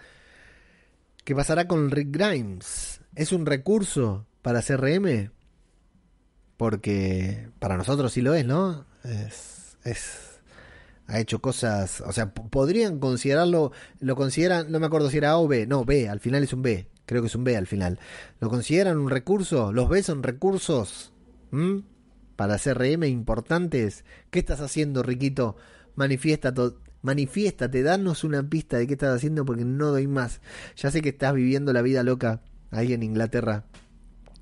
¿Qué 1.23 1.35
pasará 1.35 1.67
con 1.67 1.91
Rick 1.91 2.09
Grimes? 2.11 3.01
¿Es 3.15 3.31
un 3.31 3.45
recurso 3.45 4.25
para 4.41 4.61
CRM? 4.61 5.31
Porque 6.57 7.49
para 7.59 7.77
nosotros 7.77 8.13
sí 8.13 8.21
lo 8.21 8.33
es, 8.33 8.45
¿no? 8.45 8.85
Es, 9.03 9.77
es 9.83 10.30
ha 11.11 11.19
hecho 11.19 11.41
cosas, 11.41 12.01
o 12.01 12.13
sea, 12.13 12.33
podrían 12.33 12.99
considerarlo, 12.99 13.73
lo 13.99 14.15
consideran, 14.15 14.71
no 14.71 14.79
me 14.79 14.85
acuerdo 14.85 15.09
si 15.09 15.17
era 15.17 15.31
A 15.31 15.37
o 15.37 15.47
B, 15.47 15.67
no, 15.67 15.83
B, 15.83 16.07
al 16.07 16.21
final 16.21 16.41
es 16.41 16.53
un 16.53 16.61
B, 16.61 16.87
creo 17.05 17.21
que 17.21 17.27
es 17.27 17.35
un 17.35 17.43
B 17.43 17.57
al 17.57 17.67
final. 17.67 17.99
¿Lo 18.39 18.49
consideran 18.49 18.97
un 18.97 19.09
recurso? 19.09 19.73
¿Los 19.73 19.89
B 19.89 20.01
son 20.03 20.23
recursos? 20.23 21.11
Para 22.37 22.57
CRM 22.57 23.03
importantes. 23.03 24.05
¿Qué 24.29 24.39
estás 24.39 24.61
haciendo, 24.61 25.03
Riquito? 25.03 25.57
Manifiesta 25.95 26.53
manifiéstate, 27.01 27.83
danos 27.83 28.23
una 28.23 28.47
pista 28.47 28.77
de 28.77 28.87
qué 28.87 28.93
estás 28.93 29.13
haciendo 29.13 29.43
porque 29.43 29.65
no 29.65 29.87
doy 29.87 30.07
más. 30.07 30.39
Ya 30.77 30.91
sé 30.91 31.01
que 31.01 31.09
estás 31.09 31.33
viviendo 31.33 31.73
la 31.73 31.81
vida 31.81 32.03
loca 32.03 32.41
ahí 32.69 32.93
en 32.93 33.03
Inglaterra 33.03 33.65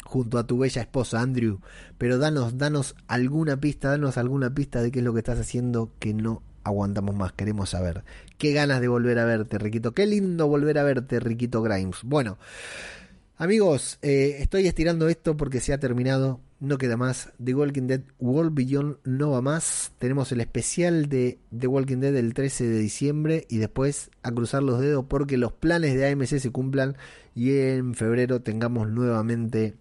junto 0.04 0.38
a 0.38 0.46
tu 0.46 0.60
bella 0.60 0.82
esposa 0.82 1.22
Andrew, 1.22 1.62
pero 1.98 2.18
danos, 2.18 2.58
danos 2.58 2.96
alguna 3.08 3.60
pista, 3.60 3.90
danos 3.90 4.18
alguna 4.18 4.54
pista 4.54 4.82
de 4.82 4.92
qué 4.92 5.00
es 5.00 5.06
lo 5.06 5.14
que 5.14 5.20
estás 5.20 5.40
haciendo 5.40 5.94
que 6.00 6.14
no 6.14 6.44
aguantamos 6.64 7.16
más, 7.16 7.34
queremos 7.34 7.72
saber. 7.72 8.04
Qué 8.38 8.54
ganas 8.54 8.82
de 8.82 8.88
volver 8.88 9.20
a 9.20 9.26
verte, 9.26 9.58
Riquito. 9.58 9.94
Qué 9.94 10.06
lindo 10.06 10.48
volver 10.48 10.78
a 10.78 10.84
verte, 10.84 11.20
Riquito 11.20 11.62
Grimes. 11.62 12.00
Bueno, 12.04 12.38
amigos, 13.38 14.00
eh, 14.02 14.38
estoy 14.40 14.68
estirando 14.68 15.10
esto 15.10 15.36
porque 15.38 15.60
se 15.60 15.74
ha 15.74 15.80
terminado. 15.80 16.40
No 16.60 16.78
queda 16.78 16.98
más. 16.98 17.32
The 17.44 17.54
Walking 17.54 17.88
Dead 17.88 18.02
World 18.20 18.54
Beyond 18.54 18.98
no 19.06 19.32
va 19.32 19.42
más. 19.42 19.92
Tenemos 19.98 20.32
el 20.32 20.42
especial 20.42 21.08
de 21.08 21.40
The 21.58 21.68
Walking 21.68 21.98
Dead 21.98 22.16
el 22.16 22.34
13 22.34 22.68
de 22.68 22.80
diciembre 22.80 23.46
y 23.50 23.58
después 23.58 24.12
a 24.24 24.32
cruzar 24.32 24.64
los 24.64 24.80
dedos 24.82 25.06
porque 25.08 25.38
los 25.38 25.54
planes 25.54 25.96
de 25.96 26.10
AMC 26.12 26.40
se 26.40 26.52
cumplan 26.52 26.98
y 27.34 27.58
en 27.58 27.96
febrero 27.96 28.42
tengamos 28.42 28.90
nuevamente 28.90 29.76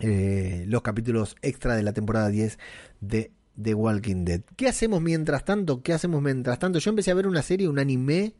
eh, 0.00 0.64
los 0.66 0.82
capítulos 0.82 1.36
extra 1.42 1.76
de 1.76 1.84
la 1.84 1.92
temporada 1.92 2.28
10 2.28 2.58
de 3.00 3.30
The 3.60 3.74
Walking 3.74 4.24
Dead. 4.24 4.42
¿Qué 4.56 4.68
hacemos 4.68 5.02
mientras 5.02 5.44
tanto? 5.44 5.82
¿Qué 5.82 5.92
hacemos 5.92 6.22
mientras 6.22 6.58
tanto? 6.58 6.78
Yo 6.78 6.90
empecé 6.90 7.10
a 7.10 7.14
ver 7.14 7.26
una 7.26 7.42
serie, 7.42 7.68
un 7.68 7.78
anime 7.78 8.34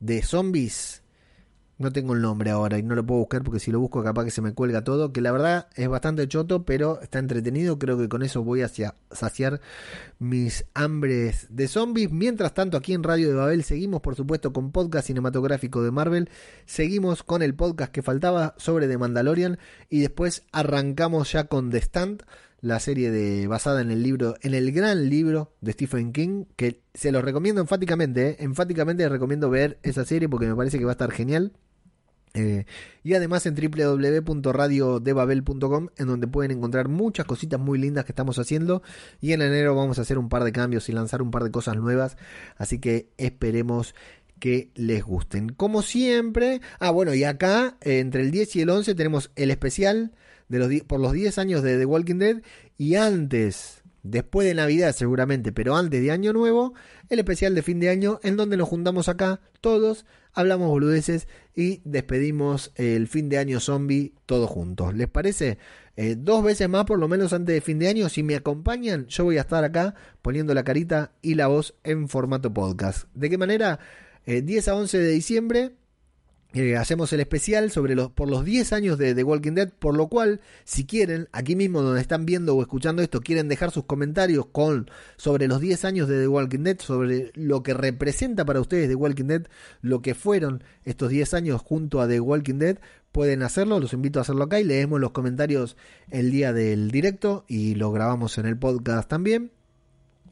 de 0.00 0.22
zombies. 0.22 1.02
No 1.78 1.92
tengo 1.92 2.14
el 2.14 2.22
nombre 2.22 2.50
ahora 2.50 2.78
y 2.78 2.82
no 2.82 2.94
lo 2.94 3.04
puedo 3.04 3.20
buscar 3.20 3.42
porque 3.42 3.60
si 3.60 3.70
lo 3.70 3.78
busco 3.78 4.02
capaz 4.02 4.24
que 4.24 4.30
se 4.30 4.40
me 4.40 4.54
cuelga 4.54 4.82
todo. 4.82 5.12
Que 5.12 5.20
la 5.20 5.30
verdad 5.30 5.68
es 5.74 5.86
bastante 5.88 6.26
choto, 6.26 6.64
pero 6.64 7.02
está 7.02 7.18
entretenido. 7.18 7.78
Creo 7.78 7.98
que 7.98 8.08
con 8.08 8.22
eso 8.22 8.42
voy 8.42 8.62
a 8.62 8.70
saciar 9.10 9.60
mis 10.18 10.64
hambres 10.72 11.48
de 11.50 11.68
zombies. 11.68 12.10
Mientras 12.10 12.54
tanto, 12.54 12.78
aquí 12.78 12.94
en 12.94 13.02
Radio 13.02 13.28
de 13.28 13.34
Babel 13.34 13.62
seguimos, 13.62 14.00
por 14.00 14.14
supuesto, 14.14 14.54
con 14.54 14.72
podcast 14.72 15.08
cinematográfico 15.08 15.82
de 15.82 15.90
Marvel. 15.90 16.30
Seguimos 16.64 17.22
con 17.22 17.42
el 17.42 17.54
podcast 17.54 17.92
que 17.92 18.00
faltaba 18.00 18.54
sobre 18.56 18.88
The 18.88 18.96
Mandalorian. 18.96 19.58
Y 19.90 20.00
después 20.00 20.44
arrancamos 20.52 21.30
ya 21.32 21.44
con 21.44 21.68
The 21.68 21.78
Stand 21.78 22.22
la 22.66 22.80
serie 22.80 23.12
de 23.12 23.46
basada 23.46 23.80
en 23.80 23.92
el 23.92 24.02
libro, 24.02 24.34
en 24.42 24.52
el 24.52 24.72
gran 24.72 25.08
libro 25.08 25.52
de 25.60 25.70
Stephen 25.72 26.12
King, 26.12 26.46
que 26.56 26.80
se 26.94 27.12
los 27.12 27.22
recomiendo 27.22 27.60
enfáticamente, 27.60 28.30
¿eh? 28.30 28.38
enfáticamente 28.40 29.04
les 29.04 29.12
recomiendo 29.12 29.48
ver 29.48 29.78
esa 29.84 30.04
serie 30.04 30.28
porque 30.28 30.46
me 30.46 30.56
parece 30.56 30.76
que 30.78 30.84
va 30.84 30.90
a 30.90 30.98
estar 30.98 31.12
genial. 31.12 31.52
Eh, 32.34 32.66
y 33.02 33.14
además 33.14 33.46
en 33.46 33.54
www.radiodebabel.com 33.54 35.88
en 35.96 36.06
donde 36.06 36.26
pueden 36.26 36.50
encontrar 36.50 36.88
muchas 36.88 37.24
cositas 37.24 37.60
muy 37.60 37.78
lindas 37.78 38.04
que 38.04 38.12
estamos 38.12 38.38
haciendo 38.38 38.82
y 39.22 39.32
en 39.32 39.40
enero 39.40 39.74
vamos 39.74 39.98
a 39.98 40.02
hacer 40.02 40.18
un 40.18 40.28
par 40.28 40.44
de 40.44 40.52
cambios 40.52 40.90
y 40.90 40.92
lanzar 40.92 41.22
un 41.22 41.30
par 41.30 41.44
de 41.44 41.50
cosas 41.50 41.76
nuevas 41.76 42.18
así 42.58 42.78
que 42.78 43.08
esperemos 43.16 43.94
que 44.38 44.70
les 44.74 45.02
gusten 45.02 45.48
como 45.48 45.80
siempre 45.80 46.60
ah 46.78 46.90
bueno 46.90 47.14
y 47.14 47.24
acá 47.24 47.78
eh, 47.80 48.00
entre 48.00 48.20
el 48.20 48.30
10 48.30 48.56
y 48.56 48.60
el 48.60 48.68
11 48.68 48.94
tenemos 48.94 49.30
el 49.34 49.50
especial 49.50 50.12
de 50.48 50.58
los, 50.58 50.82
por 50.82 51.00
los 51.00 51.12
10 51.12 51.38
años 51.38 51.62
de 51.62 51.78
The 51.78 51.86
Walking 51.86 52.18
Dead 52.18 52.42
y 52.78 52.94
antes, 52.96 53.82
después 54.02 54.46
de 54.46 54.54
Navidad 54.54 54.94
seguramente, 54.94 55.52
pero 55.52 55.76
antes 55.76 56.02
de 56.02 56.10
Año 56.10 56.32
Nuevo, 56.32 56.74
el 57.08 57.18
especial 57.18 57.54
de 57.54 57.62
fin 57.62 57.80
de 57.80 57.88
año 57.88 58.20
en 58.22 58.36
donde 58.36 58.56
nos 58.56 58.68
juntamos 58.68 59.08
acá 59.08 59.40
todos, 59.60 60.06
hablamos 60.32 60.68
boludeces 60.68 61.28
y 61.54 61.80
despedimos 61.84 62.72
el 62.76 63.08
fin 63.08 63.28
de 63.28 63.38
año 63.38 63.58
zombie 63.58 64.12
todos 64.26 64.50
juntos. 64.50 64.94
¿Les 64.94 65.08
parece? 65.08 65.58
Eh, 65.96 66.14
dos 66.18 66.44
veces 66.44 66.68
más 66.68 66.84
por 66.84 66.98
lo 66.98 67.08
menos 67.08 67.32
antes 67.32 67.54
de 67.54 67.60
fin 67.62 67.78
de 67.78 67.88
año. 67.88 68.08
Si 68.08 68.22
me 68.22 68.36
acompañan, 68.36 69.06
yo 69.06 69.24
voy 69.24 69.38
a 69.38 69.40
estar 69.40 69.64
acá 69.64 69.94
poniendo 70.20 70.52
la 70.52 70.62
carita 70.62 71.12
y 71.22 71.34
la 71.34 71.46
voz 71.46 71.74
en 71.84 72.08
formato 72.08 72.52
podcast. 72.52 73.08
¿De 73.14 73.30
qué 73.30 73.38
manera? 73.38 73.80
10 74.26 74.68
eh, 74.68 74.70
a 74.70 74.74
11 74.74 74.98
de 74.98 75.10
diciembre 75.10 75.72
eh, 76.52 76.76
hacemos 76.76 77.12
el 77.12 77.20
especial 77.20 77.70
sobre 77.70 77.94
los, 77.94 78.10
por 78.10 78.30
los 78.30 78.44
10 78.44 78.72
años 78.72 78.98
de 78.98 79.14
The 79.14 79.24
Walking 79.24 79.52
Dead, 79.52 79.70
por 79.78 79.94
lo 79.96 80.08
cual, 80.08 80.40
si 80.64 80.86
quieren, 80.86 81.28
aquí 81.32 81.54
mismo 81.54 81.82
donde 81.82 82.00
están 82.00 82.24
viendo 82.24 82.56
o 82.56 82.62
escuchando 82.62 83.02
esto, 83.02 83.20
quieren 83.20 83.48
dejar 83.48 83.72
sus 83.72 83.84
comentarios 83.84 84.46
con 84.46 84.90
sobre 85.16 85.48
los 85.48 85.60
10 85.60 85.84
años 85.84 86.08
de 86.08 86.20
The 86.20 86.28
Walking 86.28 86.60
Dead, 86.60 86.78
sobre 86.80 87.30
lo 87.34 87.62
que 87.62 87.74
representa 87.74 88.44
para 88.44 88.60
ustedes 88.60 88.88
The 88.88 88.94
Walking 88.94 89.26
Dead, 89.26 89.42
lo 89.82 90.00
que 90.00 90.14
fueron 90.14 90.64
estos 90.84 91.10
10 91.10 91.34
años 91.34 91.60
junto 91.60 92.00
a 92.00 92.08
The 92.08 92.20
Walking 92.20 92.58
Dead, 92.58 92.78
pueden 93.12 93.42
hacerlo, 93.42 93.80
los 93.80 93.92
invito 93.92 94.18
a 94.18 94.22
hacerlo 94.22 94.44
acá 94.44 94.60
y 94.60 94.64
leemos 94.64 95.00
los 95.00 95.10
comentarios 95.10 95.76
el 96.10 96.30
día 96.30 96.52
del 96.52 96.90
directo 96.90 97.44
y 97.48 97.74
lo 97.74 97.92
grabamos 97.92 98.38
en 98.38 98.46
el 98.46 98.58
podcast 98.58 99.08
también. 99.08 99.55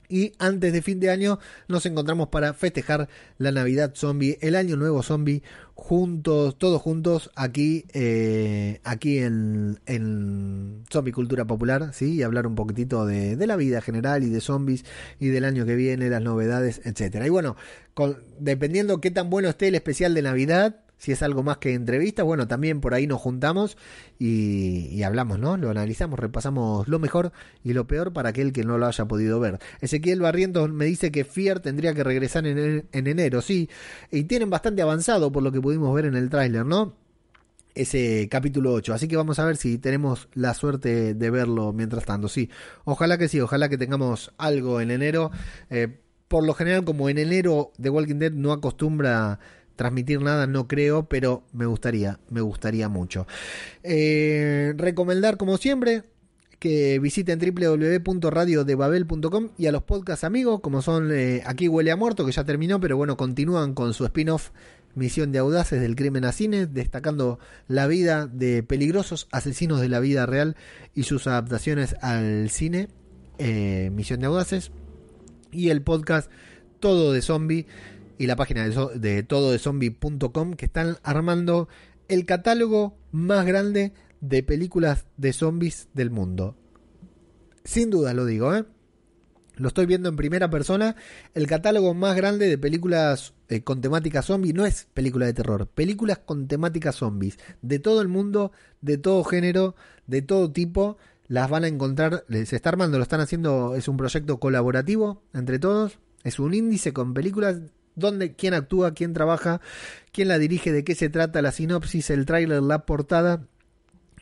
Y 0.08 0.32
antes 0.38 0.72
de 0.72 0.82
fin 0.82 1.00
de 1.00 1.10
año 1.10 1.38
nos 1.68 1.86
encontramos 1.86 2.28
para 2.28 2.54
festejar 2.54 3.08
la 3.38 3.52
Navidad 3.52 3.92
zombie, 3.94 4.38
el 4.40 4.56
Año 4.56 4.76
Nuevo 4.76 5.02
zombie, 5.02 5.42
juntos, 5.74 6.56
todos 6.58 6.80
juntos 6.80 7.30
aquí, 7.34 7.84
eh, 7.92 8.80
aquí 8.84 9.18
en, 9.18 9.80
en, 9.86 10.84
Zombie 10.90 11.12
Cultura 11.12 11.44
Popular, 11.44 11.92
¿sí? 11.92 12.14
Y 12.14 12.22
hablar 12.22 12.46
un 12.46 12.54
poquitito 12.54 13.06
de, 13.06 13.36
de, 13.36 13.46
la 13.46 13.56
vida 13.56 13.80
general 13.80 14.22
y 14.22 14.30
de 14.30 14.40
zombies 14.40 14.84
y 15.18 15.28
del 15.28 15.44
año 15.44 15.66
que 15.66 15.74
viene, 15.74 16.08
las 16.08 16.22
novedades, 16.22 16.80
etcétera. 16.84 17.26
Y 17.26 17.30
bueno, 17.30 17.56
con, 17.94 18.22
dependiendo 18.38 19.00
qué 19.00 19.10
tan 19.10 19.30
bueno 19.30 19.48
esté 19.48 19.68
el 19.68 19.74
especial 19.74 20.14
de 20.14 20.22
Navidad, 20.22 20.83
si 20.98 21.12
es 21.12 21.22
algo 21.22 21.42
más 21.42 21.58
que 21.58 21.74
entrevista, 21.74 22.22
bueno, 22.22 22.48
también 22.48 22.80
por 22.80 22.94
ahí 22.94 23.06
nos 23.06 23.20
juntamos 23.20 23.76
y, 24.18 25.02
hablamos, 25.02 25.38
¿no? 25.38 25.56
Lo 25.56 25.70
analizamos, 25.70 26.18
repasamos 26.18 26.88
lo 26.88 26.98
mejor 26.98 27.32
y 27.62 27.72
lo 27.72 27.86
peor 27.86 28.12
para 28.12 28.30
aquel 28.30 28.52
que 28.52 28.64
no 28.64 28.78
lo 28.78 28.86
haya 28.86 29.04
podido 29.06 29.40
ver. 29.40 29.58
Ezequiel 29.80 30.20
Barrientos 30.20 30.70
me 30.70 30.86
dice 30.86 31.12
que 31.12 31.24
Fier 31.24 31.60
tendría 31.60 31.94
que 31.94 32.04
regresar 32.04 32.46
en, 32.46 32.88
en 32.90 33.06
enero, 33.06 33.42
sí, 33.42 33.68
y 34.10 34.24
tienen 34.24 34.50
bastante 34.50 34.82
avanzado 34.82 35.30
por 35.30 35.42
lo 35.42 35.52
que 35.52 35.60
pudimos 35.60 35.94
ver 35.94 36.06
en 36.06 36.14
el 36.14 36.30
tráiler, 36.30 36.64
¿no? 36.64 36.94
ese 37.74 38.28
capítulo 38.30 38.72
8. 38.72 38.94
Así 38.94 39.08
que 39.08 39.16
vamos 39.16 39.38
a 39.38 39.44
ver 39.44 39.56
si 39.56 39.78
tenemos 39.78 40.28
la 40.34 40.54
suerte 40.54 41.14
de 41.14 41.30
verlo 41.30 41.72
mientras 41.72 42.04
tanto. 42.04 42.28
Sí, 42.28 42.50
ojalá 42.84 43.18
que 43.18 43.28
sí, 43.28 43.40
ojalá 43.40 43.68
que 43.68 43.78
tengamos 43.78 44.32
algo 44.38 44.80
en 44.80 44.90
enero. 44.90 45.30
Eh, 45.70 46.00
por 46.28 46.44
lo 46.44 46.54
general, 46.54 46.84
como 46.84 47.08
en 47.08 47.18
enero 47.18 47.72
The 47.80 47.90
Walking 47.90 48.18
Dead 48.18 48.32
no 48.32 48.52
acostumbra 48.52 49.38
transmitir 49.76 50.20
nada 50.22 50.46
no 50.46 50.68
creo, 50.68 51.08
pero 51.08 51.42
me 51.52 51.66
gustaría, 51.66 52.20
me 52.30 52.40
gustaría 52.40 52.88
mucho. 52.88 53.26
Eh, 53.82 54.72
recomendar 54.76 55.36
como 55.36 55.56
siempre 55.56 56.04
que 56.58 56.98
visiten 56.98 57.38
www.radiodebabel.com 57.38 59.50
y 59.58 59.66
a 59.66 59.72
los 59.72 59.82
podcast 59.82 60.24
amigos, 60.24 60.60
como 60.60 60.80
son 60.80 61.10
eh, 61.12 61.42
Aquí 61.44 61.68
huele 61.68 61.90
a 61.90 61.96
muerto, 61.96 62.24
que 62.24 62.32
ya 62.32 62.44
terminó, 62.44 62.80
pero 62.80 62.96
bueno, 62.96 63.18
continúan 63.18 63.74
con 63.74 63.92
su 63.92 64.06
spin-off 64.06 64.50
Misión 64.94 65.32
de 65.32 65.40
Audaces 65.40 65.80
del 65.80 65.96
Crimen 65.96 66.24
a 66.24 66.32
Cine, 66.32 66.66
destacando 66.66 67.38
la 67.68 67.86
vida 67.86 68.26
de 68.26 68.62
peligrosos 68.62 69.28
asesinos 69.32 69.80
de 69.80 69.88
la 69.88 70.00
vida 70.00 70.24
real 70.24 70.56
y 70.94 71.02
sus 71.02 71.26
adaptaciones 71.26 71.96
al 72.00 72.48
cine, 72.50 72.88
eh, 73.38 73.90
Misión 73.92 74.20
de 74.20 74.26
Audaces, 74.26 74.70
y 75.50 75.70
el 75.70 75.82
podcast 75.82 76.30
Todo 76.80 77.12
de 77.12 77.22
Zombie, 77.22 77.66
y 78.18 78.26
la 78.26 78.36
página 78.36 78.68
de, 78.68 78.98
de 78.98 79.22
tododezombie.com 79.22 80.54
que 80.54 80.66
están 80.66 80.98
armando 81.02 81.68
el 82.08 82.26
catálogo 82.26 82.96
más 83.12 83.46
grande 83.46 83.92
de 84.20 84.42
películas 84.42 85.06
de 85.16 85.32
zombies 85.32 85.88
del 85.94 86.10
mundo. 86.10 86.56
Sin 87.64 87.90
duda 87.90 88.14
lo 88.14 88.26
digo, 88.26 88.54
¿eh? 88.54 88.64
Lo 89.56 89.68
estoy 89.68 89.86
viendo 89.86 90.08
en 90.08 90.16
primera 90.16 90.50
persona. 90.50 90.96
El 91.32 91.46
catálogo 91.46 91.94
más 91.94 92.16
grande 92.16 92.48
de 92.48 92.58
películas 92.58 93.34
eh, 93.48 93.62
con 93.62 93.80
temática 93.80 94.22
zombie 94.22 94.52
no 94.52 94.66
es 94.66 94.88
película 94.92 95.26
de 95.26 95.34
terror, 95.34 95.68
películas 95.68 96.18
con 96.18 96.48
temática 96.48 96.92
zombies. 96.92 97.38
De 97.62 97.78
todo 97.78 98.02
el 98.02 98.08
mundo, 98.08 98.50
de 98.80 98.98
todo 98.98 99.22
género, 99.24 99.76
de 100.06 100.22
todo 100.22 100.50
tipo. 100.50 100.96
Las 101.26 101.48
van 101.48 101.64
a 101.64 101.68
encontrar, 101.68 102.24
se 102.28 102.56
está 102.56 102.68
armando, 102.68 102.98
lo 102.98 103.02
están 103.02 103.20
haciendo, 103.20 103.76
es 103.76 103.88
un 103.88 103.96
proyecto 103.96 104.38
colaborativo 104.38 105.22
entre 105.32 105.58
todos. 105.58 105.98
Es 106.22 106.38
un 106.38 106.52
índice 106.52 106.92
con 106.92 107.14
películas 107.14 107.60
dónde, 107.94 108.34
quién 108.34 108.54
actúa, 108.54 108.94
quién 108.94 109.12
trabaja, 109.12 109.60
quién 110.12 110.28
la 110.28 110.38
dirige, 110.38 110.72
de 110.72 110.84
qué 110.84 110.94
se 110.94 111.08
trata, 111.08 111.42
la 111.42 111.52
sinopsis, 111.52 112.10
el 112.10 112.26
tráiler, 112.26 112.62
la 112.62 112.86
portada. 112.86 113.46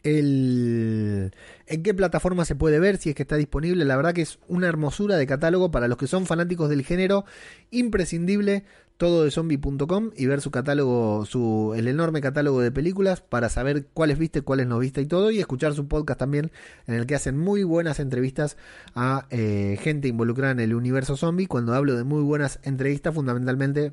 el, 0.02 1.32
en 1.66 1.82
qué 1.82 1.94
plataforma 1.94 2.44
se 2.44 2.56
puede 2.56 2.80
ver, 2.80 2.96
si 2.98 3.10
es 3.10 3.14
que 3.14 3.22
está 3.22 3.36
disponible. 3.36 3.84
La 3.84 3.96
verdad 3.96 4.14
que 4.14 4.22
es 4.22 4.38
una 4.48 4.68
hermosura 4.68 5.16
de 5.16 5.26
catálogo 5.26 5.70
para 5.70 5.88
los 5.88 5.98
que 5.98 6.06
son 6.06 6.26
fanáticos 6.26 6.68
del 6.68 6.84
género, 6.84 7.24
imprescindible 7.70 8.64
todo 9.02 9.24
de 9.24 9.32
zombie.com 9.32 10.10
y 10.16 10.26
ver 10.26 10.40
su 10.40 10.52
catálogo, 10.52 11.26
su, 11.26 11.74
el 11.76 11.88
enorme 11.88 12.20
catálogo 12.20 12.60
de 12.60 12.70
películas 12.70 13.20
para 13.20 13.48
saber 13.48 13.86
cuáles 13.92 14.16
viste, 14.16 14.42
cuáles 14.42 14.68
no 14.68 14.78
viste 14.78 15.00
y 15.00 15.06
todo, 15.06 15.32
y 15.32 15.40
escuchar 15.40 15.74
su 15.74 15.88
podcast 15.88 16.20
también, 16.20 16.52
en 16.86 16.94
el 16.94 17.04
que 17.04 17.16
hacen 17.16 17.36
muy 17.36 17.64
buenas 17.64 17.98
entrevistas 17.98 18.56
a 18.94 19.26
eh, 19.30 19.76
gente 19.82 20.06
involucrada 20.06 20.52
en 20.52 20.60
el 20.60 20.72
universo 20.72 21.16
zombie. 21.16 21.48
Cuando 21.48 21.74
hablo 21.74 21.96
de 21.96 22.04
muy 22.04 22.22
buenas 22.22 22.60
entrevistas, 22.62 23.12
fundamentalmente 23.12 23.92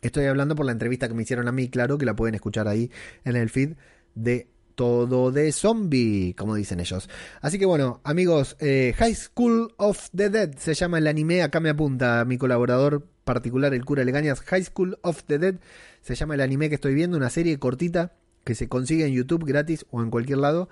estoy 0.00 0.26
hablando 0.26 0.54
por 0.54 0.64
la 0.64 0.70
entrevista 0.70 1.08
que 1.08 1.14
me 1.14 1.24
hicieron 1.24 1.48
a 1.48 1.52
mí, 1.52 1.68
claro, 1.68 1.98
que 1.98 2.06
la 2.06 2.14
pueden 2.14 2.36
escuchar 2.36 2.68
ahí 2.68 2.88
en 3.24 3.34
el 3.34 3.50
feed 3.50 3.72
de 4.14 4.48
todo 4.76 5.32
de 5.32 5.50
zombie, 5.50 6.36
como 6.38 6.54
dicen 6.54 6.78
ellos. 6.78 7.10
Así 7.40 7.58
que 7.58 7.66
bueno, 7.66 8.00
amigos, 8.04 8.56
eh, 8.60 8.94
High 8.96 9.14
School 9.16 9.74
of 9.76 10.08
the 10.14 10.30
Dead 10.30 10.54
se 10.56 10.74
llama 10.74 10.98
el 10.98 11.08
anime, 11.08 11.42
acá 11.42 11.58
me 11.58 11.70
apunta 11.70 12.24
mi 12.24 12.38
colaborador 12.38 13.09
particular, 13.24 13.74
el 13.74 13.84
cura 13.84 14.04
Legañas, 14.04 14.40
High 14.40 14.64
School 14.64 14.98
of 15.02 15.22
the 15.24 15.38
Dead, 15.38 15.56
se 16.02 16.14
llama 16.14 16.34
el 16.34 16.40
anime 16.40 16.68
que 16.68 16.76
estoy 16.76 16.94
viendo, 16.94 17.16
una 17.16 17.30
serie 17.30 17.58
cortita 17.58 18.12
que 18.44 18.54
se 18.54 18.68
consigue 18.68 19.06
en 19.06 19.12
YouTube 19.12 19.44
gratis 19.44 19.84
o 19.90 20.02
en 20.02 20.10
cualquier 20.10 20.38
lado 20.38 20.68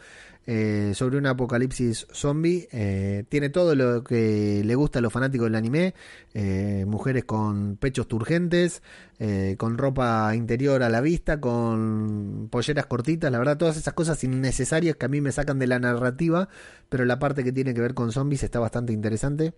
eh, 0.46 0.92
sobre 0.94 1.18
un 1.18 1.26
apocalipsis 1.26 2.06
zombie. 2.10 2.68
Eh, 2.72 3.24
tiene 3.28 3.50
todo 3.50 3.74
lo 3.74 4.02
que 4.02 4.62
le 4.64 4.74
gusta 4.74 4.98
a 4.98 5.02
los 5.02 5.12
fanáticos 5.12 5.44
del 5.46 5.54
anime. 5.54 5.94
Eh, 6.32 6.86
mujeres 6.88 7.24
con 7.24 7.76
pechos 7.76 8.08
turgentes, 8.08 8.82
con 9.58 9.76
ropa 9.76 10.34
interior 10.34 10.82
a 10.82 10.88
la 10.88 11.00
vista, 11.00 11.40
con 11.40 12.48
polleras 12.50 12.86
cortitas. 12.86 13.30
La 13.30 13.38
verdad, 13.38 13.58
todas 13.58 13.76
esas 13.76 13.92
cosas 13.92 14.22
innecesarias 14.24 14.96
que 14.96 15.04
a 15.04 15.08
mí 15.08 15.20
me 15.20 15.32
sacan 15.32 15.58
de 15.58 15.66
la 15.66 15.78
narrativa. 15.78 16.48
Pero 16.88 17.04
la 17.04 17.18
parte 17.18 17.44
que 17.44 17.52
tiene 17.52 17.74
que 17.74 17.82
ver 17.82 17.92
con 17.92 18.12
zombies 18.12 18.42
está 18.42 18.58
bastante 18.58 18.94
interesante. 18.94 19.52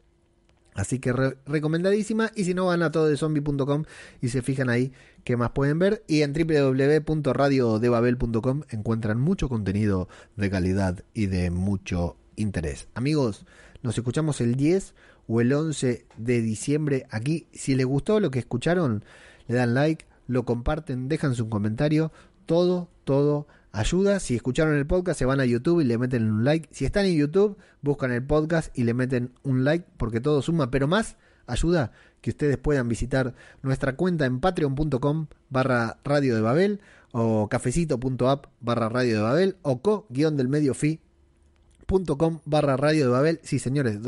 Así 0.81 0.99
que 0.99 1.13
recomendadísima. 1.45 2.33
Y 2.35 2.45
si 2.45 2.55
no, 2.55 2.65
van 2.67 2.83
a 2.83 2.91
todo 2.91 3.07
de 3.07 3.17
zombie.com 3.19 3.85
y 4.23 4.31
se 4.31 4.41
fijan 4.41 4.71
ahí 4.71 4.95
qué 5.25 5.37
más 5.37 5.51
pueden 5.51 5.79
ver. 5.79 6.03
Y 6.09 6.23
en 6.23 6.33
www.radiodebabel.com 6.33 8.63
encuentran 8.71 9.21
mucho 9.21 9.51
contenido 9.51 10.09
de 10.37 10.51
calidad 10.51 11.05
y 11.13 11.27
de 11.27 11.51
mucho 11.51 12.17
interés. 12.37 12.89
Amigos, 12.95 13.45
nos 13.83 13.99
escuchamos 13.99 14.41
el 14.41 14.55
10 14.55 14.95
o 15.27 15.43
el 15.43 15.53
11 15.53 16.07
de 16.17 16.41
diciembre 16.41 17.07
aquí. 17.11 17.47
Si 17.53 17.75
les 17.75 17.85
gustó 17.85 18.19
lo 18.19 18.31
que 18.31 18.39
escucharon, 18.39 19.05
le 19.49 19.57
dan 19.57 19.75
like, 19.75 20.07
lo 20.29 20.47
comparten, 20.47 21.09
dejan 21.09 21.35
su 21.35 21.51
comentario. 21.51 22.11
Todo, 22.47 22.89
todo 23.05 23.47
ayuda. 23.73 24.21
Si 24.21 24.37
escucharon 24.37 24.77
el 24.77 24.87
podcast, 24.87 25.19
se 25.19 25.25
van 25.25 25.41
a 25.41 25.47
YouTube 25.47 25.81
y 25.81 25.85
le 25.85 25.99
meten 25.99 26.31
un 26.31 26.45
like. 26.45 26.69
Si 26.73 26.85
están 26.85 27.07
en 27.07 27.17
YouTube, 27.17 27.57
buscan 27.83 28.13
el 28.13 28.25
podcast 28.25 28.77
y 28.77 28.85
le 28.85 28.95
meten 28.95 29.33
un 29.43 29.65
like 29.65 29.87
porque 29.97 30.21
todo 30.21 30.43
suma, 30.43 30.71
pero 30.71 30.89
más 30.89 31.17
ayuda 31.47 31.93
que 32.21 32.31
ustedes 32.31 32.59
puedan 32.59 32.89
visitar 32.89 33.35
nuestra 33.63 33.97
cuenta 33.97 34.27
en 34.27 34.41
patreon.com 34.41 35.27
barra 35.49 35.99
radio 36.05 36.35
de 36.35 36.41
Babel 36.41 36.81
o 37.13 37.49
cafecito.app 37.49 38.47
barra 38.61 38.89
radio 38.89 39.17
de 39.17 39.23
Babel 39.23 39.57
o 39.63 39.81
co-del 39.81 40.49
medio 40.49 40.75
barra 42.45 42.77
radio 42.77 43.07
de 43.07 43.11
Babel. 43.11 43.41
Sí, 43.43 43.59
señores, 43.59 43.99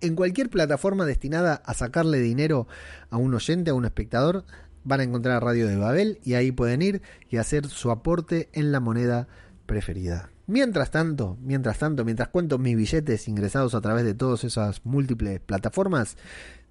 en 0.00 0.16
cualquier 0.16 0.50
plataforma 0.50 1.04
destinada 1.04 1.54
a 1.64 1.74
sacarle 1.74 2.18
dinero 2.18 2.66
a 3.08 3.18
un 3.18 3.34
oyente, 3.34 3.70
a 3.70 3.74
un 3.74 3.84
espectador, 3.84 4.44
van 4.84 5.00
a 5.00 5.04
encontrar 5.04 5.42
Radio 5.42 5.66
de 5.66 5.76
Babel 5.76 6.18
y 6.24 6.34
ahí 6.34 6.52
pueden 6.52 6.82
ir 6.82 7.02
y 7.28 7.36
hacer 7.36 7.66
su 7.66 7.90
aporte 7.90 8.48
en 8.52 8.72
la 8.72 8.80
moneda 8.80 9.28
preferida. 9.66 10.30
Mientras 10.46 10.90
tanto, 10.90 11.38
mientras 11.40 11.78
tanto, 11.78 12.04
mientras 12.04 12.28
cuento 12.28 12.58
mis 12.58 12.76
billetes 12.76 13.28
ingresados 13.28 13.74
a 13.74 13.80
través 13.80 14.04
de 14.04 14.14
todas 14.14 14.42
esas 14.42 14.84
múltiples 14.84 15.38
plataformas, 15.40 16.16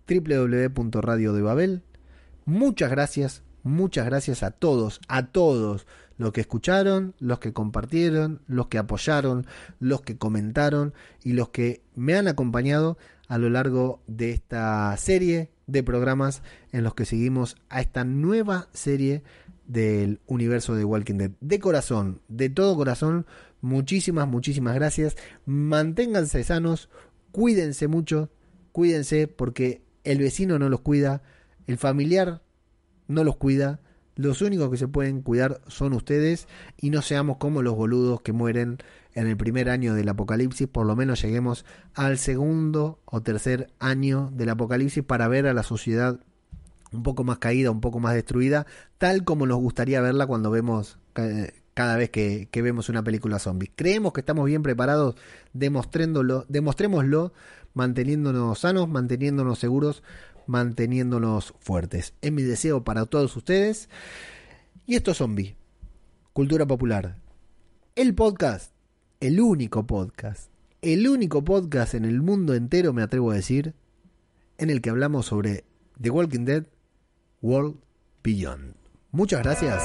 www.radiodebabel, 0.07 1.83
muchas 2.45 2.91
gracias, 2.91 3.43
muchas 3.63 4.05
gracias 4.05 4.43
a 4.43 4.51
todos, 4.51 4.99
a 5.07 5.27
todos 5.27 5.87
los 6.17 6.33
que 6.33 6.41
escucharon, 6.41 7.15
los 7.19 7.39
que 7.39 7.53
compartieron, 7.53 8.41
los 8.47 8.67
que 8.67 8.79
apoyaron, 8.79 9.47
los 9.79 10.01
que 10.01 10.17
comentaron 10.17 10.93
y 11.23 11.31
los 11.31 11.49
que 11.49 11.81
me 11.95 12.15
han 12.15 12.27
acompañado 12.27 12.97
a 13.29 13.37
lo 13.37 13.49
largo 13.49 14.01
de 14.07 14.31
esta 14.31 14.95
serie 14.97 15.51
de 15.71 15.83
programas 15.83 16.41
en 16.71 16.83
los 16.83 16.93
que 16.95 17.05
seguimos 17.05 17.55
a 17.69 17.81
esta 17.81 18.03
nueva 18.03 18.67
serie 18.73 19.23
del 19.67 20.19
universo 20.25 20.75
de 20.75 20.83
Walking 20.83 21.15
Dead. 21.15 21.31
De 21.41 21.59
corazón, 21.59 22.21
de 22.27 22.49
todo 22.49 22.75
corazón, 22.75 23.25
muchísimas, 23.61 24.27
muchísimas 24.27 24.75
gracias. 24.75 25.15
Manténganse 25.45 26.43
sanos, 26.43 26.89
cuídense 27.31 27.87
mucho, 27.87 28.29
cuídense 28.71 29.27
porque 29.27 29.81
el 30.03 30.19
vecino 30.19 30.57
no 30.57 30.69
los 30.69 30.81
cuida, 30.81 31.21
el 31.67 31.77
familiar 31.77 32.41
no 33.07 33.23
los 33.23 33.37
cuida. 33.37 33.79
Los 34.19 34.41
únicos 34.41 34.69
que 34.69 34.75
se 34.75 34.89
pueden 34.89 35.21
cuidar 35.21 35.61
son 35.67 35.93
ustedes 35.93 36.49
y 36.75 36.89
no 36.89 37.01
seamos 37.01 37.37
como 37.37 37.61
los 37.61 37.77
boludos 37.77 38.19
que 38.19 38.33
mueren 38.33 38.77
en 39.13 39.27
el 39.27 39.37
primer 39.37 39.69
año 39.69 39.93
del 39.93 40.09
apocalipsis, 40.09 40.67
por 40.67 40.85
lo 40.85 40.93
menos 40.97 41.21
lleguemos 41.21 41.63
al 41.93 42.17
segundo 42.17 42.99
o 43.05 43.21
tercer 43.21 43.71
año 43.79 44.29
del 44.33 44.49
apocalipsis 44.49 45.05
para 45.05 45.29
ver 45.29 45.47
a 45.47 45.53
la 45.53 45.63
sociedad 45.63 46.19
un 46.91 47.01
poco 47.01 47.23
más 47.23 47.37
caída, 47.37 47.71
un 47.71 47.79
poco 47.79 48.01
más 48.01 48.13
destruida, 48.13 48.65
tal 48.97 49.23
como 49.23 49.45
nos 49.45 49.59
gustaría 49.59 50.01
verla 50.01 50.27
cuando 50.27 50.51
vemos 50.51 50.99
cada 51.79 51.95
vez 51.95 52.09
que, 52.09 52.49
vemos 52.53 52.89
una 52.89 53.05
película 53.05 53.39
zombie. 53.39 53.71
Creemos 53.73 54.11
que 54.11 54.19
estamos 54.19 54.45
bien 54.47 54.63
preparados, 54.63 55.15
demostréndolo, 55.53 56.43
demostrémoslo, 56.49 57.31
manteniéndonos 57.73 58.59
sanos, 58.59 58.89
manteniéndonos 58.89 59.59
seguros, 59.59 60.03
manteniéndonos 60.49 61.53
fuertes. 61.59 62.13
Es 62.21 62.31
mi 62.31 62.43
deseo 62.43 62.83
para 62.83 63.05
todos 63.05 63.35
ustedes. 63.37 63.89
Y 64.85 64.95
esto 64.95 65.11
es 65.11 65.17
Zombie, 65.17 65.55
Cultura 66.33 66.65
Popular. 66.65 67.15
El 67.95 68.15
podcast 68.15 68.71
el 69.19 69.41
único 69.41 69.85
podcast, 69.85 70.49
el 70.81 71.05
único 71.07 71.43
podcast 71.43 71.93
en 71.93 72.05
el 72.05 72.21
mundo 72.21 72.53
entero, 72.53 72.93
me 72.93 73.01
atrevo 73.01 73.31
a 73.31 73.35
decir, 73.35 73.73
en 74.57 74.69
el 74.69 74.81
que 74.81 74.89
hablamos 74.89 75.25
sobre 75.25 75.65
The 76.01 76.09
Walking 76.09 76.45
Dead 76.45 76.63
World 77.41 77.75
Beyond. 78.23 78.75
Muchas 79.11 79.43
gracias 79.43 79.83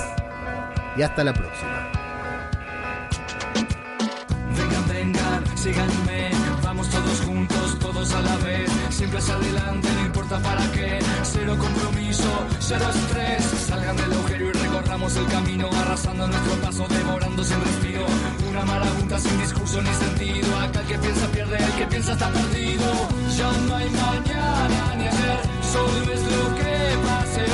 y 0.96 1.02
hasta 1.02 1.24
la 1.24 1.34
próxima. 1.34 1.90
Vengan, 4.56 4.88
vengan, 4.88 5.58
síganme, 5.58 6.30
vamos 6.62 6.88
todos 6.90 7.20
juntos, 7.22 7.78
todos 7.80 8.14
a 8.14 8.22
la 8.22 8.36
vez, 8.36 8.70
siempre 8.90 9.18
hacia 9.18 9.34
adelante, 9.34 9.88
para 10.40 10.70
qué, 10.72 10.98
cero 11.22 11.56
compromiso, 11.58 12.46
cero 12.58 12.86
estrés, 12.94 13.44
salgan 13.68 13.96
del 13.96 14.12
agujero 14.12 14.48
y 14.48 14.52
recorramos 14.52 15.16
el 15.16 15.26
camino, 15.26 15.68
arrasando 15.72 16.26
nuestro 16.26 16.54
paso, 16.56 16.86
devorando 16.88 17.44
sin 17.44 17.60
respiro 17.60 18.06
una 18.50 18.64
marabunta 18.64 19.18
sin 19.18 19.38
discurso 19.40 19.82
ni 19.82 19.94
sentido. 19.94 20.58
Acá 20.58 20.80
el 20.80 20.86
que 20.86 20.98
piensa 20.98 21.26
pierde, 21.28 21.56
el 21.56 21.72
que 21.72 21.86
piensa 21.86 22.12
está 22.12 22.28
perdido. 22.30 22.92
Ya 23.36 23.52
no 23.66 23.76
hay 23.76 23.90
mañana 23.90 24.94
ni 24.96 25.06
ayer, 25.06 25.40
solo 25.72 26.12
es 26.12 26.22
lo 26.22 26.54
que 26.56 26.74
pase 27.06 27.53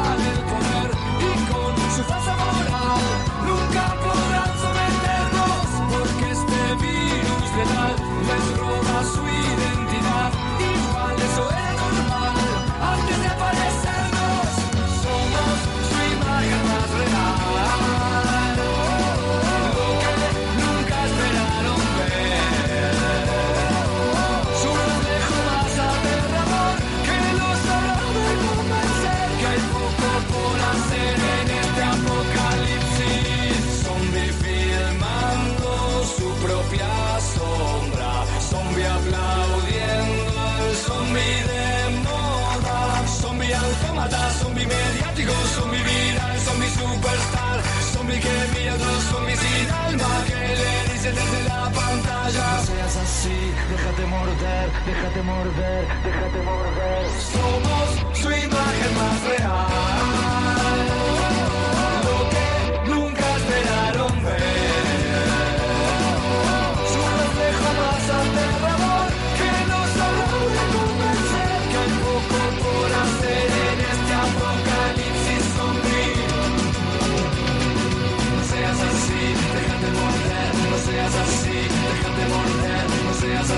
morder, 54.21 54.69
déjate 54.85 55.21
morder, 55.23 55.87
déjate 56.03 56.41
morder. 56.43 57.03
Somos 57.33 57.87
su 58.19 58.29
imagen 58.29 58.91
más 58.99 59.17
real. 59.29 61.20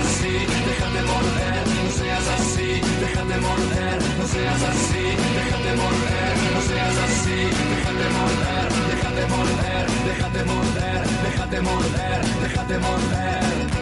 déjate 0.01 1.01
morder, 1.03 1.63
no 1.83 1.91
seas 1.91 2.27
así, 2.39 2.81
déjate 2.99 3.37
morder, 3.41 3.99
no 4.17 4.27
seas 4.27 4.63
así, 4.63 5.03
déjate 5.35 5.75
morder, 5.75 6.33
no 6.53 6.61
seas 6.61 6.97
así, 7.05 7.39
déjate 7.71 8.07
morder, 8.17 8.69
déjate 8.89 9.23
morder, 9.33 9.85
déjate 10.05 10.43
morder, 10.45 11.01
déjate 11.23 11.61
morder, 11.61 12.21
déjate 12.41 12.79
morder. 12.79 13.72